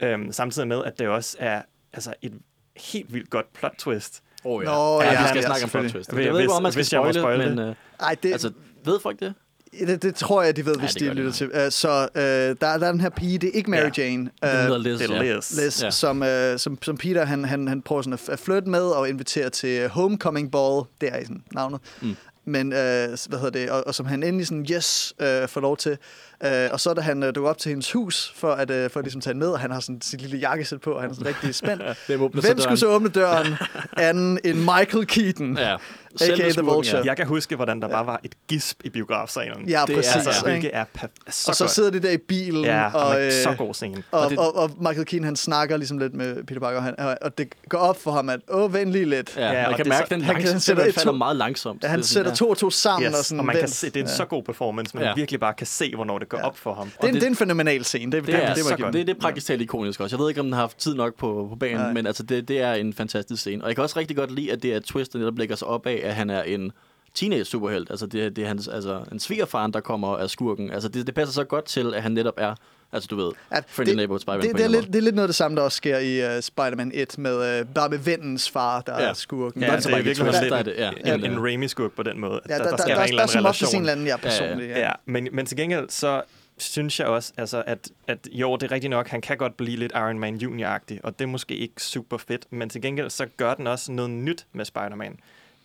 Øhm, 0.00 0.32
samtidig 0.32 0.68
med, 0.68 0.84
at 0.84 0.98
det 0.98 1.08
også 1.08 1.36
er 1.40 1.62
altså, 1.92 2.14
et 2.22 2.32
helt 2.76 3.14
vildt 3.14 3.30
godt 3.30 3.52
plot 3.52 3.74
twist. 3.78 4.22
Oh, 4.44 4.64
ja. 4.64 4.70
Nå, 4.70 5.02
ja, 5.02 5.12
ja, 5.12 5.22
vi 5.22 5.28
skal 5.28 5.40
ja, 5.40 5.46
snakke 5.46 5.64
om 5.64 5.70
plot 5.70 5.82
twist. 5.90 6.12
Hvis- 6.12 6.24
Jeg 6.26 6.32
ved 6.32 6.40
ikke, 6.40 6.52
hvor 6.52 6.60
man 6.60 6.72
skal 6.72 6.78
hvis 6.82 6.92
jeg 6.92 7.00
må 7.00 7.12
spoile, 7.12 7.20
spoile 7.20 7.48
men 7.48 7.58
det. 7.58 7.68
øh, 7.68 7.74
Ej, 8.00 8.16
det, 8.22 8.32
altså, 8.32 8.52
ved 8.84 9.00
folk 9.00 9.20
det? 9.20 9.34
det, 9.80 10.02
det 10.02 10.14
tror 10.14 10.42
jeg, 10.42 10.56
de 10.56 10.66
ved, 10.66 10.76
hvis 10.76 10.92
det 10.92 11.00
de 11.10 11.14
lytter 11.14 11.32
til. 11.32 11.46
Uh, 11.46 11.70
så 11.70 12.08
uh, 12.14 12.20
der, 12.20 12.54
der 12.54 12.66
er 12.86 12.90
den 12.92 13.00
her 13.00 13.08
pige, 13.08 13.38
det 13.38 13.48
er 13.48 13.52
ikke 13.52 13.70
Mary 13.70 13.80
Ja. 13.98 14.02
Jane. 14.02 14.30
Den 14.42 14.50
hedder 14.50 14.78
Uh, 14.78 14.82
Liz, 14.84 14.98
Det 14.98 15.10
er 15.10 15.22
ja. 15.24 15.34
Liz. 15.34 15.50
Liz, 15.58 15.80
Ja. 15.82 15.86
ja. 15.86 15.90
som, 15.90 16.22
uh, 16.22 16.28
som, 16.58 16.82
som 16.82 16.96
Peter 16.96 17.24
han, 17.24 17.44
han, 17.44 17.68
han 17.68 17.82
prøver 17.82 18.02
sådan 18.02 18.12
at, 18.12 18.28
at 18.28 18.38
flytte 18.38 18.68
med 18.68 18.82
og 18.82 19.08
invitere 19.08 19.50
til 19.50 19.88
Homecoming 19.88 20.50
Ball. 20.52 20.84
Det 21.00 21.08
er 21.12 21.18
i 21.18 21.24
sådan 21.24 21.42
navnet. 21.52 21.80
Mm. 22.02 22.16
Men, 22.44 22.66
uh, 22.66 22.78
hvad 22.78 23.38
hedder 23.38 23.50
det, 23.50 23.70
og, 23.70 23.86
og 23.86 23.94
som 23.94 24.06
han 24.06 24.22
endelig 24.22 24.46
sådan, 24.46 24.66
yes, 24.72 25.14
uh, 25.20 25.48
får 25.48 25.60
lov 25.60 25.76
til. 25.76 25.98
Uh, 26.44 26.50
og 26.72 26.80
så 26.80 26.94
da 26.94 27.00
han 27.00 27.22
uh, 27.22 27.28
dukker 27.34 27.50
op 27.50 27.58
til 27.58 27.68
hendes 27.68 27.92
hus, 27.92 28.32
for 28.36 28.52
at, 28.52 28.70
uh, 28.70 28.90
for 28.90 29.00
at 29.00 29.04
ligesom 29.04 29.20
tage 29.20 29.34
hende 29.34 29.46
med, 29.46 29.52
og 29.52 29.60
han 29.60 29.70
har 29.70 29.80
sådan 29.80 30.00
sit 30.02 30.20
lille 30.20 30.38
jakkesæt 30.38 30.80
på, 30.80 30.90
og 30.92 31.00
han 31.00 31.10
er 31.10 31.14
sådan 31.14 31.26
rigtig 31.26 31.54
spændt. 31.54 31.82
Hvem 32.06 32.20
Hvem 32.20 32.42
så 32.42 32.62
skulle 32.62 32.76
så 32.78 32.86
åbne 32.86 33.08
døren 33.08 33.54
anden 33.96 34.38
end 34.44 34.58
Michael 34.58 35.06
Keaton? 35.06 35.58
Ja. 35.58 35.76
A.k.a. 36.20 36.48
The 36.50 36.62
Vulture. 36.62 37.02
Jeg 37.04 37.16
kan 37.16 37.26
huske, 37.26 37.56
hvordan 37.56 37.82
der 37.82 37.88
bare 37.88 38.06
var 38.06 38.20
et 38.24 38.32
gisp 38.48 38.80
i 38.84 38.90
biografsalen. 38.90 39.68
Ja, 39.68 39.82
Det 39.86 39.92
er- 39.92 39.96
præcis. 39.96 40.26
altså, 40.26 40.46
ikke? 40.48 40.70
Er 40.70 40.84
perf- 40.98 41.30
så 41.30 41.50
og 41.50 41.56
så 41.56 41.64
godt. 41.64 41.70
sidder 41.70 41.90
de 41.90 42.00
der 42.00 42.10
i 42.10 42.16
bilen, 42.16 42.64
Ja, 42.64 42.90
og, 42.94 43.06
og, 43.08 43.22
øh, 43.22 43.32
så 43.32 43.54
god 43.58 43.74
scene. 43.74 44.02
og, 44.10 44.20
Og 44.20 44.30
det- 44.30 44.38
og, 44.38 44.56
og 44.56 44.70
Michael 44.80 45.04
Keaton, 45.06 45.24
han 45.24 45.36
snakker 45.36 45.76
ligesom 45.76 45.98
lidt 45.98 46.14
med 46.14 46.44
Peter 46.44 46.60
Parker, 46.60 46.76
og, 46.78 46.82
han, 46.84 46.94
og 47.22 47.38
det 47.38 47.48
går 47.68 47.78
op 47.78 48.02
for 48.02 48.10
ham, 48.10 48.28
at 48.28 48.40
åh, 48.48 48.74
vent 48.74 48.92
lige 48.92 49.04
lidt. 49.04 49.36
Ja, 49.36 49.52
Ja, 49.52 49.68
man 49.68 49.76
kan 49.76 49.86
er 49.86 49.88
mærke, 49.88 50.06
så- 50.08 50.14
den 50.14 50.22
han 50.22 50.36
han 50.36 50.60
sætter 50.60 50.84
falder 50.84 51.00
to- 51.12 51.12
meget 51.12 51.36
langsomt. 51.36 51.82
Ja, 51.82 51.88
han 51.88 51.98
er 52.00 52.04
sætter 52.04 52.34
to 52.34 52.48
og 52.50 52.58
to 52.58 52.70
sammen. 52.70 53.10
Yes, 53.10 53.18
og, 53.18 53.24
sådan, 53.24 53.38
og 53.40 53.46
man 53.46 53.56
kan 53.56 53.68
se, 53.68 53.86
det 53.86 53.96
er 53.96 54.00
en 54.00 54.06
ja. 54.06 54.14
så 54.16 54.24
god 54.24 54.42
performance, 54.42 54.96
man 54.96 55.02
Ja. 55.04 55.08
ja. 55.08 55.14
virkelig 55.14 55.40
bare 55.40 55.54
kan 55.54 55.66
se, 55.66 55.94
hvornår 55.94 56.18
det 56.18 56.28
går 56.30 56.38
Ja. 56.38 56.46
op 56.46 56.56
for 56.56 56.74
ham. 56.74 56.86
Det 56.86 56.94
er, 57.00 57.08
en, 57.08 57.14
det- 57.14 57.20
det 57.22 57.26
er 57.26 57.30
en 57.30 57.36
fænomenal 57.36 57.84
scene. 57.84 58.12
Det, 58.12 58.26
Det 58.26 58.34
er, 58.34 58.46
det, 58.48 58.56
det, 58.56 58.64
så 58.64 58.64
var 58.64 58.70
godt. 58.70 58.82
godt. 58.82 58.94
Det, 58.94 59.06
det 59.06 59.16
er 59.16 59.20
praktisk 59.20 59.46
talt 59.46 59.62
ikonisk 59.62 60.00
også. 60.00 60.16
Jeg 60.16 60.20
ved 60.22 60.28
ikke, 60.28 60.40
om 60.40 60.46
den 60.46 60.52
har 60.52 60.60
haft 60.60 60.78
tid 60.78 60.94
nok 60.94 61.14
på, 61.14 61.46
på 61.50 61.56
banen, 61.56 61.76
Nej. 61.76 61.92
men 61.92 62.06
altså, 62.06 62.22
det, 62.22 62.48
det 62.48 62.60
er 62.60 62.72
en 62.72 62.92
fantastisk 62.92 63.40
scene. 63.40 63.62
Og 63.64 63.68
jeg 63.68 63.76
kan 63.76 63.82
også 63.84 63.98
rigtig 63.98 64.16
godt 64.16 64.30
lide, 64.34 64.52
at 64.52 64.62
det 64.62 64.74
er 64.74 64.80
twist, 64.80 65.12
der 65.12 65.18
netop 65.18 65.38
lægger 65.38 65.56
sig 65.56 65.68
op 65.68 65.86
af, 65.86 66.00
at 66.04 66.14
han 66.14 66.30
er 66.30 66.42
en 66.42 66.72
teenage 67.14 67.44
superhelt. 67.44 67.90
Altså, 67.90 68.06
det, 68.06 68.24
er- 68.24 68.30
det 68.30 68.44
er 68.44 68.48
hans, 68.48 68.68
altså, 68.68 69.00
en 69.12 69.20
svigerfaren, 69.20 69.72
der 69.72 69.80
kommer 69.80 70.08
af 70.16 70.30
skurken. 70.30 70.70
Altså, 70.70 70.88
det, 70.88 71.06
det 71.06 71.14
passer 71.14 71.32
så 71.32 71.44
godt 71.44 71.64
til, 71.64 71.94
at 71.94 72.02
han 72.02 72.12
netop 72.12 72.34
er, 72.36 72.54
altså 72.92 73.06
du 73.06 73.16
ved, 73.16 73.32
Ja, 73.52 73.60
friendly 73.66 73.94
neighborhood 73.94 74.20
Spider-Man 74.20 74.48
det, 74.48 74.56
det, 74.56 74.64
er 74.64 74.68
lidt, 74.68 74.86
det 74.86 74.96
er 74.96 75.00
lidt 75.00 75.14
noget 75.14 75.24
af 75.24 75.28
det 75.28 75.36
samme, 75.36 75.56
der 75.56 75.62
også 75.62 75.76
sker 75.76 75.98
i 75.98 76.36
uh, 76.36 76.42
Spider-Man 76.42 76.90
1, 76.94 77.18
med, 77.18 77.60
uh, 77.60 77.74
bare 77.74 77.88
med 77.88 77.98
vennens 77.98 78.50
far, 78.50 78.80
der 78.80 79.02
Ja. 79.02 79.08
er 79.08 79.12
skurken. 79.12 79.60
Ja, 79.62 79.66
Ja, 79.70 79.76
det 79.76 79.86
er 79.86 79.88
det 79.90 79.98
er 79.98 80.02
virkelig 80.02 80.50
lidt 80.52 80.66
det, 80.66 80.74
ja. 81.06 81.14
en, 81.14 81.24
en 81.24 81.42
Raimi-skurk 81.44 81.92
på 81.92 82.02
den 82.02 82.20
måde. 82.20 82.40
Ja, 82.48 82.54
der, 82.58 82.62
der, 82.62 82.70
der, 82.70 82.76
der, 82.76 82.94
der, 82.94 83.04
en 83.04 83.12
der, 83.16 83.22
er 83.22 83.26
som 83.26 83.46
oftest 83.46 83.74
en 83.74 83.80
eller 83.80 83.92
anden, 83.92 84.06
ja, 84.06 84.16
personlig. 84.16 84.68
Ja, 84.68 84.78
Ja, 84.80 84.92
men, 85.04 85.28
men 85.32 85.46
til 85.46 85.56
gengæld, 85.56 85.90
så 85.90 86.22
synes 86.58 87.00
jeg 87.00 87.06
også, 87.06 87.32
altså, 87.36 87.62
at, 87.66 87.90
at 88.06 88.28
jo, 88.32 88.56
det 88.56 88.62
er 88.62 88.72
rigtigt 88.72 88.90
nok, 88.90 89.08
han 89.08 89.20
kan 89.20 89.36
godt 89.36 89.56
blive 89.56 89.76
lidt 89.76 89.92
Iron 89.94 90.18
Man 90.18 90.36
Junior-agtig, 90.36 90.98
og 91.02 91.18
det 91.18 91.24
er 91.24 91.28
måske 91.28 91.56
ikke 91.56 91.82
super 91.82 92.16
fedt, 92.16 92.46
men 92.50 92.68
til 92.68 92.82
gengæld, 92.82 93.10
så 93.10 93.26
gør 93.36 93.54
den 93.54 93.66
også 93.66 93.92
noget 93.92 94.10
nyt 94.10 94.46
med 94.52 94.64
Spider-Man. 94.64 95.18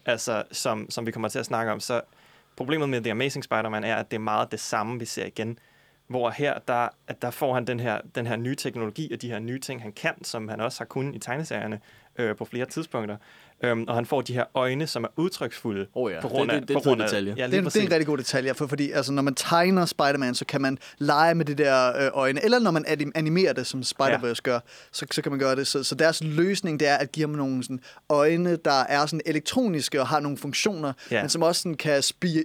Altså, 0.06 0.44
som, 0.52 0.90
som 0.90 1.06
vi 1.06 1.12
kommer 1.12 1.30
til 1.30 1.40
at 1.40 1.46
snakke 1.46 1.72
om, 1.72 1.80
så 1.80 2.02
problemet 2.58 2.90
med 2.90 3.02
The 3.02 3.12
Amazing 3.12 3.44
Spider-Man 3.44 3.84
er, 3.84 3.96
at 3.96 4.12
det 4.12 4.18
er 4.18 4.22
meget 4.22 4.52
det 4.52 4.60
samme, 4.60 5.00
vi 5.00 5.06
ser 5.06 5.26
igen. 5.26 5.60
Hvor 6.08 6.30
her, 6.30 6.60
der, 6.68 6.90
at 7.08 7.22
der 7.22 7.32
får 7.32 7.54
han 7.54 7.68
den 7.68 7.80
her, 7.80 8.02
den 8.16 8.28
her 8.28 8.36
nye 8.36 8.56
teknologi 8.56 9.14
og 9.14 9.22
de 9.22 9.30
her 9.30 9.40
nye 9.40 9.60
ting, 9.60 9.82
han 9.82 9.92
kan, 9.92 10.24
som 10.24 10.48
han 10.48 10.62
også 10.62 10.80
har 10.80 10.86
kunnet 10.86 11.16
i 11.16 11.20
tegneserierne 11.20 11.80
øh, 12.18 12.36
på 12.36 12.46
flere 12.46 12.66
tidspunkter. 12.66 13.18
Øhm, 13.66 13.84
og 13.88 13.96
han 13.96 14.06
får 14.06 14.22
de 14.22 14.34
her 14.34 14.44
øjne, 14.54 14.88
som 14.88 15.04
er 15.04 15.08
udtryksfulde. 15.16 15.86
Åh 15.96 16.12
ja, 16.12 16.22
på 16.22 16.28
grund 16.28 16.50
det- 16.50 16.56
af, 16.56 16.62
det- 16.62 16.68
det 16.70 16.76
er 16.76 16.80
på 16.80 16.80
en 16.80 16.84
grund 16.84 17.02
af, 17.02 17.08
detalje. 17.08 17.34
Ja, 17.38 17.46
det, 17.48 17.54
er, 17.54 17.60
en- 17.60 17.66
det 17.66 17.76
er 17.76 17.82
en 17.82 17.92
rigtig 17.92 18.08
god 18.08 18.18
detalje, 18.18 18.54
for, 18.54 18.68
fordi 18.68 18.92
altså, 18.92 19.12
når 19.12 19.22
man 19.22 19.36
tegner 19.36 19.86
Spider-Man, 19.86 20.36
så 20.36 20.46
kan 20.46 20.62
man 20.62 20.78
lege 20.98 21.36
med 21.36 21.46
de 21.46 21.54
der 21.56 21.98
øh, 22.06 22.10
øjne, 22.14 22.44
eller 22.46 22.60
når 22.60 22.72
man 22.72 22.86
anim- 22.86 23.12
animerer 23.16 23.54
det, 23.54 23.68
som 23.68 23.82
Spider-Verse 23.82 24.28
ja. 24.28 24.34
gør, 24.44 24.60
så, 24.92 25.06
så 25.12 25.22
kan 25.22 25.32
man 25.32 25.40
gøre 25.40 25.56
det. 25.56 25.68
Så, 25.68 25.84
så 25.84 25.96
deres 25.96 26.24
løsning, 26.24 26.80
det 26.80 26.88
er 26.88 26.96
at 26.96 27.12
give 27.12 27.24
ham 27.28 27.36
nogle 27.38 27.64
sådan, 27.64 27.80
øjne, 28.10 28.56
der 28.56 28.84
er 28.90 29.06
sådan 29.06 29.22
elektroniske 29.26 30.02
og 30.02 30.08
har 30.08 30.20
nogle 30.20 30.38
funktioner, 30.38 30.94
Ja. 31.12 31.22
men 31.22 31.30
som 31.30 31.42
også 31.42 31.62
sådan, 31.62 31.76
kan 31.78 32.02
spire, 32.02 32.44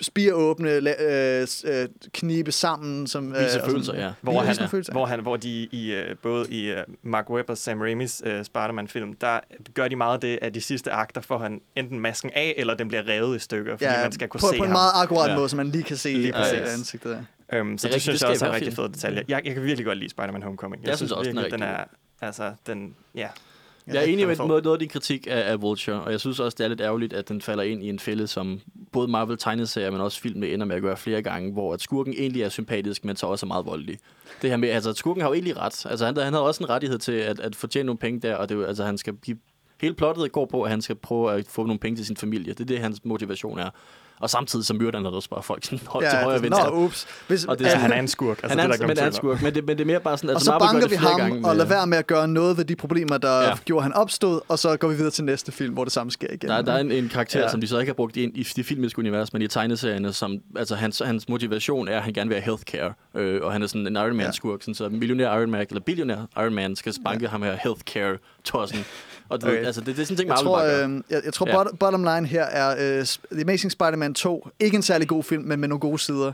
spire 0.00 0.34
åbne, 0.34 0.78
la- 0.78 1.02
øh, 1.02 1.46
øh, 1.64 1.88
knibe 2.12 2.52
sammen. 2.52 3.06
Som, 3.06 3.34
øh, 3.34 3.40
Vise 3.44 3.60
følelser, 3.66 3.94
ja. 3.94 4.10
Hvor 4.20 4.32
Vise 4.32 4.46
han, 4.46 4.56
nogle 4.56 4.68
følelser. 4.70 4.92
hvor 4.92 5.06
han, 5.06 5.20
hvor 5.20 5.36
de 5.36 5.48
i 5.72 5.92
øh, 5.92 6.16
både 6.22 6.46
i 6.50 6.64
øh, 6.70 6.76
Mark 7.02 7.30
Webb 7.30 7.50
og 7.50 7.58
Sam 7.58 7.80
Raimis 7.80 8.22
øh, 8.26 8.44
Spider-Man-film, 8.44 9.14
der 9.14 9.40
gør 9.74 9.88
de 9.88 9.96
meget 9.96 10.22
det, 10.22 10.38
at 10.48 10.54
de 10.54 10.60
sidste 10.60 10.90
akter 10.90 11.20
får 11.20 11.38
han 11.38 11.60
enten 11.76 12.00
masken 12.00 12.30
af, 12.34 12.54
eller 12.56 12.74
den 12.74 12.88
bliver 12.88 13.08
revet 13.08 13.36
i 13.36 13.38
stykker, 13.38 13.72
fordi 13.76 13.84
ja, 13.84 14.02
man 14.02 14.12
skal 14.12 14.28
kunne 14.28 14.40
på, 14.40 14.46
se 14.52 14.58
på 14.58 14.64
en 14.64 14.70
ham. 14.70 14.72
meget 14.72 14.92
akkurat 14.94 15.30
Ja. 15.30 15.36
måde, 15.36 15.48
så 15.48 15.56
man 15.56 15.68
lige 15.68 15.84
kan 15.84 15.96
se 15.96 16.08
Lige 16.08 16.26
øh, 16.28 16.32
præcis. 16.34 16.58
ansigtet. 16.74 17.24
af. 17.50 17.56
Øhm, 17.58 17.78
så 17.78 17.86
Det 17.88 17.94
det, 17.94 18.02
synes 18.02 18.18
det 18.20 18.24
jeg 18.24 18.30
også 18.30 18.46
er 18.46 18.52
rigtig 18.52 18.72
film. 18.72 18.76
fed 18.86 18.88
detalje. 18.94 19.24
Jeg, 19.28 19.42
jeg 19.46 19.54
kan 19.54 19.62
virkelig 19.62 19.86
godt 19.86 19.98
lide 19.98 20.10
Spider-Man 20.10 20.42
Homecoming. 20.42 20.84
Jeg 20.86 20.96
synes 20.96 21.12
også, 21.12 21.30
den 21.30 21.38
er 21.38 21.42
virkelig, 21.42 21.60
den 21.60 21.68
rigtig 21.68 21.84
er, 22.22 22.26
altså, 22.26 22.52
den, 22.66 22.94
ja. 23.14 23.28
Jeg 23.86 23.96
er 23.96 24.00
enig 24.06 24.26
med 24.26 24.36
noget, 24.36 24.64
noget 24.64 24.76
af 24.76 24.78
din 24.78 24.88
kritik 24.88 25.26
af, 25.30 25.50
af 25.50 25.62
Vulture, 25.62 26.00
og 26.00 26.12
jeg 26.12 26.20
synes 26.20 26.40
også, 26.40 26.54
det 26.58 26.64
er 26.64 26.68
lidt 26.68 26.80
ærgerligt, 26.80 27.12
at 27.12 27.28
den 27.28 27.40
falder 27.42 27.62
ind 27.64 27.82
i 27.84 27.88
en 27.88 27.98
fælde, 27.98 28.26
som 28.26 28.60
både 28.92 29.08
Marvel 29.08 29.38
tegneserier, 29.38 29.90
men 29.90 30.00
også 30.00 30.20
film 30.20 30.42
ender 30.42 30.66
med 30.66 30.76
at 30.76 30.82
gøre 30.82 30.96
flere 30.96 31.22
gange, 31.22 31.52
hvor 31.52 31.74
at 31.74 31.80
skurken 31.80 32.14
egentlig 32.18 32.42
er 32.42 32.48
sympatisk, 32.48 33.04
men 33.04 33.16
så 33.16 33.26
også 33.26 33.46
er 33.46 33.48
meget 33.48 33.66
voldelig. 33.66 33.98
Det 34.42 34.50
her 34.50 34.56
med, 34.56 34.68
altså 34.68 34.92
skurken 34.92 35.20
har 35.20 35.28
jo 35.28 35.34
egentlig 35.34 35.56
ret. 35.56 35.86
Altså 35.86 36.06
han, 36.06 36.16
han 36.16 36.32
havde 36.32 36.44
også 36.46 36.64
en 36.64 36.70
rettighed 36.70 36.98
til 36.98 37.12
at, 37.12 37.40
at 37.40 37.56
fortjene 37.56 37.86
nogle 37.86 37.98
penge 37.98 38.20
der, 38.20 38.34
og 38.34 38.48
det 38.48 38.56
er 38.62 38.66
altså 38.66 38.84
han 38.84 38.98
skal 38.98 39.14
give, 39.14 39.36
hele 39.80 39.94
plottet 39.94 40.32
går 40.32 40.46
på, 40.46 40.62
at 40.62 40.70
han 40.70 40.82
skal 40.82 40.96
prøve 40.96 41.32
at 41.34 41.44
få 41.48 41.62
nogle 41.64 41.78
penge 41.78 41.96
til 41.96 42.06
sin 42.06 42.16
familie. 42.16 42.52
Det 42.52 42.60
er 42.60 42.64
det, 42.64 42.78
hans 42.78 43.00
motivation 43.04 43.58
er. 43.58 43.70
Og 44.20 44.30
samtidig 44.30 44.66
så 44.66 44.74
myrder 44.74 44.98
han 44.98 45.06
også 45.06 45.30
bare 45.30 45.42
folk 45.42 45.64
sådan, 45.64 45.78
ja, 45.78 46.08
til 46.10 46.18
højre 46.18 46.26
og 46.26 46.34
det- 46.34 46.42
venstre. 46.42 46.70
Nå, 46.70 46.76
ups. 46.84 47.06
Hvis, 47.28 47.44
Og 47.44 47.58
det 47.58 47.64
Ja, 47.64 47.68
er- 47.68 47.72
altså, 47.72 47.82
han 47.82 47.92
er 47.92 47.98
en 48.00 48.08
skurk. 48.08 48.38
Altså, 48.42 48.48
han 48.48 48.58
det 48.58 48.62
er, 48.64 48.68
er 48.74 48.86
der 48.86 48.86
men 48.86 48.98
er 48.98 49.10
skurk, 49.10 49.42
men 49.42 49.54
det, 49.54 49.66
men 49.66 49.76
det 49.76 49.82
er 49.82 49.86
mere 49.86 50.00
bare 50.00 50.16
sådan, 50.18 50.30
og 50.30 50.34
altså 50.34 50.44
så 50.44 50.50
Marvel 50.50 50.66
banker 50.66 50.80
det 50.88 50.90
vi 50.90 50.96
ham 51.06 51.18
gange 51.20 51.48
og 51.48 51.56
lader 51.56 51.68
være 51.68 51.86
med 51.86 51.98
at 51.98 52.06
gøre 52.06 52.28
noget 52.28 52.56
ved 52.56 52.64
de 52.64 52.76
problemer, 52.76 53.18
der 53.18 53.40
Ja. 53.40 53.48
ja. 53.48 53.54
gjorde, 53.64 53.82
han 53.82 53.92
opstod, 53.92 54.40
og 54.48 54.58
så 54.58 54.76
går 54.76 54.88
vi 54.88 54.94
videre 54.94 55.10
til 55.10 55.24
næste 55.24 55.52
film, 55.52 55.74
hvor 55.74 55.84
det 55.84 55.92
samme 55.92 56.10
sker 56.10 56.26
igen. 56.32 56.48
Der, 56.50 56.62
der 56.62 56.72
er 56.72 56.78
en, 56.78 56.92
en 56.92 57.08
karakter, 57.08 57.38
ja. 57.38 57.44
Ja. 57.44 57.50
som 57.50 57.60
de 57.60 57.68
så 57.68 57.78
ikke 57.78 57.90
har 57.90 57.94
brugt 57.94 58.16
ind 58.16 58.36
i 58.36 58.42
det 58.42 58.66
filmiske 58.66 58.98
univers, 58.98 59.32
men 59.32 59.42
i 59.42 59.48
tegneserierne, 59.48 60.12
som, 60.12 60.38
altså 60.56 60.74
hans, 60.74 61.02
hans 61.04 61.28
motivation 61.28 61.88
er, 61.88 61.96
at 61.96 62.02
han 62.02 62.12
gerne 62.12 62.28
vil 62.28 62.40
have 62.40 62.44
healthcare, 62.44 62.92
øh, 63.14 63.40
og 63.44 63.52
han 63.52 63.62
er 63.62 63.66
sådan 63.66 63.86
en 63.86 63.96
Iron 63.96 64.16
Man-skurk, 64.16 64.60
sådan, 64.62 64.74
så 64.74 64.88
millionær 64.88 65.38
Iron 65.38 65.50
Man, 65.50 65.66
eller 65.70 65.80
billionær 65.80 66.26
Iron 66.36 66.54
Man, 66.54 66.76
skal 66.76 66.92
spanke 66.92 67.24
ja. 67.24 67.30
ham 67.30 67.42
her 67.42 67.56
healthcare-tossen. 67.56 68.78
Og 69.28 69.40
det, 69.40 69.48
Okay. 69.48 69.64
altså, 69.64 69.80
det, 69.80 69.96
det 69.96 70.02
er 70.02 70.06
sådan 70.06 70.14
en 70.14 70.18
ting, 70.18 70.28
Jeg 70.30 70.38
tror, 70.38 70.58
øh, 70.84 71.02
jeg, 71.10 71.20
jeg 71.24 71.32
tror 71.32 71.48
Ja. 71.48 71.56
bot, 71.62 71.78
bottom 71.78 72.02
line 72.04 72.26
her 72.26 72.42
er 72.44 72.98
uh, 73.00 73.06
The 73.32 73.42
Amazing 73.42 73.72
Spider-Man 73.72 74.14
2. 74.14 74.48
Ikke 74.60 74.74
en 74.76 74.82
særlig 74.82 75.08
god 75.08 75.22
film, 75.24 75.42
men 75.44 75.60
med 75.60 75.68
nogle 75.68 75.80
gode 75.80 75.98
sider. 75.98 76.32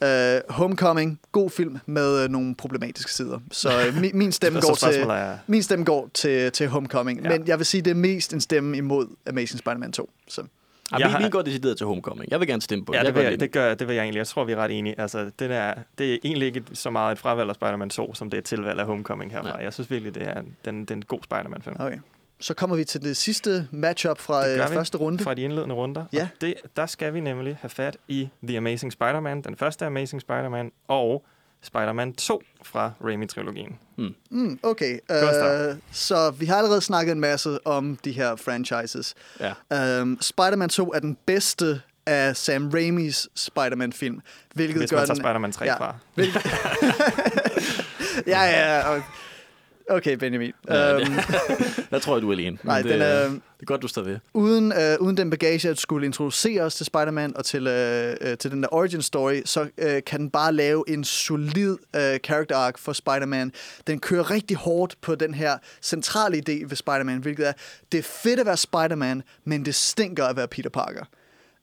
Ja. 0.00 0.36
Uh, 0.36 0.42
Homecoming, 0.54 1.20
god 1.32 1.50
film 1.50 1.78
med 1.86 2.24
uh, 2.24 2.30
nogle 2.30 2.54
problematiske 2.54 3.12
sider. 3.12 3.38
Så 3.52 3.88
uh, 3.88 4.00
min, 4.00 4.10
min 4.14 4.32
stemme 4.40 4.60
Så 4.62 4.68
går 4.68 4.74
til 4.92 5.00
er- 5.02 5.36
min 5.46 5.62
stemme 5.62 5.84
går 5.84 6.10
til, 6.14 6.52
til 6.52 6.68
Homecoming. 6.68 7.20
Ja. 7.22 7.28
Men 7.28 7.48
jeg 7.48 7.58
vil 7.58 7.66
sige, 7.66 7.82
det 7.82 7.90
er 7.90 7.94
mest 7.94 8.32
en 8.32 8.40
stemme 8.40 8.76
imod 8.76 9.06
Amazing 9.28 9.58
Spider-Man 9.58 9.92
2. 9.92 10.10
Så. 10.28 10.42
Ja, 10.92 10.96
Jeg 10.98 11.06
vi, 11.08 11.12
har- 11.12 11.22
vi 11.22 11.28
går 11.30 11.42
decideret 11.42 11.76
til 11.76 11.86
Homecoming. 11.86 12.30
Jeg 12.30 12.40
vil 12.40 12.48
gerne 12.48 12.62
stemme 12.62 12.84
på 12.84 12.92
Ja, 12.94 13.02
det 13.04 13.14
vil, 13.14 13.22
jeg, 13.22 13.40
det, 13.40 13.50
gør, 13.52 13.74
det 13.74 13.88
vil 13.88 13.94
jeg 13.94 14.02
egentlig. 14.02 14.18
Jeg 14.18 14.26
tror, 14.26 14.44
vi 14.44 14.52
er 14.52 14.56
ret 14.56 14.70
enige. 14.78 15.00
Altså, 15.00 15.18
det, 15.24 15.50
der, 15.50 15.74
det 15.98 16.12
er 16.14 16.18
egentlig 16.24 16.46
ikke 16.46 16.62
så 16.72 16.90
meget 16.90 17.12
et 17.12 17.18
fravalg 17.18 17.48
af 17.48 17.54
Spider-Man 17.54 17.90
2, 17.90 18.14
som 18.14 18.30
det 18.30 18.36
er 18.36 18.38
et 18.38 18.44
tilvalg 18.44 18.80
af 18.80 18.86
Homecoming 18.86 19.32
herfra. 19.32 19.48
Ja. 19.58 19.64
Jeg 19.64 19.72
synes 19.72 19.90
virkelig, 19.90 20.14
det 20.14 20.22
er, 20.22 20.42
den, 20.64 20.84
den 20.84 20.98
en 20.98 21.02
god 21.04 21.18
Spider-Man-film. 21.24 21.76
Okay. 21.78 21.98
Så 22.40 22.54
kommer 22.54 22.76
vi 22.76 22.84
til 22.84 23.02
det 23.02 23.16
sidste 23.16 23.68
matchup 23.70 24.18
fra 24.18 24.48
Det 24.48 24.58
gør 24.58 24.68
vi. 24.68 24.74
første 24.74 24.98
runde. 24.98 25.24
Fra 25.24 25.34
de 25.34 25.42
indledende 25.42 25.74
runder. 25.74 26.04
Ja. 26.12 26.22
Og 26.22 26.40
det, 26.40 26.54
der 26.76 26.86
skal 26.86 27.14
vi 27.14 27.20
nemlig 27.20 27.58
have 27.60 27.70
fat 27.70 27.96
i 28.08 28.28
The 28.48 28.56
Amazing 28.56 28.92
Spider-Man, 28.92 29.42
den 29.42 29.56
første 29.56 29.86
Amazing 29.86 30.20
Spider-Man, 30.22 30.72
og 30.88 31.24
Spider-Man 31.62 32.12
2 32.14 32.42
fra 32.62 32.92
Raimi-trilogien. 33.04 33.78
Mm, 34.30 34.58
okay, 34.62 34.98
Godt 35.08 35.34
start. 35.34 35.70
uh, 35.70 35.76
så 35.92 36.30
vi 36.30 36.46
har 36.46 36.56
allerede 36.56 36.80
snakket 36.80 37.12
en 37.12 37.20
masse 37.20 37.66
om 37.66 37.96
de 38.04 38.12
her 38.12 38.36
franchises. 38.36 39.14
Ja. 39.70 40.00
Um, 40.00 40.18
Spider-Man 40.20 40.68
2 40.68 40.92
er 40.92 40.98
den 41.00 41.16
bedste 41.26 41.80
af 42.06 42.36
Sam 42.36 42.70
Raimis 42.70 43.28
Spider-Man-film, 43.34 44.20
hvilket 44.54 44.76
Hvis 44.76 44.90
gør 44.90 44.96
man 44.96 45.06
tager 45.06 45.14
den... 45.14 45.22
Spider-Man 45.24 45.52
3 45.52 45.64
ja. 45.64 45.76
fra. 45.76 45.96
Hvilket... 46.14 46.42
ja, 48.34 48.42
ja, 48.42 48.88
og 48.88 49.02
Okay, 49.90 50.16
Benjamin. 50.16 50.52
Ja, 50.68 50.94
Øhm, 50.94 51.04
Der 51.90 51.98
tror 51.98 52.14
jeg, 52.16 52.22
du 52.22 52.28
er 52.28 52.32
alene. 52.32 52.58
Nej, 52.62 52.82
det, 52.82 52.90
den 52.90 53.02
er- 53.02 53.28
det 53.28 53.62
er 53.62 53.66
godt, 53.66 53.82
du 53.82 53.88
står 53.88 54.02
ved. 54.02 54.18
uden, 54.34 54.72
øh, 54.72 54.96
uden 55.00 55.16
den 55.16 55.30
bagage 55.30 55.68
at 55.68 55.78
skulle 55.78 56.06
introducere 56.06 56.62
os 56.62 56.74
til 56.74 56.86
Spider-Man 56.86 57.36
og 57.36 57.44
til, 57.44 57.66
øh, 57.66 58.16
øh, 58.20 58.38
til 58.38 58.50
den 58.50 58.62
der 58.62 58.68
origin 58.74 59.02
story, 59.02 59.42
så 59.44 59.68
øh, 59.78 60.02
kan 60.06 60.20
den 60.20 60.30
bare 60.30 60.52
lave 60.52 60.84
en 60.88 61.04
solid 61.04 61.76
øh, 61.96 62.18
character 62.18 62.56
arc 62.56 62.78
for 62.78 62.92
Spider-Man. 62.92 63.52
Den 63.86 63.98
kører 64.00 64.30
rigtig 64.30 64.56
hårdt 64.56 64.96
på 65.02 65.14
den 65.14 65.34
her 65.34 65.58
centrale 65.82 66.36
idé 66.36 66.52
ved 66.68 66.76
Spider-Man, 66.76 67.18
hvilket 67.18 67.48
er, 67.48 67.52
det 67.92 67.98
er 67.98 68.02
fedt 68.02 68.40
at 68.40 68.46
være 68.46 68.56
Spider-Man, 68.56 69.22
men 69.44 69.64
det 69.64 69.74
stinker 69.74 70.24
at 70.24 70.36
være 70.36 70.48
Peter 70.48 70.70
Parker. 70.70 71.04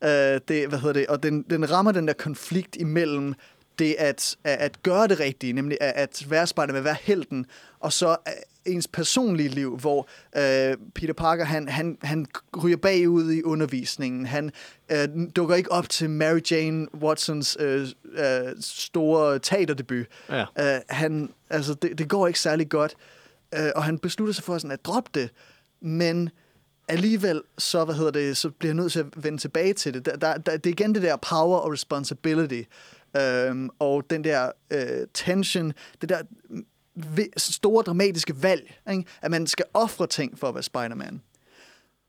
Øh, 0.04 0.10
det, 0.48 0.68
hvad 0.68 0.80
hedder 0.80 0.94
det? 0.94 1.08
Og 1.08 1.24
den, 1.24 1.42
den 1.50 1.72
rammer 1.72 1.92
den 1.92 2.08
der 2.08 2.14
konflikt 2.14 2.76
imellem 2.76 3.34
det 3.80 3.96
at, 4.00 4.36
at, 4.44 4.60
at 4.60 4.84
gøre 4.84 5.08
det 5.08 5.20
rigtige, 5.20 5.54
nemlig 5.54 5.78
at, 5.82 5.94
at 5.96 6.26
være 6.30 6.48
Spider-Man, 6.48 6.84
være 6.84 6.98
helten, 7.02 7.46
og 7.80 7.94
så 7.94 8.10
øh, 8.28 8.34
ens 8.66 8.88
personlige 8.88 9.50
liv, 9.50 9.78
hvor 9.78 10.08
øh, 10.38 10.78
Peter 10.96 11.14
Parker, 11.14 11.46
han, 11.46 11.68
han, 11.68 11.98
han 12.02 12.26
ryger 12.64 12.78
bagud 12.78 13.32
i 13.32 13.44
undervisningen. 13.44 14.26
Han 14.26 14.52
øh, 14.92 15.08
dukker 15.36 15.56
ikke 15.56 15.72
op 15.72 15.90
til 15.90 16.10
Mary 16.10 16.40
Jane 16.52 16.88
Watsons 16.96 17.58
øh, 17.60 17.88
øh, 18.14 18.56
store 18.60 19.40
teaterdebut. 19.40 20.06
Ja. 20.30 20.46
Øh, 20.60 20.82
han, 20.90 21.30
altså, 21.50 21.74
det, 21.74 21.98
det 21.98 22.10
går 22.10 22.28
ikke 22.28 22.40
særlig 22.40 22.70
godt, 22.70 22.96
øh, 23.56 23.70
og 23.76 23.84
han 23.84 24.00
beslutter 24.00 24.34
sig 24.34 24.44
for 24.44 24.58
sådan 24.58 24.72
at 24.72 24.86
droppe 24.86 25.10
det, 25.14 25.30
men 25.82 26.30
alligevel 26.88 27.42
så, 27.58 27.86
hvad 27.86 27.96
hedder 27.96 28.12
det, 28.12 28.38
så 28.38 28.50
bliver 28.50 28.70
jeg 28.70 28.76
nødt 28.76 28.92
til 28.92 29.00
at 29.00 29.06
vende 29.16 29.38
tilbage 29.38 29.74
til 29.74 29.94
det. 29.94 30.06
Der, 30.06 30.16
der, 30.16 30.38
der, 30.38 30.58
det 30.58 30.66
er 30.66 30.72
igen 30.72 30.96
det 30.96 31.02
der 31.02 31.16
power 31.16 31.58
og 31.58 31.72
responsibility, 31.72 32.62
øhm, 33.18 33.70
og 33.80 34.10
den 34.10 34.24
der 34.24 34.52
øh, 34.72 35.08
tension, 35.14 35.74
det 36.02 36.10
der 36.10 36.22
mm, 36.50 36.66
store 37.38 37.84
dramatiske 37.84 38.44
valg, 38.44 38.80
ikke? 38.92 39.06
at 39.22 39.32
man 39.32 39.48
skal 39.48 39.66
ofre 39.74 40.08
ting 40.08 40.40
for 40.40 40.48
at 40.48 40.56
være 40.56 40.64
Spider-Man. 40.64 41.22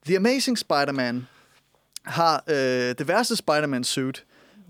The 0.07 0.16
Amazing 0.16 0.59
Spider-Man 0.59 1.26
har 2.05 2.44
øh, 2.48 2.94
det 2.98 3.09
værste 3.09 3.36
Spider-Man-suit. 3.36 4.24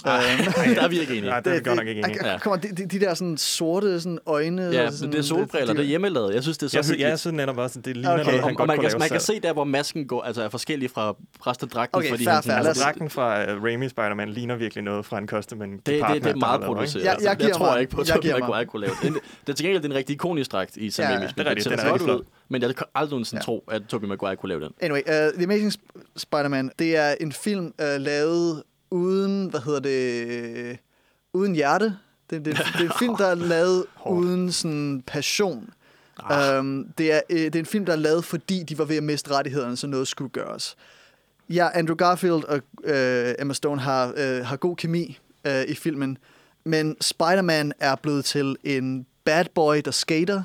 Ej, 0.05 0.22
Øhm, 0.66 0.74
der 0.74 0.82
er 0.82 0.88
vi 0.88 1.01
ikke 1.01 1.12
enige. 1.16 1.30
Nej, 1.30 1.40
det 1.40 1.51
er 1.51 1.55
vi 1.55 1.61
godt 1.64 1.76
nok 1.78 1.86
ikke 1.86 2.01
enige. 2.03 2.26
Ja. 2.32 2.38
Kommer 2.38 2.57
de, 2.61 2.68
de, 2.68 2.86
de 2.86 3.01
der 3.01 3.14
sådan 3.14 3.36
sorte 3.36 4.01
sådan 4.01 4.18
øjne. 4.26 4.62
Ja, 4.62 4.86
og 4.86 4.92
sådan, 4.92 5.07
men 5.09 5.12
det 5.12 5.18
er 5.18 5.22
solbriller, 5.22 5.74
det 5.74 5.80
er 5.82 5.86
hjemmelavet. 5.86 6.34
Jeg 6.34 6.42
synes, 6.42 6.59
det 6.59 6.66
er 6.66 6.70
så 6.70 6.76
Jeg, 6.78 6.84
sy- 6.84 6.88
hyggeligt. 6.90 7.09
jeg 7.11 7.18
synes 7.18 7.34
netop 7.36 7.59
også, 7.59 7.78
at 7.78 7.84
det 7.84 7.97
ligner 7.97 8.12
Okay. 8.12 8.24
noget, 8.24 8.40
han 8.40 8.51
og, 8.51 8.57
godt 8.57 8.66
man, 8.68 8.76
kunne 8.76 8.82
kan, 8.88 8.90
lave 8.92 8.99
man 8.99 9.09
kan 9.09 9.20
se 9.20 9.40
der, 9.40 9.53
hvor 9.53 9.64
masken 9.64 10.07
går, 10.07 10.22
altså 10.22 10.42
er 10.42 10.49
forskellig 10.49 10.90
fra 10.90 11.16
resten 11.47 11.66
af 11.66 11.70
dragten. 11.70 11.99
Okay, 11.99 12.09
fordi 12.11 12.24
fair, 12.24 12.34
han, 12.34 12.42
fair. 12.42 12.55
Altså, 12.55 12.82
dragten 12.82 13.11
fra 13.11 13.55
uh, 13.57 13.64
Raimi 13.64 13.88
Spider-Man 13.88 14.28
ligner 14.28 14.57
virkelig 14.57 14.84
noget 14.84 15.07
fra 15.07 15.18
en 15.18 15.28
costume 15.28 15.64
Det, 15.64 15.86
det, 15.86 15.86
det 15.86 16.26
er 16.26 16.34
meget 16.36 16.61
produceret. 16.62 17.05
Jeg- 17.05 17.12
altså. 17.12 17.28
jeg 17.30 17.40
jeg 17.40 17.53
tror 17.57 17.76
ikke 17.76 17.92
på, 17.92 18.01
at 18.01 18.09
jeg 18.09 18.14
Tobey. 18.16 18.30
Maguire 18.40 18.66
kunne 18.66 18.80
lave 18.86 18.92
det. 19.03 19.12
Det 19.47 19.53
er 19.53 19.53
til 19.57 19.64
gengæld 19.66 19.82
det 19.82 19.90
en 19.90 19.95
rigtig 19.97 20.14
ikonisk 20.14 20.53
dragt 20.53 20.76
i 20.76 20.90
Sam 20.90 21.05
Raimi's 21.05 21.32
det 21.36 21.47
er 21.47 21.51
rigtigt, 21.51 21.70
den 21.70 21.78
er 21.78 21.84
rigtig 21.92 22.01
flot. 22.05 22.20
ud, 22.20 22.24
Men 22.49 22.62
jeg 22.62 22.76
kan 22.76 22.86
aldrig 22.95 23.11
nogensinde 23.11 23.40
Ja. 23.40 23.45
tro, 23.45 23.64
at 23.70 23.82
Tobey 23.88 24.07
Maguire 24.09 24.36
kunne 24.36 24.51
lave 24.51 24.61
den. 24.61 24.70
Anyway, 24.80 25.01
uh, 25.01 25.34
The 25.34 25.45
Amazing 25.45 25.72
Sp- 25.72 26.12
Spider-Man, 26.16 26.70
det 26.78 26.97
er 26.97 27.14
en 27.20 27.32
film 27.32 27.64
uh, 27.66 28.01
lavet 28.01 28.62
uden, 28.95 29.47
hvad 29.47 29.61
hedder 29.61 29.80
det, 29.80 30.78
uden 31.32 31.55
hjerte. 31.55 31.97
Det, 32.30 32.45
det, 32.45 32.57
det 32.57 32.80
er 32.80 32.84
en 32.84 32.99
film, 32.99 33.16
der 33.16 33.26
er 33.26 33.34
lavet 33.55 33.84
uden 34.07 34.53
sådan 34.53 35.03
passion. 35.07 35.70
Ah. 36.18 36.59
Um, 36.59 36.86
det, 36.99 37.12
er, 37.12 37.20
uh, 37.30 37.36
det 37.36 37.57
er 37.57 37.61
en 37.61 37.66
film, 37.66 37.84
der 37.84 37.92
er 37.92 37.97
lavet, 37.97 38.24
fordi 38.24 38.62
de 38.62 38.78
var 38.78 38.84
ved 38.84 38.97
at 38.97 39.03
miste 39.03 39.30
rettighederne, 39.30 39.76
så 39.76 39.86
noget 39.86 40.09
skulle 40.09 40.30
gøres. 40.30 40.76
Ja, 41.51 41.68
Andrew 41.74 41.97
Garfield 41.97 42.45
og 42.45 42.61
uh, 42.84 43.42
Emma 43.42 43.55
Stone 43.55 43.80
har, 43.80 44.09
uh, 44.09 44.47
har 44.47 44.57
god 44.57 44.76
kemi 44.76 45.18
uh, 45.49 45.62
i 45.62 45.74
filmen, 45.74 46.18
men 46.64 46.97
Spider-Man 47.01 47.72
er 47.78 47.97
blevet 47.97 48.24
til 48.24 48.57
en 48.64 49.07
bad 49.24 49.45
boy, 49.55 49.76
der 49.84 49.90
skater 49.90 50.42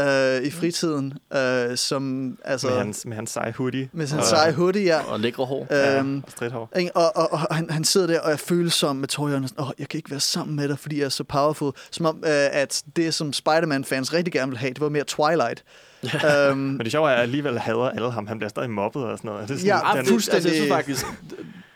uh, 0.00 0.46
i 0.46 0.50
fritiden, 0.50 1.12
uh, 1.34 1.40
som 1.76 2.36
altså... 2.44 2.68
Med 2.68 2.76
hans, 2.78 3.06
med 3.06 3.16
hans 3.16 3.30
seje 3.30 3.52
hoodie. 3.52 3.88
Med 3.92 4.06
sin 4.06 4.18
og- 4.18 4.24
seje 4.24 4.52
hoodie, 4.52 4.82
ja. 4.84 5.00
Og 5.12 5.20
lækre 5.20 5.44
hår. 5.44 5.66
Ja, 5.70 5.98
Øhm, 5.98 6.22
og 6.26 6.30
stridthår. 6.30 6.70
Og, 6.94 7.16
og, 7.16 7.32
og 7.32 7.54
han, 7.54 7.70
han 7.70 7.84
sidder 7.84 8.06
der 8.06 8.20
og 8.20 8.32
er 8.32 8.36
følsom 8.36 8.96
med 8.96 9.08
tårer 9.08 9.28
i 9.28 9.32
øjnene, 9.32 9.44
og 9.44 9.48
sådan, 9.48 9.64
Åh, 9.64 9.70
jeg 9.78 9.88
kan 9.88 9.98
ikke 9.98 10.10
være 10.10 10.20
sammen 10.20 10.56
med 10.56 10.68
dig, 10.68 10.78
fordi 10.78 10.98
jeg 10.98 11.04
er 11.04 11.08
så 11.08 11.24
powerful. 11.24 11.72
Som 11.90 12.06
om, 12.06 12.16
øh, 12.16 12.30
at 12.52 12.82
det, 12.96 13.14
som 13.14 13.32
Spider-Man-fans 13.32 14.12
rigtig 14.12 14.32
gerne 14.32 14.50
vil 14.50 14.58
have, 14.58 14.72
det 14.72 14.80
var 14.80 14.88
mere 14.88 15.04
Twilight. 15.04 15.64
øhm, 16.48 16.58
Men 16.58 16.78
det 16.80 16.90
sjove 16.92 17.10
er, 17.10 17.14
at 17.14 17.20
alligevel 17.22 17.58
hader 17.58 17.90
alle 17.90 18.10
ham. 18.12 18.26
Han 18.26 18.38
bliver 18.38 18.48
stadig 18.50 18.70
mobbet 18.70 19.02
og 19.04 19.18
sådan 19.18 19.28
noget. 19.30 19.48
Det 19.48 19.54
er 19.54 19.58
sådan, 19.58 19.92
Ja, 19.94 19.98
den, 19.98 20.06
fuldstændig- 20.06 20.36
altså, 20.36 20.48
jeg 20.48 20.56
synes 20.56 20.72
faktisk, 20.72 21.06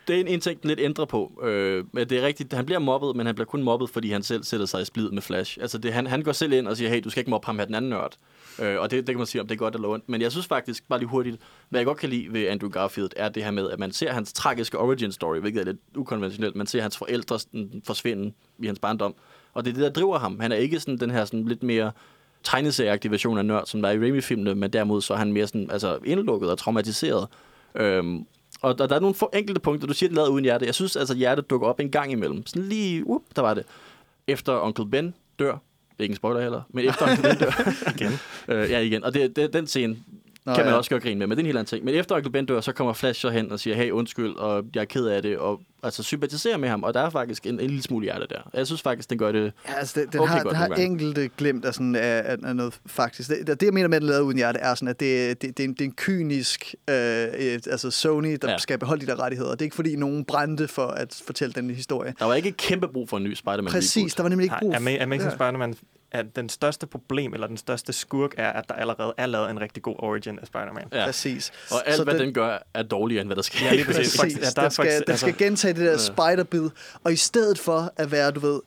det 0.07 0.15
er 0.15 0.19
en, 0.19 0.27
en 0.27 0.39
ting, 0.39 0.61
den 0.61 0.67
lidt 0.67 0.79
ændrer 0.79 1.05
på. 1.05 1.41
Øh, 1.43 1.85
men 1.91 2.09
det 2.09 2.17
er 2.17 2.25
rigtigt, 2.25 2.53
han 2.53 2.65
bliver 2.65 2.79
mobbet, 2.79 3.15
men 3.15 3.25
han 3.25 3.35
bliver 3.35 3.45
kun 3.45 3.63
mobbet, 3.63 3.89
fordi 3.89 4.11
han 4.11 4.23
selv 4.23 4.43
sætter 4.43 4.65
sig 4.65 4.81
i 4.81 4.85
splid 4.85 5.11
med 5.11 5.21
Flash. 5.21 5.57
Altså, 5.61 5.77
det, 5.77 5.93
han, 5.93 6.07
han 6.07 6.21
går 6.21 6.31
selv 6.31 6.53
ind 6.53 6.67
og 6.67 6.77
siger, 6.77 6.89
hey, 6.89 7.01
du 7.03 7.09
skal 7.09 7.21
ikke 7.21 7.29
mobbe 7.29 7.45
ham 7.45 7.57
her, 7.57 7.65
den 7.65 7.75
anden 7.75 7.89
nørd. 7.89 8.17
Øh, 8.61 8.79
og 8.79 8.91
det, 8.91 8.97
det 9.07 9.13
kan 9.13 9.17
man 9.17 9.27
sige, 9.27 9.41
om 9.41 9.47
det 9.47 9.55
er 9.55 9.59
godt 9.59 9.75
eller 9.75 9.87
ondt. 9.87 10.09
Men 10.09 10.21
jeg 10.21 10.31
synes 10.31 10.47
faktisk, 10.47 10.87
bare 10.89 10.99
lige 10.99 11.09
hurtigt, 11.09 11.37
hvad 11.69 11.79
jeg 11.79 11.85
godt 11.85 11.97
kan 11.97 12.09
lide 12.09 12.33
ved 12.33 12.47
Andrew 12.47 12.69
Garfield, 12.69 13.09
er 13.15 13.29
det 13.29 13.43
her 13.43 13.51
med, 13.51 13.69
at 13.69 13.79
man 13.79 13.91
ser 13.91 14.11
hans 14.11 14.33
tragiske 14.33 14.77
origin 14.79 15.11
story, 15.11 15.37
hvilket 15.37 15.59
er 15.59 15.65
lidt 15.65 15.79
ukonventionelt. 15.95 16.55
Man 16.55 16.67
ser 16.67 16.81
hans 16.81 16.97
forældre 16.97 17.39
forsvinde 17.85 18.33
i 18.59 18.65
hans 18.65 18.79
barndom. 18.79 19.15
Og 19.53 19.65
det 19.65 19.71
er 19.71 19.73
det, 19.73 19.83
der 19.83 19.89
driver 19.89 20.19
ham. 20.19 20.39
Han 20.39 20.51
er 20.51 20.55
ikke 20.55 20.79
sådan 20.79 20.97
den 20.97 21.11
her 21.11 21.25
sådan 21.25 21.45
lidt 21.45 21.63
mere 21.63 21.91
tegneserieagtig 22.43 23.11
version 23.11 23.37
af 23.37 23.45
nørd, 23.45 23.65
som 23.65 23.81
der 23.81 23.89
er 23.89 23.93
i 23.93 23.99
Raimi-filmene, 23.99 24.55
men 24.55 24.73
derimod 24.73 25.01
så 25.01 25.13
er 25.13 25.17
han 25.17 25.33
mere 25.33 25.47
sådan, 25.47 25.71
altså 25.71 25.99
indlukket 26.05 26.51
og 26.51 26.57
traumatiseret. 26.57 27.27
Øhm, 27.75 28.25
og 28.61 28.77
der, 28.77 28.87
der 28.87 28.95
er 28.95 28.99
nogle 28.99 29.15
få 29.15 29.29
enkelte 29.33 29.61
punkter, 29.61 29.87
du 29.87 29.93
siger, 29.93 30.09
det 30.09 30.15
lavet 30.15 30.29
uden 30.29 30.45
hjerte. 30.45 30.65
Jeg 30.65 30.75
synes 30.75 30.95
altså, 30.95 31.13
at 31.13 31.17
hjertet 31.17 31.49
dukker 31.49 31.67
op 31.67 31.79
en 31.79 31.91
gang 31.91 32.11
imellem. 32.11 32.47
Sådan 32.47 32.63
lige, 32.69 33.07
up, 33.07 33.21
der 33.35 33.41
var 33.41 33.53
det. 33.53 33.65
Efter 34.27 34.53
Onkel 34.53 34.85
Ben 34.85 35.13
dør, 35.39 35.51
det 35.51 35.99
er 35.99 36.03
ikke 36.03 36.11
en 36.11 36.15
spoiler 36.15 36.41
heller, 36.41 36.61
men 36.69 36.89
efter 36.89 37.07
Onkel 37.07 37.23
Ben 37.23 37.37
dør, 37.37 37.71
igen. 37.95 38.11
øh, 38.47 38.71
ja 38.71 38.79
igen, 38.79 39.03
og 39.03 39.13
det, 39.13 39.35
det, 39.35 39.53
den 39.53 39.67
scene 39.67 39.97
Nå, 40.47 40.53
kan 40.55 40.65
man 40.65 40.73
ja. 40.73 40.77
også 40.77 40.89
gøre 40.89 40.99
grin 40.99 41.17
med, 41.19 41.27
men 41.27 41.37
det 41.37 41.41
er 41.41 41.43
en 41.43 41.45
helt 41.45 41.57
anden 41.57 41.69
ting. 41.69 41.85
Men 41.85 41.95
efter 41.95 42.15
Onkel 42.15 42.31
Ben 42.31 42.45
dør, 42.45 42.61
så 42.61 42.71
kommer 42.71 42.93
Flash 42.93 43.21
så 43.21 43.29
hen 43.29 43.51
og 43.51 43.59
siger, 43.59 43.75
hey, 43.75 43.91
undskyld, 43.91 44.35
og 44.35 44.63
jeg 44.75 44.81
er 44.81 44.85
ked 44.85 45.05
af 45.05 45.21
det, 45.21 45.37
og 45.37 45.59
altså 45.83 46.03
sympatiserer 46.03 46.57
med 46.57 46.69
ham, 46.69 46.83
og 46.83 46.93
der 46.93 46.99
er 46.99 47.09
faktisk 47.09 47.45
en, 47.45 47.53
en 47.59 47.67
lille 47.67 47.83
smule 47.83 48.03
hjerte 48.03 48.25
der. 48.29 48.49
Jeg 48.53 48.65
synes 48.67 48.81
faktisk, 48.81 49.09
den 49.09 49.17
gør 49.17 49.31
det... 49.31 49.53
ja, 49.67 49.73
altså, 49.73 49.99
det, 50.01 50.13
den 50.13 50.21
Okay, 50.21 50.31
har, 50.31 50.43
godt 50.43 50.51
den 50.51 50.55
har 50.55 50.67
enkelte 50.75 51.29
glemt 51.37 51.65
af, 51.65 51.73
sådan, 51.73 51.95
af, 51.95 52.37
af, 52.43 52.55
noget 52.55 52.79
faktisk. 52.85 53.29
Det, 53.29 53.47
det, 53.47 53.63
jeg 53.65 53.73
mener 53.73 53.87
med, 53.87 53.95
at 53.95 54.01
den 54.01 54.09
lavet 54.09 54.21
uden 54.21 54.37
hjerte, 54.37 54.59
er 54.59 54.75
sådan, 54.75 54.87
at 54.87 54.99
det, 54.99 55.41
det, 55.41 55.57
det, 55.57 55.63
er, 55.63 55.67
en, 55.67 55.73
det 55.73 55.81
er 55.81 55.85
en 55.85 55.91
kynisk, 55.97 56.75
øh, 56.89 56.95
et, 56.95 57.67
altså 57.67 57.91
Sony, 57.91 58.37
der 58.41 58.51
Ja. 58.51 58.57
skal 58.57 58.79
beholde 58.79 59.05
de 59.05 59.11
der 59.11 59.19
rettigheder. 59.23 59.51
Det 59.51 59.61
er 59.61 59.65
ikke 59.65 59.75
fordi, 59.75 59.95
nogen 59.95 60.25
brændte 60.25 60.67
for 60.67 60.87
at 60.87 61.21
fortælle 61.25 61.53
den 61.53 61.69
historie. 61.69 62.13
Der 62.19 62.25
var 62.25 62.33
ikke 62.33 62.51
kæmpe 62.51 62.87
brug 62.87 63.09
for 63.09 63.17
en 63.17 63.23
ny 63.23 63.33
Spider-Man 63.33 63.71
Præcis, 63.71 64.15
der 64.15 64.23
var 64.23 64.29
nemlig 64.29 64.43
ikke 64.43 64.55
brug 64.59 64.75
Ama- 64.75 65.01
Amazing 65.03 65.29
Ja. 65.29 65.35
Spider-Man 65.35 65.75
at 66.11 66.25
den 66.35 66.49
største 66.49 66.87
problem, 66.87 67.33
eller 67.33 67.47
den 67.47 67.57
største 67.57 67.93
skurk, 67.93 68.33
er, 68.37 68.49
at 68.51 68.69
der 68.69 68.75
allerede 68.75 69.13
er 69.17 69.25
lavet 69.25 69.49
en 69.49 69.61
rigtig 69.61 69.83
god 69.83 69.95
origin 69.99 70.39
af 70.39 70.47
Spider-Man. 70.47 70.83
Ja. 70.93 71.05
Præcis. 71.05 71.51
Og 71.71 71.87
alt, 71.87 71.95
Så 71.95 72.03
hvad 72.03 72.13
den- 72.13 72.21
den 72.21 72.33
gør, 72.33 72.57
er 72.73 72.83
dårligere, 72.83 73.21
end 73.21 73.27
hvad 73.27 73.35
der 73.35 73.41
sker. 73.41 73.65
Ja, 73.65 73.73
lige 73.73 73.85
præcis. 73.85 74.17
Præcis. 74.19 74.37
Ja, 74.37 74.45
der 74.55 74.61
er 74.61 74.61
den, 74.61 74.71
skal, 74.71 74.85
faktisk- 74.85 75.05
den 75.05 75.11
altså- 75.11 75.25
skal 75.27 75.37
gentage 75.37 75.73
det 75.73 75.85
der 75.85 75.97
spiderbid, 75.97 76.69
og 77.03 77.13
i 77.13 77.15
stedet 77.15 77.59
for 77.59 77.93
at 77.97 78.11
være, 78.11 78.31
du 78.31 78.39
ved, 78.39 78.59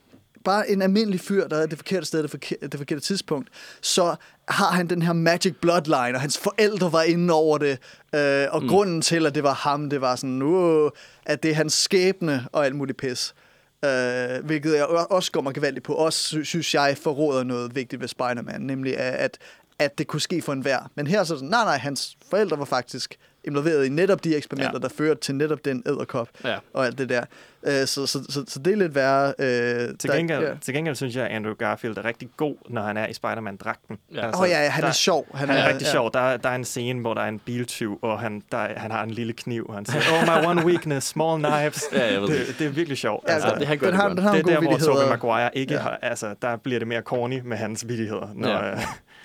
bare 0.45 0.70
en 0.70 0.82
almindelig 0.82 1.20
fyr, 1.20 1.49
der 1.49 1.57
er 1.57 1.66
det 1.66 1.78
forkerte 1.78 2.07
sted, 2.07 2.22
det 2.22 2.30
forkerte, 2.30 2.68
det 2.68 2.78
forkerte 2.78 3.01
tidspunkt, 3.01 3.49
så 3.80 4.14
har 4.49 4.70
han 4.70 4.86
den 4.86 5.03
her 5.03 5.12
magic 5.12 5.55
bloodline, 5.61 6.14
og 6.14 6.20
hans 6.20 6.38
forældre 6.38 6.93
var 6.93 7.03
inde 7.03 7.34
over 7.34 7.59
det, 7.59 7.78
øh, 8.14 8.47
og 8.51 8.62
mm. 8.62 8.68
grunden 8.68 9.03
til, 9.03 9.26
at 9.26 9.34
det 9.34 9.43
var 9.43 9.55
ham, 9.55 9.91
det 9.91 10.01
var 10.01 10.16
sådan, 10.16 10.43
uh, 10.43 10.91
at 11.26 11.43
det 11.43 11.51
er 11.51 11.55
hans 11.55 11.72
skæbne 11.72 12.47
og 12.53 12.64
alt 12.66 12.76
muligt 12.76 12.99
pis. 12.99 13.34
Øh, 13.84 14.44
hvilket 14.44 14.76
jeg 14.76 14.86
også 14.86 15.32
går 15.32 15.40
mig 15.40 15.54
gevaldigt 15.54 15.84
på. 15.86 15.94
Også 15.94 16.44
synes 16.44 16.74
jeg 16.74 16.96
forråder 17.02 17.42
noget 17.42 17.74
vigtigt 17.74 18.00
ved 18.00 18.08
Spider-Man, 18.08 18.60
nemlig 18.60 18.98
at, 18.98 19.14
at, 19.14 19.38
at 19.78 19.98
det 19.98 20.06
kunne 20.06 20.20
ske 20.20 20.42
for 20.42 20.52
enhver. 20.52 20.90
Men 20.94 21.06
her 21.06 21.24
så 21.24 21.34
er 21.34 21.36
det 21.36 21.40
sådan, 21.40 21.48
nej 21.50 21.64
nej, 21.64 21.76
hans 21.76 22.16
forældre 22.30 22.58
var 22.58 22.64
faktisk 22.64 23.16
involveret 23.45 23.86
i 23.86 23.88
netop 23.88 24.24
de 24.24 24.36
eksperimenter, 24.36 24.70
Ja. 24.72 24.78
ja. 24.82 24.88
der 24.88 24.95
førte 24.95 25.20
til 25.20 25.34
netop 25.34 25.64
den 25.64 25.82
æderkop 25.86 26.28
Ja. 26.45 26.57
og 26.74 26.86
alt 26.86 26.99
det 26.99 27.09
der. 27.09 27.22
Øh, 27.66 27.72
så, 27.86 28.07
så, 28.07 28.18
så, 28.28 28.45
så 28.49 28.59
det 28.59 28.72
er 28.72 28.76
lidt 28.76 28.95
værre. 28.95 29.34
Øh, 29.38 29.88
Til 29.99 30.11
der- 30.11 30.16
gengæld, 30.16 30.43
ja. 30.45 30.51
til 30.61 30.74
gengæld 30.74 30.95
synes 30.95 31.16
jeg, 31.16 31.24
at 31.24 31.30
Andrew 31.36 31.55
Garfield 31.55 31.99
er 31.99 32.05
rigtig 32.05 32.28
god, 32.36 32.55
når 32.68 32.82
han 32.82 32.97
er 32.97 33.07
i 33.07 33.12
Spider-Man-dragten. 33.14 33.99
Ja. 34.14 34.28
Åh 34.28 34.41
oh, 34.41 34.49
ja, 34.49 34.68
han 34.68 34.82
er 34.84 34.86
der- 34.88 34.93
sjov. 34.95 35.26
Han 35.36 35.51
er 35.51 35.68
rigtig 35.68 35.86
ja. 35.86 35.91
sjov. 35.91 36.11
Der, 36.14 36.20
er- 36.20 36.36
der 36.36 36.49
er 36.49 36.55
en 36.55 36.64
scene, 36.64 37.01
hvor 37.01 37.14
der 37.14 37.20
er 37.20 37.28
en 37.28 37.38
biltyv, 37.38 37.99
og 38.03 38.20
han, 38.20 38.43
der, 38.53 38.59
er- 38.59 38.78
han 38.78 38.91
har 38.91 39.03
en 39.03 39.11
lille 39.11 39.32
kniv, 39.32 39.66
og 39.68 39.74
han 39.74 39.86
siger, 39.86 40.03
oh, 40.12 40.41
my 40.43 40.47
one 40.47 40.66
weakness, 40.66 41.07
small 41.07 41.38
knives. 41.45 41.84
Ja, 41.93 42.12
jeg 42.12 42.20
ved 42.20 42.28
det. 42.28 42.47
det, 42.49 42.59
det 42.59 42.66
er 42.66 42.70
virkelig 42.70 42.99
sjovt. 42.99 43.24
Ja, 43.28 43.32
altså, 43.34 43.55
det- 43.59 43.66
han 43.66 43.78
gør 43.78 43.86
den 43.86 43.93
det 43.95 44.01
har, 44.03 44.09
godt. 44.09 44.16
den 44.18 44.24
har 44.26 44.32
det 44.32 44.41
er 44.41 44.61
der, 44.61 44.61
hvor 44.61 44.78
Tobey. 44.78 45.09
Maguire 45.09 45.59
ikke 45.59 45.74
Ja. 45.74 45.80
har, 45.80 45.99
altså, 46.03 46.34
der 46.43 46.57
bliver 46.57 46.78
det 46.78 46.88
mere 46.88 47.01
corny 47.03 47.41
med 47.45 47.57
hans 47.57 47.88
vittigheder. 47.88 48.28
Når, 48.34 48.49
Ja. 48.49 48.74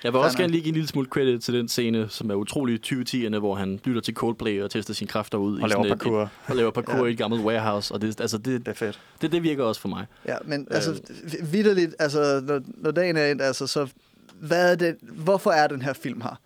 Jeg 0.04 0.12
vil 0.12 0.20
også 0.20 0.38
gerne 0.38 0.50
lige 0.52 0.62
give 0.62 0.68
en 0.68 0.74
lille 0.74 0.88
smule 0.88 1.08
credit 1.08 1.42
til 1.42 1.54
den 1.54 1.68
scene, 1.68 2.08
som 2.08 2.30
er 2.30 2.34
utrolig 2.34 2.80
2010'erne, 2.86 3.38
hvor 3.38 3.54
han 3.54 3.80
lytter 3.84 4.00
til 4.00 4.14
Coldplay 4.14 4.62
og 4.62 4.70
tester 4.70 4.94
sine 4.94 5.08
kræfter 5.08 5.38
ud. 5.38 5.60
og 5.60 5.68
i 5.68 5.70
laver 5.72 5.84
et- 5.84 5.88
parkour. 5.88 6.30
Og 6.46 6.56
laver 6.56 6.70
parkour 6.80 6.96
Ja. 6.96 7.04
i 7.04 7.10
et 7.10 7.18
gammelt 7.18 7.42
warehouse. 7.44 7.94
Og 7.94 8.00
det, 8.02 8.20
altså, 8.20 8.38
det, 8.38 8.60
Det 8.60 8.68
er 8.68 8.72
fedt. 8.74 9.00
det, 9.22 9.32
det 9.32 9.42
virker 9.42 9.64
også 9.64 9.80
for 9.80 9.88
mig. 9.88 10.06
Ja, 10.28 10.36
men 10.44 10.66
altså, 10.70 11.00
vidderligt, 11.42 11.94
altså, 11.98 12.40
når, 12.46 12.60
når 12.76 12.90
dagen 12.90 13.16
er 13.16 13.26
endt, 13.30 13.42
altså, 13.42 13.66
så 13.66 13.86
hvad 14.40 14.72
er 14.72 14.74
det, 14.76 14.96
hvorfor 15.02 15.50
er 15.50 15.66
den 15.66 15.82
her 15.82 15.92
film 15.92 16.20
her? 16.20 16.40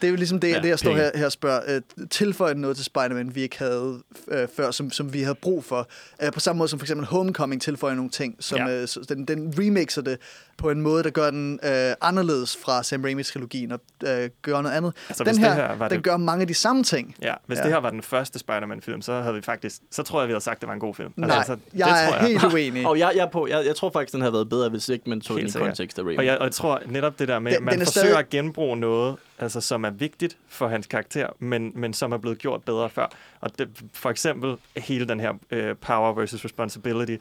Det 0.00 0.06
er 0.08 0.10
jo 0.10 0.16
ligesom 0.16 0.40
det, 0.40 0.48
Ja, 0.50 0.58
det 0.60 0.68
jeg 0.68 0.78
står 0.78 0.94
her, 0.96 1.10
her 1.14 1.26
og 1.26 1.32
spørger. 1.32 1.60
Øh, 1.68 2.06
tilføje 2.10 2.54
noget 2.54 2.76
til 2.76 2.84
Spider-Man, 2.84 3.34
vi 3.34 3.40
ikke 3.42 3.58
havde 3.58 3.98
øh, 4.28 4.48
før, 4.56 4.70
som, 4.70 4.90
som 4.90 5.12
vi 5.12 5.22
havde 5.22 5.34
brug 5.34 5.64
for. 5.64 5.88
Øh, 6.22 6.32
på 6.32 6.40
samme 6.40 6.58
måde 6.58 6.68
som 6.68 6.78
for 6.78 6.84
eksempel 6.84 7.06
Homecoming 7.06 7.62
tilføjer 7.62 7.94
nogle 7.94 8.10
ting, 8.10 8.36
som 8.40 8.58
Ja. 8.58 8.82
øh, 8.82 8.88
den, 9.08 9.24
den 9.24 9.54
remixer 9.58 10.02
det 10.02 10.18
på 10.62 10.70
en 10.70 10.80
måde, 10.80 11.02
der 11.02 11.10
gør 11.10 11.30
den 11.30 11.60
øh, 11.62 11.70
anderledes 12.00 12.56
fra 12.56 12.82
Sam 12.82 13.04
Raimi-trilogien 13.04 13.72
og 13.72 13.80
øh, 14.06 14.30
gør 14.42 14.60
noget 14.62 14.76
andet. 14.76 14.92
Altså, 15.08 15.24
den 15.24 15.30
hvis 15.32 15.36
det 15.44 15.54
her, 15.54 15.68
her 15.68 15.76
var 15.76 15.88
den 15.88 15.96
det- 15.96 16.04
gør 16.04 16.16
mange 16.16 16.40
af 16.42 16.46
de 16.48 16.54
samme 16.54 16.82
ting. 16.84 17.14
Ja, 17.22 17.34
hvis 17.46 17.58
Ja. 17.58 17.62
det 17.62 17.72
her 17.72 17.78
var 17.78 17.90
den 17.90 18.02
første 18.02 18.38
Spider-Man-film, 18.38 19.02
så 19.02 19.20
havde 19.20 19.34
vi 19.34 19.42
faktisk, 19.42 19.76
så 19.90 20.02
tror 20.02 20.20
jeg, 20.20 20.28
vi 20.28 20.32
havde 20.32 20.44
sagt, 20.44 20.56
at 20.56 20.60
det 20.60 20.66
var 20.68 20.74
en 20.74 20.80
god 20.80 20.94
film. 20.94 21.12
Nej, 21.16 21.36
altså, 21.36 21.54
det 21.54 21.60
jeg 21.74 21.86
tror 21.86 22.16
er 22.16 22.26
helt 22.26 22.44
uenig. 22.44 22.86
Og 22.88 22.98
jeg, 22.98 23.12
jeg, 23.16 23.22
er 23.22 23.28
på, 23.30 23.46
jeg, 23.46 23.66
jeg 23.66 23.76
tror 23.76 23.90
faktisk, 23.90 24.12
den 24.12 24.20
havde 24.20 24.32
været 24.32 24.48
bedre, 24.48 24.68
hvis 24.68 24.88
ikke 24.88 25.10
man 25.10 25.20
tog 25.20 25.36
Helt 25.36 25.54
den 25.54 25.62
i 25.62 25.64
kontekst 25.66 25.98
af 25.98 26.02
Raimi. 26.02 26.16
Og 26.16 26.26
jeg, 26.26 26.38
og 26.38 26.44
jeg 26.44 26.52
tror 26.52 26.80
netop 26.86 27.18
det 27.18 27.28
der 27.28 27.38
med, 27.38 27.52
at 27.52 27.62
man 27.62 27.74
er 27.80 27.84
forsøger 27.84 28.06
stadig- 28.06 28.18
at 28.18 28.30
genbruge 28.30 28.76
noget, 28.76 29.16
altså, 29.38 29.60
som 29.60 29.84
er 29.84 29.90
vigtigt 29.90 30.36
for 30.48 30.68
hans 30.68 30.86
karakter, 30.86 31.26
men, 31.38 31.72
men 31.74 31.92
som 31.92 32.12
er 32.12 32.16
blevet 32.18 32.38
gjort 32.38 32.62
bedre 32.62 32.90
før. 32.90 33.06
Og 33.40 33.58
det, 33.58 33.68
for 33.92 34.10
eksempel 34.10 34.56
hele 34.76 35.08
den 35.08 35.20
her 35.20 35.30
uh, 35.30 35.76
power 35.80 36.12
versus 36.14 36.44
responsibility 36.44 37.16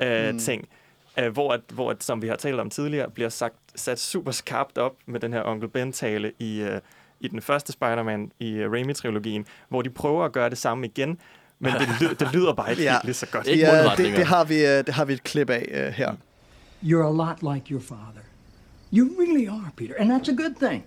Mm. 0.00 0.06
mm. 0.32 0.38
ting, 0.38 0.68
uh, 1.22 1.28
hvor, 1.32 1.52
at, 1.52 1.60
hvor 1.72 1.90
at, 1.90 2.04
som 2.04 2.22
vi 2.22 2.28
har 2.28 2.36
talt 2.36 2.60
om 2.60 2.70
tidligere, 2.70 3.10
bliver 3.10 3.28
sagt, 3.28 3.54
sat 3.74 4.00
super 4.00 4.30
skarpt 4.32 4.78
op 4.78 4.94
med 5.06 5.20
den 5.20 5.32
her 5.32 5.42
Onkel 5.44 5.68
Ben-tale 5.68 6.32
i, 6.38 6.62
uh, 6.62 6.68
i 7.20 7.28
den 7.28 7.42
første 7.42 7.72
Spider-Man 7.72 8.30
i 8.40 8.64
uh, 8.64 8.72
Raimi-trilogien, 8.72 9.44
hvor 9.68 9.82
de 9.82 9.90
prøver 9.90 10.24
at 10.24 10.32
gøre 10.32 10.50
det 10.50 10.58
samme 10.58 10.86
igen, 10.86 11.18
men 11.58 11.72
det, 11.72 11.88
ly- 12.00 12.14
det 12.20 12.32
lyder 12.32 12.52
bare 12.52 12.70
ikke 12.70 12.82
Ja. 12.92 12.98
lige 13.04 13.14
så 13.14 13.26
godt. 13.26 13.46
Ikke 13.46 13.64
Ja, 13.64 13.82
det, 13.96 14.16
det, 14.16 14.26
har 14.26 14.44
vi, 14.44 14.66
øh, 14.66 14.86
det 14.86 14.88
har 14.94 15.04
vi 15.04 15.12
et 15.12 15.22
klip 15.24 15.50
af 15.50 15.68
øh, 15.70 15.92
her. 15.92 16.12
You're 16.82 17.06
a 17.06 17.12
lot 17.12 17.54
like 17.54 17.70
your 17.74 17.80
father. 17.82 18.22
You 18.92 19.08
really 19.20 19.48
are, 19.48 19.70
Peter, 19.76 19.94
and 19.98 20.12
that's 20.12 20.30
a 20.30 20.34
good 20.34 20.54
thing. 20.68 20.84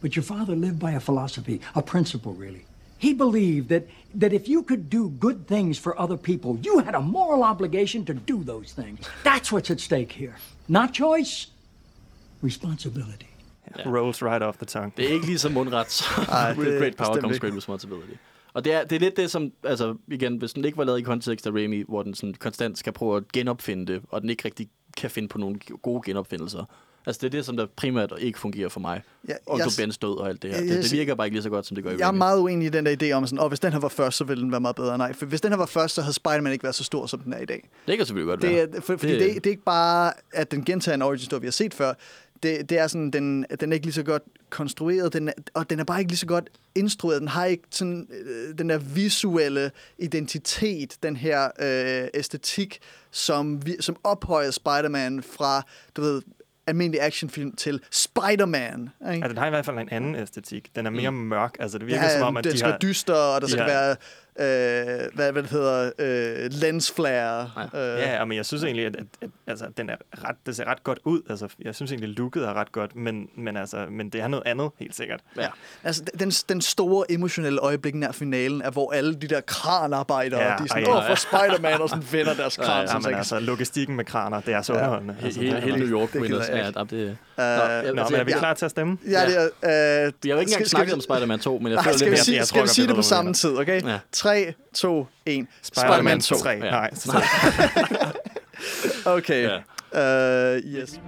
But 0.00 0.14
your 0.14 0.24
father 0.24 0.54
lived 0.54 0.78
by 0.80 0.94
a 0.96 0.98
philosophy, 1.00 1.60
a 1.74 1.80
principle, 1.80 2.32
really. 2.32 2.60
He 3.04 3.12
believed 3.12 3.68
that, 3.68 3.84
that 4.20 4.32
if 4.32 4.48
you 4.48 4.62
could 4.62 4.84
do 4.98 5.02
good 5.26 5.38
things 5.46 5.78
for 5.78 5.92
other 6.04 6.16
people, 6.16 6.50
you 6.66 6.74
had 6.86 6.94
a 6.94 7.00
moral 7.00 7.42
obligation 7.52 8.04
to 8.04 8.14
do 8.14 8.36
those 8.52 8.68
things. 8.82 8.98
That's 9.24 9.48
what's 9.52 9.70
at 9.70 9.80
stake 9.80 10.12
here. 10.12 10.34
Not 10.68 10.88
choice, 10.94 11.32
responsibility. 12.42 13.28
Rolls 13.86 14.22
right 14.22 14.42
off 14.42 14.56
the 14.56 14.66
tongue. 14.66 14.92
Det 14.96 15.04
er 15.04 15.14
ikke 15.14 15.26
lige 15.26 15.38
så 15.38 15.48
mundret, 15.48 15.90
så 15.90 16.04
Ej, 16.28 16.54
with 16.58 16.78
great 16.78 16.96
power 16.96 17.20
comes 17.20 17.38
great 17.38 17.56
responsibility. 17.56 18.14
Og 18.54 18.64
det 18.64 18.72
er, 18.72 18.84
det 18.84 18.96
er 18.96 19.00
lidt 19.00 19.16
det, 19.16 19.30
som, 19.30 19.52
altså 19.64 19.96
igen, 20.08 20.36
hvis 20.36 20.52
den 20.52 20.64
ikke 20.64 20.78
var 20.78 20.84
lavet 20.84 20.98
i 20.98 21.02
kontekst 21.02 21.46
af 21.46 21.50
Raimi, 21.50 21.84
hvor 21.88 22.02
den 22.02 22.14
sådan 22.14 22.34
konstant 22.34 22.78
skal 22.78 22.92
prøve 22.92 23.16
at 23.16 23.32
genopfinde 23.32 23.92
det, 23.92 24.02
og 24.10 24.20
den 24.20 24.30
ikke 24.30 24.44
rigtig 24.44 24.68
kan 24.96 25.10
finde 25.10 25.28
på 25.28 25.38
nogle 25.38 25.58
gode 25.82 26.02
genopfindelser. 26.06 26.64
Altså 27.06 27.18
det 27.20 27.26
er 27.26 27.30
det, 27.30 27.44
som 27.46 27.56
der 27.56 27.66
primært 27.76 28.12
ikke 28.18 28.38
fungerer 28.38 28.68
for 28.68 28.80
mig. 28.80 29.02
Ja, 29.28 29.34
og 29.46 29.58
jeg- 29.58 29.66
Bens 29.78 29.98
død 29.98 30.18
og 30.18 30.28
alt 30.28 30.42
det 30.42 30.50
her. 30.50 30.58
jeg- 30.58 30.68
Det, 30.68 30.82
det 30.84 30.92
virker 30.92 31.14
bare 31.14 31.26
ikke 31.26 31.34
lige 31.34 31.42
så 31.42 31.50
godt, 31.50 31.66
som 31.66 31.74
det 31.74 31.84
gør 31.84 31.90
i 31.90 31.96
Jeg 31.98 32.08
er 32.08 32.12
meget 32.12 32.38
uenig 32.40 32.66
i 32.66 32.68
den 32.70 32.86
der 32.86 32.96
idé 33.02 33.12
om, 33.12 33.26
sådan, 33.26 33.38
og 33.38 33.48
hvis 33.48 33.60
den 33.60 33.72
her 33.72 33.78
var 33.80 33.88
først, 33.88 34.16
så 34.16 34.24
ville 34.24 34.42
den 34.42 34.50
være 34.52 34.60
meget 34.60 34.76
bedre. 34.76 34.98
Nej, 34.98 35.12
for 35.12 35.26
hvis 35.26 35.40
den 35.40 35.50
her 35.50 35.56
var 35.56 35.66
først, 35.66 35.94
så 35.94 36.02
havde 36.02 36.14
Spider-Man 36.14 36.52
ikke 36.52 36.62
været 36.62 36.74
så 36.74 36.84
stor, 36.84 37.06
som 37.06 37.20
den 37.20 37.32
er 37.32 37.38
i 37.38 37.44
dag. 37.44 37.68
Det 37.86 37.96
kan 37.96 38.06
selvfølgelig 38.06 38.28
godt 38.30 38.42
Det, 38.42 38.50
være. 38.50 38.60
er, 38.76 38.80
for, 38.80 38.96
fordi 38.96 39.12
det, 39.12 39.20
det, 39.20 39.34
det 39.34 39.46
er 39.46 39.50
ikke 39.50 39.62
bare, 39.64 40.12
at 40.32 40.50
den 40.50 40.64
gentager 40.64 40.94
en 40.94 41.02
origin 41.02 41.24
story, 41.24 41.40
vi 41.40 41.46
har 41.46 41.50
set 41.52 41.74
før. 41.74 41.94
Det, 42.42 42.70
det 42.70 42.78
er 42.78 42.86
sådan, 42.86 43.10
den, 43.10 43.46
den 43.60 43.72
er 43.72 43.74
ikke 43.74 43.86
lige 43.86 43.94
så 43.94 44.02
godt 44.02 44.22
konstrueret, 44.50 45.12
den 45.12 45.28
er, 45.28 45.32
og 45.54 45.70
den 45.70 45.80
er 45.80 45.84
bare 45.84 45.98
ikke 46.00 46.10
lige 46.10 46.18
så 46.18 46.26
godt 46.26 46.48
instrueret. 46.74 47.20
Den 47.20 47.28
har 47.28 47.44
ikke 47.44 47.62
sådan, 47.70 48.08
øh, 48.26 48.58
den 48.58 48.68
der 48.68 48.78
visuelle 48.78 49.70
identitet, 49.98 50.96
den 51.02 51.16
her 51.16 51.48
øh, 51.60 52.08
æstetik, 52.14 52.78
som, 53.10 53.66
vi, 53.66 53.76
som 53.80 53.96
ophøjer 54.04 54.50
Spider-Man 54.50 55.22
fra, 55.22 55.62
du 55.96 56.02
ved, 56.02 56.22
almindelig 56.66 57.02
actionfilm 57.02 57.56
til 57.56 57.80
Spider-Man. 57.90 58.88
Ikke? 59.12 59.22
Ja, 59.22 59.28
den 59.28 59.38
har 59.38 59.46
i 59.46 59.50
hvert 59.50 59.64
fald 59.64 59.78
en 59.78 59.88
anden 59.90 60.14
æstetik. 60.16 60.76
Den 60.76 60.86
er 60.86 60.90
mere 60.90 61.10
mm. 61.10 61.16
mørk. 61.16 61.56
Altså, 61.60 61.78
det 61.78 61.86
virker 61.86 62.02
Ja, 62.02 62.18
som 62.18 62.26
om, 62.26 62.36
at 62.36 62.44
den 62.44 62.52
de 62.52 62.58
skal 62.58 62.66
har... 62.66 62.72
være 62.72 62.78
dyster, 62.90 63.14
og 63.14 63.40
der 63.40 63.46
de 63.46 63.50
skal 63.52 63.62
har- 63.64 63.70
være, 63.70 63.96
øh, 64.40 64.46
hvad, 65.14 65.32
hvad 65.32 65.42
det 65.42 65.50
hedder, 65.50 65.90
øh, 65.98 66.50
lensflare. 66.52 67.50
Øh, 67.74 67.80
Ja, 68.00 68.24
men 68.24 68.36
jeg 68.36 68.46
synes 68.46 68.62
egentlig, 68.64 68.86
at, 68.86 68.96
at, 68.96 69.04
at 69.22 69.28
altså, 69.46 69.66
den 69.76 69.90
er 69.90 69.96
ret, 70.28 70.36
det 70.46 70.56
ser 70.56 70.64
ret 70.64 70.84
godt 70.84 70.98
ud. 71.04 71.20
Altså, 71.30 71.48
jeg 71.64 71.74
synes 71.74 71.92
egentlig, 71.92 72.08
looket 72.18 72.44
er 72.44 72.54
ret 72.54 72.72
godt, 72.72 72.96
men, 72.96 73.28
men, 73.36 73.56
altså, 73.56 73.86
men 73.90 74.08
det 74.10 74.20
er 74.20 74.28
noget 74.28 74.42
andet, 74.46 74.70
helt 74.78 74.96
sikkert. 74.96 75.20
Ja. 75.36 75.46
Altså, 75.84 76.02
den, 76.18 76.30
den 76.30 76.60
store 76.60 77.12
emotionelle 77.12 77.60
øjeblik 77.60 77.94
nær 77.94 78.12
finalen 78.12 78.62
er, 78.62 78.70
hvor 78.70 78.92
alle 78.92 79.14
de 79.14 79.28
der 79.28 79.40
kranarbejdere, 79.40 80.40
Ja, 80.40 80.50
ja, 80.50 80.56
de 80.58 80.62
er 80.62 80.66
sådan, 80.68 80.84
ej, 80.84 80.90
ja. 80.92 80.98
åh, 80.98 81.06
for 81.08 81.14
Spider-Man, 81.14 81.80
og 81.80 81.88
sådan 81.88 82.04
vender 82.12 82.34
deres 82.34 82.56
kran. 82.56 82.80
Ja, 82.86 82.86
så 82.92 82.98
men 83.08 83.14
altså, 83.14 83.40
logistikken 83.40 83.96
med 83.96 84.04
kraner, 84.04 84.40
det 84.40 84.54
er 84.54 84.62
så 84.62 84.72
underholdende. 84.72 85.16
He- 85.20 85.24
Altså, 85.24 85.40
hele, 85.40 85.60
hele 85.60 85.76
New 85.78 85.88
York 85.88 86.14
jeg 86.14 86.22
Ja, 86.50 86.70
det, 86.80 86.90
det, 86.90 87.16
Øh, 87.38 87.44
Nå, 87.44 87.44
jeg- 87.44 87.82
Nå, 87.94 88.00
altså, 88.00 88.12
men 88.12 88.20
er 88.20 88.24
vi 88.24 88.30
ja. 88.32 88.38
klar 88.38 88.54
til 88.54 88.64
at 88.64 88.70
stemme? 88.70 88.98
Ja, 89.10 89.20
det 89.26 89.36
er... 89.62 90.06
Øh, 90.06 90.12
Vi 90.22 90.28
har 90.28 90.36
jo 90.36 90.40
ikke 90.40 90.50
engang 90.52 90.66
snakket 90.68 90.88
vi- 90.88 90.92
om 90.94 91.00
Spider-Man 91.00 91.38
2, 91.38 91.58
men 91.58 91.72
jeg 91.72 91.84
føler 91.84 92.06
lidt, 92.10 92.18
sige, 92.18 92.36
jeg 92.36 92.46
skal 92.46 92.62
vi 92.62 92.68
sige 92.68 92.82
jeg 92.82 92.88
det 92.88 92.96
på 92.96 93.02
samme 93.02 93.32
tid, 93.34 93.56
okay? 93.58 93.82
Ja. 93.82 93.98
3, 94.24 94.54
2, 94.72 95.06
1. 95.26 95.46
Spider-Man 95.62 96.20
2. 96.20 96.36
3. 96.36 96.50
Ja. 96.50 96.70
Nej, 96.70 96.90
Okay. 99.18 99.42
Ja. 99.42 99.62
Uh, 99.92 100.56
yes. 100.64 100.98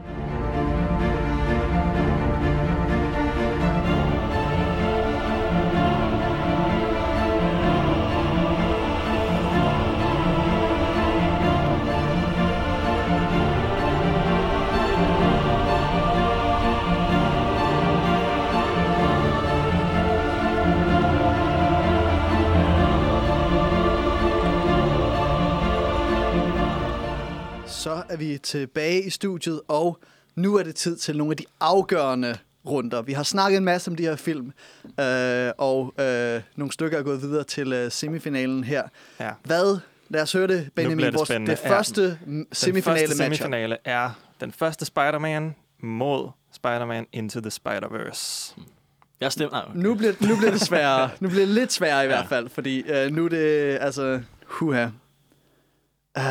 Så 27.87 28.03
er 28.09 28.17
vi 28.17 28.39
tilbage 28.43 29.03
i 29.03 29.11
studiet, 29.11 29.61
og 29.69 29.99
nu 30.37 30.57
er 30.57 30.63
det 30.63 30.75
tid 30.75 30.97
til 30.97 31.17
nogle 31.17 31.31
af 31.33 31.37
de 31.37 31.45
afgørende 31.61 32.37
runder. 32.67 33.03
Vi 33.03 33.13
har 33.13 33.23
snakket 33.23 33.57
en 33.59 33.65
masse 33.65 33.91
om 33.91 33.97
de 33.97 34.03
her 34.03 34.17
film, 34.17 34.53
øh, 35.01 35.51
og 35.59 35.95
øh, 36.01 36.41
nogle 36.57 36.73
stykker 36.73 36.99
er 36.99 37.03
gået 37.03 37.23
videre 37.23 37.45
til 37.45 37.73
øh, 37.73 37.93
semifinalen 37.93 38.65
her. 38.65 38.83
Ja. 39.21 39.31
Hvad? 39.45 39.79
Lad 40.09 40.23
os 40.23 40.33
høre 40.33 40.47
det, 40.47 40.69
Benjamin. 40.75 41.07
det 41.07 41.15
Vores- 41.15 41.29
det 41.29 41.49
Ja. 41.49 41.55
første 41.77 42.19
ja. 42.27 42.33
semifinale 42.53 43.01
Den 43.01 43.09
første 43.09 43.23
match. 43.29 43.41
semifinale 43.41 43.77
er 43.85 44.11
den 44.41 44.53
første 44.53 44.85
Spider-Man 44.85 45.55
mod 45.83 46.29
Spider-Man 46.53 47.07
Into 47.13 47.41
the 47.41 47.51
Spider-Verse. 47.51 48.55
Jeg 49.21 49.33
stemmer... 49.33 49.51
Nej, 49.59 49.65
okay. 49.69 49.79
Nu 49.79 49.95
bliver, 49.95 50.13
nu 50.21 50.37
bliver 50.37 50.51
det 50.51 50.61
sværere. 50.71 51.11
Nu 51.21 51.29
bliver 51.29 51.47
det 51.47 51.55
lidt 51.55 51.73
sværere 51.73 52.05
i 52.05 52.07
hvert 52.07 52.29
fald, 52.29 52.49
fordi 52.49 52.81
øh, 52.91 53.11
nu 53.13 53.25
er 53.25 53.29
det, 53.29 53.79
altså, 53.81 54.21
huha. 54.47 54.87
Uh, 56.17 56.23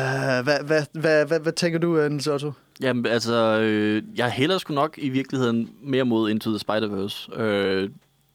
hvad, 0.44 0.64
hvad, 0.64 0.82
hvad, 0.92 1.26
hvad, 1.26 1.40
hvad 1.40 1.52
tænker 1.52 1.78
du, 1.78 1.98
øh, 1.98 2.10
Niels 2.10 2.26
Otto? 2.26 2.52
Jamen, 2.80 3.06
altså, 3.06 3.60
øh, 3.60 4.02
jeg 4.16 4.30
hælder 4.30 4.58
sgu 4.58 4.74
nok 4.74 4.94
i 4.98 5.08
virkeligheden 5.08 5.70
mere 5.82 6.04
mod 6.04 6.30
Into 6.30 6.50
the 6.50 6.58
Spider-Verse. 6.58 7.40
Øh, 7.40 7.90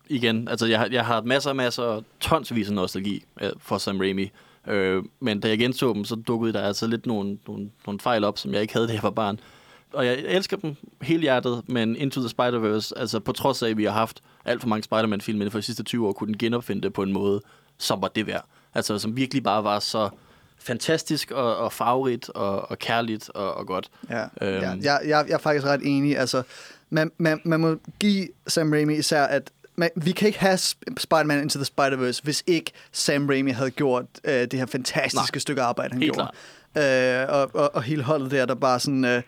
igen, 0.10 0.48
altså, 0.48 0.66
jeg, 0.66 0.88
jeg 0.92 1.06
har 1.06 1.22
masser, 1.22 1.54
masser, 1.54 2.02
tonsvis 2.20 2.68
af 2.68 2.74
nostalgi 2.74 3.24
øh, 3.42 3.50
for 3.60 3.78
Sam 3.78 4.00
Raimi. 4.00 4.32
Øh, 4.68 5.04
men 5.20 5.40
da 5.40 5.48
jeg 5.48 5.58
genså 5.58 5.94
dem, 5.94 6.06
så 6.06 6.16
dukkede 6.16 6.54
der 6.54 6.62
altså 6.62 6.88
lidt 6.88 7.06
nogle, 7.06 7.38
nogle, 7.48 7.70
nogle 7.86 8.00
fejl 8.00 8.24
op, 8.24 8.38
som 8.38 8.54
jeg 8.54 8.62
ikke 8.62 8.74
havde, 8.74 8.88
da 8.88 8.94
jeg 8.94 9.04
var 9.04 9.10
barn. 9.10 9.40
Og 9.94 10.06
jeg 10.06 10.20
elsker 10.20 10.58
dem 10.58 10.76
helt 11.02 11.22
hjertet, 11.22 11.62
men 11.68 11.96
Into 11.96 12.22
the 12.22 12.30
Spider-Verse, 12.30 12.92
altså 13.00 13.20
på 13.20 13.32
trods 13.32 13.64
af, 13.64 13.70
at 13.70 13.78
vi 13.78 13.84
har 13.84 13.92
haft 13.92 14.22
alt 14.46 14.62
for 14.62 14.68
mange 14.68 14.84
Spider-Man-film 14.84 15.36
inden 15.36 15.52
for 15.52 15.60
de 15.60 15.64
sidste 15.64 15.84
20 15.84 16.08
år, 16.08 16.14
kunne 16.14 16.28
den 16.28 16.38
genopfinde 16.38 16.82
det 16.82 16.94
på 16.94 17.04
en 17.04 17.14
måde, 17.14 17.42
som 17.78 18.02
var 18.02 18.08
det 18.08 18.28
værd. 18.28 18.46
Altså, 18.74 19.00
som 19.00 19.18
virkelig 19.18 19.44
bare 19.44 19.64
var 19.64 19.80
så 19.80 20.10
fantastisk 20.62 21.32
og, 21.32 21.58
og 21.58 21.74
farverigt 21.74 22.30
og, 22.30 22.72
og 22.72 22.80
kærligt 22.80 23.30
og, 23.30 23.54
og 23.54 23.68
godt. 23.68 23.90
Ja, 24.10 24.22
Øhm. 24.42 24.62
ja 24.62 24.70
jeg, 24.70 24.80
jeg, 24.84 25.26
jeg 25.28 25.34
er 25.34 25.38
faktisk 25.38 25.66
ret 25.66 25.82
enig. 25.84 26.18
Altså, 26.18 26.44
man, 26.90 27.12
man, 27.18 27.42
man 27.46 27.60
må 27.60 27.76
give 28.00 28.28
Sam 28.48 28.72
Raimi 28.72 28.96
især, 28.98 29.24
at 29.24 29.52
man, 29.76 29.90
vi 29.96 30.12
kan 30.12 30.28
ikke 30.28 30.40
have 30.40 30.56
Sp- 30.56 30.82
Spider-Man 30.98 31.42
Into 31.42 31.60
the 31.60 31.66
Spider-Verse, 31.66 32.20
hvis 32.24 32.44
ikke 32.48 32.72
Sam 32.92 33.28
Raimi 33.28 33.52
havde 33.52 33.72
gjort 33.72 34.06
øh, 34.24 34.34
det 34.34 34.54
her 34.54 34.66
fantastiske 34.66 35.36
Nej. 35.36 35.40
stykke 35.40 35.62
arbejde, 35.62 35.94
han 35.94 36.02
Helt 36.02 36.14
gjorde. 36.14 37.22
Øh, 37.24 37.30
og, 37.30 37.52
og, 37.54 37.76
og 37.76 37.84
hele 37.84 38.04
holdet 38.04 38.32
der, 38.32 38.46
der 38.46 38.56
bare 38.56 38.80
sådan... 38.80 39.06
Øh, 39.06 39.22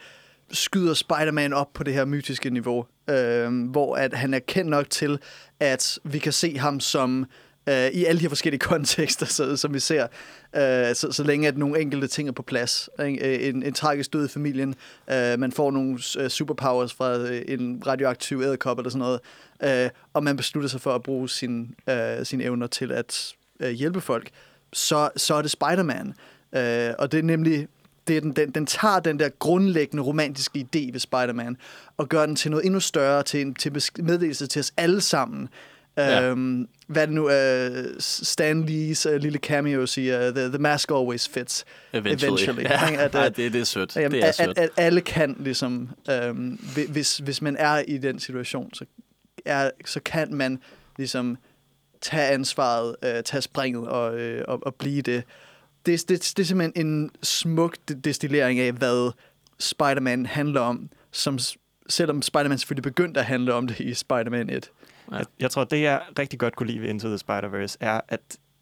skyder 0.52 0.94
Spider-Man 0.94 1.54
op 1.54 1.74
på 1.74 1.84
det 1.84 1.94
her 1.94 2.06
mytiske 2.06 2.50
niveau, 2.50 2.86
øh, 3.10 3.70
hvor 3.70 3.96
at 3.96 4.14
han 4.14 4.34
er 4.34 4.40
kendt 4.40 4.70
nok 4.70 4.90
til, 4.90 5.20
at 5.60 6.00
vi 6.04 6.20
kan 6.20 6.34
se 6.34 6.58
ham 6.58 6.80
som 6.80 7.26
øh, 7.68 7.88
i 7.88 8.06
alle 8.06 8.20
de 8.20 8.22
her 8.22 8.30
forskellige 8.30 8.60
kontekster, 8.74 9.26
så, 9.26 9.58
som 9.58 9.74
vi 9.74 9.80
ser, 9.80 10.04
øh, 10.56 10.96
så, 10.96 11.08
så 11.12 11.24
længe 11.24 11.48
at 11.48 11.58
nogle 11.58 11.82
enkelte 11.82 12.08
ting 12.08 12.28
er 12.28 12.32
på 12.32 12.42
plads. 12.42 12.90
Ikke? 13.06 13.38
Øh, 13.38 13.50
en, 13.50 13.64
en 13.64 13.74
tragisk 13.74 14.14
død 14.14 14.26
i 14.26 14.28
familien, 14.28 14.76
øh, 15.12 15.40
man 15.40 15.52
får 15.52 15.72
nogle 15.72 16.00
øh, 16.20 16.30
superpowers 16.30 16.94
fra 16.94 17.18
øh, 17.18 17.42
en 17.48 17.84
radioaktiv 17.88 18.42
æderkop 18.42 18.80
eller 18.80 18.90
sådan 18.90 19.00
noget, 19.00 19.20
øh, 19.86 19.90
og 20.14 20.24
man 20.24 20.38
beslutter 20.38 20.70
sig 20.70 20.82
for 20.82 20.96
at 20.96 21.04
bruge 21.04 21.30
sin, 21.30 21.76
øh, 21.90 22.26
sine 22.26 22.44
evner 22.44 22.68
til 22.68 22.92
at 22.92 23.34
øh, 23.60 23.72
hjælpe 23.72 24.02
folk, 24.02 24.30
så, 24.74 25.10
så 25.16 25.36
er 25.36 25.42
det 25.42 25.52
Spider-Man. 25.52 26.14
Øh, 26.56 26.94
og 27.00 27.12
det 27.12 27.20
er 27.20 27.24
nemlig 27.24 27.68
det 28.08 28.18
er 28.18 28.22
den, 28.22 28.32
den, 28.32 28.52
den 28.52 28.66
tager 28.66 29.00
den 29.00 29.20
der 29.20 29.30
grundlæggende 29.30 30.04
romantiske 30.04 30.60
idé 30.60 30.92
ved 30.92 31.00
Spider-Man 31.00 31.58
og 31.98 32.10
gør 32.10 32.26
den 32.26 32.36
til 32.36 32.52
noget 32.52 32.66
endnu 32.66 32.80
større, 32.80 33.24
til 33.24 33.42
en 33.42 33.54
til 33.56 33.84
meddelelse 34.00 34.48
til 34.48 34.60
os 34.60 34.74
alle 34.78 35.02
sammen, 35.02 35.50
Ja. 35.98 36.30
Øhm, 36.30 36.68
hvad 36.88 37.02
er 37.02 37.06
det 37.06 37.16
nu? 37.16 37.30
Øh, 37.30 37.86
Stan 38.00 38.66
Lees 38.66 39.06
øh, 39.06 39.16
lille 39.22 39.40
cameo 39.40 39.86
siger, 39.86 40.32
the, 40.32 40.48
the 40.48 40.58
mask 40.58 40.92
always 40.92 41.30
fits. 41.30 41.66
Eventually. 41.94 42.24
Eventually. 42.26 42.64
Ja, 42.70 42.90
Ikke? 42.90 43.02
At, 43.02 43.16
Ej, 43.16 43.26
øh, 43.26 43.36
det, 43.36 43.54
det 43.54 43.62
er 43.62 43.66
sødt. 43.66 43.96
Jamen, 43.96 44.12
det 44.12 44.24
er 44.24 44.28
at, 44.28 44.36
sødt. 44.36 44.50
at, 44.50 44.58
at 44.58 44.70
alle 44.78 45.02
kan 45.02 45.36
ligesom, 45.40 45.90
øhm, 46.12 46.60
hvi- 46.76 46.92
hvis, 46.92 47.18
hvis 47.18 47.42
man 47.42 47.56
er 47.60 47.80
i 47.88 47.98
den 47.98 48.20
situation, 48.20 48.74
så, 48.74 48.86
er, 49.46 49.70
så 49.86 50.00
kan 50.06 50.34
man 50.34 50.60
ligesom 50.98 51.38
tage 52.02 52.28
ansvaret, 52.28 52.96
øh, 53.04 53.24
tage 53.24 53.42
springet 53.42 53.88
og, 53.88 54.20
øh, 54.20 54.46
og, 54.48 54.60
og 54.66 54.76
blive 54.76 55.02
det. 55.02 55.24
Det, 55.86 56.10
det. 56.10 56.34
det 56.38 56.44
er 56.44 56.48
simpelthen 56.48 56.88
en 56.88 57.12
smuk 57.24 57.76
de- 57.90 58.02
destillering 58.02 58.60
af, 58.60 58.72
hvad 58.72 59.12
Spider-Man 59.60 60.26
handler 60.26 60.62
om, 60.62 60.90
som 61.12 61.40
selvom 61.90 62.22
Spider-Man 62.22 62.58
selvfølgelig 62.58 62.84
begyndte 62.84 63.20
at 63.20 63.26
handle 63.26 63.54
om 63.54 63.68
det 63.68 63.80
i 63.80 63.94
Spider-Man 63.94 64.50
1. 64.50 64.70
Ja. 65.12 65.18
Jeg, 65.18 65.26
jeg 65.40 65.52
tror, 65.52 65.64
det 65.64 65.82
jeg 65.82 66.02
rigtig 66.20 66.40
godt 66.40 66.56
kunne 66.56 66.68
lide 66.68 66.82
ved 66.82 66.90
Into 66.90 67.08
the 67.08 67.18
Spider-Verse, 67.18 67.78
er, 67.80 68.02
at, 68.10 68.20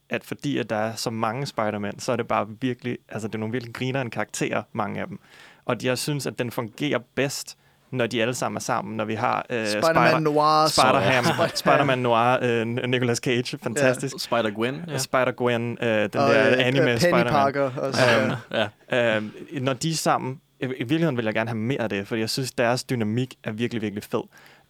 at 0.10 0.24
fordi 0.24 0.58
at 0.58 0.70
der 0.70 0.76
er 0.76 0.96
så 0.96 1.10
mange 1.10 1.46
Spider-Man, 1.46 2.00
så 2.00 2.12
er 2.12 2.16
det 2.16 2.28
bare 2.28 2.48
virkelig, 2.62 2.98
altså 3.10 3.28
det 3.28 3.36
er 3.36 3.40
nogle 3.40 3.52
virkelig 3.52 3.74
grinerende 3.76 4.12
karakterer, 4.12 4.64
mange 4.74 5.02
af 5.02 5.08
dem. 5.08 5.20
Og 5.66 5.76
jeg 5.84 5.98
synes, 5.98 6.28
at 6.28 6.40
den 6.40 6.52
fungerer 6.52 7.00
bedst, 7.16 7.58
når 7.92 8.08
de 8.08 8.22
alle 8.22 8.34
sammen 8.34 8.56
er 8.58 8.62
sammen, 8.62 8.98
når 8.98 9.06
vi 9.06 9.14
har 9.16 9.46
øh, 9.50 9.68
Spider-Man 9.68 10.24
Noir, 10.24 10.68
så- 10.68 10.82
Spider-Ham, 10.82 11.50
Spider-Man 11.56 12.00
Noir, 12.00 12.38
øh, 12.42 12.68
Nicolas 12.90 13.18
Cage, 13.18 13.58
fantastisk. 13.64 14.16
Spider-Gwen. 14.20 14.76
Ja. 14.92 14.98
Spider-Gwen, 14.98 15.86
øh, 15.86 16.10
den 16.14 16.20
og 16.20 16.30
der 16.30 16.48
øh, 16.52 16.68
anime 16.68 16.86
Penny 16.86 16.98
Spider-Man. 17.00 17.28
Parker 17.28 17.72
også. 17.78 18.02
Øhm, 18.22 18.32
ja. 18.52 18.68
ja. 18.92 19.18
Øh, 19.18 19.24
når 19.62 19.74
de 19.74 19.90
er 19.90 19.94
sammen, 19.94 20.42
i, 20.60 20.64
i 20.64 20.68
virkeligheden 20.68 21.18
vil 21.18 21.26
jeg 21.26 21.34
gerne 21.34 21.50
have 21.50 21.58
mere 21.58 21.82
af 21.82 21.90
det, 21.90 22.08
fordi 22.08 22.22
jeg 22.22 22.30
synes, 22.30 22.52
deres 22.52 22.84
dynamik 22.84 23.36
er 23.44 23.52
virkelig, 23.52 23.82
virkelig 23.82 24.04
fed. 24.04 24.22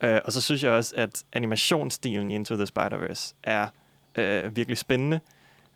Øh, 0.02 0.19
og 0.26 0.32
så 0.32 0.41
synes 0.41 0.64
jeg 0.64 0.72
også, 0.72 0.94
at 0.98 1.23
animationsstilen 1.34 2.32
i 2.32 2.36
Into 2.36 2.56
the 2.56 2.65
Spider-Verse 2.65 3.34
er 3.44 3.68
øh, 4.15 4.56
virkelig 4.56 4.78
spændende. 4.78 5.19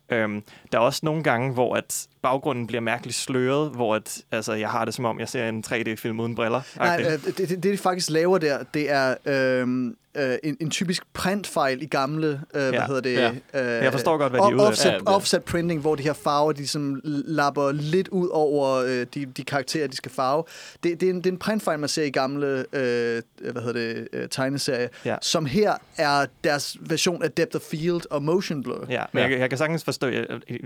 Øhm, 0.08 0.42
der 0.72 0.78
er 0.78 0.82
også 0.82 1.00
nogle 1.02 1.22
gange, 1.22 1.52
hvor 1.52 1.76
at 1.76 2.08
baggrunden 2.30 2.66
bliver 2.66 2.80
mærkeligt 2.80 3.16
sløret, 3.16 3.70
hvor 3.70 3.94
at, 3.94 4.22
altså, 4.32 4.52
jeg 4.52 4.68
har 4.70 4.84
det 4.84 4.94
som 4.94 5.04
om, 5.04 5.20
jeg 5.20 5.28
ser 5.28 5.48
en 5.48 5.64
3D-film 5.66 6.20
uden 6.20 6.34
briller. 6.34 6.60
Nej, 6.76 7.02
øh, 7.06 7.12
det, 7.12 7.38
det, 7.38 7.48
det, 7.48 7.62
de 7.62 7.76
faktisk 7.78 8.10
laver 8.10 8.38
der, 8.38 8.58
det 8.74 8.90
er 8.90 9.14
øhm, 9.26 9.96
øh, 10.16 10.34
en, 10.44 10.56
en 10.60 10.70
typisk 10.70 11.02
printfejl 11.12 11.82
i 11.82 11.86
gamle, 11.86 12.28
øh, 12.28 12.60
hvad 12.60 12.72
Ja, 12.72 12.86
hedder 12.86 13.00
det? 13.00 13.12
ja. 13.14 13.30
Øh, 13.78 13.84
Jeg 13.84 13.92
forstår 13.92 14.16
godt, 14.16 14.32
hvad 14.32 14.40
de 14.40 14.44
er 14.46 14.54
ude 14.54 14.66
offset, 14.66 14.90
Ja, 14.90 14.98
det- 14.98 15.08
offset 15.08 15.44
printing, 15.44 15.80
hvor 15.80 15.94
de 15.94 16.02
her 16.02 16.12
farver, 16.12 16.52
de 16.52 16.66
som 16.68 17.00
lapper 17.04 17.72
lidt 17.72 18.08
ud 18.08 18.28
over 18.32 18.70
øh, 18.74 19.06
de, 19.14 19.26
de 19.26 19.44
karakterer, 19.44 19.86
de 19.88 19.96
skal 19.96 20.10
farve. 20.12 20.44
Det, 20.82 21.00
det, 21.00 21.06
er 21.06 21.10
en, 21.10 21.16
det 21.16 21.26
er 21.26 21.30
en 21.32 21.38
printfejl, 21.38 21.78
man 21.78 21.88
ser 21.88 22.02
i 22.04 22.10
gamle 22.10 22.46
øh, 22.72 23.22
hvad 23.52 23.62
hedder 23.62 23.72
det, 23.72 24.08
øh, 24.12 24.28
tegneserier, 24.28 24.88
Ja. 25.04 25.16
som 25.22 25.46
her 25.46 25.74
er 25.96 26.26
deres 26.44 26.76
version 26.80 27.22
af 27.22 27.30
Depth 27.32 27.56
of 27.56 27.62
Field 27.62 28.00
og 28.10 28.22
Motion 28.22 28.62
Blur. 28.62 28.86
Ja, 28.90 29.04
men 29.12 29.18
Ja. 29.18 29.20
Jeg, 29.20 29.30
kan- 29.30 29.40
jeg 29.40 29.48
kan 29.48 29.58
sagtens 29.58 29.84
forstå, 29.84 30.06
øh, 30.06 30.40
øh, 30.50 30.58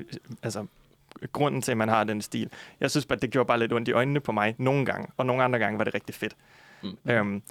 altså, 0.42 0.66
grunden 1.32 1.62
til, 1.62 1.70
at 1.70 1.76
man 1.78 1.88
har 1.88 2.04
den 2.04 2.22
stil. 2.22 2.50
Jeg 2.80 2.90
synes 2.90 3.06
bare, 3.06 3.18
det 3.18 3.30
gjorde 3.30 3.46
bare 3.46 3.58
lidt 3.58 3.72
ondt 3.72 3.88
i 3.88 3.92
øjnene 3.92 4.20
på 4.20 4.32
mig 4.32 4.54
nogle 4.58 4.86
gange, 4.86 5.08
og 5.16 5.26
nogle 5.26 5.42
andre 5.44 5.58
gange 5.58 5.78
var 5.78 5.84
det 5.84 5.94
rigtig 5.94 6.14
fedt. 6.14 6.36
Mm. 6.82 6.96
Øhm, 7.10 7.26
Men... 7.26 7.42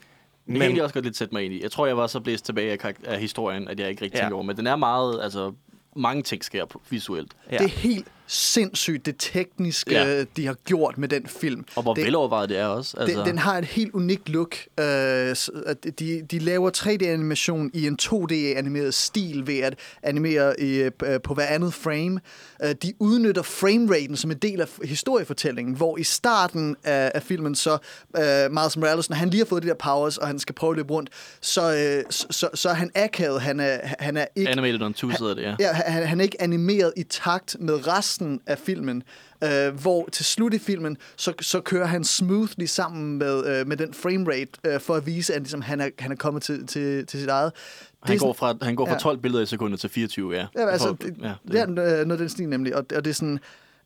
Det 0.56 0.62
kan 0.62 0.76
jeg 0.76 0.84
også 0.84 0.94
godt 0.94 1.06
lidt 1.06 1.18
sætte 1.18 1.34
mig 1.36 1.44
ind 1.46 1.54
i. 1.54 1.62
Jeg 1.64 1.72
tror, 1.72 1.86
jeg 1.86 1.98
var 1.98 2.08
så 2.08 2.20
blæst 2.20 2.46
tilbage 2.46 2.78
af, 3.04 3.20
historien, 3.20 3.68
at 3.68 3.80
jeg 3.80 3.90
ikke 3.90 4.02
rigtig 4.04 4.18
Ja. 4.18 4.22
tænker 4.24 4.36
over. 4.36 4.44
Men 4.46 4.58
den 4.58 4.68
er 4.68 4.76
meget, 4.76 5.20
altså, 5.24 5.54
mange 5.96 6.24
ting 6.24 6.44
sker 6.44 6.66
på- 6.66 6.82
visuelt. 6.90 7.34
ja. 7.52 7.58
Det 7.58 7.66
er 7.66 7.70
helt 7.70 8.08
sindssygt, 8.32 9.06
det 9.06 9.16
tekniske, 9.20 9.92
Ja. 9.92 10.24
de 10.24 10.46
har 10.46 10.54
gjort 10.66 10.98
med 10.98 11.08
den 11.08 11.28
film. 11.28 11.66
Og 11.76 11.84
hvor 11.84 11.94
det, 11.94 12.06
velovervejet 12.06 12.50
det 12.50 12.58
er 12.58 12.66
også. 12.66 12.98
Altså, 12.98 13.20
Den, 13.20 13.28
den 13.28 13.38
har 13.38 13.58
et 13.58 13.66
helt 13.66 13.94
unikt 13.94 14.30
look. 14.30 14.56
Uh, 14.78 14.84
de, 14.86 16.22
de 16.32 16.40
laver 16.40 16.72
3D-animation 16.78 17.70
i 17.74 17.88
en 17.88 17.98
2D-animeret 18.02 18.94
stil 18.94 19.48
ved 19.48 19.60
at 19.60 19.76
animere 20.04 20.60
i, 20.62 20.84
uh, 20.86 20.92
på 21.24 21.34
hver 21.34 21.46
andet 21.46 21.74
frame. 21.74 22.20
Uh, 22.64 22.70
de 22.72 22.94
udnytter 23.00 23.42
frameraten 23.42 24.18
som 24.18 24.32
en 24.32 24.38
del 24.38 24.62
af 24.62 24.68
historiefortællingen, 24.84 25.76
hvor 25.76 25.98
i 25.98 26.04
starten 26.04 26.76
af, 26.84 27.12
af 27.16 27.24
filmen, 27.24 27.56
så 27.56 27.78
uh, 28.18 28.52
Miles 28.54 28.78
Morales, 28.78 29.10
når 29.10 29.16
han 29.18 29.30
lige 29.30 29.40
har 29.40 29.46
fået 29.46 29.64
de 29.64 29.68
der 29.68 29.74
powers, 29.74 30.18
og 30.18 30.28
han 30.28 30.40
skal 30.40 30.56
prøve 30.56 30.72
at 30.72 30.78
løbe 30.78 30.94
rundt, 30.94 31.10
så, 31.42 31.62
uh, 31.62 32.10
så, 32.10 32.28
så, 32.32 32.50
så 32.54 32.70
er 32.70 32.74
han 32.74 32.92
akavet. 32.96 33.42
Han 33.42 33.60
er, 33.60 33.78
han 34.00 34.18
er 34.18 34.26
ikke 34.36 34.52
Animated 34.52 34.82
on 34.82 34.94
two 34.94 35.10
hedder 35.10 35.34
det, 35.34 35.42
ja. 35.42 35.56
Ja, 35.60 35.72
han, 35.74 36.08
han 36.08 36.20
er 36.20 36.24
ikke 36.24 36.42
animeret 36.42 36.94
i 36.98 37.04
takt 37.04 37.56
med 37.60 37.88
resten 37.88 38.19
af 38.48 38.58
filmen. 38.58 39.04
Øh, 39.44 39.82
hvor 39.82 40.10
til 40.12 40.26
slut 40.26 40.54
i 40.54 40.60
filmen, 40.60 40.98
så, 41.16 41.34
så 41.42 41.62
kører 41.62 41.86
han 41.86 42.04
smoothly 42.04 42.66
sammen 42.66 43.18
med, 43.18 43.46
øh, 43.46 43.68
med 43.68 43.78
den 43.78 43.94
framerate, 43.94 44.52
øh, 44.64 44.80
for 44.80 44.96
at 44.96 45.06
vise, 45.06 45.34
at 45.34 45.42
ligesom, 45.42 45.62
han, 45.62 45.82
er, 45.82 45.90
han 46.00 46.12
er 46.12 46.16
kommet 46.16 46.44
til, 46.44 46.68
til, 46.68 47.06
til 47.06 47.20
sit 47.20 47.30
eget. 47.30 47.52
Han 48.04 48.16
er 48.16 48.20
går, 48.20 48.34
fra, 48.34 48.56
han 48.62 48.76
går 48.76 48.86
fra 48.86 48.94
ja. 48.94 49.00
12 49.00 49.18
billeder 49.18 49.44
i 49.44 49.46
sekundet 49.46 49.80
til 49.80 49.90
24, 49.90 50.36
ja. 50.36 50.48
Ja, 50.56 50.70
altså, 50.70 50.96
det, 51.02 51.16
ja, 51.22 51.28
det, 51.28 51.52
det 51.52 51.60
er 51.60 51.68
øh, 51.70 51.76
noget 51.76 52.12
af 52.12 52.18
den 52.18 52.30
stil 52.30 52.50
nemlig, 52.50 52.76
og, 52.76 52.86
og 52.96 53.06
det 53.06 53.10
er 53.10 53.14
sådan... 53.14 53.40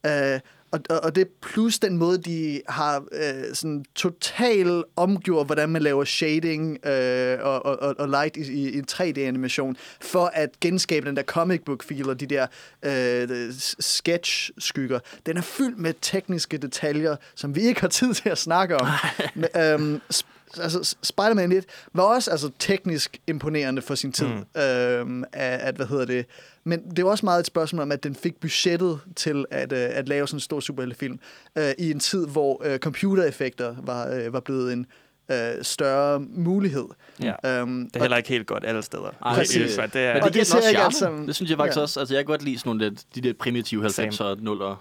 Øh, 0.06 0.40
og, 0.74 0.80
og, 0.90 1.04
og 1.04 1.16
det 1.16 1.28
plus 1.42 1.80
den 1.80 1.98
måde, 1.98 2.18
de 2.18 2.62
har 2.70 3.04
øh, 3.12 3.56
sådan 3.56 3.86
total 3.96 4.84
omgjort, 4.96 5.46
hvordan 5.46 5.70
man 5.70 5.82
laver 5.82 6.04
shading 6.04 6.86
øh, 6.88 7.38
og, 7.42 7.66
og, 7.66 7.96
og- 8.00 8.10
light 8.10 8.38
i, 8.38 8.54
i, 8.54 8.70
i 8.70 8.78
en 8.78 8.86
3D-animation, 8.92 9.76
for 10.02 10.32
at 10.34 10.50
genskabe 10.62 11.08
den 11.08 11.16
der 11.16 11.24
comic 11.24 11.62
book 11.66 11.84
feel 11.84 12.10
og 12.10 12.20
de 12.20 12.26
der 12.26 12.48
øh, 12.86 13.54
sketch-skygger. 13.80 15.00
Den 15.26 15.38
er 15.38 15.42
fyldt 15.42 15.78
med 15.78 15.94
tekniske 16.02 16.58
detaljer, 16.58 17.16
som 17.36 17.56
vi 17.56 17.62
ikke 17.62 17.82
har 17.82 17.88
tid 17.88 18.14
til 18.14 18.30
at 18.30 18.38
snakke 18.38 18.78
om. 18.78 18.88
Men, 19.36 19.48
øhm, 19.58 20.02
altså, 20.60 20.96
Spider-Man 21.04 21.52
1 21.52 21.66
var 21.94 22.04
også 22.04 22.32
altså, 22.32 22.52
teknisk 22.60 23.22
imponerende 23.28 23.82
for 23.82 23.96
sin 23.96 24.12
tid. 24.12 24.28
Mm. 24.28 24.62
Øhm, 24.62 25.24
at, 25.34 25.60
at, 25.60 25.76
hvad 25.76 25.86
hedder 25.86 26.06
det? 26.06 26.26
Men 26.64 26.92
det 26.96 27.06
var 27.06 27.12
også 27.12 27.26
meget 27.26 27.40
et 27.40 27.46
spørgsmål 27.46 27.82
om, 27.82 27.92
at 27.92 28.04
den 28.04 28.16
fik 28.16 28.36
budgettet 28.36 29.00
til 29.16 29.46
at, 29.52 29.74
øh, 29.74 29.90
at 29.92 30.08
lave 30.08 30.28
sådan 30.28 30.36
en 30.36 30.42
stor 30.42 30.60
superheltefilm 30.60 31.20
øh, 31.56 31.72
i 31.78 31.92
en 31.92 32.00
tid, 32.00 32.28
hvor 32.28 32.62
øh, 32.66 32.80
computereffekter 32.80 33.76
var, 33.84 34.08
øh, 34.08 34.34
var 34.34 34.40
blevet 34.40 34.74
en 34.74 34.86
øh, 35.32 35.38
større 35.62 36.20
mulighed. 36.20 36.86
Ja. 37.24 37.60
Øhm, 37.60 37.86
Det 37.90 37.96
er 37.96 38.00
heller 38.00 38.18
ikke 38.18 38.30
helt 38.30 38.48
godt 38.48 38.64
alle 38.68 38.82
steder. 38.82 39.04
Ej, 39.26 39.34
Præcis. 39.36 39.56
Helt 39.56 39.72
svært. 39.72 39.94
det 39.94 40.02
er, 40.02 40.14
Men 40.14 40.24
det 40.24 40.34
giver 40.34 40.44
det 40.46 40.54
også 40.54 40.62
ser 40.62 40.70
ikke 40.70 40.78
charme. 40.80 40.86
alt 40.86 40.96
sammen- 40.96 41.28
Det 41.28 41.36
synes 41.36 41.50
jeg 41.50 41.58
faktisk 41.58 41.78
Ja. 41.78 41.82
også. 41.82 42.00
Altså, 42.00 42.16
jeg 42.16 42.20
kan 42.24 42.26
godt 42.28 42.44
lide 42.44 42.60
sådan 42.60 42.70
nogle, 42.70 42.96
de 43.16 43.22
der 43.22 43.34
primitive 43.40 43.84
90'er 43.84 44.24
og 44.24 44.38
0'er 44.42 44.76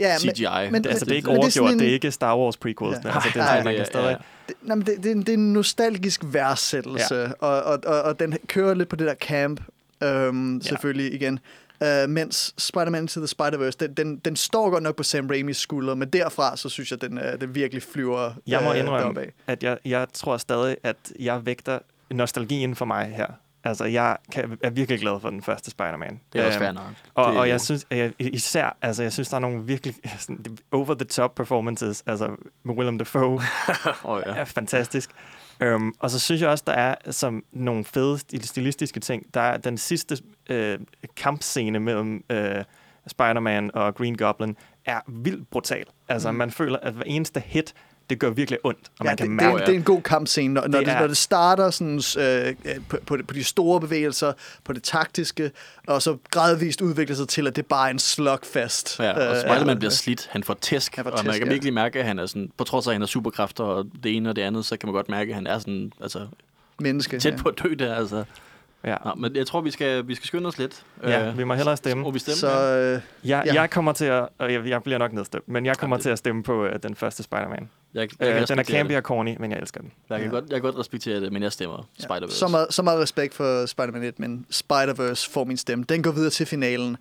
ja, 0.00 0.18
CGI. 0.18 0.70
men- 0.70 0.86
altså, 0.86 1.04
det 1.04 1.12
er 1.12 1.16
ikke 1.16 1.30
det 1.30 1.36
er 1.36 1.50
sådan 1.50 1.62
overgjort. 1.62 1.72
en- 1.72 1.78
Det 1.78 1.88
er 1.88 1.92
ikke 1.92 2.10
Star 2.10 2.36
Wars 2.38 2.56
prequels. 2.56 2.98
Ja. 3.04 3.14
Altså, 3.14 3.28
det 3.34 3.40
er, 3.40 3.44
nej, 3.44 3.64
man 3.64 3.76
kan 3.76 3.84
stadig... 3.86 4.16
Det, 4.48 4.56
nej, 4.62 4.76
men 4.76 4.86
det, 4.86 4.96
det, 4.96 5.06
er 5.06 5.12
en, 5.12 5.20
det 5.20 5.28
er 5.28 5.32
en 5.34 5.52
nostalgisk 5.52 6.20
værdsættelse, 6.24 7.14
ja. 7.14 7.30
og, 7.38 7.62
og, 7.62 7.78
og, 7.86 8.02
og 8.02 8.20
den 8.20 8.36
kører 8.46 8.74
lidt 8.74 8.88
på 8.88 8.96
det 8.96 9.06
der 9.06 9.14
camp, 9.14 9.60
øhm, 10.02 10.56
ja. 10.56 10.68
selvfølgelig 10.68 11.14
igen. 11.14 11.38
Uh, 11.80 12.10
mens 12.10 12.54
Spider-Man 12.58 13.02
Into 13.02 13.20
the 13.20 13.26
Spider-Verse, 13.26 13.76
den, 13.80 13.94
den, 13.94 14.16
den 14.18 14.36
står 14.36 14.70
godt 14.70 14.82
nok 14.82 14.96
på 14.96 15.02
Sam 15.02 15.26
Raimis 15.26 15.56
skuldre, 15.56 15.96
men 15.96 16.08
derfra, 16.08 16.56
så 16.56 16.68
synes 16.68 16.90
jeg, 16.90 17.00
den, 17.00 17.18
uh, 17.18 17.40
den 17.40 17.54
virkelig 17.54 17.82
flyver 17.82 18.30
Jeg 18.46 18.62
må 18.62 18.72
øh, 18.72 18.78
indrømme, 18.78 19.04
deropad. 19.14 19.32
at 19.46 19.62
jeg, 19.62 19.78
jeg 19.84 20.06
tror 20.12 20.36
stadig, 20.36 20.76
at 20.82 20.96
jeg 21.20 21.46
vægter 21.46 21.78
nostalgien 22.10 22.76
for 22.76 22.84
mig 22.84 23.12
her. 23.16 23.26
Altså, 23.64 23.84
jeg 23.84 24.16
kan, 24.32 24.58
er 24.62 24.70
virkelig 24.70 25.00
glad 25.00 25.20
for 25.20 25.30
den 25.30 25.42
første 25.42 25.70
Spider-Man. 25.70 26.20
Det 26.32 26.40
er 26.40 26.46
også 26.46 26.58
Øhm, 26.58 26.64
fair 26.64 26.72
nok. 26.72 26.92
Og, 27.14 27.24
og 27.24 27.48
jeg 27.48 27.60
synes 27.60 27.86
at 27.90 27.98
jeg, 27.98 28.12
især, 28.18 28.76
altså 28.82 29.02
jeg 29.02 29.12
synes, 29.12 29.28
der 29.28 29.36
er 29.36 29.40
nogle 29.40 29.64
virkelig 29.64 29.94
sådan, 30.18 30.58
over-the-top 30.72 31.34
performances. 31.34 32.02
Altså 32.06 32.28
med 32.64 32.74
Willem 32.74 32.98
Dafoe 32.98 33.32
oh, 34.04 34.22
ja. 34.26 34.32
er 34.32 34.44
fantastisk. 34.44 35.10
Um, 35.64 35.94
og 35.98 36.10
så 36.10 36.18
synes 36.18 36.40
jeg 36.42 36.50
også, 36.50 36.64
der 36.66 36.72
er 36.72 36.94
som 37.10 37.44
nogle 37.52 37.84
fede 37.84 38.18
stil- 38.18 38.46
stilistiske 38.46 39.00
ting. 39.00 39.34
Der 39.34 39.40
er 39.40 39.56
den 39.56 39.78
sidste 39.78 40.18
øh, 40.50 40.78
kampscene 41.16 41.80
mellem 41.80 42.24
øh, 42.30 42.64
Spider-Man 43.06 43.70
og 43.74 43.94
Green 43.94 44.16
Goblin 44.16 44.56
er 44.84 45.00
vildt 45.08 45.50
brutal. 45.50 45.84
Altså, 46.08 46.30
mm. 46.30 46.38
man 46.38 46.50
føler, 46.50 46.78
at 46.78 46.92
hver 46.92 47.04
eneste 47.06 47.40
hit, 47.40 47.74
det 48.10 48.18
gør 48.18 48.30
virkelig 48.30 48.58
ondt, 48.64 48.78
og 48.98 49.04
Ja, 49.04 49.10
man 49.10 49.16
kan 49.16 49.26
det, 49.26 49.34
mærke 49.36 49.54
det, 49.54 49.60
er, 49.62 49.66
det 49.66 49.72
er 49.74 49.78
en 49.78 49.84
god 49.84 50.02
kampscene, 50.02 50.54
når, 50.54 50.60
når, 50.68 50.78
Det 50.78 50.86
det, 50.86 50.94
er- 50.94 51.00
når 51.00 51.06
det 51.06 51.16
starter 51.16 51.70
sådan, 51.70 52.02
øh, 52.18 52.48
øh, 52.64 52.74
på, 52.88 52.96
på, 53.06 53.16
det- 53.16 53.26
på 53.26 53.34
de 53.34 53.44
store 53.44 53.80
bevægelser, 53.80 54.32
på 54.64 54.72
det 54.72 54.82
taktiske, 54.82 55.50
og 55.86 56.02
så 56.02 56.16
gradvist 56.30 56.80
udvikler 56.80 57.16
sig 57.16 57.28
til, 57.28 57.46
at 57.46 57.56
det 57.56 57.66
bare 57.66 57.86
er 57.86 57.90
en 57.90 57.98
slugfest. 57.98 58.98
Ja, 59.00 59.12
og 59.12 59.34
Øh, 59.34 59.40
Spider-Man 59.40 59.70
øh, 59.70 59.76
bliver 59.78 59.90
slidt. 59.90 60.28
Han 60.32 60.44
får 60.44 60.54
tæsk, 60.60 60.96
Han 60.96 61.04
får 61.04 61.10
og 61.10 61.16
man 61.24 61.32
tæsk, 61.32 61.38
kan 61.38 61.46
ja. 61.48 61.52
virkelig 61.52 61.74
mærke, 61.74 61.98
at 61.98 62.04
han 62.04 62.18
er 62.18 62.26
sådan, 62.26 62.50
på 62.56 62.64
trods 62.64 62.86
af, 62.86 62.90
at 62.90 62.94
han 62.94 63.02
har 63.02 63.06
superkræfter 63.06 63.64
og 63.64 63.84
det 64.02 64.16
ene 64.16 64.28
og 64.30 64.36
det 64.36 64.42
andet, 64.42 64.64
så 64.66 64.76
kan 64.76 64.86
man 64.86 64.94
godt 64.94 65.08
mærke, 65.08 65.28
at 65.28 65.34
han 65.34 65.46
er 65.46 65.58
sådan, 65.58 65.92
altså, 66.02 66.26
menneske. 66.80 67.18
tæt 67.18 67.32
ja. 67.32 67.38
på 67.38 67.48
at 67.48 67.54
dø 67.62 67.74
der, 67.78 67.94
altså. 67.94 68.24
Ja. 68.84 68.96
Nå, 69.04 69.14
men 69.16 69.36
jeg 69.36 69.46
tror, 69.46 69.60
vi 69.60 69.70
skal, 69.70 70.08
vi 70.08 70.14
skal 70.14 70.26
skynde 70.26 70.46
os 70.46 70.58
lidt. 70.58 70.82
Ja, 71.02 71.28
Øh, 71.28 71.38
vi 71.38 71.44
må 71.44 71.54
hellere 71.54 71.76
stemme. 71.76 72.02
Må 72.02 72.10
vi 72.10 72.18
stemme? 72.18 72.36
Så 72.36 72.50
ja. 72.50 72.94
øh, 72.94 73.00
Jeg, 73.24 73.42
Ja. 73.46 73.54
jeg 73.54 73.70
kommer 73.70 73.92
til 73.92 74.04
at, 74.04 74.28
og 74.38 74.52
jeg, 74.52 74.66
jeg 74.66 74.82
bliver 74.82 74.98
nok 74.98 75.12
nedstemt, 75.12 75.48
men 75.48 75.66
jeg 75.66 75.76
kommer 75.78 75.96
det- 75.96 76.02
til 76.02 76.10
at 76.10 76.18
stemme 76.18 76.42
på 76.42 76.64
uh, 76.66 76.70
den 76.82 76.94
første 76.94 77.22
Spider-Man. 77.22 77.68
jeg, 77.94 78.08
jeg, 78.20 78.28
Uh, 78.32 78.38
kan 78.38 78.46
den 78.48 78.58
er 78.58 78.62
campy 78.62 78.92
og 78.92 79.02
corny, 79.02 79.36
men 79.40 79.50
jeg 79.50 79.58
elsker 79.60 79.80
den. 79.80 79.92
Jeg 80.10 80.18
kan, 80.20 80.26
Ja. 80.28 80.34
godt, 80.34 80.44
jeg 80.44 80.54
kan 80.56 80.62
godt 80.62 80.78
respektere 80.78 81.20
det, 81.20 81.32
men 81.32 81.42
jeg 81.42 81.52
stemmer 81.52 81.88
ja, 82.00 82.04
Spider-Verse. 82.04 82.30
så, 82.34 82.48
meget, 82.48 82.66
så 82.70 82.82
meget 82.82 83.00
respekt 83.02 83.34
for 83.34 83.66
Spider-Man 83.66 84.02
1, 84.02 84.18
men 84.18 84.46
Spider-Verse 84.54 85.30
får 85.32 85.44
min 85.44 85.56
stemme. 85.56 85.84
Den 85.88 86.02
går 86.02 86.10
videre 86.10 86.30
til 86.30 86.46
finalen. 86.46 86.96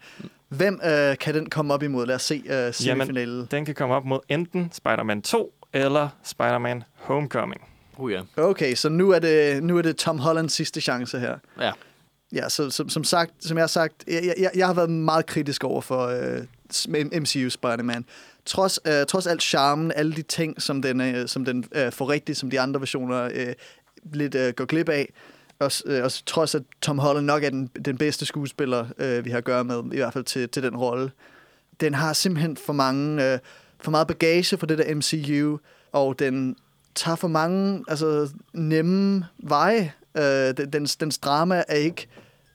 Hvem 0.49 0.79
øh, 0.85 1.17
kan 1.17 1.33
den 1.33 1.49
komme 1.49 1.73
op 1.73 1.83
imod? 1.83 2.05
Lad 2.05 2.15
os 2.15 2.21
se 2.21 2.43
øh, 2.49 2.73
semifinalen. 2.73 3.47
Den 3.51 3.65
kan 3.65 3.75
komme 3.75 3.95
op 3.95 4.05
mod 4.05 4.19
enten 4.29 4.69
Spider-Man 4.73 5.21
2 5.21 5.53
eller 5.73 6.09
Spider-Man 6.23 6.83
Homecoming. 6.95 7.61
Uh, 7.97 8.11
ja. 8.11 8.21
Okay, 8.37 8.75
så 8.75 8.89
nu 8.89 9.09
er 9.09 9.19
det, 9.19 9.63
nu 9.63 9.77
er 9.77 9.81
det 9.81 9.95
Tom 9.97 10.19
Hollands 10.19 10.53
sidste 10.53 10.81
chance 10.81 11.19
her. 11.19 11.37
ja. 11.61 11.71
ja, 12.31 12.49
så, 12.49 12.69
som, 12.69 12.89
som 12.89 13.03
sagt, 13.03 13.31
som 13.39 13.57
jeg 13.57 13.61
har 13.61 13.67
sagt, 13.67 14.03
jeg, 14.07 14.33
jeg, 14.37 14.51
jeg 14.55 14.67
har 14.67 14.73
været 14.73 14.89
meget 14.89 15.25
kritisk 15.25 15.63
over 15.63 15.81
for 15.81 16.07
øh, 16.07 16.41
MCU 17.21 17.49
Spider-Man. 17.49 18.05
Trods, 18.45 18.79
øh, 18.87 19.05
trods 19.05 19.27
alt 19.27 19.43
charmen, 19.43 19.91
alle 19.95 20.13
de 20.13 20.21
ting, 20.21 20.61
som 20.61 20.81
den, 20.81 21.01
øh, 21.01 21.27
som 21.27 21.45
den 21.45 21.65
øh, 21.75 21.91
får 21.91 22.09
rigtigt, 22.09 22.37
som 22.37 22.49
de 22.49 22.59
andre 22.59 22.79
versioner 22.79 23.29
øh, 23.33 23.53
lidt 24.13 24.35
øh, 24.35 24.53
går 24.53 24.65
glip 24.65 24.89
af, 24.89 25.13
og, 25.59 25.71
øh, 25.85 26.03
og 26.03 26.11
trods 26.25 26.55
at 26.55 26.63
Tom 26.81 26.99
Holland 26.99 27.25
nok 27.25 27.43
er 27.43 27.49
den, 27.49 27.67
den 27.85 27.97
bedste 27.97 28.25
skuespiller, 28.25 28.85
øh, 28.97 29.25
vi 29.25 29.29
har 29.29 29.37
at 29.37 29.43
gøre 29.43 29.63
med, 29.63 29.83
i 29.93 29.97
hvert 29.97 30.13
fald 30.13 30.23
til, 30.23 30.49
til 30.49 30.63
den 30.63 30.77
rolle, 30.77 31.11
den 31.79 31.93
har 31.93 32.13
simpelthen 32.13 32.57
for 32.57 32.73
mange, 32.73 33.33
øh, 33.33 33.39
for 33.81 33.91
meget 33.91 34.07
bagage 34.07 34.57
for 34.57 34.65
det 34.65 34.77
der 34.77 34.95
MCU, 34.95 35.57
og 35.91 36.19
den 36.19 36.55
tager 36.97 37.15
for 37.15 37.27
mange 37.27 37.83
altså, 37.87 38.29
nemme 38.53 39.25
veje. 39.37 39.93
Øh, 40.17 40.23
den, 40.57 40.73
dens, 40.73 40.95
dens 40.95 41.17
drama 41.17 41.63
er 41.67 41.75
ikke 41.75 42.07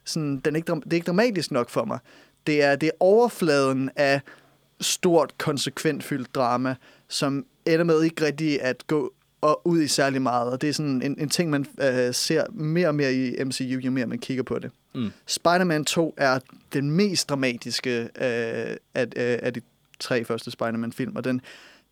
sådan, 0.05 0.37
den 0.45 0.55
er 0.55 0.57
ikke, 0.57 0.73
det 0.73 0.93
er 0.93 0.95
ikke 0.95 1.07
dramatisk 1.07 1.51
nok 1.51 1.71
for 1.71 1.85
mig. 1.85 1.99
Det 2.47 2.63
er, 2.63 2.77
det 2.77 2.87
er 2.87 2.93
overfladen 3.01 3.91
af 3.97 4.21
stort, 4.81 5.39
konsekvent 5.39 6.05
fyldt 6.05 6.35
drama, 6.35 6.75
som 7.09 7.47
ender 7.67 7.85
med 7.85 8.03
ikke 8.03 8.25
rigtig 8.25 8.63
at 8.63 8.87
gå 8.87 9.13
og 9.41 9.67
ud 9.67 9.83
i 9.83 9.89
særlig 9.89 10.23
meget. 10.23 10.53
Og 10.53 10.61
det 10.61 10.69
er 10.69 10.73
sådan 10.73 11.03
en, 11.03 11.19
en 11.19 11.29
ting, 11.29 11.51
man 11.51 11.67
øh, 11.83 12.15
ser 12.15 12.45
mere 12.51 12.89
og 12.89 12.95
mere 12.95 13.15
i 13.15 13.45
MCU, 13.45 13.65
jo 13.65 13.91
mere 13.91 14.07
man 14.07 14.19
kigger 14.19 14.43
på 14.43 14.59
det. 14.59 14.71
Mm. 14.95 15.11
Spider-Man 15.27 15.85
2 15.85 16.15
er 16.17 16.39
den 16.73 16.91
mest 16.91 17.29
dramatiske 17.29 18.01
øh, 18.01 18.77
af, 18.95 19.07
øh, 19.17 19.39
af 19.43 19.55
de 19.55 19.61
tre 20.01 20.25
første 20.25 20.51
Spider-Man-film, 20.51 21.17
og 21.17 21.25
den, 21.25 21.41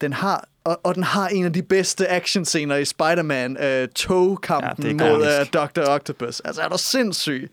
den 0.01 0.13
har 0.13 0.45
og, 0.65 0.81
og 0.85 0.95
den 0.95 1.03
har 1.03 1.29
en 1.29 1.45
af 1.45 1.53
de 1.53 1.63
bedste 1.63 2.09
actionscener 2.11 2.77
i 2.77 2.85
Spider-Man, 2.85 3.57
øh, 3.63 3.89
togkampen 3.89 5.01
ja, 5.01 5.11
mod 5.11 5.27
øh, 5.27 5.47
Dr. 5.47 5.89
Octopus. 5.89 6.41
Altså, 6.41 6.63
er 6.63 6.69
du 6.69 6.79
sindssyg? 6.79 7.51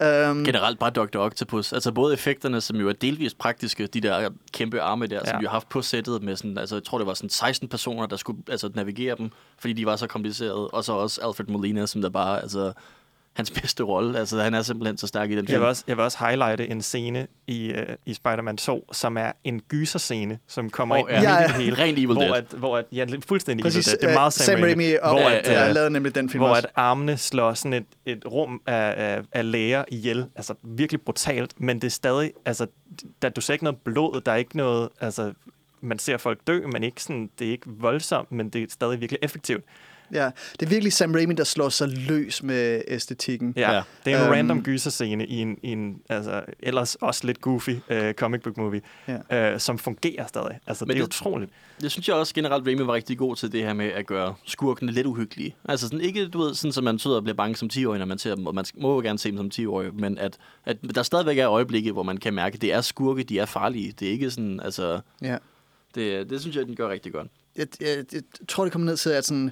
Um, 0.00 0.44
Generelt 0.44 0.78
bare 0.78 0.90
Dr. 0.90 1.18
Octopus. 1.18 1.72
Altså 1.72 1.92
både 1.92 2.14
effekterne, 2.14 2.60
som 2.60 2.76
jo 2.76 2.88
er 2.88 2.92
delvist 2.92 3.38
praktiske, 3.38 3.86
de 3.86 4.00
der 4.00 4.28
kæmpe 4.52 4.80
arme 4.80 5.06
der, 5.06 5.20
ja. 5.24 5.30
som 5.30 5.40
vi 5.40 5.44
har 5.44 5.52
haft 5.52 5.68
på 5.68 5.82
sættet 5.82 6.22
med 6.22 6.36
sådan, 6.36 6.58
altså 6.58 6.76
jeg 6.76 6.84
tror 6.84 6.98
det 6.98 7.06
var 7.06 7.14
sådan 7.14 7.30
16 7.30 7.68
personer, 7.68 8.06
der 8.06 8.16
skulle 8.16 8.42
altså, 8.48 8.70
navigere 8.74 9.16
dem, 9.16 9.30
fordi 9.58 9.72
de 9.72 9.86
var 9.86 9.96
så 9.96 10.06
komplicerede. 10.06 10.68
Og 10.68 10.84
så 10.84 10.92
også 10.92 11.20
Alfred 11.20 11.46
Molina, 11.46 11.86
som 11.86 12.02
der 12.02 12.08
bare, 12.08 12.42
altså 12.42 12.72
hans 13.36 13.50
bedste 13.50 13.82
rolle. 13.82 14.18
Altså, 14.18 14.42
han 14.42 14.54
er 14.54 14.62
simpelthen 14.62 14.98
så 14.98 15.06
stærk 15.06 15.30
i 15.30 15.36
den 15.36 15.46
film. 15.46 15.52
Jeg 15.52 15.60
vil 15.60 15.68
også, 15.68 15.84
jeg 15.86 15.96
vil 15.96 16.04
også 16.04 16.18
highlighte 16.20 16.68
en 16.68 16.82
scene 16.82 17.26
i, 17.46 17.72
uh, 17.72 17.94
i 18.06 18.14
Spider-Man 18.14 18.56
2, 18.56 18.88
som 18.92 19.16
er 19.16 19.32
en 19.44 19.60
gyserscene, 19.60 20.38
som 20.48 20.70
kommer 20.70 20.94
oh, 20.94 21.00
ind 21.00 21.08
ja. 21.10 21.40
ja, 21.40 21.46
det 21.46 21.54
hele. 21.54 21.78
Rent 21.78 21.98
Evil 21.98 22.06
hvor 22.06 22.22
Dead. 22.22 22.34
At, 22.34 22.44
hvor 22.56 22.78
at, 22.78 22.84
ja, 22.92 23.06
fuldstændig 23.26 23.64
Præcis, 23.64 23.88
Evil 23.88 24.00
Dead. 24.00 24.08
Det 24.08 24.14
er 24.14 24.20
meget 24.20 24.32
Sam, 24.32 24.44
Sam 24.44 24.62
Raimi. 24.62 24.84
Raimi 24.84 24.96
hvor 25.02 25.28
at, 25.28 25.46
ja, 25.46 25.64
ja. 25.64 25.72
lavede 25.72 25.90
nemlig 25.90 26.14
den 26.14 26.30
film 26.30 26.40
Hvor 26.40 26.50
også. 26.50 26.66
at 26.66 26.72
armene 26.76 27.16
slår 27.16 27.54
sådan 27.54 27.72
et, 27.72 27.86
et 28.06 28.22
rum 28.26 28.62
af, 28.66 28.94
af, 28.96 29.22
af 29.32 29.50
læger 29.50 29.84
ihjel. 29.88 30.26
Altså 30.36 30.54
virkelig 30.62 31.00
brutalt, 31.00 31.60
men 31.60 31.76
det 31.76 31.86
er 31.86 31.90
stadig, 31.90 32.32
altså, 32.44 32.66
der, 33.22 33.28
du 33.28 33.40
ser 33.40 33.52
ikke 33.52 33.64
noget 33.64 33.78
blod, 33.84 34.20
der 34.20 34.32
er 34.32 34.36
ikke 34.36 34.56
noget, 34.56 34.88
altså, 35.00 35.32
man 35.80 35.98
ser 35.98 36.16
folk 36.16 36.38
dø, 36.46 36.66
men 36.66 36.82
ikke 36.82 37.02
sådan, 37.02 37.30
det 37.38 37.46
er 37.46 37.50
ikke 37.50 37.66
voldsomt, 37.66 38.32
men 38.32 38.48
det 38.48 38.62
er 38.62 38.66
stadig 38.70 39.00
virkelig 39.00 39.18
effektivt. 39.22 39.64
Ja, 40.14 40.30
det 40.60 40.66
er 40.66 40.70
virkelig 40.70 40.92
Sam 40.92 41.14
Raimi, 41.14 41.34
der 41.34 41.44
slår 41.44 41.68
sig 41.68 41.88
løs 41.88 42.42
med 42.42 42.82
æstetikken. 42.88 43.54
Ja, 43.56 43.72
ja. 43.72 43.82
det 44.04 44.12
er 44.12 44.20
en 44.20 44.26
um, 44.26 44.32
random 44.32 44.62
gyserscene 44.62 45.26
i 45.26 45.34
en, 45.34 45.58
i 45.62 45.72
en 45.72 46.00
altså, 46.08 46.42
ellers 46.60 46.94
også 46.94 47.26
lidt 47.26 47.40
goofy 47.40 47.70
uh, 47.70 48.12
comic 48.12 48.42
book 48.42 48.56
movie, 48.56 48.80
ja. 49.08 49.54
uh, 49.54 49.60
som 49.60 49.78
fungerer 49.78 50.26
stadig. 50.26 50.58
Altså, 50.66 50.84
Men 50.84 50.96
det 50.96 51.02
er 51.02 51.06
det, 51.06 51.14
utroligt. 51.14 51.50
Det 51.80 51.90
synes 51.90 52.08
jeg 52.08 52.16
også 52.16 52.34
generelt, 52.34 52.66
Raimi 52.66 52.86
var 52.86 52.94
rigtig 52.94 53.18
god 53.18 53.36
til 53.36 53.52
det 53.52 53.62
her 53.62 53.72
med 53.72 53.86
at 53.86 54.06
gøre 54.06 54.34
skurkene 54.44 54.92
lidt 54.92 55.06
uhyggelige. 55.06 55.56
Altså 55.64 55.86
sådan, 55.86 56.00
ikke, 56.00 56.28
du 56.28 56.38
ved, 56.38 56.54
sådan, 56.54 56.72
så 56.72 56.80
man 56.80 56.98
sidder 56.98 57.16
og 57.16 57.22
bliver 57.22 57.36
bange 57.36 57.56
som 57.56 57.70
10-årig, 57.72 57.98
når 57.98 58.06
man 58.06 58.18
ser 58.18 58.34
dem, 58.34 58.46
og 58.46 58.54
man 58.54 58.64
må 58.74 58.94
jo 58.94 59.00
gerne 59.00 59.18
se 59.18 59.30
dem 59.30 59.36
som 59.36 59.50
10-årig, 59.54 59.94
men 59.94 60.18
at, 60.18 60.38
at 60.64 60.76
der 60.94 61.02
stadigvæk 61.02 61.38
er 61.38 61.50
øjeblikke, 61.50 61.92
hvor 61.92 62.02
man 62.02 62.16
kan 62.16 62.34
mærke, 62.34 62.54
at 62.54 62.62
det 62.62 62.72
er 62.72 62.80
skurke, 62.80 63.22
de 63.22 63.38
er 63.38 63.46
farlige. 63.46 63.94
Det 64.00 64.08
er 64.08 64.12
ikke 64.12 64.30
sådan, 64.30 64.60
altså... 64.60 65.00
Ja. 65.22 65.36
Det, 65.94 66.30
det 66.30 66.40
synes 66.40 66.56
jeg, 66.56 66.66
den 66.66 66.76
gør 66.76 66.88
rigtig 66.88 67.12
godt. 67.12 67.28
Jeg, 67.56 67.66
jeg, 67.80 68.04
jeg 68.12 68.22
tror, 68.48 68.64
det 68.64 68.72
kommer 68.72 68.86
ned 68.86 68.96
til, 68.96 69.10
at 69.10 69.24
sådan 69.24 69.50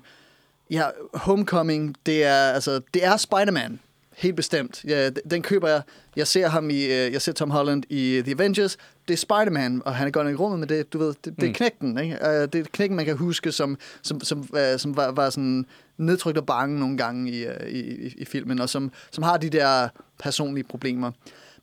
Ja, 0.72 0.84
Homecoming, 1.14 1.94
det 2.06 2.24
er, 2.24 2.52
altså, 2.52 2.80
det 2.94 3.04
er 3.04 3.16
Spider-Man. 3.16 3.80
Helt 4.16 4.36
bestemt. 4.36 4.84
Ja, 4.84 5.10
den 5.10 5.42
køber 5.42 5.68
jeg. 5.68 5.82
Jeg 6.16 6.26
ser 6.26 6.48
ham 6.48 6.70
i, 6.70 6.82
øh, 6.82 7.12
jeg 7.12 7.22
ser 7.22 7.32
Tom 7.32 7.50
Holland 7.50 7.82
i 7.88 8.22
The 8.24 8.32
Avengers. 8.32 8.76
Det 9.08 9.14
er 9.14 9.18
Spider-Man, 9.18 9.82
og 9.84 9.94
han 9.94 10.06
er 10.06 10.10
godt 10.10 10.30
i 10.30 10.34
rummet 10.34 10.60
med 10.60 10.68
det. 10.68 10.92
Du 10.92 10.98
ved, 10.98 11.14
det, 11.24 11.24
det 11.24 11.42
er 11.42 11.46
mm. 11.46 11.54
knækken, 11.54 11.98
ikke? 11.98 12.18
Uh, 12.22 12.28
det 12.28 12.54
er 12.54 12.64
knækken, 12.72 12.96
man 12.96 13.04
kan 13.04 13.16
huske, 13.16 13.52
som, 13.52 13.78
som, 14.02 14.20
som, 14.20 14.48
som 14.76 14.96
var, 14.96 15.10
var 15.10 15.30
sådan 15.30 15.66
nedtrykt 15.98 16.38
og 16.38 16.46
bange 16.46 16.80
nogle 16.80 16.96
gange 16.96 17.30
i, 17.30 17.46
i, 17.68 18.06
i, 18.06 18.14
i 18.16 18.24
filmen, 18.24 18.60
og 18.60 18.68
som, 18.68 18.92
som 19.10 19.24
har 19.24 19.36
de 19.36 19.50
der 19.50 19.88
personlige 20.18 20.64
problemer. 20.64 21.10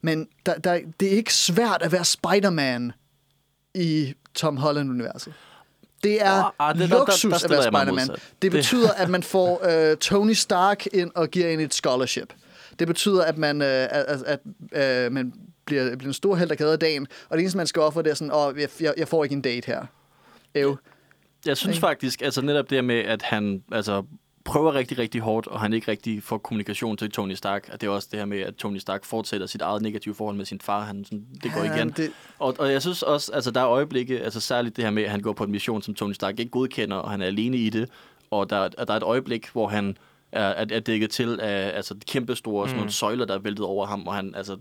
Men 0.02 0.28
der, 0.46 0.56
der, 0.56 0.80
det 1.00 1.08
er 1.14 1.18
ikke 1.18 1.34
svært 1.34 1.82
at 1.82 1.92
være 1.92 2.06
Spider-Man 2.06 2.92
i 3.76 4.14
Tom 4.36 4.58
Holland-universet. 4.58 5.34
Det 6.04 6.22
er 6.22 6.44
oh, 6.44 6.50
ah, 6.60 6.78
det, 6.78 6.90
luksus 6.90 7.42
der, 7.42 7.48
der, 7.48 7.48
der 7.48 7.68
at 7.68 7.74
være 7.74 7.84
Spider-Man. 7.86 8.18
Det 8.42 8.52
betyder, 8.52 8.92
at 8.92 9.10
man 9.10 9.24
får 9.24 9.62
uh, 9.92 9.98
Tony 9.98 10.34
Stark 10.34 10.86
ind 10.86 11.12
og 11.16 11.30
giver 11.30 11.48
en 11.48 11.60
et 11.60 11.74
scholarship. 11.74 12.34
Det 12.80 12.88
betyder, 12.88 13.24
at 13.24 13.38
man, 13.38 13.62
uh, 13.62 13.68
at, 13.68 14.24
at 14.26 14.40
uh, 15.08 15.14
man 15.14 15.34
bliver, 15.66 15.96
bliver 15.96 16.10
en 16.10 16.14
stor 16.14 16.36
held, 16.36 16.50
der 16.50 16.56
kan 16.56 16.78
dagen. 16.78 17.08
Og 17.30 17.38
det 17.38 17.42
eneste, 17.42 17.58
man 17.58 17.68
skal 17.68 17.82
ofre, 17.82 18.04
det 18.04 18.10
er 18.10 18.14
sådan, 18.14 18.34
åh, 18.34 18.46
oh, 18.46 18.60
jeg, 18.60 18.94
jeg 18.98 19.08
får 19.08 19.24
ikke 19.24 19.34
en 19.34 19.42
date 19.42 19.66
her. 19.66 19.86
Ew. 20.56 20.76
Jeg 21.46 21.58
synes 21.58 21.80
faktisk, 21.80 22.22
altså 22.22 22.42
netop 22.42 22.70
det 22.70 22.84
med, 22.84 23.00
at 23.00 23.22
han 23.22 23.64
altså, 23.72 24.04
prøver 24.50 24.74
rigtig, 24.74 24.98
rigtig 24.98 25.22
hårdt, 25.22 25.48
og 25.48 25.60
han 25.60 25.74
ikke 25.74 25.92
rigtig 25.92 26.24
får 26.24 26.38
kommunikation 26.38 26.98
til 26.98 27.12
Tony 27.12 27.34
Stark. 27.34 27.70
Og 27.74 27.82
det 27.82 27.88
er 27.88 27.92
også 27.92 28.08
det 28.12 28.20
her 28.20 28.26
med, 28.26 28.40
at 28.40 28.56
Tony 28.56 28.78
Stark 28.78 29.06
fortsætter 29.06 29.48
sit 29.48 29.62
eget 29.62 29.82
negative 29.82 30.16
forhold 30.16 30.36
med 30.36 30.46
sin 30.46 30.60
far. 30.62 30.84
Han, 30.84 31.06
sådan, 31.06 31.26
det 31.44 31.54
går 31.54 31.64
igen. 31.64 31.90
Det... 31.90 32.12
Og, 32.40 32.56
og 32.60 32.72
jeg 32.72 32.82
synes 32.82 33.04
også, 33.04 33.32
altså 33.34 33.52
der 33.52 33.62
er 33.62 33.70
øjeblikke, 33.70 34.20
altså 34.20 34.40
særligt 34.40 34.76
det 34.76 34.84
her 34.84 34.92
med, 34.92 35.04
at 35.04 35.12
han 35.12 35.22
går 35.22 35.34
på 35.34 35.44
en 35.44 35.52
mission, 35.52 35.82
som 35.82 35.96
Tony 35.96 36.14
Stark 36.14 36.40
ikke 36.40 36.52
godkender, 36.52 36.98
og 36.98 37.12
han 37.12 37.22
er 37.22 37.26
alene 37.26 37.58
i 37.58 37.70
det. 37.70 37.90
Og 38.32 38.50
der, 38.50 38.68
der 38.68 38.94
er 38.94 38.98
et 38.98 39.04
øjeblik, 39.04 39.50
hvor 39.50 39.68
han 39.68 39.98
er, 40.32 40.66
er 40.70 40.80
dækket 40.80 41.10
til 41.10 41.40
af 41.42 41.72
altså, 41.76 41.96
kæmpe 42.08 42.36
store 42.36 42.64
mm. 42.64 42.68
sådan 42.68 42.78
nogle 42.78 42.92
søjler, 42.92 43.26
der 43.26 43.34
er 43.34 43.40
væltet 43.40 43.66
over 43.66 43.86
ham, 43.86 44.08
og 44.08 44.14
han 44.14 44.36
altså, 44.36 44.58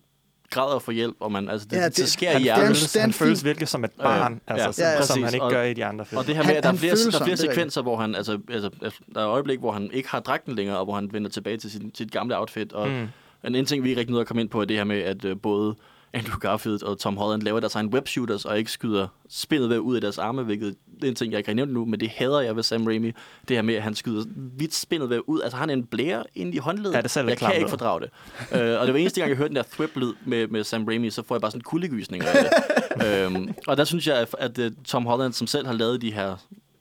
græder 0.50 0.78
for 0.78 0.92
hjælp, 0.92 1.16
og 1.20 1.32
man, 1.32 1.48
altså, 1.48 1.68
det, 1.70 1.76
ja, 1.76 1.84
det, 1.84 1.96
det 1.96 2.08
sker 2.08 2.30
han, 2.30 2.40
i 2.40 2.42
hjernen. 2.42 2.66
Han, 2.66 3.00
han 3.00 3.12
føles 3.12 3.44
virkelig 3.44 3.68
som 3.68 3.84
et 3.84 3.90
barn, 3.90 4.32
øh, 4.32 4.38
altså, 4.46 4.82
ja, 4.82 4.90
ja, 4.90 5.02
som 5.02 5.22
han 5.22 5.34
ikke 5.34 5.44
og, 5.44 5.50
gør 5.50 5.62
i 5.62 5.74
de 5.74 5.84
andre 5.84 6.04
film. 6.04 6.18
Og 6.18 6.26
det 6.26 6.36
her 6.36 6.42
med, 6.42 6.54
at 6.54 6.62
der 6.62 6.72
er 6.72 6.76
flere, 6.76 6.94
der 6.94 7.20
er 7.20 7.24
flere 7.24 7.36
sekvenser, 7.36 7.82
hvor 7.82 7.96
han, 7.96 8.14
altså, 8.14 8.38
altså, 8.50 8.70
der 9.14 9.20
er 9.20 9.28
øjeblik, 9.28 9.58
hvor 9.58 9.72
han 9.72 9.90
ikke 9.92 10.08
har 10.08 10.20
dragten 10.20 10.54
længere, 10.54 10.78
og 10.78 10.84
hvor 10.84 10.94
han 10.94 11.12
vender 11.12 11.30
tilbage 11.30 11.56
til 11.56 11.70
sit, 11.70 11.82
sit 11.94 12.12
gamle 12.12 12.38
outfit. 12.38 12.72
Og 12.72 12.88
mm. 12.88 13.08
en, 13.44 13.54
en 13.54 13.66
ting, 13.66 13.84
vi 13.84 13.88
ikke 13.88 14.00
rigtig 14.00 14.10
nåede 14.10 14.20
at 14.20 14.26
komme 14.26 14.40
ind 14.40 14.48
på, 14.48 14.60
er 14.60 14.64
det 14.64 14.76
her 14.76 14.84
med, 14.84 15.00
at 15.00 15.24
uh, 15.24 15.40
både 15.42 15.74
Andrew 16.12 16.38
Garfield 16.38 16.82
og 16.82 16.98
Tom 16.98 17.16
Holland 17.16 17.42
laver 17.42 17.60
deres 17.60 17.74
egen 17.74 17.86
webshooters 17.86 18.44
og 18.44 18.58
ikke 18.58 18.70
skyder 18.70 19.08
spindet 19.28 19.70
ved 19.70 19.78
ud 19.78 19.94
af 19.94 20.00
deres 20.00 20.18
arme, 20.18 20.42
hvilket 20.42 20.76
det 20.94 21.04
er 21.04 21.08
en 21.08 21.14
ting, 21.14 21.32
jeg 21.32 21.38
ikke 21.38 21.48
har 21.48 21.54
nævnt 21.54 21.72
nu, 21.72 21.84
men 21.84 22.00
det 22.00 22.08
hader 22.08 22.40
jeg 22.40 22.56
ved 22.56 22.62
Sam 22.62 22.86
Raimi. 22.86 23.12
Det 23.48 23.56
her 23.56 23.62
med, 23.62 23.74
at 23.74 23.82
han 23.82 23.94
skyder 23.94 24.24
vidt 24.36 24.74
spindet 24.74 25.10
ved 25.10 25.20
ud. 25.26 25.40
Altså 25.40 25.56
han 25.56 25.70
er 25.70 25.74
en 25.74 25.86
blære 25.86 26.24
ind 26.34 26.54
i 26.54 26.58
håndledet. 26.58 26.96
Ja, 26.96 27.00
det 27.00 27.10
selv 27.10 27.28
jeg 27.28 27.38
kan 27.38 27.54
ikke 27.56 27.68
fordrage 27.68 28.00
det. 28.00 28.10
uh, 28.40 28.80
og 28.80 28.86
det 28.86 28.94
var 28.94 29.00
eneste 29.00 29.20
gang, 29.20 29.28
jeg 29.28 29.36
hørte 29.36 29.48
den 29.48 29.56
der 29.56 29.62
thwip-lyd 29.62 30.14
med, 30.24 30.48
med 30.48 30.64
Sam 30.64 30.84
Raimi, 30.84 31.10
så 31.10 31.22
får 31.22 31.34
jeg 31.34 31.40
bare 31.40 31.50
sådan 31.50 31.60
en 31.60 31.64
kuldegysning 31.64 32.24
af 32.24 32.34
det. 32.34 33.26
um, 33.26 33.54
og 33.68 33.76
der 33.76 33.84
synes 33.84 34.06
jeg, 34.06 34.16
at, 34.16 34.34
at 34.38 34.58
uh, 34.58 34.84
Tom 34.84 35.06
Holland, 35.06 35.32
som 35.32 35.46
selv 35.46 35.66
har 35.66 35.74
lavet 35.74 36.02
de 36.02 36.12
her 36.12 36.36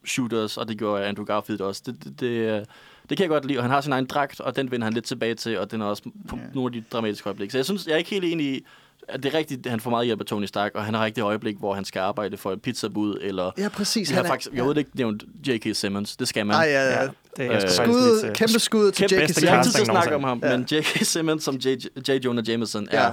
shooters, 0.06 0.58
og 0.58 0.68
det 0.68 0.78
gjorde 0.78 1.06
Andrew 1.06 1.26
Garfield 1.26 1.62
også, 1.62 1.82
det, 1.86 2.04
det, 2.04 2.20
det, 2.20 2.66
det 3.10 3.18
kan 3.18 3.24
jeg 3.24 3.30
godt 3.30 3.46
lide, 3.46 3.60
og 3.60 3.64
han 3.64 3.72
har 3.72 3.82
sin 3.82 3.94
egen 3.94 4.06
dragt, 4.06 4.40
og 4.40 4.56
den 4.56 4.72
vender 4.72 4.86
han 4.86 4.94
lidt 4.94 5.06
tilbage 5.06 5.36
til, 5.36 5.60
og 5.60 5.72
den 5.72 5.82
er 5.82 5.86
også 5.86 6.04
på 6.30 6.36
yeah. 6.38 6.56
nogle 6.56 6.68
af 6.68 6.82
de 6.82 6.88
dramatiske 6.92 7.28
øjeblikke. 7.28 7.52
Så 7.52 7.58
jeg 7.58 7.66
synes, 7.66 7.88
jeg 7.88 7.94
er 7.94 7.98
ikke 7.98 8.10
helt 8.10 8.26
enig 8.26 8.46
i, 8.46 8.66
det 9.14 9.26
er 9.26 9.34
rigtigt, 9.34 9.66
at 9.66 9.70
han 9.70 9.80
får 9.80 9.90
meget 9.90 10.06
hjælp 10.06 10.20
af 10.20 10.26
Tony 10.26 10.46
Stark, 10.46 10.72
og 10.76 10.86
han 10.86 10.94
har 10.94 11.06
rigtig 11.06 11.22
øjeblik, 11.22 11.56
hvor 11.58 11.74
han 11.74 11.86
skal 11.86 12.00
arbejde 12.00 12.38
for 12.38 12.52
et 12.52 12.62
pizzabud, 12.62 13.20
eller... 13.22 13.52
Ja, 13.58 13.70
præcis. 13.70 14.12
Jeg 14.12 14.18
har 14.18 14.24
faktisk, 14.24 14.52
jeg 14.54 14.62
ja. 14.62 14.68
ved 14.68 14.78
ikke 14.78 14.92
nævnt 14.94 15.24
J.K. 15.48 15.76
Simmons. 15.76 16.18
Det 16.18 16.28
skal 16.28 16.46
man. 16.46 16.56
Ej, 16.56 16.62
ja, 16.62 16.84
ja. 16.84 17.02
ja. 17.02 17.08
Det 17.38 17.46
er 17.46 17.64
øh, 17.64 17.70
skud, 17.70 18.34
kæmpe 18.34 18.60
skud 18.60 18.92
til 18.92 19.04
J.K. 19.04 19.10
Simmons. 19.10 19.44
Jeg 19.44 19.52
har 19.52 19.58
altid 19.58 19.86
snakke 19.86 20.16
om 20.16 20.24
ham, 20.24 20.40
ja. 20.44 20.58
men 20.58 20.68
J.K. 20.72 21.06
Simmons 21.06 21.44
som 21.44 21.56
J. 21.56 21.68
J. 22.08 22.12
Jonah 22.26 22.50
Jameson 22.50 22.88
er 22.92 23.04
ja. 23.04 23.12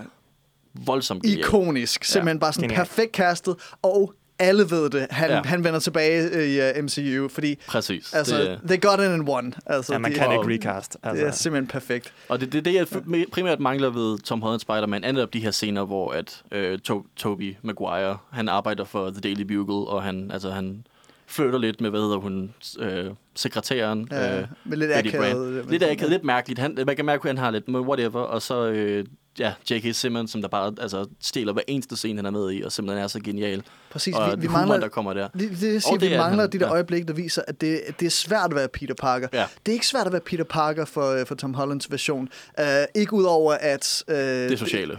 voldsomt 0.75 1.23
genial. 1.23 1.39
Ikonisk. 1.39 2.05
Simpelthen 2.05 2.37
ja. 2.37 2.41
bare 2.41 2.53
sådan 2.53 2.69
Genial. 2.69 2.87
perfekt 2.87 3.15
castet, 3.17 3.57
og 3.83 4.15
alle 4.45 4.71
ved 4.71 4.91
det. 4.91 5.07
Han, 5.11 5.31
ja. 5.31 5.43
han 5.45 5.65
vender 5.65 5.81
tilbage 5.81 6.49
i 6.55 6.79
uh, 6.79 6.85
MCU, 6.85 7.29
fordi... 7.29 7.59
Præcis. 7.67 8.15
Altså, 8.15 8.39
det, 8.39 8.61
they 8.67 8.81
got 8.81 9.01
it 9.01 9.21
in 9.21 9.29
one. 9.29 9.53
Altså, 9.67 9.93
ja, 9.93 9.99
man 9.99 10.11
de, 10.13 10.17
kan 10.17 10.33
ikke 10.33 10.55
recast. 10.55 10.97
Altså. 11.03 11.21
Det 11.21 11.29
er 11.29 11.33
simpelthen 11.33 11.67
perfekt. 11.67 12.13
Og 12.29 12.41
det 12.41 12.47
er 12.47 12.51
det, 12.51 12.65
det, 12.65 12.75
jeg 12.75 12.87
primært 13.33 13.61
mangler 13.61 13.91
ved 13.91 14.19
Tom 14.19 14.43
Holland 14.43 14.61
Spider-Man, 14.61 15.05
andet 15.05 15.23
op 15.23 15.33
de 15.33 15.41
her 15.41 15.51
scener, 15.51 15.85
hvor 15.85 16.13
at 16.13 16.43
uh, 16.57 16.79
to- 16.89 17.07
Toby 17.17 17.57
Maguire, 17.63 18.19
han 18.31 18.49
arbejder 18.49 18.85
for 18.85 19.11
The 19.11 19.21
Daily 19.21 19.43
Bugle, 19.43 19.89
og 19.89 20.03
han, 20.03 20.31
altså, 20.31 20.51
han 20.51 20.87
flytter 21.27 21.59
lidt 21.59 21.81
med, 21.81 21.91
hvad 21.91 22.01
hedder 22.01 22.17
hun, 22.17 22.55
øh, 22.79 23.11
sekretæren. 23.35 24.09
Ja, 24.11 24.41
øh, 24.41 24.47
med 24.65 24.77
lidt 24.77 24.93
akavet. 24.93 25.65
Lidt 25.69 25.83
akavet, 25.83 26.11
lidt 26.11 26.25
mærkeligt. 26.25 26.59
Han, 26.61 26.79
man 26.87 26.97
kan 26.97 27.05
mærke, 27.05 27.21
at 27.23 27.29
han 27.29 27.39
har 27.39 27.51
lidt, 27.51 27.69
whatever, 27.69 28.21
og 28.21 28.43
så... 28.43 28.67
Øh, 28.67 29.05
ja, 29.39 29.53
J.K. 29.71 29.95
Simmons, 29.95 30.31
som 30.31 30.43
der 30.43 30.49
bare 30.49 30.75
altså, 30.81 31.07
stjæler 31.21 31.53
hver 31.53 31.63
eneste 31.67 31.97
scene, 31.97 32.19
han 32.19 32.27
er 32.27 32.31
med 32.31 32.53
i, 32.53 32.63
og 32.63 32.73
simpelthen 32.73 33.05
er 33.05 33.09
så 33.09 33.21
genial. 33.21 33.63
Præcis, 33.91 34.15
og 34.15 34.37
vi, 34.37 34.41
vi 34.41 34.49
mangler, 34.49 34.81
der 34.81 34.89
kommer 34.89 35.15
der. 35.15 35.29
Det, 35.29 35.41
det, 35.41 35.61
det 35.61 35.83
siger, 35.83 35.95
Og 35.95 36.01
det 36.01 36.11
vi 36.11 36.15
er 36.15 36.19
mangler 36.19 36.43
han, 36.43 36.53
de 36.53 36.59
der 36.59 36.67
ja. 36.67 36.73
øjeblikke, 36.73 37.07
der 37.07 37.13
viser, 37.13 37.43
at 37.49 37.61
det, 37.61 37.81
det 38.01 38.07
er 38.07 38.11
svært 38.11 38.51
at 38.51 38.57
være 38.57 38.69
Peter 38.69 38.95
Parker. 38.95 39.29
Ja. 39.33 39.47
Det 39.67 39.73
er 39.73 39.75
ikke 39.75 39.87
svært 39.87 40.07
at 40.07 40.13
være 40.13 40.21
Peter 40.21 40.45
Parker 40.45 40.85
for, 40.85 41.11
øh, 41.11 41.27
for 41.27 41.35
Tom 41.35 41.55
Hollands 41.55 41.91
version. 41.91 42.29
Uh, 42.59 42.65
ikke 42.95 43.13
udover 43.13 43.53
at... 43.61 44.05
Uh, 44.09 44.15
Det 44.15 44.59
sociale. 44.59 44.99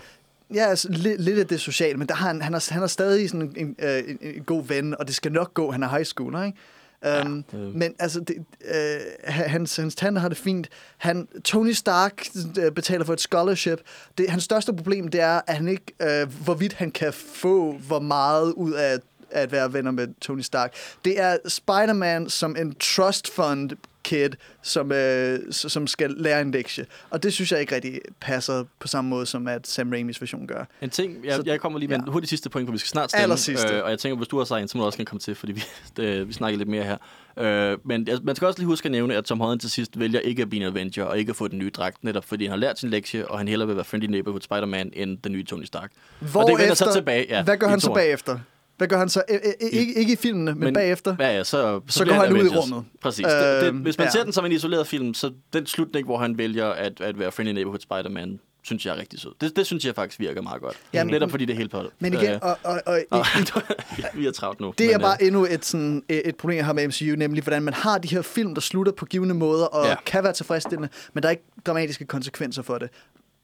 Ja, 0.53 0.65
altså, 0.65 0.87
lidt, 0.91 1.21
lidt 1.21 1.39
af 1.39 1.47
det 1.47 1.61
sociale, 1.61 1.97
men 1.97 2.07
der 2.07 2.15
har 2.15 2.27
han, 2.27 2.41
han, 2.41 2.53
er, 2.53 2.73
han 2.73 2.83
er 2.83 2.87
stadig 2.87 3.29
sådan 3.29 3.51
en, 3.55 3.75
en, 3.79 3.87
en, 4.07 4.17
en 4.21 4.43
god 4.43 4.63
ven, 4.65 4.95
og 4.99 5.07
det 5.07 5.15
skal 5.15 5.31
nok 5.31 5.53
gå. 5.53 5.71
Han 5.71 5.83
er 5.83 5.89
high 5.89 6.05
schooler, 6.05 6.43
ikke? 6.43 6.57
Um, 7.05 7.43
Ja, 7.53 7.57
det- 7.57 7.75
Men 7.75 7.93
altså, 7.99 8.19
det, 8.19 8.35
øh, 8.75 8.99
hans, 9.23 9.75
hans 9.75 9.95
tante 9.95 10.21
har 10.21 10.29
det 10.29 10.37
fint. 10.37 10.69
Han, 10.97 11.27
Tony 11.43 11.71
Stark 11.71 12.25
øh, 12.59 12.71
betaler 12.71 13.05
for 13.05 13.13
et 13.13 13.21
scholarship. 13.21 13.79
Det, 14.17 14.29
hans 14.29 14.43
største 14.43 14.73
problem, 14.73 15.07
det 15.07 15.21
er, 15.21 15.41
at 15.47 15.55
han 15.55 15.67
ikke, 15.67 15.93
øh, 16.01 16.43
hvorvidt 16.43 16.73
han 16.73 16.91
kan 16.91 17.13
få 17.13 17.71
hvor 17.87 17.99
meget 17.99 18.51
ud 18.53 18.71
af 18.73 18.97
at 19.31 19.51
være 19.51 19.73
venner 19.73 19.91
med 19.91 20.07
Tony 20.21 20.41
Stark. 20.41 20.73
Det 21.05 21.19
er 21.21 21.37
Spider-Man 21.47 22.29
som 22.29 22.55
en 22.59 22.75
trust 22.79 23.31
fund 23.33 23.69
kid, 24.05 24.29
som, 24.61 24.91
øh, 24.91 25.39
som 25.51 25.87
skal 25.87 26.09
lære 26.17 26.41
en 26.41 26.51
lektie. 26.51 26.85
Og 27.09 27.23
det 27.23 27.33
synes 27.33 27.51
jeg 27.51 27.59
ikke 27.59 27.75
rigtig 27.75 27.99
passer 28.21 28.63
på 28.79 28.87
samme 28.87 29.09
måde, 29.09 29.25
som 29.25 29.47
at 29.47 29.67
Sam 29.67 29.89
Raimis 29.91 30.21
version 30.21 30.47
gør. 30.47 30.65
En 30.81 30.89
ting, 30.89 31.25
jeg, 31.25 31.35
Så- 31.35 31.43
jeg 31.45 31.59
kommer 31.59 31.79
lige 31.79 31.89
med 31.89 31.97
ja. 31.97 32.03
en 32.03 32.11
hurtig 32.11 32.29
sidste 32.29 32.49
point, 32.49 32.67
for 32.67 32.71
vi 32.71 32.77
skal 32.77 32.89
snart 32.89 33.09
stemme. 33.09 33.23
Allersidste. 33.23 33.73
Øh, 33.75 33.83
og 33.83 33.89
jeg 33.89 33.99
tænker, 33.99 34.17
hvis 34.17 34.27
du 34.27 34.37
har 34.37 34.45
sagt 34.45 34.61
en, 34.61 34.67
så 34.67 34.77
må 34.77 34.81
du 34.81 34.85
også 34.85 34.97
gerne 34.97 35.05
komme 35.05 35.19
til, 35.19 35.35
fordi 35.35 35.51
vi, 35.51 35.63
det, 35.97 36.27
vi 36.27 36.33
snakker 36.33 36.57
lidt 36.57 36.69
mere 36.69 36.83
her. 36.83 36.97
Øh, 37.37 37.77
men 37.85 38.07
jeg, 38.07 38.17
man 38.23 38.35
skal 38.35 38.45
også 38.45 38.59
lige 38.59 38.67
huske 38.67 38.85
at 38.85 38.91
nævne, 38.91 39.15
at 39.15 39.25
Tom 39.25 39.39
Holland 39.39 39.59
til 39.59 39.69
sidst 39.69 39.99
vælger 39.99 40.19
ikke 40.19 40.41
at 40.41 40.49
blive 40.49 40.63
en 40.63 40.67
Avenger 40.71 41.03
og 41.03 41.19
ikke 41.19 41.29
at 41.29 41.35
få 41.35 41.47
den 41.47 41.59
nye 41.59 41.69
dragt, 41.69 42.03
netop 42.03 42.25
fordi 42.25 42.45
han 42.45 42.51
har 42.51 42.57
lært 42.57 42.79
sin 42.79 42.89
lektie, 42.89 43.27
og 43.27 43.37
han 43.37 43.47
hellere 43.47 43.67
vil 43.67 43.75
være 43.75 43.85
Friendly 43.85 44.07
Neighborhood 44.07 44.41
Spider-Man 44.41 44.91
end 44.93 45.17
den 45.17 45.31
nye 45.31 45.43
Tony 45.43 45.63
Stark. 45.63 45.91
Hvor 46.19 46.41
og 46.43 46.49
det 46.49 46.57
vender 46.59 46.73
så 46.73 46.93
tilbage. 46.93 47.25
Ja, 47.29 47.43
hvad 47.43 47.57
gør 47.57 47.67
han 47.67 47.79
så 47.79 47.93
bagefter? 47.93 48.39
Hvad 48.77 48.87
gør 48.87 48.97
han 48.97 49.09
så? 49.09 49.23
Æ, 49.29 49.33
æ, 49.33 49.37
ikke, 49.71 49.93
ikke 49.95 50.13
i 50.13 50.15
filmene, 50.15 50.51
men, 50.51 50.59
men 50.63 50.73
bagefter? 50.73 51.15
Ja, 51.19 51.35
ja, 51.37 51.43
så, 51.43 51.81
så, 51.87 51.99
Så 51.99 52.05
går 52.05 52.13
han 52.13 52.33
ud 52.33 52.45
i 52.45 52.47
rummet. 52.47 52.85
Præcis. 53.01 53.25
det, 53.25 53.61
det, 53.61 53.67
Øhm, 53.67 53.77
hvis 53.77 53.97
man 53.97 54.07
ja. 54.07 54.11
ser 54.11 54.23
den 54.23 54.33
som 54.33 54.45
en 54.45 54.51
isoleret 54.51 54.87
film, 54.87 55.13
så 55.13 55.31
den 55.53 55.65
slutning, 55.65 56.05
hvor 56.05 56.17
han 56.17 56.37
vælger 56.37 56.65
at, 56.67 57.01
at 57.01 57.19
være 57.19 57.31
Friendly 57.31 57.53
Neighborhood 57.53 57.79
Spider-Man, 57.79 58.39
synes 58.63 58.85
jeg 58.85 58.95
er 58.95 58.99
rigtig 58.99 59.19
sød. 59.19 59.31
Det, 59.41 59.55
det 59.55 59.65
synes 59.65 59.85
jeg 59.85 59.95
faktisk 59.95 60.19
virker 60.19 60.41
meget 60.41 60.61
godt. 60.61 60.77
Ja, 60.93 61.03
men- 61.03 61.11
Netop 61.13 61.31
fordi 61.31 61.45
det 61.45 61.53
er 61.53 61.57
helt 61.57 61.71
på 61.71 61.79
det. 61.79 61.89
Men 61.99 62.13
igen, 62.13 62.29
Øh, 62.31 62.39
og, 62.41 62.57
og, 62.63 62.81
og, 62.85 62.99
og, 63.11 63.25
vi 64.19 64.27
er 64.27 64.31
travlt 64.31 64.59
nu. 64.59 64.73
Det 64.77 64.85
er 64.87 64.91
men, 64.97 65.01
bare 65.01 65.23
endnu 65.23 65.45
et, 65.49 65.65
sådan, 65.65 66.03
et 66.09 66.35
problem, 66.35 66.57
jeg 66.57 66.65
har 66.65 66.73
med 66.73 66.87
MCU, 66.87 67.05
nemlig 67.17 67.43
hvordan 67.43 67.63
man 67.63 67.73
har 67.73 67.97
de 67.97 68.07
her 68.07 68.21
film, 68.21 68.53
der 68.53 68.61
slutter 68.61 68.91
på 68.93 69.05
givende 69.05 69.35
måder, 69.35 69.65
og 69.65 69.87
ja. 69.87 69.95
kan 70.05 70.23
være 70.23 70.33
tilfredsstillende, 70.33 70.89
men 71.13 71.21
der 71.23 71.29
er 71.29 71.31
ikke 71.31 71.43
dramatiske 71.65 72.05
konsekvenser 72.05 72.61
for 72.61 72.77
det. 72.77 72.89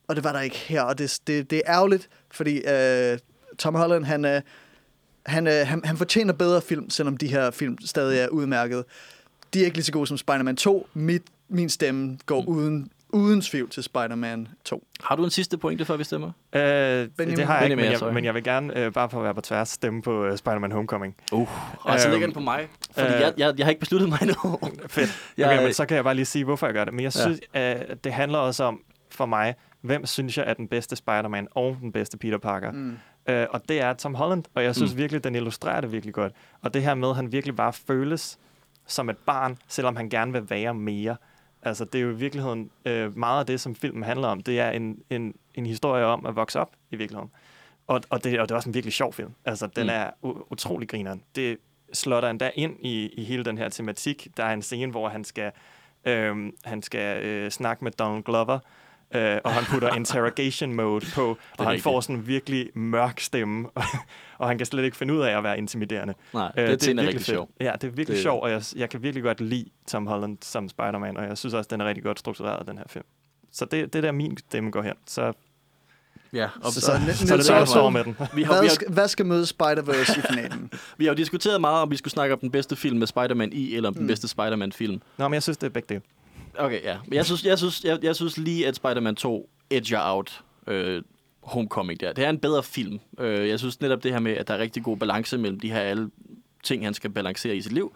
Og 0.08 0.16
det 0.16 0.24
var 0.24 0.32
der 0.32 0.42
ikke 0.42 0.56
her, 0.58 0.82
og 0.82 0.98
det, 0.98 1.20
det, 1.28 1.50
det 1.52 1.58
er 1.66 1.74
ærgerligt, 1.74 2.10
fordi 2.32 2.62
øh, 2.68 3.18
Tom 3.60 3.76
Holland, 3.76 4.06
han, 4.06 4.26
øh, 4.26 4.42
han, 5.26 5.48
øh, 5.48 5.54
han, 5.68 5.82
han 5.86 5.98
fortjener 5.98 6.34
bedre 6.34 6.62
film, 6.62 6.90
selvom 6.90 7.18
de 7.18 7.28
her 7.28 7.52
film 7.52 7.78
stadig 7.86 8.20
er 8.20 8.28
udmærket. 8.28 8.84
De 9.54 9.62
er 9.62 9.66
ikke 9.66 9.78
lige 9.78 9.86
så 9.86 9.92
gode 9.92 10.08
som 10.08 10.18
Spider-Man 10.18 10.56
2. 10.56 10.88
Mit, 10.94 11.22
min 11.50 11.70
stemme 11.70 12.18
går 12.26 12.42
mm. 12.42 12.48
uden, 12.48 12.92
uden 13.10 13.42
tvivl 13.42 13.70
til 13.70 13.84
Spider-Man 13.84 14.48
2. 14.66 14.84
Har 15.04 15.16
du 15.16 15.24
en 15.24 15.30
sidste 15.30 15.58
pointe, 15.58 15.86
før 15.86 15.98
vi 15.98 16.04
stemmer? 16.04 16.32
Øh, 16.56 16.62
det 16.62 16.64
har 16.68 16.76
jeg 16.78 17.08
ikke, 17.08 17.08
Benjamin, 17.18 17.76
men 17.76 17.86
ja, 17.86 18.06
jeg, 18.06 18.14
men 18.14 18.26
jeg 18.26 18.34
vil 18.34 18.44
gerne, 18.44 18.78
øh, 18.80 18.92
bare 18.94 19.10
for 19.10 19.18
at 19.18 19.24
være 19.24 19.36
på 19.36 19.42
tværs, 19.42 19.70
stemme 19.70 20.02
på 20.02 20.26
øh, 20.26 20.38
Spider-Man 20.38 20.72
Homecoming. 20.72 21.16
Uh, 21.32 21.40
og 21.86 22.00
så 22.00 22.08
Øhm, 22.08 22.12
ligger 22.12 22.28
den 22.28 22.34
på 22.34 22.40
mig, 22.40 22.68
fordi 22.98 23.14
øh, 23.14 23.20
jeg, 23.22 23.34
jeg, 23.38 23.54
jeg 23.58 23.66
har 23.66 23.70
ikke 23.70 23.80
besluttet 23.80 24.10
mig 24.10 24.20
endnu. 24.22 24.60
Fedt. 24.88 25.18
Jeg- 25.38 25.48
Okay, 25.48 25.64
men 25.64 25.74
så 25.74 25.86
kan 25.86 25.96
jeg 25.96 26.04
bare 26.04 26.16
lige 26.16 26.26
sige, 26.26 26.44
hvorfor 26.46 26.68
jeg 26.68 26.74
gør 26.74 26.86
det. 26.86 26.94
Men 26.94 27.04
jeg 27.04 27.16
Ja. 27.16 27.22
synes, 27.22 27.40
at 27.54 28.04
det 28.04 28.14
handler 28.14 28.38
også 28.38 28.64
om, 28.64 28.80
for 29.12 29.26
mig, 29.26 29.56
hvem 29.82 30.06
synes 30.06 30.38
jeg 30.38 30.46
er 30.48 30.54
den 30.54 30.68
bedste 30.68 30.96
Spider-Man 30.96 31.48
og 31.52 31.78
den 31.82 31.92
bedste 31.92 32.18
Peter 32.18 32.38
Parker. 32.38 32.72
Mm. 32.72 32.98
Øh, 33.28 33.48
og 33.50 33.62
det 33.70 33.82
er 33.82 33.94
Tom 33.94 34.16
Holland, 34.16 34.44
og 34.56 34.64
jeg 34.64 34.76
synes 34.76 34.92
Mm. 34.94 34.98
virkelig, 34.98 35.24
den 35.24 35.36
illustrerer 35.36 35.82
det 35.82 35.92
virkelig 35.92 36.14
godt. 36.14 36.34
Og 36.62 36.74
det 36.74 36.84
her 36.84 36.96
med, 36.96 37.10
at 37.10 37.16
han 37.16 37.32
virkelig 37.32 37.56
bare 37.56 37.74
føles 37.74 38.40
som 38.88 39.10
et 39.10 39.18
barn, 39.18 39.58
selvom 39.68 39.96
han 39.96 40.10
gerne 40.10 40.32
vil 40.34 40.50
være 40.50 40.74
mere. 40.74 41.16
Altså, 41.64 41.86
det 41.86 41.96
er 42.00 42.04
jo 42.04 42.10
i 42.12 42.16
virkeligheden 42.16 42.70
øh, 42.86 43.18
meget 43.18 43.40
af 43.40 43.46
det, 43.46 43.60
som 43.62 43.76
filmen 43.76 44.04
handler 44.04 44.28
om. 44.28 44.44
Det 44.44 44.60
er 44.60 44.70
en, 44.72 44.98
en, 45.10 45.34
en 45.56 45.66
historie 45.66 46.06
om 46.06 46.26
at 46.26 46.36
vokse 46.36 46.60
op, 46.60 46.72
i 46.92 46.96
virkeligheden. 46.96 47.32
Og, 47.88 48.02
og, 48.10 48.24
det, 48.24 48.40
og 48.40 48.50
det 48.50 48.52
er 48.52 48.56
også 48.56 48.70
en 48.70 48.74
virkelig 48.74 48.94
sjov 48.94 49.14
film. 49.14 49.32
Altså, 49.46 49.68
den 49.68 49.84
Mm. 49.86 49.90
er 49.94 50.10
utrolig 50.52 50.90
grineren. 50.90 51.24
Det 51.36 51.58
slår 51.94 52.22
der 52.22 52.30
endda 52.30 52.52
ind 52.56 52.76
i, 52.80 53.08
i 53.14 53.24
hele 53.24 53.46
den 53.46 53.58
her 53.58 53.70
tematik. 53.70 54.28
Der 54.38 54.44
er 54.44 54.54
en 54.54 54.62
scene, 54.62 54.92
hvor 54.92 55.10
han 55.10 55.24
skal, 55.24 55.52
øh, 56.06 56.52
han 56.64 56.82
skal 56.82 57.24
øh, 57.24 57.52
snakke 57.52 57.84
med 57.84 57.92
Donald 57.92 58.24
Glover, 58.24 58.60
øh, 59.16 59.38
og 59.44 59.52
han 59.52 59.64
putter 59.66 59.94
interrogation 60.00 60.74
mode 60.74 61.06
på, 61.16 61.30
og 61.30 61.38
han 61.60 61.68
rigtigt. 61.68 61.84
får 61.84 62.02
sådan 62.02 62.16
en 62.16 62.28
virkelig 62.28 62.70
mørk 62.76 63.20
stemme, 63.20 63.68
og 64.40 64.48
han 64.48 64.58
kan 64.58 64.66
slet 64.68 64.84
ikke 64.84 64.98
finde 64.98 65.14
ud 65.14 65.20
af 65.20 65.38
at 65.38 65.44
være 65.44 65.58
intimiderende. 65.58 66.14
Nej, 66.34 66.52
Øh, 66.58 66.68
det, 66.68 66.82
det 66.82 66.88
er 66.88 66.88
virkelig 66.88 67.08
rigtig 67.08 67.20
fedt. 67.26 67.26
sjov. 67.36 67.50
Ja, 67.60 67.72
det 67.82 67.84
er 67.84 67.92
virkelig 67.92 68.08
Det- 68.08 68.22
sjovt, 68.24 68.44
og 68.44 68.52
jeg, 68.52 68.64
jeg 68.76 68.90
kan 68.90 69.04
virkelig 69.04 69.24
godt 69.24 69.42
lide 69.42 69.66
Tom 69.88 70.08
Holland 70.08 70.38
som 70.42 70.70
Spider-Man, 70.70 71.18
og 71.18 71.24
jeg 71.24 71.38
synes 71.38 71.54
også, 71.54 71.68
den 71.72 71.82
er 71.82 71.86
rigtig 71.86 72.04
godt 72.04 72.20
struktureret, 72.20 72.68
den 72.68 72.78
her 72.78 72.86
film. 72.90 73.06
Så 73.52 73.66
det, 73.66 73.94
det 73.94 73.96
er 74.00 74.02
der 74.02 74.12
min 74.12 74.38
stemme 74.38 74.72
går 74.72 74.82
hen. 74.82 74.94
Så, 75.08 75.34
Ja, 76.34 76.50
og 76.64 76.72
Så- 76.72 76.82
så, 76.82 76.86
så- 77.08 77.18
så, 77.18 77.28
så 77.28 77.34
er 77.34 77.38
det 77.38 77.46
Sørensen. 77.46 77.74
står 77.74 77.90
med 77.90 78.04
den. 78.04 78.16
vi, 78.20 78.26
har, 78.26 78.30
vi, 78.36 78.44
Hvad, 78.44 78.56
har, 78.58 78.68
skal, 78.68 78.88
hvad 78.92 79.08
skal 79.08 79.26
møde 79.26 79.44
Spider-Verse 79.44 80.20
i 80.20 80.22
finalen? 80.30 80.72
vi 80.98 81.06
har 81.06 81.12
jo 81.12 81.16
diskuteret 81.18 81.62
meget, 81.62 81.82
om 81.82 81.92
vi 81.92 81.96
skulle 81.98 82.12
snakke 82.12 82.34
om 82.34 82.40
den 82.40 82.52
bedste 82.52 82.76
film 82.76 82.98
med 83.00 83.08
Spider-Man 83.08 83.54
i, 83.54 83.76
eller 83.76 83.90
om 83.90 83.94
den 83.94 84.04
Mm. 84.04 84.08
bedste 84.08 84.28
Spider-Man-film. 84.28 85.02
Nå, 85.18 85.28
men 85.28 85.34
jeg 85.34 85.44
synes, 85.44 85.58
det 85.58 85.68
er 85.68 85.72
begge 85.72 85.88
dele. 85.90 86.02
Okay, 86.60 86.84
ja. 86.84 86.98
Men 87.06 87.14
jeg 87.14 87.26
synes, 87.26 87.46
jeg 87.46 87.58
synes, 87.58 87.84
jeg, 87.84 88.00
jeg 88.04 88.16
synes 88.16 88.38
lige, 88.38 88.68
at 88.68 88.76
Spider-Man 88.76 89.16
2 89.16 89.50
edger 89.70 90.00
out 90.02 90.44
øh, 90.68 91.04
Homecoming 91.42 92.00
der. 92.00 92.14
Det 92.14 92.26
er 92.26 92.30
en 92.30 92.40
bedre 92.40 92.64
film. 92.64 93.00
Øh, 93.20 93.50
jeg 93.50 93.60
synes 93.60 93.82
netop 93.82 94.04
det 94.04 94.12
her 94.12 94.20
med, 94.20 94.32
at 94.32 94.48
der 94.48 94.54
er 94.54 94.58
rigtig 94.58 94.84
god 94.84 94.98
balance 94.98 95.38
mellem 95.38 95.60
de 95.60 95.72
her 95.72 95.80
alle 95.80 96.10
ting, 96.64 96.84
han 96.84 96.94
skal 96.94 97.10
balancere 97.10 97.56
i 97.56 97.62
sit 97.62 97.72
liv. 97.72 97.96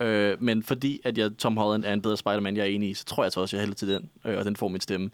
Øh, 0.00 0.42
men 0.42 0.62
fordi 0.62 1.00
at 1.04 1.18
jeg, 1.18 1.30
Tom 1.38 1.56
Holland 1.56 1.84
er 1.84 1.92
en 1.92 2.02
bedre 2.02 2.16
Spider-Man, 2.16 2.56
jeg 2.56 2.62
er 2.62 2.66
enig 2.66 2.90
i, 2.90 2.94
så 2.94 3.04
tror 3.04 3.22
jeg 3.22 3.26
altså 3.26 3.40
også, 3.40 3.56
at 3.56 3.58
jeg 3.58 3.60
hælder 3.60 3.74
til 3.74 3.88
den, 3.88 4.10
øh, 4.24 4.38
og 4.38 4.44
den 4.44 4.56
får 4.56 4.68
min 4.68 4.80
stemme. 4.80 5.10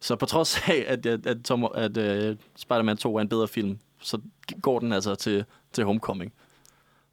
Så 0.00 0.16
på 0.16 0.26
trods 0.26 0.58
af, 0.68 0.84
at, 0.88 1.06
at, 1.06 1.26
at, 1.26 1.36
Tom, 1.44 1.66
at 1.74 1.96
uh, 1.96 2.36
Spider-Man 2.56 2.96
2 2.96 3.16
er 3.16 3.20
en 3.20 3.28
bedre 3.28 3.48
film, 3.48 3.78
så 4.00 4.18
går 4.62 4.78
den 4.78 4.92
altså 4.92 5.14
til, 5.14 5.44
til 5.72 5.84
Homecoming. 5.84 6.32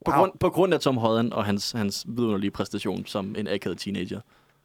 På, 0.05 0.11
Wow. 0.11 0.19
grund, 0.19 0.31
på 0.39 0.49
grund 0.49 0.73
af 0.73 0.79
Tom 0.79 0.97
Holland 0.97 1.31
og 1.33 1.45
hans, 1.45 1.71
hans 1.71 2.05
vidunderlige 2.07 2.51
præstation 2.51 3.05
som 3.05 3.35
en 3.37 3.47
akavet 3.47 3.77
teenager. 3.77 4.21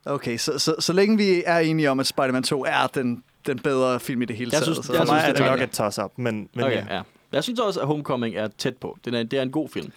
Okay, 0.06 0.36
så, 0.38 0.58
så, 0.58 0.74
så 0.78 0.92
længe 0.92 1.16
vi 1.16 1.42
er 1.46 1.58
enige 1.58 1.90
om, 1.90 2.00
at 2.00 2.06
Spider-Man 2.06 2.42
2 2.42 2.64
er 2.64 2.86
den, 2.86 3.22
den 3.46 3.58
bedre 3.58 4.00
film 4.00 4.22
i 4.22 4.24
det 4.24 4.36
hele 4.36 4.50
Jeg 4.52 4.62
taget. 4.62 4.64
synes- 4.76 4.76
så, 4.76 4.92
For 4.92 4.92
jeg 4.92 5.00
mig 5.00 5.08
synes, 5.08 5.28
er 5.28 5.32
det 5.32 5.46
er 5.46 5.50
nok 5.50 5.60
et 5.60 5.70
toss-up, 5.70 6.12
men, 6.16 6.48
men 6.54 6.64
Okay, 6.64 6.76
ja. 6.88 6.94
ja. 6.96 7.02
Jeg 7.32 7.42
synes 7.44 7.60
også, 7.60 7.80
at 7.80 7.86
Homecoming 7.86 8.36
er 8.36 8.48
tæt 8.58 8.76
på. 8.76 8.98
Det 9.04 9.14
er, 9.14 9.22
det 9.22 9.38
er 9.38 9.42
en 9.42 9.50
god 9.50 9.68
film. 9.68 9.92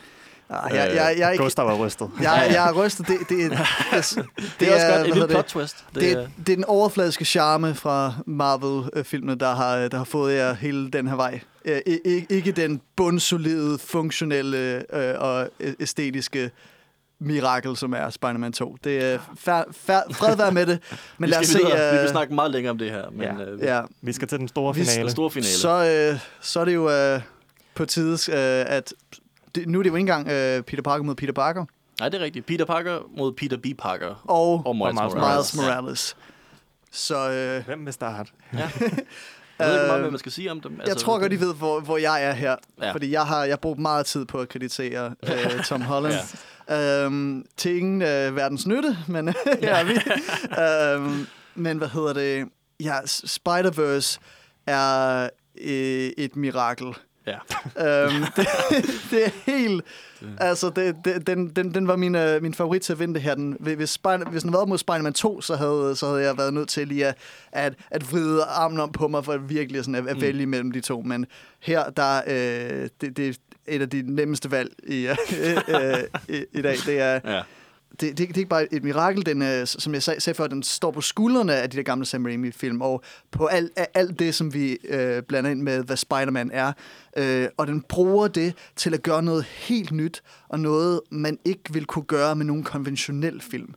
ah, 0.50 0.72
jeg, 0.76 0.92
jeg, 0.96 1.16
jeg, 1.18 1.28
er 1.28 1.32
ikke, 1.32 1.44
Gustav 1.44 1.68
er 1.68 1.86
rystet. 1.86 2.10
jeg, 2.22 2.48
jeg 2.52 2.68
er 2.70 2.74
rystet. 2.74 3.08
Det, 3.08 3.18
det, 3.20 3.30
det, 3.30 3.40
det, 3.40 3.58
det, 4.60 4.68
er 4.70 4.74
også 4.76 4.98
godt. 5.06 5.14
hvad 5.18 5.24
Et 5.24 5.30
plot 5.30 5.46
twist. 5.46 5.86
Det, 5.94 6.02
Det, 6.02 6.18
det, 6.18 6.30
det 6.48 6.52
er 6.52 6.56
den 6.56 6.66
overfladiske 6.66 7.26
charme 7.26 7.76
fra 7.76 8.14
Marvel-filmene, 8.26 9.36
der 9.36 9.56
har, 9.56 9.88
der 9.88 9.98
har 9.98 10.04
fået 10.04 10.36
jer 10.36 10.54
hele 10.54 10.90
den 10.92 11.08
her 11.08 11.16
vej. 11.16 11.40
Øh, 11.66 11.80
i- 12.06 12.26
ikke 12.30 12.52
den 12.52 12.82
bundsolide, 12.96 13.78
funktionelle 13.80 14.84
øh, 14.96 15.16
og 15.20 15.50
æstetiske 15.80 16.52
mirakel, 17.22 17.78
som 17.78 17.94
er 17.94 18.10
Spider-Man 18.10 18.54
2. 18.54 18.78
Det 18.84 19.04
er 19.14 19.20
fær, 19.40 19.64
fær, 19.72 20.02
fred 20.12 20.36
være 20.38 20.52
med 20.52 20.66
det, 20.66 20.80
men 21.18 21.28
vi 21.28 21.32
lad 21.32 21.40
os 21.40 21.48
se... 21.48 21.58
videre. 21.58 21.92
Vi 21.92 21.96
øh, 21.98 22.02
vil 22.02 22.10
snakke 22.10 22.34
meget 22.36 22.52
længere 22.52 22.72
om 22.72 22.78
det 22.78 22.92
her. 22.92 23.10
Men, 23.12 23.22
Ja. 23.22 23.34
øh, 23.44 23.60
ja, 23.62 23.82
Vi 24.02 24.14
skal 24.14 24.28
til 24.28 24.40
den 24.40 24.48
store 24.48 24.76
Vi- 24.76 24.82
finale. 24.84 25.02
Den 25.04 25.12
store 25.12 25.32
finale. 25.32 25.48
så, 25.54 26.10
øh, 26.14 26.20
så 26.42 26.60
er 26.60 26.66
det 26.66 26.74
jo 26.76 26.90
øh, 26.92 27.22
på 27.76 27.86
tide, 27.86 28.14
øh, 28.32 28.66
at... 28.76 28.94
Det, 29.56 29.68
nu 29.68 29.80
er 29.80 29.84
det 29.84 29.90
jo 29.90 29.96
ikke 29.96 30.00
engang 30.12 30.28
øh, 30.30 30.62
Peter 30.64 30.84
Parker 30.84 31.04
mod 31.04 31.16
Peter 31.16 31.34
Parker, 31.34 31.66
Nej, 32.00 32.10
det 32.10 32.20
er 32.22 32.24
rigtigt. 32.24 32.46
Peter 32.46 32.66
Parker 32.66 33.00
mod 33.18 33.34
Peter 33.34 33.58
B. 33.58 33.66
Parker. 33.80 34.24
og, 34.28 34.62
Og 34.66 34.76
Miles, 34.76 34.94
Miles 34.94 35.14
Morales. 35.14 35.54
Miles 35.56 35.68
Morales. 35.68 36.16
Så 36.92 37.32
øh, 37.32 37.66
Hvem 37.66 37.86
vil 37.86 37.94
starte? 37.94 38.32
Ja. 38.54 38.60
Jeg 39.60 39.70
ved 39.70 39.76
ikke 39.76 39.88
meget, 39.88 40.02
hvad 40.02 40.12
man 40.12 40.20
skal 40.20 40.32
sige 40.32 40.52
om 40.52 40.62
dem. 40.62 40.80
jeg 40.88 40.98
tror 40.98 41.20
godt, 41.20 41.34
I 41.34 41.40
ved, 41.40 41.54
hvor, 41.56 41.80
hvor 41.80 41.98
jeg 41.98 42.24
er 42.24 42.32
her. 42.32 42.56
Ja. 42.80 42.86
Ja. 42.86 42.92
Fordi 42.92 43.12
jeg 43.12 43.22
har 43.26 43.44
jeg 43.46 43.60
brugt 43.60 43.80
meget 43.80 44.06
tid 44.06 44.26
på 44.26 44.38
at 44.38 44.50
kreditere 44.50 45.16
øh, 45.24 45.64
Tom 45.64 45.82
Holland. 45.92 46.14
ja. 46.14 46.20
Øhm, 46.72 47.46
til 47.58 47.78
ingen 47.78 48.02
øh, 48.02 48.36
verdens 48.36 48.68
nytte, 48.68 48.98
men 49.08 49.28
her 49.62 49.76
er 49.76 49.84
vi. 49.84 49.94
øhm, 51.12 51.28
men 51.56 51.78
hvad 51.78 51.88
hedder 51.88 52.14
det? 52.14 52.48
Ja, 52.80 53.00
Spider-Verse 53.06 54.20
er 54.68 55.24
øh, 55.62 56.10
et 56.18 56.36
mirakel. 56.36 56.88
Ja. 57.28 57.38
øhm, 58.06 58.24
det, 58.36 58.48
det 59.12 59.26
er 59.26 59.30
helt... 59.46 59.84
Altså, 60.38 60.70
det, 60.70 60.96
det, 61.06 61.28
den, 61.28 61.50
den, 61.50 61.74
den 61.74 61.88
var 61.88 61.96
min, 61.96 62.16
øh, 62.16 62.42
min 62.42 62.54
favorit 62.54 62.82
til 62.82 62.94
at 62.94 63.00
vinde 63.00 63.14
det 63.14 63.22
her. 63.22 63.36
Den, 63.36 63.58
hvis, 63.60 63.90
Spider, 63.90 64.30
hvis 64.30 64.42
den 64.42 64.50
havde 64.50 64.60
været 64.60 64.70
mod 64.70 64.78
Spider-Man 64.78 65.14
2, 65.14 65.42
så 65.42 65.56
havde, 65.56 65.96
så 65.96 66.08
havde 66.08 66.22
jeg 66.24 66.38
været 66.38 66.54
nødt 66.54 66.70
til 66.70 66.88
lige 66.88 67.06
at, 67.08 67.16
at, 67.52 67.74
at 67.92 68.12
vride 68.12 68.44
armen 68.44 68.80
om 68.80 68.92
på 68.92 69.08
mig, 69.08 69.26
for 69.26 69.34
at 69.34 69.50
virkelig 69.50 69.86
sådan 69.86 69.96
at, 69.96 70.08
at 70.08 70.16
Mm. 70.16 70.22
vælge 70.22 70.46
mellem 70.46 70.72
de 70.72 70.82
to. 70.82 71.02
Men 71.02 71.26
her, 71.60 71.90
der, 71.90 72.22
øh, 72.28 72.90
det, 73.02 73.18
det 73.18 73.38
et 73.68 73.82
af 73.82 73.90
de 73.90 74.04
nemmeste 74.16 74.52
valg 74.52 74.72
i, 74.88 75.08
øh, 75.08 75.58
øh, 75.68 76.04
i, 76.30 76.46
i 76.54 76.62
dag. 76.62 76.76
Det 76.86 77.00
er, 77.00 77.20
ja. 77.26 77.42
det, 77.92 78.18
det 78.18 78.20
er 78.20 78.38
ikke 78.38 78.46
bare 78.46 78.74
et 78.74 78.84
mirakel, 78.84 79.26
den, 79.26 79.42
øh, 79.42 79.68
som 79.68 79.94
jeg 79.94 80.04
sag- 80.04 80.22
sagde 80.22 80.38
før, 80.38 80.48
den 80.48 80.64
står 80.64 80.92
på 80.92 81.02
skuldrene 81.02 81.56
af 81.56 81.70
de 81.70 81.78
der 81.78 81.84
gamle 81.84 82.06
Sam 82.06 82.26
Raimi-film, 82.26 82.82
og 82.82 83.04
på 83.32 83.46
alt, 83.46 83.72
alt 83.94 84.20
det, 84.20 84.36
som 84.36 84.54
vi 84.54 84.78
øh, 84.90 85.24
blander 85.24 85.52
ind 85.52 85.62
med, 85.62 85.84
hvad 85.84 85.98
Spider-Man 85.98 86.52
er. 86.54 86.74
Øh, 87.18 87.48
og 87.58 87.68
den 87.68 87.82
bruger 87.82 88.28
det 88.28 88.54
til 88.76 88.94
at 88.94 89.04
gøre 89.04 89.24
noget 89.24 89.44
helt 89.44 89.92
nyt, 89.92 90.22
og 90.50 90.60
noget, 90.60 91.02
man 91.12 91.38
ikke 91.46 91.64
vil 91.74 91.86
kunne 91.86 92.06
gøre 92.06 92.36
med 92.36 92.46
nogen 92.46 92.64
konventionel 92.64 93.42
film. 93.42 93.74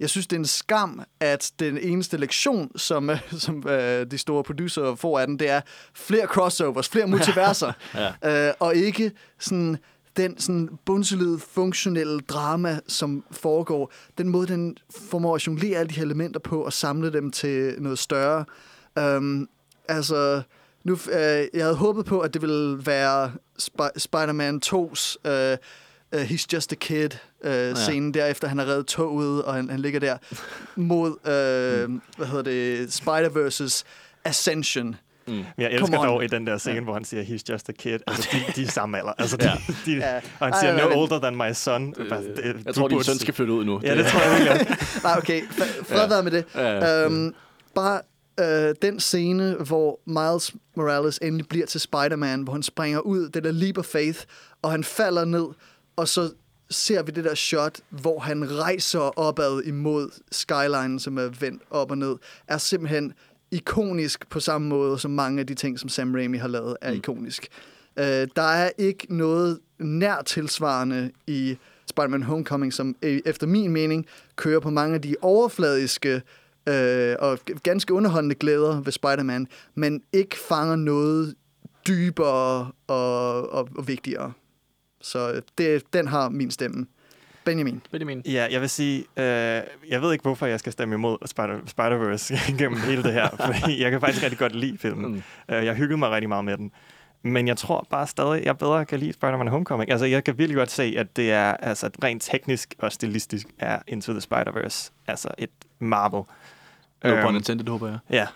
Jeg 0.00 0.10
synes, 0.10 0.26
det 0.26 0.36
er 0.36 0.40
en 0.40 0.46
skam, 0.46 1.02
at 1.20 1.52
den 1.58 1.78
eneste 1.78 2.16
lektion, 2.16 2.78
som, 2.78 3.10
øh, 3.10 3.18
som 3.30 3.68
øh, 3.68 4.06
de 4.10 4.18
store 4.18 4.42
producer 4.42 4.94
får 4.94 5.18
af 5.18 5.26
den, 5.26 5.38
det 5.38 5.48
er 5.50 5.60
flere 5.94 6.26
crossovers, 6.26 6.88
flere 6.88 7.06
multiverser, 7.14 7.72
ja. 8.22 8.48
øh, 8.48 8.54
og 8.58 8.74
ikke 8.74 9.12
sådan 9.38 9.78
den 10.16 10.38
sådan 10.38 10.68
bundsolide, 10.84 11.38
funktionelle 11.38 12.20
drama, 12.20 12.80
som 12.86 13.24
foregår, 13.30 13.92
den 14.18 14.28
måde, 14.28 14.46
den 14.46 14.76
formår 15.10 15.34
at 15.34 15.46
jonglere 15.46 15.78
alle 15.78 15.90
de 15.90 15.94
her 15.94 16.02
elementer 16.02 16.40
på 16.40 16.64
og 16.64 16.72
samle 16.72 17.12
dem 17.12 17.30
til 17.30 17.74
noget 17.78 17.98
større. 17.98 18.44
Um, 19.00 19.48
altså, 19.88 20.42
nu, 20.84 20.92
øh, 20.92 21.48
jeg 21.54 21.64
havde 21.64 21.76
håbet 21.76 22.04
på, 22.06 22.20
at 22.20 22.34
det 22.34 22.42
ville 22.42 22.86
være 22.86 23.32
Sp- 23.62 23.98
Spider-Man 23.98 24.60
2's 24.66 25.30
øh, 25.30 25.56
uh, 26.14 26.20
He's 26.20 26.44
Just 26.52 26.72
a 26.72 26.76
Kid 26.76 27.10
øh, 27.44 27.52
ja. 27.52 27.74
scenen, 27.74 28.14
derefter 28.14 28.48
han 28.48 28.58
har 28.58 28.66
reddet 28.66 28.86
toget, 28.86 29.44
og 29.44 29.54
han, 29.54 29.70
han 29.70 29.80
ligger 29.80 30.00
der, 30.00 30.16
mod, 30.76 31.16
øh, 31.26 31.90
mm. 31.90 32.02
hvad 32.16 32.26
hedder 32.26 32.42
det, 32.42 32.86
Spider-Verse's 32.86 33.84
Ascension. 34.24 34.96
Mm. 35.26 35.44
Jeg 35.58 35.72
elsker 35.72 36.02
dog 36.04 36.24
i 36.24 36.26
den 36.26 36.46
der 36.46 36.58
scene, 36.58 36.74
ja. 36.74 36.82
hvor 36.82 36.94
han 36.94 37.04
siger, 37.04 37.22
he's 37.22 37.52
just 37.52 37.68
a 37.68 37.72
kid. 37.72 37.98
Altså, 38.06 38.28
de, 38.32 38.52
de 38.56 38.62
er 38.62 38.68
samme 38.68 38.98
alder. 38.98 39.12
Altså, 39.18 39.36
de, 39.36 39.48
ja. 39.48 39.56
de, 39.86 39.92
ja. 39.92 40.16
Og 40.16 40.46
han 40.46 40.54
siger, 40.60 40.88
no 40.88 41.00
older 41.02 41.20
than 41.20 41.36
my 41.36 41.52
son. 41.52 41.94
Øh, 41.98 42.10
det, 42.10 42.56
jeg 42.66 42.74
tror, 42.74 42.88
din 42.88 43.04
søn 43.04 43.18
skal 43.18 43.34
flytte 43.34 43.52
ud 43.52 43.64
nu. 43.64 43.80
Ja, 43.82 43.96
det 43.96 44.06
tror 44.06 44.20
jeg 44.20 44.40
virkelig. 44.40 44.76
Nej, 45.04 45.14
okay. 45.18 45.42
Fred 45.88 46.08
ja. 46.10 46.22
med 46.22 46.30
det. 46.30 46.44
Ja. 46.54 47.06
Um, 47.06 47.34
bare 47.74 48.00
øh, 48.40 48.74
den 48.82 49.00
scene, 49.00 49.54
hvor 49.54 50.00
Miles 50.06 50.54
Morales 50.76 51.18
endelig 51.22 51.48
bliver 51.48 51.66
til 51.66 51.80
Spider-Man, 51.80 52.42
hvor 52.42 52.52
han 52.52 52.62
springer 52.62 53.00
ud, 53.00 53.28
det 53.28 53.44
der 53.44 53.52
leap 53.52 53.78
of 53.78 53.84
faith, 53.84 54.20
og 54.62 54.70
han 54.70 54.84
falder 54.84 55.24
ned, 55.24 55.46
og 55.96 56.08
så 56.08 56.30
ser 56.70 57.02
vi 57.02 57.12
det 57.12 57.24
der 57.24 57.34
shot, 57.34 57.80
hvor 57.88 58.18
han 58.18 58.58
rejser 58.58 59.18
opad 59.18 59.62
imod 59.62 60.10
skyline, 60.32 61.00
som 61.00 61.18
er 61.18 61.28
vendt 61.40 61.62
op 61.70 61.90
og 61.90 61.98
ned, 61.98 62.16
er 62.48 62.58
simpelthen 62.58 63.12
ikonisk 63.50 64.28
på 64.28 64.40
samme 64.40 64.68
måde, 64.68 64.98
som 64.98 65.10
mange 65.10 65.40
af 65.40 65.46
de 65.46 65.54
ting, 65.54 65.78
som 65.78 65.88
Sam 65.88 66.14
Raimi 66.14 66.38
har 66.38 66.48
lavet, 66.48 66.76
er 66.80 66.90
mm. 66.90 66.96
ikonisk. 66.96 67.48
Uh, 67.96 68.04
der 68.36 68.42
er 68.42 68.70
ikke 68.78 69.06
noget 69.16 69.58
nær 69.78 70.22
tilsvarende 70.22 71.10
i 71.26 71.58
Spider-Man 71.86 72.22
Homecoming, 72.22 72.72
som 72.72 72.96
efter 73.02 73.46
min 73.46 73.70
mening 73.70 74.06
kører 74.36 74.60
på 74.60 74.70
mange 74.70 74.94
af 74.94 75.02
de 75.02 75.16
overfladiske 75.22 76.22
øh, 76.68 77.16
og 77.18 77.38
ganske 77.62 77.94
underholdende 77.94 78.34
glæder 78.34 78.80
ved 78.80 78.92
Spider-Man, 78.92 79.46
men 79.74 80.02
ikke 80.12 80.36
fanger 80.36 80.76
noget 80.76 81.34
dybere 81.88 82.70
og, 82.86 83.52
og, 83.52 83.68
og 83.76 83.88
vigtigere. 83.88 84.32
Så 85.00 85.40
det, 85.58 85.92
den 85.92 86.08
har 86.08 86.28
min 86.28 86.50
stemme. 86.50 86.86
Benjamin. 87.44 87.82
Benjamin. 87.90 88.22
Ja, 88.26 88.46
jeg 88.50 88.60
vil 88.60 88.70
sige, 88.70 88.98
øh, 89.16 89.24
jeg 89.88 90.02
ved 90.02 90.12
ikke, 90.12 90.22
hvorfor 90.22 90.46
jeg 90.46 90.60
skal 90.60 90.72
stemme 90.72 90.94
imod 90.94 91.18
Spider- 91.26 91.70
Spider-Verse 91.70 92.34
gennem 92.58 92.80
hele 92.80 93.02
det 93.02 93.12
her, 93.12 93.28
for 93.46 93.70
jeg 93.70 93.90
kan 93.90 94.00
faktisk 94.00 94.22
rigtig 94.22 94.38
godt 94.38 94.54
lide 94.54 94.78
filmen. 94.78 95.12
Mm. 95.12 95.22
Uh, 95.56 95.64
jeg 95.64 95.74
hyggede 95.74 95.98
mig 95.98 96.10
rigtig 96.10 96.28
meget 96.28 96.44
med 96.44 96.56
den. 96.56 96.72
Men 97.22 97.48
jeg 97.48 97.56
tror 97.56 97.86
bare 97.90 98.06
stadig, 98.06 98.44
jeg 98.44 98.58
bedre 98.58 98.84
kan 98.84 98.98
lide 98.98 99.12
Spider-Man 99.12 99.48
Homecoming. 99.48 99.90
Altså, 99.90 100.06
jeg 100.06 100.24
kan 100.24 100.38
virkelig 100.38 100.56
godt 100.56 100.70
se, 100.70 100.94
at 100.98 101.16
det 101.16 101.32
er 101.32 101.52
altså, 101.52 101.90
rent 102.04 102.22
teknisk 102.22 102.74
og 102.78 102.92
stilistisk 102.92 103.46
er 103.58 103.78
Into 103.86 104.12
the 104.12 104.20
Spider-Verse 104.20 104.90
altså 105.06 105.28
et 105.38 105.50
marvel. 105.78 106.22
No 107.04 107.16
um, 107.16 107.22
pun 107.22 107.36
intended, 107.36 107.66
håber 107.68 107.88
jeg. 107.88 108.26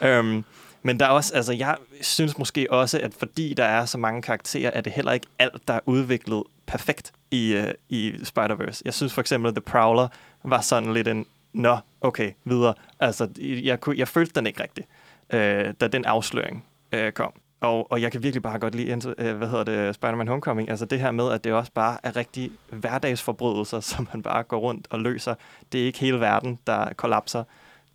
Ja. 0.00 0.18
um, 0.20 0.44
men 0.82 1.00
der 1.00 1.06
er 1.06 1.10
også, 1.10 1.34
altså 1.34 1.52
jeg 1.52 1.76
synes 2.00 2.38
måske 2.38 2.66
også, 2.70 3.00
at 3.02 3.14
fordi 3.14 3.54
der 3.54 3.64
er 3.64 3.84
så 3.84 3.98
mange 3.98 4.22
karakterer, 4.22 4.70
er 4.70 4.80
det 4.80 4.92
heller 4.92 5.12
ikke 5.12 5.26
alt, 5.38 5.68
der 5.68 5.74
er 5.74 5.80
udviklet 5.86 6.42
perfekt 6.66 7.12
i, 7.30 7.56
uh, 7.56 7.70
i 7.88 8.10
Spider-Verse. 8.10 8.82
Jeg 8.84 8.94
synes 8.94 9.12
for 9.12 9.20
eksempel, 9.20 9.52
The 9.52 9.60
Prowler 9.60 10.08
var 10.42 10.60
sådan 10.60 10.94
lidt 10.94 11.08
en, 11.08 11.26
nå, 11.52 11.76
okay, 12.00 12.32
videre. 12.44 12.74
Altså, 13.00 13.28
jeg, 13.40 13.80
kunne, 13.80 13.98
jeg 13.98 14.08
følte 14.08 14.32
den 14.34 14.46
ikke 14.46 14.62
rigtigt, 14.62 14.86
uh, 15.34 15.40
øh, 15.40 15.74
da 15.80 15.88
den 15.88 16.04
afsløring 16.04 16.64
uh, 16.96 17.10
kom. 17.10 17.32
Og, 17.60 17.92
og 17.92 18.02
jeg 18.02 18.12
kan 18.12 18.22
virkelig 18.22 18.42
bare 18.42 18.58
godt 18.58 18.74
lide, 18.74 18.94
uh, 18.94 19.36
hvad 19.36 19.48
hedder 19.48 19.64
det, 19.64 19.94
Spider-Man 19.94 20.28
Homecoming. 20.28 20.70
Altså 20.70 20.84
det 20.84 21.00
her 21.00 21.10
med, 21.10 21.32
at 21.32 21.44
det 21.44 21.52
også 21.52 21.72
bare 21.72 21.98
er 22.02 22.16
rigtig 22.16 22.50
hverdagsforbrydelser, 22.70 23.80
som 23.90 24.08
man 24.12 24.22
bare 24.22 24.42
går 24.42 24.58
rundt 24.58 24.86
og 24.90 25.00
løser. 25.00 25.34
Det 25.72 25.80
er 25.80 25.84
ikke 25.84 25.98
hele 25.98 26.20
verden, 26.20 26.58
der 26.66 26.92
kollapser. 26.92 27.44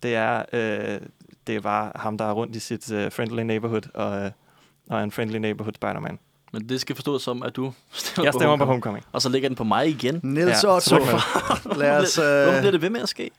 Det 0.02 0.14
er, 0.14 0.42
øh, 0.52 1.00
det 1.46 1.56
er 1.56 1.60
bare 1.60 1.92
ham, 1.94 2.18
der 2.18 2.24
er 2.24 2.32
rundt 2.32 2.56
i 2.56 2.60
sit 2.60 2.92
uh, 2.92 3.12
friendly 3.12 3.42
neighborhood, 3.42 3.82
og, 3.94 4.24
uh, 4.24 4.30
og 4.90 5.04
en 5.04 5.12
friendly 5.12 5.36
neighborhood 5.36 5.74
Spider-Man. 5.74 6.18
Men 6.52 6.68
det 6.68 6.80
skal 6.80 6.96
forstås 6.96 7.22
som, 7.22 7.42
at 7.42 7.56
du 7.56 7.72
stemmer 7.92 8.26
Jeg 8.26 8.34
stemmer 8.34 8.56
på 8.56 8.64
Homecoming. 8.64 8.66
på 8.66 8.66
Homecoming. 8.72 9.04
Og 9.12 9.22
så 9.22 9.28
ligger 9.28 9.48
den 9.48 9.56
på 9.56 9.64
mig 9.64 9.88
igen. 9.88 10.20
Niels 10.22 10.64
ja, 10.64 10.76
Otto. 10.76 10.96
Lad 11.80 11.98
os... 11.98 12.18
Uh... 12.18 12.24
Hvorfor 12.24 12.58
bliver 12.58 12.70
det 12.70 12.82
ved 12.82 12.90
med 12.90 13.00
at 13.00 13.08
ske? 13.08 13.30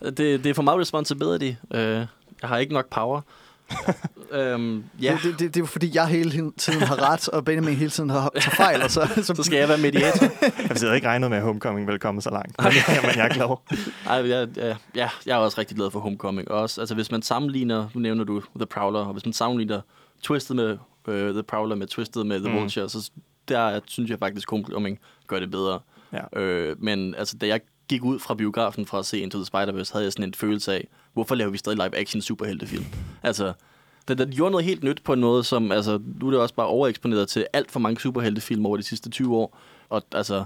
Det, 0.00 0.16
det 0.16 0.46
er 0.46 0.54
for 0.54 0.62
meget 0.62 0.80
responsibility. 0.80 1.52
Uh, 1.70 1.78
jeg 1.78 2.06
har 2.42 2.58
ikke 2.58 2.74
nok 2.74 2.90
power. 2.90 3.20
øhm, 4.38 4.84
ja. 5.02 5.12
det, 5.12 5.22
det, 5.22 5.38
det, 5.38 5.38
det 5.38 5.56
er 5.56 5.60
jo 5.60 5.66
fordi, 5.66 5.90
jeg 5.94 6.06
hele 6.06 6.52
tiden 6.56 6.80
har 6.80 7.12
ret, 7.12 7.28
og 7.28 7.44
Benjamin 7.44 7.74
hele 7.74 7.90
tiden 7.90 8.10
har 8.10 8.30
taget 8.40 8.56
fejl. 8.56 8.82
Og 8.82 8.90
så, 8.90 9.08
så, 9.22 9.34
så 9.34 9.42
skal 9.42 9.58
jeg 9.58 9.68
være 9.68 9.78
mediator. 9.78 10.26
jeg 10.68 10.76
havde 10.80 10.94
ikke 10.94 11.08
regnet 11.08 11.30
med, 11.30 11.38
at 11.38 11.44
Homecoming 11.44 11.86
ville 11.86 11.98
komme 11.98 12.22
så 12.22 12.30
langt. 12.30 12.62
Men, 12.62 12.72
ja, 12.88 13.00
men 13.02 13.10
jeg 13.16 13.24
er 13.24 13.34
glad. 13.34 13.56
Ej, 14.06 14.28
jeg, 14.28 14.48
ja, 14.56 14.76
ja, 14.94 15.08
jeg 15.26 15.34
er 15.34 15.36
også 15.36 15.58
rigtig 15.58 15.76
glad 15.76 15.90
for 15.90 16.00
Homecoming. 16.00 16.50
Også, 16.50 16.80
altså, 16.80 16.94
hvis 16.94 17.10
man 17.10 17.22
sammenligner, 17.22 17.88
nu 17.94 18.00
nævner 18.00 18.24
du 18.24 18.42
The 18.56 18.66
Prowler, 18.66 19.00
og 19.00 19.12
hvis 19.12 19.24
man 19.24 19.32
sammenligner 19.32 19.80
Twisted 20.22 20.54
med 20.54 20.78
uh, 21.08 21.14
The 21.14 21.42
Prowler 21.42 21.76
med 21.76 21.86
Twisted 21.86 22.24
med 22.24 22.40
The 22.40 22.48
mm. 22.48 22.60
Vulture, 22.60 22.88
så 22.88 23.10
der 23.48 23.80
synes 23.86 24.10
jeg 24.10 24.18
faktisk, 24.18 24.50
Homecoming 24.50 24.98
gør 25.26 25.40
det 25.40 25.50
bedre. 25.50 25.80
Ja. 26.12 26.40
Øh, 26.40 26.76
men 26.82 27.14
altså, 27.14 27.36
da 27.36 27.46
jeg 27.46 27.60
gik 27.88 28.04
ud 28.04 28.18
fra 28.18 28.34
biografen 28.34 28.86
fra 28.86 28.98
at 28.98 29.06
se 29.06 29.18
Into 29.18 29.38
the 29.38 29.46
Spider-Verse, 29.46 29.92
havde 29.92 30.04
jeg 30.04 30.12
sådan 30.12 30.24
en 30.24 30.34
følelse 30.34 30.72
af, 30.72 30.88
hvorfor 31.14 31.34
laver 31.34 31.50
vi 31.50 31.58
stadig 31.58 31.78
live-action 31.78 32.22
superheltefilm? 32.22 32.84
Altså, 33.22 33.52
den, 34.08 34.18
den 34.18 34.30
gjorde 34.30 34.50
noget 34.50 34.66
helt 34.66 34.84
nyt 34.84 35.02
på 35.04 35.14
noget, 35.14 35.46
som, 35.46 35.72
altså, 35.72 36.00
nu 36.20 36.26
er 36.26 36.30
det 36.30 36.40
også 36.40 36.54
bare 36.54 36.66
overeksponeret 36.66 37.28
til 37.28 37.46
alt 37.52 37.70
for 37.70 37.80
mange 37.80 38.00
superheltefilm 38.00 38.66
over 38.66 38.76
de 38.76 38.82
sidste 38.82 39.10
20 39.10 39.36
år. 39.36 39.58
Og 39.88 40.02
altså, 40.12 40.44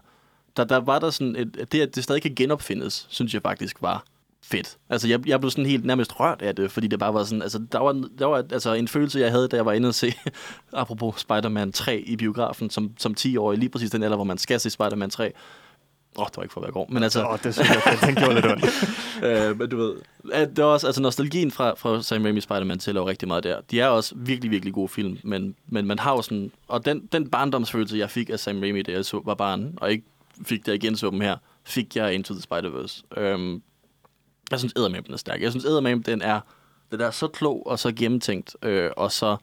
der, 0.57 0.65
der 0.65 0.77
var 0.77 0.99
der 0.99 1.11
sådan, 1.11 1.37
et, 1.37 1.73
det 1.73 1.81
at 1.81 1.95
det 1.95 2.05
stadig 2.05 2.23
kan 2.23 2.35
genopfindes, 2.35 3.07
synes 3.11 3.35
jeg 3.35 3.43
faktisk 3.43 3.77
var 3.83 4.05
fedt. 4.43 4.79
Altså, 4.89 5.09
jeg, 5.09 5.29
jeg 5.29 5.41
blev 5.41 5.51
sådan 5.51 5.67
helt 5.67 5.85
nærmest 5.85 6.21
rørt 6.21 6.43
af 6.43 6.57
det, 6.57 6.71
fordi 6.71 6.87
det 6.87 6.99
bare 6.99 7.15
var 7.15 7.25
sådan, 7.25 7.43
altså, 7.43 7.59
der 7.73 7.79
var, 7.79 8.05
der 8.19 8.27
var 8.27 8.37
altså, 8.37 8.73
en 8.73 8.89
følelse, 8.89 9.21
jeg 9.21 9.31
havde, 9.31 9.49
da 9.49 9.57
jeg 9.57 9.67
var 9.67 9.73
inde 9.73 9.89
og 9.89 9.95
se, 9.95 10.13
apropos 10.73 11.21
Spider-Man 11.21 11.73
3 11.73 11.99
i 11.99 12.17
biografen, 12.17 12.71
som, 12.71 12.93
som 12.99 13.15
10-årig, 13.21 13.59
lige 13.59 13.69
præcis 13.69 13.91
den 13.91 14.03
alder, 14.03 14.17
hvor 14.17 14.25
man 14.25 14.39
skal 14.39 14.61
se 14.61 14.71
Spider-Man 14.71 15.11
3, 15.11 15.33
Åh, 16.17 16.23
oh, 16.23 16.27
det 16.29 16.37
var 16.37 16.43
ikke 16.43 16.53
for 16.53 16.61
at 16.61 16.63
være 16.63 16.73
grov, 16.73 16.91
men 16.91 17.03
altså... 17.03 17.25
Åh, 17.25 17.33
oh, 17.33 17.39
det 17.45 17.55
synes 17.55 17.69
jeg, 17.69 17.99
den 18.07 18.15
gjorde 18.15 18.35
lidt 18.35 18.47
ondt. 18.47 18.65
øh, 19.51 19.59
men 19.59 19.71
du 19.71 19.77
ved, 19.77 19.95
at 20.33 20.51
det 20.51 20.59
er 20.59 20.65
også, 20.65 20.87
altså 20.87 21.03
nostalgien 21.03 21.51
fra, 21.51 21.75
fra 21.75 22.03
Sam 22.03 22.23
Raimi 22.23 22.41
Spider-Man 22.41 22.79
tæller 22.79 23.01
jo 23.01 23.09
rigtig 23.09 23.29
meget 23.29 23.45
der. 23.45 23.61
De 23.71 23.81
er 23.81 23.87
også 23.87 24.15
virkelig, 24.17 24.51
virkelig 24.51 24.75
gode 24.75 24.89
film, 24.89 25.19
men, 25.25 25.55
men 25.67 25.87
man 25.87 25.99
har 25.99 26.13
jo 26.13 26.23
sådan... 26.23 26.53
Og 26.69 26.85
den, 26.85 27.09
den 27.13 27.31
barndomsfølelse, 27.31 27.99
jeg 27.99 28.11
fik 28.11 28.31
af 28.31 28.41
Sam 28.41 28.61
Raimi, 28.61 28.83
da 28.83 28.93
jeg 28.93 29.05
så, 29.05 29.21
var 29.25 29.35
barn, 29.35 29.75
og 29.77 29.91
ikke 29.91 30.05
fik 30.47 30.67
det 30.67 30.75
igen 30.75 30.97
så 30.97 31.11
dem 31.11 31.21
her, 31.21 31.37
fik 31.65 31.97
jeg 31.97 32.15
Into 32.15 32.35
the 32.35 32.43
Spider-Verse. 32.43 33.21
Øhm, 33.21 33.63
jeg 34.51 34.59
synes, 34.59 34.73
Eddermame, 34.77 35.05
den 35.07 35.15
er 35.15 35.19
stærk. 35.19 35.43
Jeg 35.43 35.51
synes, 35.51 35.65
Eddermame, 35.65 36.03
den 36.03 36.23
er, 36.23 36.41
den 36.91 37.01
er 37.01 37.11
så 37.11 37.29
klog 37.29 37.67
og 37.67 37.79
så 37.79 37.93
gennemtænkt, 37.93 38.57
øh, 38.63 38.91
og 38.97 39.13
så... 39.13 39.37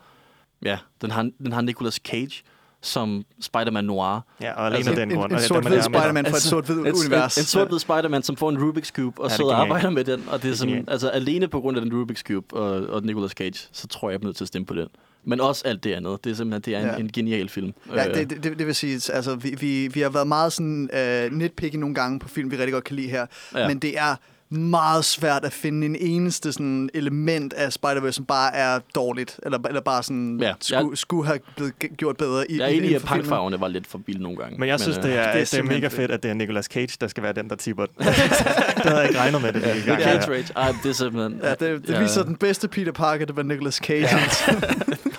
Ja, 0.64 0.78
den 1.02 1.12
har, 1.12 1.30
den 1.44 1.52
har 1.52 1.62
Nicolas 1.62 1.96
Cage, 1.96 2.44
som 2.86 3.26
Spider-Man 3.41 3.84
Noir. 3.84 4.20
Ja, 4.41 4.53
og 4.53 4.66
alene 4.66 4.78
altså, 4.78 4.95
den 4.95 5.10
grund. 5.10 5.32
En, 5.32 5.38
en 5.38 5.44
sort-hvid 5.44 5.82
Spider-Man 5.82 6.26
fra 6.26 6.38
et 6.38 6.41
sort-hvid 6.41 6.78
univers. 6.78 7.38
En, 7.38 7.41
en 7.41 7.45
sort-hvid 7.45 7.80
Spider-Man, 7.80 8.24
som 8.24 8.36
får 8.36 8.49
en 8.49 8.57
Rubik's 8.57 8.91
Cube 8.91 9.22
og 9.22 9.30
ja, 9.30 9.36
sidder 9.36 9.53
og 9.53 9.62
arbejder 9.62 9.90
med 9.90 10.03
den. 10.03 10.24
Og 10.32 10.44
det 10.44 10.52
er 10.52 10.56
som, 10.56 10.70
altså 10.88 11.10
alene 11.10 11.48
på 11.48 11.62
grund 11.62 11.78
af 11.78 11.86
den 11.86 12.02
Rubik's 12.02 12.22
Cube 12.22 12.56
og, 12.56 12.88
og 12.88 13.03
Nicolas 13.03 13.32
Cage, 13.32 13.70
så 13.72 13.88
tror 13.88 14.10
jeg, 14.10 14.14
jeg 14.14 14.24
er 14.24 14.28
nødt 14.28 14.36
til 14.36 14.44
at 14.44 14.48
stemme 14.48 14.66
på 14.66 14.74
den. 14.74 14.88
Men 15.24 15.41
også 15.41 15.62
alt 15.66 15.84
det 15.84 15.94
andet. 15.94 16.24
Det 16.24 16.32
er 16.32 16.36
simpelthen 16.36 16.62
det 16.62 16.76
er 16.76 16.90
en, 16.90 16.95
ja. 16.95 17.03
en 17.03 17.12
genial 17.12 17.49
film. 17.49 17.74
Ja, 17.95 18.14
det, 18.14 18.30
det, 18.30 18.60
det 18.60 18.68
vil 18.68 18.76
sige, 18.76 19.14
altså 19.14 19.36
vi, 19.36 19.56
vi, 19.60 19.88
vi 19.88 19.99
har 19.99 20.10
været 20.10 20.28
meget 20.28 20.53
sådan 20.53 20.90
uh, 20.94 21.38
nitpicky 21.38 21.76
nogle 21.76 21.95
gange 21.95 22.20
på 22.20 22.28
film, 22.28 22.52
vi 22.52 22.56
rigtig 22.56 22.74
godt 22.74 22.84
kan 22.84 22.95
lide 22.95 23.07
her. 23.07 23.26
Ja. 23.56 23.68
Men 23.68 23.80
det 23.80 23.99
er 23.99 24.16
meget 24.56 25.06
svært 25.06 25.45
at 25.45 25.53
finde 25.53 25.86
en 25.86 25.95
eneste 25.95 26.53
sådan 26.53 26.90
element 26.94 27.53
af 27.53 27.69
Spider-Verse, 27.69 28.11
som 28.11 28.26
bare 28.26 28.56
er 28.56 28.80
dårligt, 28.95 29.40
eller, 29.44 29.60
eller 29.68 29.82
bare 29.82 30.03
sådan 30.03 30.40
ja, 30.41 30.53
skulle, 30.60 30.90
jeg, 30.90 30.98
skulle 30.98 31.27
have 31.27 31.40
blevet 31.56 31.73
gjort 31.98 32.18
bedre. 32.18 32.52
I, 32.52 32.57
jeg 32.57 32.64
er 32.64 32.68
enig 32.68 32.91
i, 32.91 32.94
at 32.94 33.02
punkfarverne 33.02 33.60
var 33.60 33.68
lidt 33.68 33.88
for 33.88 34.02
vilde 34.06 34.23
nogle 34.23 34.38
gange. 34.38 34.60
Men 34.60 34.69
jeg 34.69 34.80
synes, 34.80 34.98
men, 34.98 35.06
det, 35.06 35.14
er, 35.14 35.32
det, 35.32 35.41
er, 35.41 35.45
det 35.45 35.60
er 35.60 35.64
mega 35.64 35.88
fedt, 35.88 36.11
at 36.11 36.23
det 36.23 36.32
er 36.32 36.36
Nicolas 36.36 36.65
Cage, 36.65 36.98
der 37.02 37.07
skal 37.07 37.23
være 37.23 37.34
den, 37.34 37.49
der 37.49 37.56
tipper 37.56 37.86
det 37.95 38.06
havde 38.06 38.98
jeg 38.98 39.07
ikke 39.10 39.19
regnet 39.19 39.41
med 39.41 39.53
det. 39.53 39.61
Ja, 39.61 39.73
det, 39.76 39.88
er 39.88 39.98
Cage 39.99 40.32
Rage. 40.32 40.53
Ej, 40.56 40.73
det 40.84 40.90
er 40.90 40.94
simpelthen... 40.94 41.40
Ja, 41.44 41.49
det, 41.49 41.60
det 41.60 41.90
ja. 41.90 42.02
viser 42.02 42.23
den 42.23 42.36
bedste 42.36 42.68
Peter 42.68 42.91
Parker, 42.91 43.26
det 43.26 43.36
var 43.36 43.44
Nicolas 43.44 43.76
Cage. 43.76 44.02
Ja. 44.02 44.19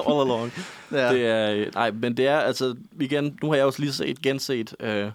All 0.10 0.20
along. 0.20 0.52
Ja. 0.92 1.12
Det 1.12 1.26
er, 1.26 1.70
nej, 1.74 1.90
men 1.90 2.16
det 2.16 2.26
er 2.26 2.38
altså, 2.38 2.74
igen, 3.00 3.38
nu 3.42 3.48
har 3.48 3.56
jeg 3.56 3.64
også 3.64 3.80
lige 3.80 3.92
set, 3.92 4.22
genset 4.22 4.74
øh, 4.80 5.10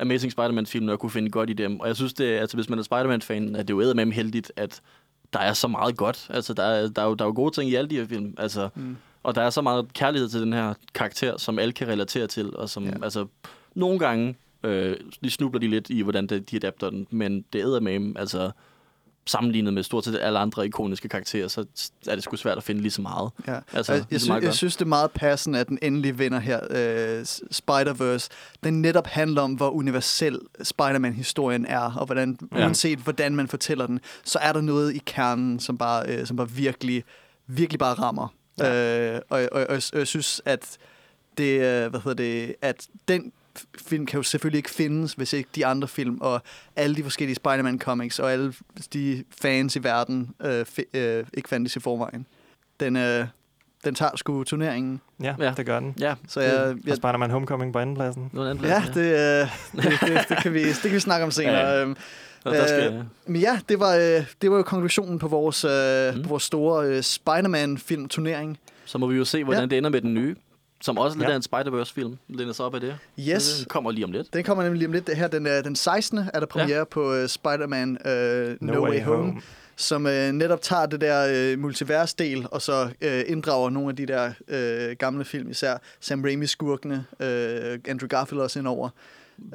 Amazing 0.00 0.32
Spider-Man-filmene 0.32 0.92
og 0.92 0.98
kunne 0.98 1.10
finde 1.10 1.30
godt 1.30 1.50
i 1.50 1.52
dem. 1.52 1.80
Og 1.80 1.88
jeg 1.88 1.96
synes, 1.96 2.14
det, 2.14 2.24
altså, 2.24 2.56
hvis 2.56 2.68
man 2.68 2.78
er 2.78 2.82
Spider-Man-fan, 2.82 3.56
er 3.56 3.62
det 3.62 3.70
jo 3.70 3.94
med 3.94 4.12
heldigt, 4.12 4.52
at 4.56 4.80
der 5.32 5.38
er 5.38 5.52
så 5.52 5.68
meget 5.68 5.96
godt. 5.96 6.26
Altså, 6.30 6.54
der 6.54 6.62
er, 6.62 6.88
der 6.88 7.02
er, 7.02 7.06
jo, 7.06 7.14
der 7.14 7.24
er 7.24 7.28
jo 7.28 7.34
gode 7.34 7.54
ting 7.54 7.70
i 7.70 7.74
alle 7.74 7.90
de 7.90 7.96
her 7.96 8.06
film. 8.06 8.34
Altså, 8.38 8.68
mm. 8.74 8.96
Og 9.22 9.34
der 9.34 9.42
er 9.42 9.50
så 9.50 9.62
meget 9.62 9.92
kærlighed 9.92 10.28
til 10.28 10.40
den 10.40 10.52
her 10.52 10.74
karakter, 10.94 11.36
som 11.36 11.58
alle 11.58 11.72
kan 11.72 11.88
relatere 11.88 12.26
til, 12.26 12.56
og 12.56 12.68
som, 12.68 12.84
ja. 12.84 12.92
altså, 13.02 13.26
nogle 13.74 13.98
gange, 13.98 14.36
øh, 14.62 14.96
de 15.24 15.30
snubler 15.30 15.60
de 15.60 15.68
lidt 15.68 15.90
i, 15.90 16.02
hvordan 16.02 16.26
de, 16.26 16.40
de 16.40 16.56
adapter 16.56 16.90
den, 16.90 17.06
men 17.10 17.44
det 17.52 17.60
er 17.60 17.80
med 17.80 18.16
altså, 18.16 18.50
sammenlignet 19.26 19.74
med 19.74 19.82
stort 19.82 20.04
set 20.04 20.18
alle 20.18 20.38
andre 20.38 20.66
ikoniske 20.66 21.08
karakterer, 21.08 21.48
så 21.48 21.64
er 22.06 22.14
det 22.14 22.24
sgu 22.24 22.36
svært 22.36 22.56
at 22.56 22.64
finde 22.64 22.80
lige 22.80 22.92
så 22.92 23.02
meget. 23.02 23.30
Ja. 23.46 23.58
Altså, 23.72 23.92
jeg, 23.92 24.04
jeg, 24.10 24.20
synes, 24.20 24.44
jeg 24.44 24.54
synes, 24.54 24.76
det 24.76 24.84
er 24.84 24.88
meget 24.88 25.10
passende, 25.10 25.58
at 25.58 25.68
den 25.68 25.78
endelige 25.82 26.18
vinder 26.18 26.38
her, 26.38 26.60
uh, 26.60 27.22
Spider-Verse, 27.50 28.28
den 28.64 28.82
netop 28.82 29.06
handler 29.06 29.42
om, 29.42 29.52
hvor 29.52 29.70
universel 29.70 30.40
Spider-Man-historien 30.62 31.66
er, 31.66 31.92
og 31.98 32.06
hvordan, 32.06 32.38
ja. 32.52 32.58
uanset 32.58 32.98
hvordan 32.98 33.36
man 33.36 33.48
fortæller 33.48 33.86
den, 33.86 34.00
så 34.24 34.38
er 34.38 34.52
der 34.52 34.60
noget 34.60 34.94
i 34.94 35.02
kernen, 35.06 35.60
som 35.60 35.78
bare, 35.78 36.20
uh, 36.20 36.26
som 36.26 36.36
bare 36.36 36.50
virkelig, 36.50 37.04
virkelig 37.46 37.78
bare 37.78 37.94
rammer. 37.94 38.28
Ja. 38.58 39.16
Uh, 39.16 39.20
og, 39.28 39.48
og, 39.52 39.66
og, 39.68 39.80
og 39.92 39.98
jeg 39.98 40.06
synes, 40.06 40.42
at 40.44 40.76
det, 41.38 41.58
hvad 41.90 42.00
hedder 42.00 42.14
det, 42.14 42.54
at 42.62 42.86
den 43.08 43.32
film 43.86 44.06
kan 44.06 44.16
jo 44.16 44.22
selvfølgelig 44.22 44.58
ikke 44.58 44.70
findes, 44.70 45.12
hvis 45.12 45.32
ikke 45.32 45.48
de 45.54 45.66
andre 45.66 45.88
film 45.88 46.20
og 46.20 46.42
alle 46.76 46.96
de 46.96 47.02
forskellige 47.02 47.36
Spider-Man 47.36 47.78
comics 47.78 48.18
og 48.18 48.32
alle 48.32 48.54
de 48.92 49.24
fans 49.42 49.76
i 49.76 49.84
verden 49.84 50.30
øh, 50.44 50.60
f- 50.78 50.98
øh, 50.98 51.24
ikke 51.34 51.48
fandtes 51.48 51.76
i 51.76 51.80
forvejen. 51.80 52.26
Den, 52.80 52.96
øh, 52.96 53.26
den 53.84 53.94
tager 53.94 54.16
sgu 54.16 54.44
turneringen. 54.44 55.00
Ja, 55.22 55.34
ja, 55.38 55.54
det 55.56 55.66
gør 55.66 55.80
den. 55.80 55.94
Ja, 56.00 56.14
så 56.28 56.40
jeg, 56.40 56.76
jeg, 56.86 56.96
Spider-Man 56.96 57.30
Homecoming 57.30 57.72
på 57.72 57.78
andenpladsen. 57.78 58.30
Anden 58.34 58.64
ja, 58.64 58.82
det, 58.94 58.96
øh, 58.96 59.48
det, 59.82 60.00
det, 60.00 60.28
det, 60.28 60.38
kan 60.42 60.54
vi, 60.54 60.64
det 60.64 60.82
kan 60.82 60.92
vi 60.92 61.00
snakke 61.00 61.24
om 61.24 61.30
senere. 61.30 61.66
Ja, 61.66 61.72
ja. 61.72 61.82
Øhm, 61.82 61.96
skal, 62.40 62.92
ja. 62.92 63.02
Men 63.26 63.40
ja, 63.40 63.60
det 63.68 63.80
var, 63.80 63.94
øh, 63.94 64.24
det 64.42 64.50
var 64.50 64.56
jo 64.56 64.62
konklusionen 64.62 65.18
på 65.18 65.28
vores, 65.28 65.64
øh, 65.64 66.14
mm. 66.14 66.22
på 66.22 66.28
vores 66.28 66.42
store 66.42 66.86
øh, 66.86 67.02
Spider-Man-film-turnering. 67.02 68.58
Så 68.84 68.98
må 68.98 69.06
vi 69.06 69.16
jo 69.16 69.24
se, 69.24 69.44
hvordan 69.44 69.62
ja. 69.62 69.66
det 69.66 69.78
ender 69.78 69.90
med 69.90 70.00
den 70.00 70.14
nye. 70.14 70.36
Som 70.80 70.98
også 70.98 71.18
lidt 71.18 71.28
ja. 71.28 71.32
af 71.32 71.36
en 71.36 71.42
Spider-Verse-film. 71.42 72.18
Læner 72.28 72.52
sig 72.52 72.64
op 72.64 72.74
af 72.74 72.80
det. 72.80 72.98
Yes. 73.18 73.56
Den 73.58 73.66
kommer 73.68 73.90
lige 73.90 74.04
om 74.04 74.12
lidt. 74.12 74.34
Den 74.34 74.44
kommer 74.44 74.64
nemlig 74.64 74.78
lige 74.78 74.88
om 74.88 74.92
lidt. 74.92 75.06
Det 75.06 75.16
her 75.16 75.28
den, 75.28 75.44
den 75.44 75.76
16. 75.76 76.18
er 76.34 76.40
der 76.40 76.46
premiere 76.46 76.78
ja. 76.78 76.84
på 76.84 77.12
uh, 77.12 77.26
Spider-Man 77.26 77.98
uh, 78.04 78.66
No, 78.66 78.72
no 78.72 78.82
Way, 78.84 78.90
Way 78.90 79.02
Home. 79.02 79.24
Home 79.24 79.42
som 79.76 80.06
uh, 80.06 80.12
netop 80.12 80.62
tager 80.62 80.86
det 80.86 81.00
der 81.00 81.52
uh, 81.52 81.58
multivers-del, 81.58 82.46
og 82.50 82.62
så 82.62 82.84
uh, 82.84 83.30
inddrager 83.32 83.70
nogle 83.70 83.88
af 83.88 83.96
de 83.96 84.06
der 84.06 84.32
uh, 84.48 84.96
gamle 84.98 85.24
film, 85.24 85.50
især 85.50 85.76
Sam 86.00 86.24
Raimi-skurkene, 86.24 87.04
uh, 87.20 87.90
Andrew 87.90 88.08
Garfield 88.08 88.42
også 88.42 88.58
indover. 88.58 88.88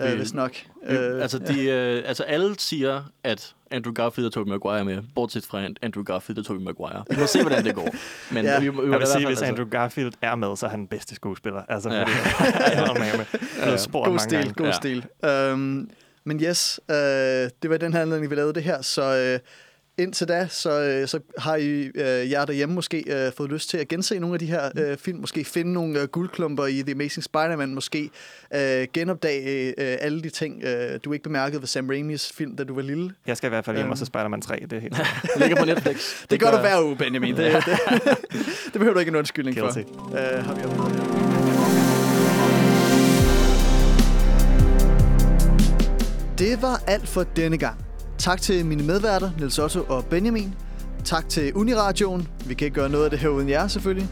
Øh, 0.02 0.18
hvis 0.18 0.34
nok. 0.34 0.52
Øh, 0.86 1.22
altså, 1.22 1.40
de, 1.40 1.70
øh, 1.70 2.04
altså, 2.06 2.24
alle 2.24 2.56
siger, 2.60 3.04
at 3.24 3.56
Andrew 3.72 3.94
Garfield 3.94 4.26
og 4.28 4.34
Tobey 4.34 4.50
Maguire 4.50 4.86
med, 4.86 5.02
bortset 5.16 5.46
fra 5.46 5.68
Andrew 5.82 6.04
Garfield 6.04 6.40
og 6.40 6.46
Tobey 6.46 6.62
Maguire. 6.62 7.04
Vi 7.10 7.16
må 7.20 7.26
se, 7.26 7.42
hvordan 7.42 7.66
det 7.66 7.76
går. 7.76 7.96
Men 8.34 8.46
ja. 8.46 8.60
vi, 8.60 8.70
vi, 8.70 8.82
vi 8.82 8.92
jeg 8.92 9.00
vil 9.00 9.08
sige, 9.08 9.26
hvis 9.26 9.28
altså... 9.28 9.46
Andrew 9.46 9.70
Garfield 9.70 10.14
er 10.22 10.36
med, 10.36 10.56
så 10.58 10.66
er 10.66 10.70
han 10.70 10.80
den 10.80 10.88
bedste 10.88 11.16
skuespiller. 11.16 11.62
Altså, 11.70 11.90
ja. 11.90 12.04
fordi 12.04 12.12
han 12.76 12.90
er 12.90 13.18
med. 13.18 13.26
Ja. 13.58 14.10
God 14.10 14.20
stil, 14.20 14.38
gange. 14.38 14.54
god 14.54 14.66
ja. 14.66 14.72
stil. 14.72 15.06
Um, 15.54 15.90
men 16.24 16.42
yes, 16.42 16.80
uh, 16.90 16.96
det 16.96 17.70
var 17.70 17.78
den 17.78 17.94
her 17.94 18.02
anledning, 18.02 18.30
vi 18.30 18.36
lavede 18.36 18.54
det 18.54 18.64
her, 18.64 18.82
så... 18.82 19.34
Uh, 19.36 19.48
Indtil 20.02 20.28
da, 20.28 20.48
så, 20.50 20.82
øh, 20.82 21.08
så 21.08 21.20
har 21.38 21.56
I 21.56 21.92
øh, 21.96 22.32
jer 22.32 22.46
derhjemme 22.46 22.76
måske 22.76 23.04
øh, 23.08 23.32
fået 23.38 23.52
lyst 23.52 23.70
til 23.70 23.78
at 23.78 23.88
gense 23.88 24.20
nogle 24.20 24.36
af 24.36 24.40
de 24.40 24.46
her 24.46 24.70
øh, 24.78 24.98
film, 24.98 25.20
måske 25.20 25.44
finde 25.44 25.74
nogle 25.74 26.02
øh, 26.02 26.08
guldklumper 26.08 26.66
i 26.66 26.82
The 26.82 26.92
Amazing 26.92 27.24
Spider-Man, 27.24 27.76
måske 27.76 28.10
øh, 28.56 28.88
genopdage 28.94 29.68
øh, 29.68 29.98
alle 30.02 30.22
de 30.22 30.30
ting, 30.30 30.64
øh, 30.64 31.00
du 31.06 31.14
ikke 31.14 31.24
bemærkede 31.24 31.62
ved 31.62 31.68
Sam 31.68 31.90
Raimis 31.90 32.32
film, 32.32 32.56
da 32.56 32.64
du 32.64 32.76
var 32.76 32.82
lille. 32.82 33.12
Jeg 33.28 33.38
skal 33.38 33.48
i 33.48 33.50
hvert 33.50 33.66
fald 33.66 33.78
hjem 33.78 33.92
og 33.92 33.98
se 33.98 34.06
Spider-Man 34.06 34.42
3, 34.42 34.60
det 34.70 34.74
er 34.74 34.80
helt 34.80 34.98
ligger 35.40 35.56
på 35.56 35.66
Netflix. 35.66 36.22
det, 36.22 36.30
det 36.32 36.40
gør 36.40 36.52
du 36.52 36.58
hver 36.58 36.84
uge, 36.84 36.96
Benjamin. 36.96 37.38
Det, 37.38 37.54
det, 37.66 37.78
det 38.66 38.74
behøver 38.74 38.94
du 38.94 39.00
ikke 39.00 39.10
en 39.10 39.16
undskyldning 39.16 39.58
Guilty. 39.58 39.80
for. 39.94 40.06
Uh, 40.06 40.46
har 40.46 40.56
vi 40.56 40.62
det 46.42 46.62
var 46.62 46.82
alt 46.88 47.08
for 47.08 47.24
denne 47.24 47.58
gang. 47.58 47.91
Tak 48.22 48.42
til 48.42 48.66
mine 48.66 48.84
medværter, 48.84 49.32
Niels 49.38 49.60
Otto 49.60 49.82
og 49.90 50.06
Benjamin. 50.06 50.56
Tak 51.04 51.30
til 51.30 51.54
Uniradioen. 51.54 52.28
Vi 52.46 52.54
kan 52.54 52.66
ikke 52.66 52.76
gøre 52.76 52.90
noget 52.90 53.04
af 53.04 53.10
det 53.10 53.20
her 53.20 53.30
uden 53.30 53.50
jer, 53.50 53.68
selvfølgelig. 53.68 54.10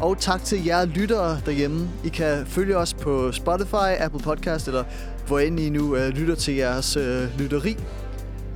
Og 0.00 0.18
tak 0.18 0.44
til 0.44 0.64
jer 0.64 0.84
lyttere 0.84 1.40
derhjemme. 1.46 1.90
I 2.04 2.08
kan 2.08 2.46
følge 2.46 2.76
os 2.76 2.94
på 2.94 3.32
Spotify, 3.32 4.00
Apple 4.00 4.20
Podcast, 4.20 4.68
eller 4.68 4.84
hvor 5.26 5.38
end 5.38 5.60
I 5.60 5.70
nu 5.70 5.96
øh, 5.96 6.08
lytter 6.08 6.34
til 6.34 6.54
jeres 6.54 6.96
øh, 6.96 7.38
lytteri. 7.38 7.76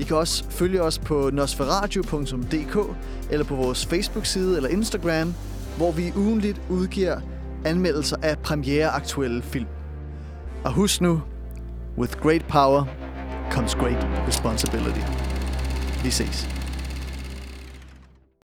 I 0.01 0.03
kan 0.03 0.17
også 0.17 0.45
følge 0.51 0.83
os 0.83 0.99
på 0.99 1.31
nosferadio.dk 1.33 2.97
eller 3.31 3.45
på 3.45 3.55
vores 3.55 3.87
Facebook-side 3.87 4.57
eller 4.57 4.69
Instagram, 4.69 5.35
hvor 5.77 5.93
vi 5.93 6.13
ugenligt 6.17 6.61
udgiver 6.71 7.21
anmeldelser 7.65 8.17
af 8.23 8.39
premiereaktuelle 8.39 9.43
film. 9.43 9.67
Og 10.65 10.73
husk 10.73 11.01
nu, 11.01 11.23
with 11.99 12.17
great 12.21 12.45
power 12.49 13.04
comes 13.51 13.75
great 13.75 13.99
responsibility. 14.27 15.03
Vi 16.03 16.11
ses. 16.11 16.64